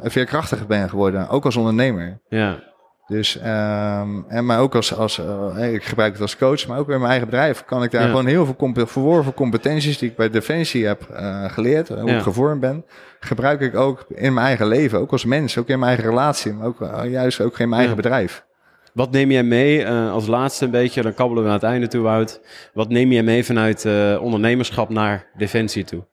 veerkrachtiger 0.03 0.67
ben 0.67 0.89
geworden. 0.89 1.29
Ook 1.29 1.45
als 1.45 1.57
ondernemer. 1.57 2.21
Ja. 2.29 2.59
Dus, 3.07 3.37
um, 3.37 4.25
en 4.29 4.47
maar 4.47 4.61
ook 4.61 4.75
als, 4.75 4.95
als 4.95 5.19
uh, 5.19 5.73
ik 5.73 5.85
gebruik 5.85 6.13
het 6.13 6.23
als 6.23 6.37
coach, 6.37 6.67
maar 6.67 6.79
ook 6.79 6.89
in 6.89 6.99
mijn 6.99 7.11
eigen 7.11 7.29
bedrijf 7.29 7.65
kan 7.65 7.83
ik 7.83 7.91
daar 7.91 8.09
gewoon 8.09 8.27
heel 8.27 8.45
veel 8.45 8.57
comp 8.57 8.83
verworven 8.85 9.35
competenties 9.35 9.99
die 9.99 10.11
ik 10.11 10.17
bij 10.17 10.31
Defensie 10.31 10.87
heb 10.87 11.09
uh, 11.13 11.45
geleerd, 11.51 11.89
hoe 11.89 12.11
ik 12.11 12.23
gevormd 12.23 12.61
ben, 12.61 12.85
gebruik 13.21 13.61
ik 13.61 13.77
ook 13.77 14.05
in 14.09 14.35
mijn 14.35 14.47
eigen 14.47 14.67
leven, 14.67 14.99
ook 14.99 15.13
als 15.13 15.25
mens, 15.25 15.59
ook 15.59 15.69
in 15.69 15.79
mijn 15.79 15.91
eigen 15.91 16.11
relatie, 16.11 16.53
maar 16.53 16.67
ook 16.67 16.81
uh, 16.81 17.11
juist 17.11 17.41
ook 17.41 17.59
in 17.59 17.69
mijn 17.69 17.81
eigen 17.81 17.97
bedrijf. 17.97 18.45
Wat 18.93 19.11
neem 19.11 19.31
jij 19.31 19.43
mee 19.43 19.89
als 19.89 20.27
laatste 20.27 20.65
een 20.65 20.71
beetje, 20.71 21.03
dan 21.03 21.15
kabbelen 21.15 21.43
we 21.43 21.49
naar 21.49 21.59
het 21.59 21.69
einde 21.69 21.89
toe 21.89 22.07
uit. 22.07 22.41
Wat 22.73 22.89
neem 22.89 23.13
jij 23.13 23.23
mee 23.23 23.45
vanuit 23.45 23.87
ondernemerschap 24.21 24.89
naar 24.89 25.27
Defensie 25.37 25.85
toe? 25.85 26.11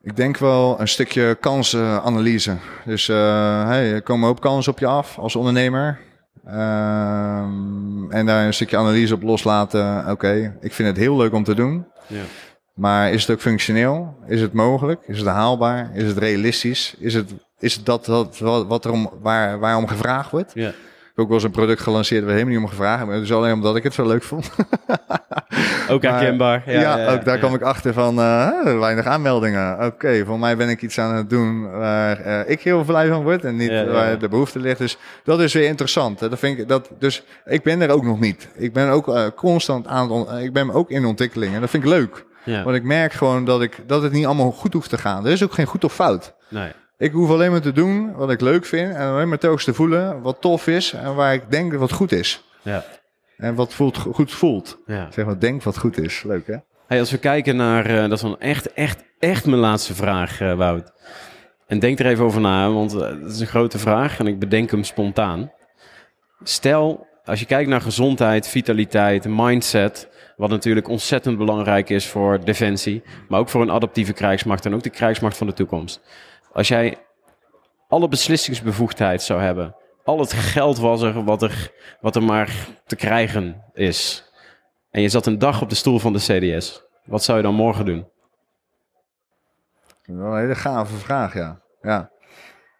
Ik 0.00 0.16
denk 0.16 0.36
wel 0.36 0.80
een 0.80 0.88
stukje 0.88 1.36
kansenanalyse. 1.40 2.56
Dus 2.84 3.08
uh, 3.08 3.66
hey, 3.66 3.92
er 3.92 4.02
komen 4.02 4.28
ook 4.28 4.40
kansen 4.40 4.72
op 4.72 4.78
je 4.78 4.86
af 4.86 5.18
als 5.18 5.36
ondernemer. 5.36 5.98
Um, 6.46 8.10
en 8.10 8.26
daar 8.26 8.46
een 8.46 8.54
stukje 8.54 8.76
analyse 8.76 9.14
op 9.14 9.22
loslaten. 9.22 9.98
Oké, 9.98 10.10
okay, 10.10 10.56
ik 10.60 10.72
vind 10.72 10.88
het 10.88 10.96
heel 10.96 11.16
leuk 11.16 11.32
om 11.32 11.44
te 11.44 11.54
doen. 11.54 11.86
Ja. 12.06 12.22
Maar 12.74 13.12
is 13.12 13.20
het 13.20 13.30
ook 13.30 13.40
functioneel? 13.40 14.16
Is 14.26 14.40
het 14.40 14.52
mogelijk? 14.52 15.02
Is 15.06 15.18
het 15.18 15.26
haalbaar? 15.26 15.90
Is 15.94 16.06
het 16.06 16.18
realistisch? 16.18 16.94
Is 16.98 17.14
het, 17.14 17.32
is 17.58 17.74
het 17.74 17.86
dat, 17.86 18.04
dat 18.04 18.38
wat 18.38 18.84
er 18.84 18.90
om, 18.90 19.10
waar, 19.20 19.58
waarom 19.58 19.86
gevraagd 19.86 20.30
wordt? 20.30 20.50
Ja 20.54 20.72
ook 21.18 21.26
wel 21.26 21.36
eens 21.36 21.44
een 21.44 21.50
product 21.50 21.80
gelanceerd 21.80 22.24
waar 22.24 22.32
helemaal 22.32 22.54
niet 22.54 22.62
om 22.62 22.68
gevraagd 22.68 23.06
maar 23.06 23.18
Dus 23.18 23.32
alleen 23.32 23.52
omdat 23.52 23.76
ik 23.76 23.82
het 23.82 23.94
zo 23.94 24.06
leuk 24.06 24.22
vond. 24.22 24.50
ook 25.90 26.02
herkenbaar. 26.02 26.62
Ja, 26.66 26.80
ja, 26.80 26.98
ja, 26.98 27.12
ook 27.12 27.24
daar 27.24 27.38
kwam 27.38 27.54
ik 27.54 27.62
achter 27.62 27.92
van 27.92 28.18
uh, 28.18 28.78
weinig 28.78 29.04
aanmeldingen. 29.04 29.84
Oké, 29.84 30.24
voor 30.24 30.38
mij 30.38 30.56
ben 30.56 30.68
ik 30.68 30.82
iets 30.82 30.98
aan 30.98 31.14
het 31.14 31.30
doen 31.30 31.70
waar 31.70 32.26
uh, 32.26 32.50
ik 32.50 32.60
heel 32.60 32.84
blij 32.84 33.08
van 33.08 33.22
word 33.22 33.44
en 33.44 33.56
niet 33.56 33.86
waar 33.90 34.18
de 34.18 34.28
behoefte 34.28 34.58
ligt. 34.58 34.78
Dus 34.78 34.96
dat 35.24 35.40
is 35.40 35.52
weer 35.52 35.66
interessant. 35.66 36.18
Dat 36.18 36.38
vind 36.38 36.58
ik, 36.58 36.68
dat, 36.68 36.90
dus 36.98 37.24
ik 37.44 37.62
ben 37.62 37.80
er 37.80 37.90
ook 37.90 38.04
nog 38.04 38.20
niet. 38.20 38.48
Ik 38.54 38.72
ben 38.72 38.88
ook 38.88 39.08
uh, 39.08 39.26
constant 39.36 39.86
aan 39.86 40.38
ik 40.38 40.52
ben 40.52 40.70
ook 40.70 40.90
in 40.90 41.04
ontwikkeling 41.04 41.54
en 41.54 41.60
dat 41.60 41.70
vind 41.70 41.82
ik 41.82 41.88
leuk. 41.88 42.26
Want 42.44 42.76
ik 42.76 42.82
merk 42.82 43.12
gewoon 43.12 43.44
dat, 43.44 43.62
ik, 43.62 43.76
dat 43.86 44.02
het 44.02 44.12
niet 44.12 44.26
allemaal 44.26 44.50
goed 44.50 44.72
hoeft 44.72 44.90
te 44.90 44.98
gaan. 44.98 45.26
Er 45.26 45.32
is 45.32 45.44
ook 45.44 45.52
geen 45.52 45.66
goed 45.66 45.84
of 45.84 45.94
fout. 45.94 46.34
Nee. 46.48 46.72
Ik 46.98 47.12
hoef 47.12 47.30
alleen 47.30 47.50
maar 47.50 47.60
te 47.60 47.72
doen 47.72 48.12
wat 48.12 48.30
ik 48.30 48.40
leuk 48.40 48.64
vind. 48.64 48.94
En 48.94 49.08
alleen 49.08 49.28
maar 49.28 49.38
telkens 49.38 49.64
te 49.64 49.74
voelen 49.74 50.22
wat 50.22 50.40
tof 50.40 50.66
is. 50.66 50.92
En 50.92 51.14
waar 51.14 51.34
ik 51.34 51.50
denk 51.50 51.72
wat 51.72 51.92
goed 51.92 52.12
is. 52.12 52.44
Ja. 52.62 52.84
En 53.36 53.54
wat 53.54 53.74
voelt, 53.74 53.98
goed 53.98 54.32
voelt. 54.32 54.78
Ja. 54.86 55.08
Zeg 55.10 55.24
maar, 55.24 55.38
denk 55.38 55.62
wat 55.62 55.78
goed 55.78 55.98
is. 55.98 56.22
Leuk 56.22 56.46
hè? 56.46 56.56
Hey, 56.86 57.00
als 57.00 57.10
we 57.10 57.18
kijken 57.18 57.56
naar, 57.56 57.90
uh, 57.90 58.00
dat 58.00 58.12
is 58.12 58.20
dan 58.20 58.40
echt, 58.40 58.72
echt, 58.72 59.04
echt 59.18 59.46
mijn 59.46 59.60
laatste 59.60 59.94
vraag, 59.94 60.40
uh, 60.40 60.54
Wout. 60.54 60.92
En 61.66 61.78
denk 61.78 61.98
er 61.98 62.06
even 62.06 62.24
over 62.24 62.40
na, 62.40 62.70
want 62.70 62.94
uh, 62.94 62.98
dat 62.98 63.30
is 63.30 63.40
een 63.40 63.46
grote 63.46 63.78
vraag 63.78 64.18
en 64.18 64.26
ik 64.26 64.38
bedenk 64.38 64.70
hem 64.70 64.84
spontaan. 64.84 65.52
Stel, 66.42 67.06
als 67.24 67.40
je 67.40 67.46
kijkt 67.46 67.68
naar 67.68 67.80
gezondheid, 67.80 68.48
vitaliteit, 68.48 69.24
mindset, 69.28 70.08
wat 70.36 70.50
natuurlijk 70.50 70.88
ontzettend 70.88 71.38
belangrijk 71.38 71.90
is 71.90 72.06
voor 72.06 72.44
defensie, 72.44 73.02
maar 73.28 73.40
ook 73.40 73.48
voor 73.48 73.62
een 73.62 73.70
adaptieve 73.70 74.12
krijgsmacht 74.12 74.66
en 74.66 74.74
ook 74.74 74.82
de 74.82 74.90
krijgsmacht 74.90 75.36
van 75.36 75.46
de 75.46 75.52
toekomst. 75.52 76.00
Als 76.58 76.68
jij 76.68 76.98
alle 77.88 78.08
beslissingsbevoegdheid 78.08 79.22
zou 79.22 79.40
hebben, 79.40 79.76
al 80.04 80.18
het 80.18 80.32
geld 80.32 80.78
was 80.78 81.02
er 81.02 81.24
wat, 81.24 81.42
er 81.42 81.72
wat 82.00 82.16
er 82.16 82.22
maar 82.22 82.68
te 82.86 82.96
krijgen 82.96 83.64
is, 83.72 84.30
en 84.90 85.02
je 85.02 85.08
zat 85.08 85.26
een 85.26 85.38
dag 85.38 85.62
op 85.62 85.68
de 85.68 85.74
stoel 85.74 85.98
van 85.98 86.12
de 86.12 86.18
CDS, 86.18 86.84
wat 87.04 87.24
zou 87.24 87.36
je 87.36 87.44
dan 87.44 87.54
morgen 87.54 87.84
doen? 87.84 88.08
Wel 90.04 90.32
een 90.32 90.40
hele 90.40 90.54
gave 90.54 90.96
vraag, 90.96 91.34
ja. 91.34 91.60
ja. 91.80 92.10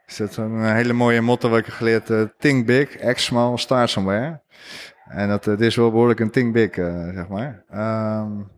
Is 0.06 0.36
een 0.36 0.74
hele 0.74 0.92
mooie 0.92 1.20
motto 1.20 1.48
wat 1.48 1.58
ik 1.58 1.64
heb 1.64 1.74
geleerd? 1.74 2.10
Uh, 2.10 2.22
think 2.38 2.66
big, 2.66 3.02
act 3.02 3.20
small, 3.20 3.56
start 3.56 3.90
somewhere. 3.90 4.40
En 5.04 5.28
dat 5.28 5.46
uh, 5.46 5.58
is 5.58 5.76
wel 5.76 5.90
behoorlijk 5.90 6.20
een 6.20 6.30
think 6.30 6.52
big, 6.52 6.76
uh, 6.76 7.14
zeg 7.14 7.28
maar. 7.28 7.64
Um, 8.22 8.57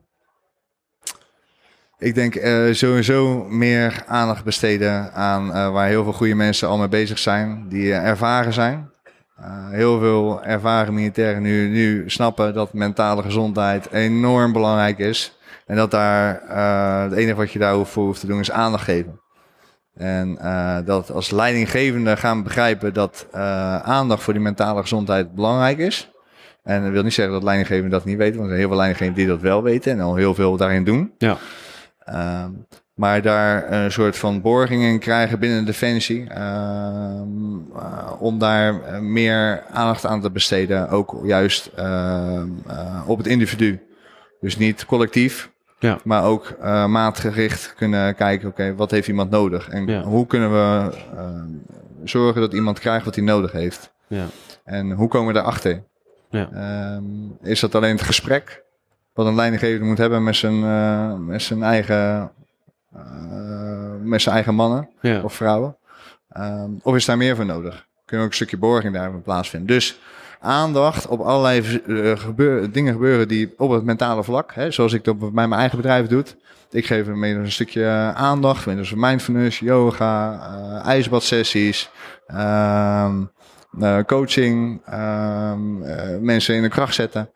ik 2.01 2.15
denk 2.15 2.35
uh, 2.35 2.73
sowieso 2.73 3.47
meer 3.49 4.03
aandacht 4.07 4.45
besteden 4.45 5.13
aan 5.13 5.47
uh, 5.47 5.73
waar 5.73 5.87
heel 5.87 6.03
veel 6.03 6.13
goede 6.13 6.35
mensen 6.35 6.69
al 6.69 6.79
mee 6.79 6.89
bezig 6.89 7.19
zijn, 7.19 7.67
die 7.69 7.85
uh, 7.85 8.07
ervaren 8.07 8.53
zijn. 8.53 8.91
heel 9.71 9.99
veel 9.99 10.43
ervaren 10.43 10.95
militairen 10.95 11.43
nu, 11.43 11.69
nu 11.69 12.11
snappen 12.11 12.55
dat 12.55 12.73
mentale 12.73 13.23
gezondheid 13.23 13.93
enorm 13.93 14.53
belangrijk 14.53 14.99
is. 14.99 15.39
En 15.67 15.77
dat 15.77 15.91
daar 15.91 16.43
het 17.03 17.13
enige 17.13 17.35
wat 17.35 17.53
je 17.53 17.59
daar 17.59 17.87
voor 17.87 18.05
hoeft 18.05 18.21
te 18.21 18.27
doen 18.27 18.41
is 18.41 18.51
aandacht 18.51 18.85
geven. 18.85 19.21
En 19.95 20.39
dat 20.85 21.11
als 21.11 21.31
leidinggevende 21.31 22.17
gaan 22.17 22.43
begrijpen 22.43 22.95
dat 22.95 23.27
aandacht 23.83 24.23
voor 24.23 24.33
die 24.33 24.43
mentale 24.43 24.81
gezondheid 24.81 25.35
belangrijk 25.35 25.79
is. 25.79 26.11
En 26.63 26.83
dat 26.83 26.93
wil 26.93 27.03
niet 27.03 27.15
zeggen 27.15 27.35
dat 27.35 27.43
leidinggevenden 27.43 27.91
dat 27.91 28.05
niet 28.05 28.17
weten, 28.17 28.39
want 28.39 28.51
er 28.51 28.57
zijn 28.57 28.61
heel 28.61 28.69
veel 28.69 28.77
leidinggevenden 28.77 29.25
die 29.25 29.35
dat 29.35 29.43
wel 29.43 29.63
weten 29.63 29.93
en 29.93 30.01
al 30.01 30.15
heel 30.15 30.35
veel 30.35 30.57
daarin 30.57 30.85
doen. 30.85 31.13
Ja. 31.19 31.37
Ehm, 32.11 32.51
maar 32.95 33.23
daar 33.23 33.73
een 33.73 33.93
soort 33.93 34.17
van 34.17 34.41
borging 34.41 34.83
in 34.83 34.99
krijgen 34.99 35.39
binnen 35.39 35.65
Defensie. 35.65 36.21
Uh, 36.31 37.21
uh, 37.75 38.13
om 38.19 38.39
daar 38.39 38.83
eh, 38.83 38.99
meer 38.99 39.63
aandacht 39.71 40.07
aan 40.07 40.21
te 40.21 40.31
besteden. 40.31 40.89
Ook 40.89 41.21
juist 41.23 41.71
uh, 41.79 42.43
op 43.07 43.19
het 43.19 43.27
individu. 43.27 43.81
Dus 44.41 44.57
niet 44.57 44.87
collectief. 44.87 45.51
Ja. 45.79 45.99
Maar 46.05 46.25
ook 46.25 46.57
maatgericht 46.89 47.75
kunnen 47.77 48.15
kijken. 48.15 48.49
Oké, 48.49 48.75
wat 48.75 48.91
heeft 48.91 49.09
iemand 49.09 49.31
nodig? 49.31 49.69
En 49.69 50.03
hoe 50.03 50.27
kunnen 50.27 50.53
we 50.53 50.95
zorgen 52.05 52.41
dat 52.41 52.53
iemand 52.53 52.79
krijgt 52.79 53.05
wat 53.05 53.15
hij 53.15 53.25
nodig 53.25 53.53
heeft? 53.53 53.93
Ja. 54.07 54.27
En 54.65 54.91
hoe 54.91 55.09
komen 55.09 55.29
we 55.29 55.33
daarachter? 55.33 55.83
Ja. 56.31 56.49
Ehm, 56.53 57.05
is 57.43 57.61
dat 57.61 57.75
alleen 57.75 57.97
het 57.97 58.03
gesprek? 58.03 58.65
Wat 59.21 59.29
een 59.29 59.35
leidinggever 59.35 59.87
moet 59.87 59.99
hebben 59.99 60.23
met 60.23 60.37
zijn, 60.37 60.55
uh, 60.55 61.15
met 61.15 61.43
zijn 61.43 61.63
eigen 61.63 62.31
uh, 62.97 63.01
met 64.03 64.23
zijn 64.23 64.35
eigen 64.35 64.55
mannen 64.55 64.89
of 65.23 65.35
vrouwen. 65.35 65.77
Um, 66.37 66.81
of 66.83 66.95
is 66.95 67.05
daar 67.05 67.17
meer 67.17 67.37
voor 67.37 67.47
nodig? 67.47 67.87
Kunnen 68.05 68.27
ook 68.27 68.33
een 68.33 68.37
stukje 68.37 68.57
borging 68.57 68.95
daarin 68.95 69.23
plaatsvinden. 69.23 69.69
Dus 69.69 70.01
aandacht 70.41 71.07
op 71.07 71.21
allerlei 71.21 71.81
uh, 71.87 72.19
gebeur, 72.19 72.73
dingen 72.73 72.93
gebeuren 72.93 73.29
die 73.29 73.55
op 73.57 73.71
het 73.71 73.85
mentale 73.85 74.25
vlak, 74.25 74.55
hè, 74.55 74.71
zoals 74.71 74.93
ik 74.93 75.05
dat 75.05 75.19
bij 75.19 75.31
mijn 75.47 75.61
eigen 75.61 75.77
bedrijf 75.77 76.07
doe. 76.07 76.25
Ik 76.71 76.87
geef 76.87 77.07
hem 77.07 77.25
een 77.25 77.53
stukje 77.53 78.13
aandacht, 78.15 78.65
dus 78.65 78.95
mindfulness, 78.95 79.59
yoga, 79.59 80.33
uh, 80.33 80.87
ijsbadsessies, 80.87 81.91
um, 82.29 83.31
uh, 83.79 83.99
coaching, 84.07 84.81
um, 84.95 85.79
mensen 86.25 86.55
in 86.55 86.63
de 86.63 86.69
kracht 86.69 86.95
zetten. 86.95 87.31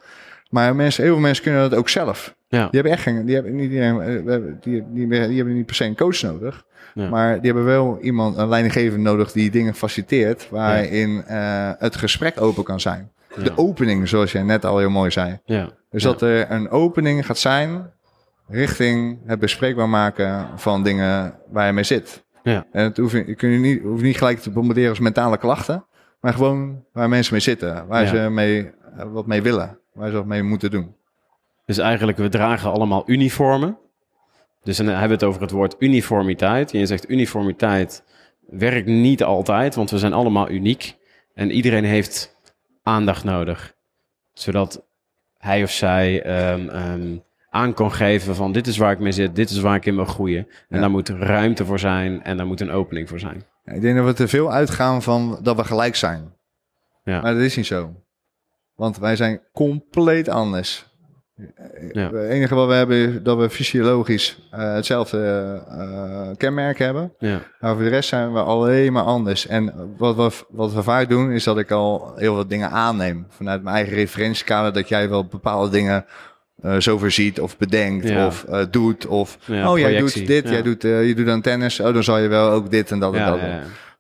Maar 0.55 0.77
mensen, 0.77 1.03
heel 1.03 1.13
veel 1.13 1.23
mensen 1.23 1.43
kunnen 1.43 1.71
dat 1.71 1.79
ook 1.79 1.89
zelf. 1.89 2.35
Ja. 2.49 2.59
Die 2.59 2.69
hebben 2.71 2.93
echt 2.93 3.03
geen, 3.03 3.25
die 3.25 3.35
hebben 3.35 3.57
niet, 3.57 3.71
die, 3.71 4.85
die, 4.93 5.09
die, 5.09 5.37
hebben 5.37 5.55
niet 5.55 5.67
per 5.67 5.75
se 5.75 5.85
een 5.85 5.97
coach 5.97 6.23
nodig. 6.23 6.65
Maar 6.95 7.35
die 7.35 7.47
hebben 7.47 7.65
wel 7.65 7.99
iemand, 8.01 8.37
een 8.37 8.49
leidinggever 8.49 8.99
nodig 8.99 9.33
die 9.33 9.51
dingen 9.51 9.75
faciliteert, 9.75 10.49
waarin 10.51 11.25
uh, 11.31 11.71
het 11.79 11.97
gesprek 11.97 12.41
open 12.41 12.65
kan 12.65 12.81
zijn. 12.81 13.11
De 13.43 13.53
opening, 13.57 14.09
zoals 14.09 14.33
jij 14.33 14.43
net 14.43 14.65
al 14.65 14.79
heel 14.79 14.91
mooi 14.91 15.11
zei. 15.11 15.39
Ja. 15.45 15.69
Dus 15.91 16.03
dat 16.03 16.23
er 16.23 16.51
een 16.51 16.71
opening 16.71 17.27
gaat 17.27 17.39
zijn 17.39 17.91
richting 18.49 19.19
het 19.27 19.39
bespreekbaar 19.39 19.89
maken 19.89 20.49
van 20.57 20.83
dingen 20.83 21.35
waar 21.51 21.67
je 21.67 21.73
mee 21.73 21.85
zit. 21.85 22.25
Ja. 22.43 22.67
En 22.73 22.85
het 22.85 22.97
hoeft, 22.97 23.13
je 23.13 23.35
kun 23.35 23.49
je 23.49 23.59
niet, 23.59 23.83
hoeft 23.83 24.03
niet 24.03 24.19
gelijk 24.19 24.39
te 24.39 24.51
bombarderen 24.51 24.91
als 24.91 24.99
mentale 24.99 25.39
klachten. 25.39 25.85
Maar 26.21 26.33
gewoon 26.33 26.85
waar 26.93 27.09
mensen 27.09 27.33
mee 27.33 27.43
zitten. 27.43 27.87
Waar 27.87 28.07
ze 28.07 28.17
mee, 28.17 28.71
eh, 28.97 29.05
wat 29.13 29.27
mee 29.27 29.43
willen. 29.43 29.79
Waar 29.95 30.11
ze 30.11 30.15
wat 30.17 30.27
mee 30.27 30.43
moeten 30.43 30.71
doen. 30.71 30.97
Dus 31.67 31.79
eigenlijk, 31.79 32.19
we 32.19 32.29
dragen 32.29 32.73
allemaal 32.73 33.03
uniformen. 33.07 33.79
Dus 34.63 34.77
dan 34.77 34.87
hebben 34.87 35.07
we 35.09 35.13
het 35.15 35.25
over 35.25 35.41
het 35.41 35.51
woord 35.51 35.77
uniformiteit. 35.79 36.73
En 36.73 36.79
je 36.79 36.87
zegt 36.87 37.11
uniformiteit 37.11 38.05
werkt 38.47 38.87
niet 38.87 39.23
altijd, 39.23 39.75
want 39.75 39.91
we 39.91 39.99
zijn 39.99 40.13
allemaal 40.13 40.51
uniek. 40.51 40.97
En 41.35 41.51
iedereen 41.51 41.85
heeft 41.85 42.37
aandacht 42.83 43.25
nodig. 43.25 43.75
Zodat 44.33 44.85
hij 45.39 45.63
of 45.63 45.71
zij 45.71 46.23
ehm, 46.23 46.69
ehm, 46.69 47.17
aan 47.51 47.75
kan 47.75 47.93
geven 47.93 48.35
van 48.35 48.53
dit 48.53 48.67
is 48.67 48.77
waar 48.77 48.93
ik 48.93 48.99
mee 48.99 49.13
zit, 49.13 49.37
dit 49.37 49.51
is 49.51 49.61
waar 49.61 49.75
ik 49.77 49.87
in 49.87 49.95
wil 49.95 50.05
groeien. 50.05 50.47
En 50.49 50.55
Ja. 50.69 50.81
daar 50.81 50.91
moet 50.91 51.09
ruimte 51.09 51.65
voor 51.65 51.79
zijn 51.79 52.23
en 52.23 52.37
daar 52.37 52.47
moet 52.47 52.61
een 52.61 52.71
opening 52.71 53.09
voor 53.09 53.19
zijn. 53.19 53.45
Ja, 53.65 53.73
ik 53.73 53.81
denk 53.81 53.97
dat 53.97 54.05
we 54.07 54.13
te 54.13 54.29
veel 54.29 54.53
uitgaan 54.53 55.03
van 55.03 55.39
dat 55.43 55.57
we 55.57 55.65
gelijk 55.65 55.97
zijn. 55.97 56.33
Ja. 57.05 57.21
Maar 57.21 57.33
dat 57.35 57.43
is 57.43 57.57
niet 57.57 57.67
zo. 57.67 58.04
Want 58.77 58.99
wij 58.99 59.17
zijn 59.17 59.41
compleet 59.53 60.29
anders. 60.29 60.87
Ja. 61.93 62.11
Het 62.13 62.29
enige 62.29 62.55
wat 62.55 62.69
we 62.69 62.75
hebben 62.75 62.97
is 62.97 63.23
dat 63.23 63.39
we 63.39 63.51
fysiologisch 63.51 64.39
eh, 64.51 64.75
hetzelfde 64.75 65.19
eh, 65.69 66.29
kenmerk 66.37 66.79
hebben. 66.79 67.13
Ja, 67.19 67.41
Maar 67.61 67.75
voor 67.75 67.83
de 67.83 67.89
rest 67.89 68.09
zijn 68.09 68.33
we 68.33 68.39
alleen 68.41 68.93
maar 68.93 69.03
anders. 69.03 69.47
En 69.47 69.95
wat 69.99 70.17
we, 70.17 70.45
wat 70.49 70.73
we 70.73 70.83
vaak 70.83 71.09
doen, 71.09 71.31
is 71.31 71.45
dat 71.45 71.59
ik 71.59 71.71
al 71.71 72.13
heel 72.17 72.35
wat 72.35 72.49
dingen 72.49 72.71
aanneem. 72.71 73.27
Vanuit 73.29 73.63
mijn 73.63 73.77
eigen 73.77 73.95
referentiekader, 73.95 74.73
dat 74.73 74.89
jij 74.89 75.09
wel 75.09 75.25
bepaalde 75.27 75.71
dingen 75.71 76.05
eh 76.63 76.77
zo 76.79 76.99
voorziet 76.99 77.41
of 77.41 77.57
bedenkt 77.59 78.09
Ja. 78.09 78.27
of 78.27 78.45
doet. 78.71 79.07
Of, 79.07 79.39
oh, 79.51 79.79
jij 79.79 79.99
doet 79.99 80.27
dit, 80.27 80.49
jij 80.49 80.63
doet, 80.63 80.83
je 80.83 81.13
doet 81.17 81.29
aan 81.29 81.41
tennis. 81.41 81.81
Oh, 81.81 81.95
dan 81.95 82.05
zal 82.05 82.19
je 82.19 82.29
wel 82.29 82.51
ook 82.51 82.71
dit 82.71 82.91
en 82.91 82.99
dat 82.99 83.13
en 83.15 83.19
ja, 83.21 83.31
dat. 83.31 83.41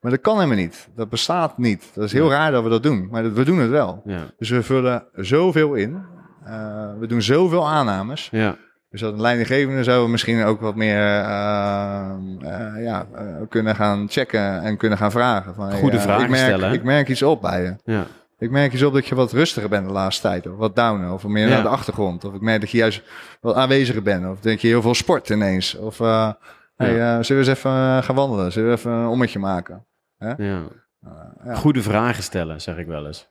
Maar 0.04 0.12
dat 0.12 0.22
kan 0.22 0.34
helemaal 0.34 0.56
niet. 0.56 0.88
Dat 0.96 1.08
bestaat 1.08 1.58
niet. 1.58 1.90
Dat 1.94 2.04
is 2.04 2.12
heel 2.12 2.30
raar 2.30 2.50
dat 2.50 2.62
we 2.62 2.68
dat 2.68 2.82
doen. 2.82 3.08
Maar 3.10 3.22
dat- 3.22 3.32
we 3.32 3.44
doen 3.44 3.58
het 3.58 3.70
wel. 3.70 4.02
ja, 4.04 4.20
Dus 4.38 4.50
we 4.50 4.62
vullen 4.62 5.04
zoveel 5.14 5.74
in. 5.74 6.02
Eh, 6.44 6.90
we 6.98 7.06
doen 7.06 7.22
zoveel 7.22 7.68
aannames. 7.68 8.28
ja. 8.32 8.56
Dus 8.90 9.00
dat 9.02 9.12
een 9.12 9.20
leidinggevende 9.20 9.84
zou 9.84 10.08
misschien 10.08 10.44
ook 10.44 10.60
wat 10.60 10.74
meer 10.76 10.96
eh, 10.98 12.10
eh, 12.40 12.82
ja, 12.84 13.06
kunnen 13.48 13.74
gaan 13.76 14.06
checken 14.08 14.60
en 14.62 14.76
kunnen 14.76 14.98
gaan 14.98 15.10
vragen. 15.10 15.54
Van, 15.54 15.68
hey, 15.68 15.78
Goede 15.80 16.00
vragen 16.00 16.24
ik 16.24 16.30
merk, 16.30 16.42
stellen, 16.44 16.68
hè? 16.68 16.74
Ik 16.74 16.82
merk 16.84 17.08
iets 17.08 17.22
op 17.22 17.40
bij 17.40 17.62
je. 17.62 17.74
ja. 17.84 18.06
Ik 18.38 18.50
merk 18.50 18.72
iets 18.72 18.82
op 18.82 18.92
dat 18.92 19.06
je 19.06 19.14
wat 19.14 19.32
rustiger 19.32 19.68
bent 19.68 19.86
de 19.86 19.92
laatste 19.92 20.22
tijd. 20.28 20.46
Of 20.46 20.56
wat 20.56 20.76
downer. 20.76 21.12
Of 21.12 21.26
meer 21.26 21.48
naar 21.48 21.62
de 21.62 21.68
achtergrond. 21.68 22.24
Of 22.24 22.34
ik 22.34 22.40
merk 22.40 22.60
dat 22.60 22.70
je 22.70 22.78
juist 22.78 23.02
wat 23.40 23.54
aanweziger 23.54 24.02
bent. 24.02 24.26
Of 24.26 24.40
dat 24.40 24.60
je 24.60 24.68
heel 24.68 24.82
veel 24.82 24.94
sport 24.94 25.28
ineens. 25.30 25.74
Of 25.76 25.98
hey, 25.98 26.34
zullen 26.76 27.18
we 27.26 27.34
eens 27.34 27.58
even 27.58 28.02
gaan 28.02 28.14
wandelen? 28.14 28.52
Zullen 28.52 28.68
we 28.70 28.76
even 28.76 28.90
een 28.92 29.06
ommetje 29.06 29.38
maken? 29.38 29.84
Ja. 30.38 30.62
ja. 31.44 31.54
Goede 31.54 31.82
vragen 31.82 32.22
stellen, 32.22 32.60
zeg 32.60 32.76
ik 32.76 32.86
wel 32.86 33.06
eens. 33.06 33.28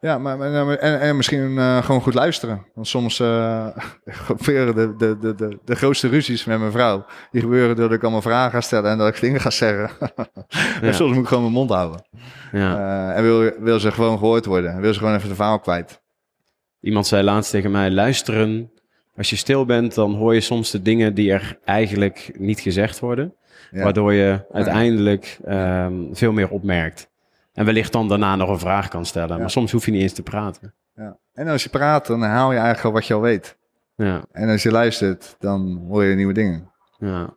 Ja, 0.00 0.18
maar, 0.18 0.38
maar- 0.38 0.66
maar- 0.66 0.76
en, 0.76 1.00
en 1.00 1.16
misschien 1.16 1.58
eh, 1.58 1.82
gewoon 1.84 2.00
goed 2.00 2.14
luisteren. 2.14 2.66
Want 2.74 2.86
soms 2.88 3.20
eh, 3.20 3.66
gebeuren 4.04 4.74
de, 4.74 4.94
de, 4.96 5.18
de, 5.18 5.34
de, 5.34 5.58
de 5.64 5.74
grootste 5.74 6.08
ruzies 6.08 6.44
met 6.44 6.58
mijn 6.58 6.72
vrouw. 6.72 7.06
Die 7.30 7.40
gebeuren 7.40 7.76
doordat 7.76 7.96
ik 7.96 8.02
allemaal 8.02 8.22
vragen 8.22 8.50
ga 8.50 8.60
stellen 8.60 8.90
en 8.90 8.98
dat 8.98 9.08
ik 9.08 9.20
dingen 9.20 9.40
ga 9.40 9.50
zeggen. 9.50 9.90
Ja. 10.80 10.80
en 10.80 10.94
soms 10.94 11.12
moet 11.12 11.22
ik 11.22 11.28
gewoon 11.28 11.42
mijn 11.42 11.54
mond 11.54 11.70
houden. 11.70 12.04
Ja. 12.52 12.76
Eh, 13.10 13.16
en 13.16 13.22
wil, 13.22 13.50
wil 13.58 13.80
ze 13.80 13.92
gewoon 13.92 14.18
gehoord 14.18 14.44
worden. 14.44 14.80
Wil 14.80 14.92
ze 14.92 14.98
gewoon 14.98 15.14
even 15.14 15.28
de 15.28 15.34
verhaal 15.34 15.58
kwijt. 15.60 16.02
Iemand 16.80 17.06
zei 17.06 17.22
laatst 17.22 17.50
tegen 17.50 17.70
mij: 17.70 17.90
luisteren. 17.90 18.70
Als 19.16 19.30
je 19.30 19.36
stil 19.36 19.64
bent, 19.64 19.94
dan 19.94 20.14
hoor 20.14 20.34
je 20.34 20.40
soms 20.40 20.70
de 20.70 20.82
dingen 20.82 21.14
die 21.14 21.32
er 21.32 21.58
eigenlijk 21.64 22.30
niet 22.38 22.60
gezegd 22.60 23.00
worden. 23.00 23.34
Waardoor 23.82 24.12
je 24.12 24.44
uiteindelijk 24.52 25.38
ehm, 25.44 25.94
veel 26.12 26.32
meer 26.32 26.48
opmerkt. 26.48 27.10
En 27.52 27.64
wellicht 27.64 27.92
dan 27.92 28.08
daarna 28.08 28.36
nog 28.36 28.48
een 28.48 28.58
vraag 28.58 28.88
kan 28.88 29.06
stellen. 29.06 29.38
Maar 29.38 29.50
soms 29.50 29.72
hoef 29.72 29.84
je 29.84 29.90
niet 29.92 30.02
eens 30.02 30.12
te 30.12 30.22
praten. 30.22 30.74
Ja. 30.96 31.16
En 31.32 31.48
als 31.48 31.62
je 31.62 31.68
praat, 31.68 32.06
dan 32.06 32.22
haal 32.22 32.52
je 32.52 32.58
eigenlijk 32.58 32.86
al 32.86 32.92
wat 32.92 33.06
je 33.06 33.14
al 33.14 33.20
weet. 33.20 33.56
Ja, 33.96 34.24
En 34.32 34.48
als 34.48 34.62
je 34.62 34.70
luistert, 34.70 35.36
dan 35.38 35.84
hoor 35.88 36.04
je 36.04 36.14
nieuwe 36.14 36.32
dingen. 36.32 36.70
ja. 36.98 37.34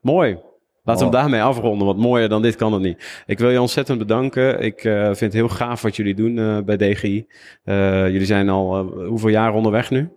Mooi. 0.00 0.38
Laten 0.84 1.06
we 1.06 1.12
hem 1.12 1.20
daarmee 1.20 1.42
afronden, 1.42 1.86
want 1.86 1.98
mooier 1.98 2.28
dan 2.28 2.42
dit 2.42 2.56
kan 2.56 2.72
het 2.72 2.82
niet. 2.82 3.22
Ik 3.26 3.38
wil 3.38 3.50
je 3.50 3.60
ontzettend 3.60 3.98
bedanken. 3.98 4.60
Ik 4.60 4.84
eh, 4.84 5.04
vind 5.04 5.20
het 5.20 5.32
heel 5.32 5.48
gaaf 5.48 5.82
wat 5.82 5.96
jullie 5.96 6.14
doen 6.14 6.38
eh, 6.38 6.58
bij 6.58 6.76
DGI. 6.76 7.26
Eh, 7.64 8.08
jullie 8.08 8.26
zijn 8.26 8.48
al 8.48 8.84
hoeveel 8.84 9.28
jaar 9.28 9.54
onderweg 9.54 9.90
nu? 9.90 10.10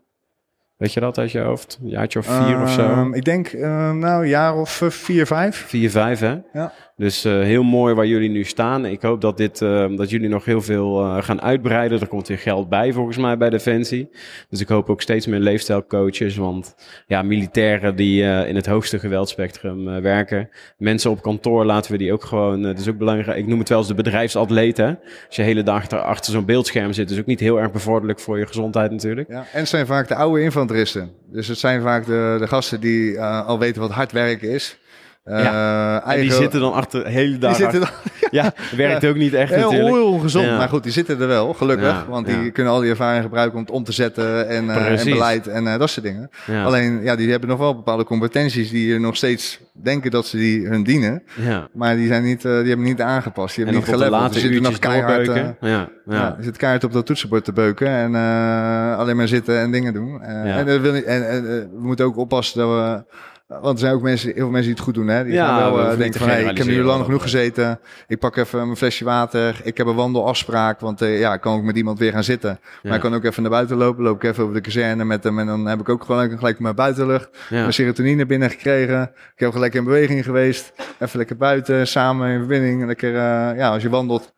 Weet 0.78 0.94
je 0.94 1.00
dat 1.00 1.18
uit 1.18 1.32
je 1.32 1.40
hoofd? 1.40 1.80
Een 1.82 1.90
jaartje 1.90 2.20
of 2.20 2.26
vier 2.26 2.62
of 2.62 2.72
zo? 2.72 2.82
Ehm, 2.82 3.14
ik 3.14 3.24
denk, 3.26 3.48
eh, 3.48 3.92
nou, 3.92 4.24
een 4.24 4.30
jaar 4.30 4.56
of 4.56 4.82
eh, 4.82 4.90
vier, 4.90 5.26
vijf. 5.26 5.66
Vier, 5.68 5.90
vijf, 5.90 6.20
hè? 6.20 6.38
Ja. 6.54 6.72
Dus 6.98 7.26
eh, 7.26 7.40
heel 7.40 7.64
mooi 7.64 7.94
waar 7.94 8.06
jullie 8.06 8.30
nu 8.30 8.44
staan. 8.44 8.86
Ik 8.86 9.02
hoop 9.02 9.22
dat, 9.22 9.38
dit, 9.38 9.62
eh, 9.62 9.86
dat 9.96 10.10
jullie 10.10 10.30
nog 10.30 10.46
heel 10.46 10.62
veel 10.62 11.02
eh, 11.02 11.24
gaan 11.24 11.42
uitbreiden. 11.42 12.00
Er 12.00 12.08
komt 12.08 12.28
weer 12.28 12.38
geld 12.38 12.70
bij, 12.70 12.94
volgens 12.94 13.18
mij, 13.18 13.38
bij 13.38 13.50
Defensie. 13.50 14.10
Dus 14.50 14.62
ik 14.62 14.68
hoop 14.68 14.90
ook 14.90 15.02
steeds 15.02 15.28
meer 15.28 15.40
leefstijlcoaches. 15.40 16.36
Want 16.36 16.76
ja, 17.08 17.22
militairen 17.22 17.96
die 17.96 18.22
in 18.22 18.56
het 18.56 18.66
hoogste 18.66 19.00
geweldspectrum 19.00 20.02
werken. 20.02 20.50
Mensen 20.78 21.12
op 21.12 21.22
kantoor 21.22 21.66
laten 21.66 21.92
we 21.92 21.98
die 21.98 22.14
ook 22.14 22.24
gewoon... 22.24 22.64
Het 22.64 22.80
is 22.80 22.88
ook 22.88 22.98
belangrijk. 22.98 23.38
Ik 23.38 23.48
noem 23.48 23.60
het 23.60 23.70
wel 23.70 23.78
eens 23.78 23.88
de 23.88 23.94
bedrijfsatleet, 23.94 24.78
hè? 24.78 24.94
Als 25.28 25.36
je 25.36 25.42
hele 25.42 25.64
dag 25.64 25.92
er 25.92 26.00
achter 26.00 26.32
zo'n 26.32 26.46
beeldscherm 26.46 26.94
zit... 26.94 27.12
is 27.12 27.20
ook 27.20 27.26
niet 27.26 27.40
heel 27.40 27.60
erg 27.60 27.72
bevorderlijk 27.72 28.20
voor 28.20 28.40
je 28.40 28.48
gezondheid 28.48 28.92
natuurlijk. 28.92 29.30
Ja, 29.30 29.46
en 29.54 29.60
het 29.60 29.70
zijn 29.70 29.86
vaak 29.86 30.08
de 30.08 30.16
oude 30.16 30.42
infanteristen. 30.42 31.12
Dus 31.32 31.48
het 31.48 31.58
zijn 31.58 31.82
vaak 31.82 32.06
de, 32.06 32.36
de 32.40 32.48
gasten 32.48 32.80
die 32.80 33.22
al 33.22 33.60
weten 33.60 33.82
wat 33.82 33.92
hard 33.92 34.12
werken 34.12 34.50
is. 34.50 34.78
Eh, 35.26 36.08
En 36.10 36.20
die 36.22 36.32
zitten 36.32 36.60
dan 36.60 36.74
achter 36.74 37.04
de 37.04 37.10
hele 37.10 37.38
dag... 37.38 37.58
die 37.58 37.64
zitten 37.70 37.82
achter- 37.82 38.02
dan 38.22 38.30
Ja, 38.42 38.54
werkt 38.76 39.06
ook 39.06 39.16
niet 39.16 39.34
echt 39.34 39.54
heel, 39.54 39.70
natuurlijk. 39.72 39.96
heel 39.96 40.12
ongezond. 40.12 40.46
Ja. 40.46 40.58
Maar 40.58 40.70
goed, 40.70 40.84
die 40.84 40.92
zitten 40.92 41.22
er 41.22 41.28
wel, 41.28 41.54
gelukkig. 41.54 41.88
Ja, 41.88 42.06
want 42.10 42.26
die 42.26 42.40
ja. 42.44 42.52
kunnen 42.52 42.74
al 42.74 42.80
die 42.80 42.90
ervaring 42.90 43.24
gebruiken 43.24 43.56
om 43.58 43.62
het 43.64 43.72
om 43.72 43.84
te 43.84 43.92
zetten 43.92 44.48
en, 44.50 44.70
eh, 44.70 45.00
en 45.00 45.06
beleid 45.10 45.48
en 45.48 45.68
eh, 45.68 45.80
dat 45.80 45.90
soort 45.90 46.06
dingen. 46.06 46.30
Ja. 46.46 46.64
Alleen, 46.64 47.04
ja, 47.04 47.16
die 47.16 47.32
hebben 47.32 47.50
nog 47.50 47.58
wel 47.60 47.76
bepaalde 47.76 48.04
competenties 48.04 48.70
die 48.70 48.88
je 48.88 49.00
nog 49.00 49.16
steeds 49.16 49.60
denken 49.74 50.12
dat 50.12 50.26
ze 50.26 50.38
die 50.38 50.68
hun 50.68 50.84
dienen. 50.84 51.24
ja. 51.36 51.68
Maar 51.74 51.96
die, 51.96 52.08
zijn 52.08 52.24
niet, 52.24 52.46
eh, 52.46 52.58
die 52.58 52.68
hebben 52.68 52.86
niet 52.86 53.02
aangepast. 53.02 53.56
Die 53.56 53.66
En 53.66 53.72
hebben 53.74 53.90
niet 53.90 54.00
geleveld. 54.02 54.32
Die 54.34 54.42
zitten 54.42 54.62
nog 54.62 54.80
keihard... 54.80 55.20
eh, 55.20 55.26
doorbeuken. 55.26 55.58
ja, 55.70 55.90
ja. 56.06 56.16
Ja. 56.16 56.38
zit 56.40 56.58
keihard 56.58 56.84
op 56.84 56.94
dat 56.94 57.06
toetsenbord 57.06 57.46
te 57.46 57.54
beuken 57.54 57.88
en 57.88 58.16
eh, 58.16 58.98
alleen 58.98 59.16
maar 59.16 59.28
zitten 59.28 59.60
en 59.60 59.72
dingen 59.72 59.94
doen. 59.94 60.22
Eh, 60.22 60.46
Ja. 60.46 60.58
En, 60.58 60.66
dat 60.66 60.80
wil 60.82 60.94
niet, 60.94 61.04
en, 61.04 61.30
en, 61.30 61.38
eh, 61.38 61.52
we 61.52 61.80
moeten 61.82 62.06
ook 62.06 62.18
oppassen 62.18 62.60
dat 62.60 62.70
we... 62.70 63.14
Want 63.48 63.74
er 63.74 63.78
zijn 63.78 63.94
ook 63.94 64.02
mensen, 64.02 64.28
heel 64.28 64.38
veel 64.38 64.50
mensen 64.50 64.68
die 64.68 64.74
het 64.74 64.84
goed 64.84 64.94
doen. 64.94 65.08
Hè? 65.08 65.24
Die 65.24 65.34
Ja, 65.34 65.58
gaan 65.58 65.72
we 65.72 65.78
wel 65.78 65.92
eh, 65.92 65.98
denken 65.98 66.20
van, 66.20 66.30
hey, 66.30 66.44
ik 66.44 66.58
heb 66.58 66.68
nu 66.68 66.84
lang 66.84 67.06
genoeg 67.06 67.22
gezeten. 67.22 67.80
Ik 68.08 68.20
pak 68.20 68.36
even 68.36 68.60
mijn 68.60 68.78
flesje 68.78 69.04
water. 69.04 69.62
Ik 69.64 69.78
heb 69.78 69.88
een 69.88 69.96
wandelafspraak, 69.96 70.80
want 70.80 71.02
eh, 71.02 71.20
ja, 71.20 71.34
ik 71.34 71.42
kan 71.42 71.58
ook 71.58 71.64
met 71.64 71.78
iemand 71.78 72.00
weer 72.00 72.12
gaan 72.12 72.24
zitten. 72.24 72.60
Maar 72.84 72.94
ik 72.96 73.02
kan 73.02 73.16
ook 73.16 73.24
even 73.24 73.42
naar 73.42 73.52
buiten 73.52 73.78
lopen. 73.78 74.04
Loop 74.04 74.16
ik 74.16 74.30
even 74.30 74.44
over 74.44 74.56
de 74.56 74.62
kazerne 74.62 75.06
met 75.06 75.24
hem. 75.24 75.40
En 75.40 75.46
dan 75.46 75.66
heb 75.66 75.80
ik 75.80 75.90
ook 75.90 76.04
gewoon 76.04 76.38
gelijk 76.38 76.60
mijn 76.60 76.76
buitenlucht. 76.76 77.30
Ja. 77.50 77.60
Mijn 77.60 77.74
serotonine 77.74 78.26
binnengekregen. 78.26 79.02
Ik 79.36 79.40
heb 79.40 79.52
gelijk 79.52 79.74
in 79.74 79.84
beweging 79.84 80.24
geweest. 80.24 80.74
Even 81.00 81.18
lekker 81.18 81.38
buiten, 81.38 81.88
samen 81.88 82.30
in 82.30 82.40
verbinding. 82.40 82.86
Lekker, 82.86 83.16
eh, 83.16 83.58
ja, 83.58 83.70
als 83.70 83.82
je 83.82 83.90
wandelt... 83.90 84.34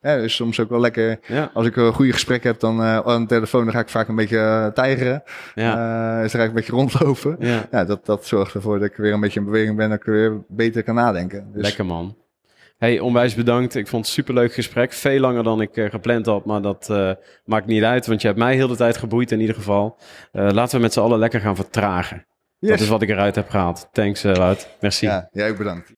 Ja, 0.00 0.14
is 0.14 0.34
soms 0.34 0.60
ook 0.60 0.68
wel 0.68 0.80
lekker 0.80 1.18
Ja, 1.26 1.50
als 1.54 1.66
ik 1.66 1.76
een 1.76 1.92
goede 1.92 2.12
gesprek 2.12 2.44
heb 2.44 2.60
dan 2.60 2.82
eh, 2.82 2.98
aan 2.98 3.20
de 3.22 3.28
telefoon, 3.28 3.64
dan 3.64 3.72
ga 3.72 3.80
ik 3.80 3.88
vaak 3.88 4.08
een 4.08 4.14
beetje 4.14 4.38
eh, 4.38 4.66
tijgeren. 4.66 5.22
ja, 5.54 6.16
Eh, 6.16 6.22
dus 6.22 6.32
dan 6.32 6.40
ga 6.40 6.46
ik 6.46 6.48
een 6.48 6.56
beetje 6.56 6.72
rondlopen. 6.72 7.36
ja. 7.38 7.66
Ja, 7.70 7.84
dat, 7.84 8.06
dat 8.06 8.26
zorgt 8.26 8.54
ervoor 8.54 8.78
dat 8.78 8.88
ik 8.88 8.96
weer 8.96 9.12
een 9.12 9.20
beetje 9.20 9.40
in 9.40 9.46
beweging 9.46 9.76
ben, 9.76 9.88
dat 9.88 9.98
ik 9.98 10.04
weer 10.04 10.44
beter 10.48 10.82
kan 10.82 10.94
nadenken. 10.94 11.50
Dus, 11.52 11.62
Lekker 11.62 11.86
man. 11.86 12.16
Hey, 12.78 12.98
onwijs 13.00 13.34
bedankt. 13.34 13.74
Ik 13.74 13.88
vond 13.88 14.06
het 14.06 14.16
een 14.16 14.22
superleuk 14.22 14.52
gesprek. 14.54 14.92
Veel 14.92 15.20
langer 15.20 15.42
dan 15.42 15.60
ik 15.60 15.76
eh, 15.76 15.90
gepland 15.90 16.26
had, 16.26 16.44
maar 16.44 16.62
dat 16.62 16.88
eh, 16.90 17.10
maakt 17.44 17.66
niet 17.66 17.82
uit, 17.82 18.06
want 18.06 18.20
je 18.20 18.26
hebt 18.26 18.38
mij 18.38 18.54
heel 18.54 18.68
de 18.68 18.76
tijd 18.76 18.96
geboeid 18.96 19.30
in 19.32 19.40
ieder 19.40 19.54
geval. 19.54 19.98
Eh, 20.32 20.48
laten 20.50 20.76
we 20.76 20.82
met 20.82 20.92
z'n 20.92 21.00
allen 21.00 21.18
lekker 21.18 21.40
gaan 21.40 21.56
vertragen. 21.56 22.26
Yes. 22.58 22.70
Dat 22.70 22.80
is 22.80 22.88
wat 22.88 23.02
ik 23.02 23.08
eruit 23.08 23.34
heb 23.34 23.48
gehaald. 23.48 23.88
Thanks, 23.92 24.24
eh 24.24 24.34
Wout. 24.34 24.68
Merci. 24.80 25.06
Ja, 25.06 25.28
jij 25.32 25.50
ook 25.50 25.56
bedankt. 25.56 25.88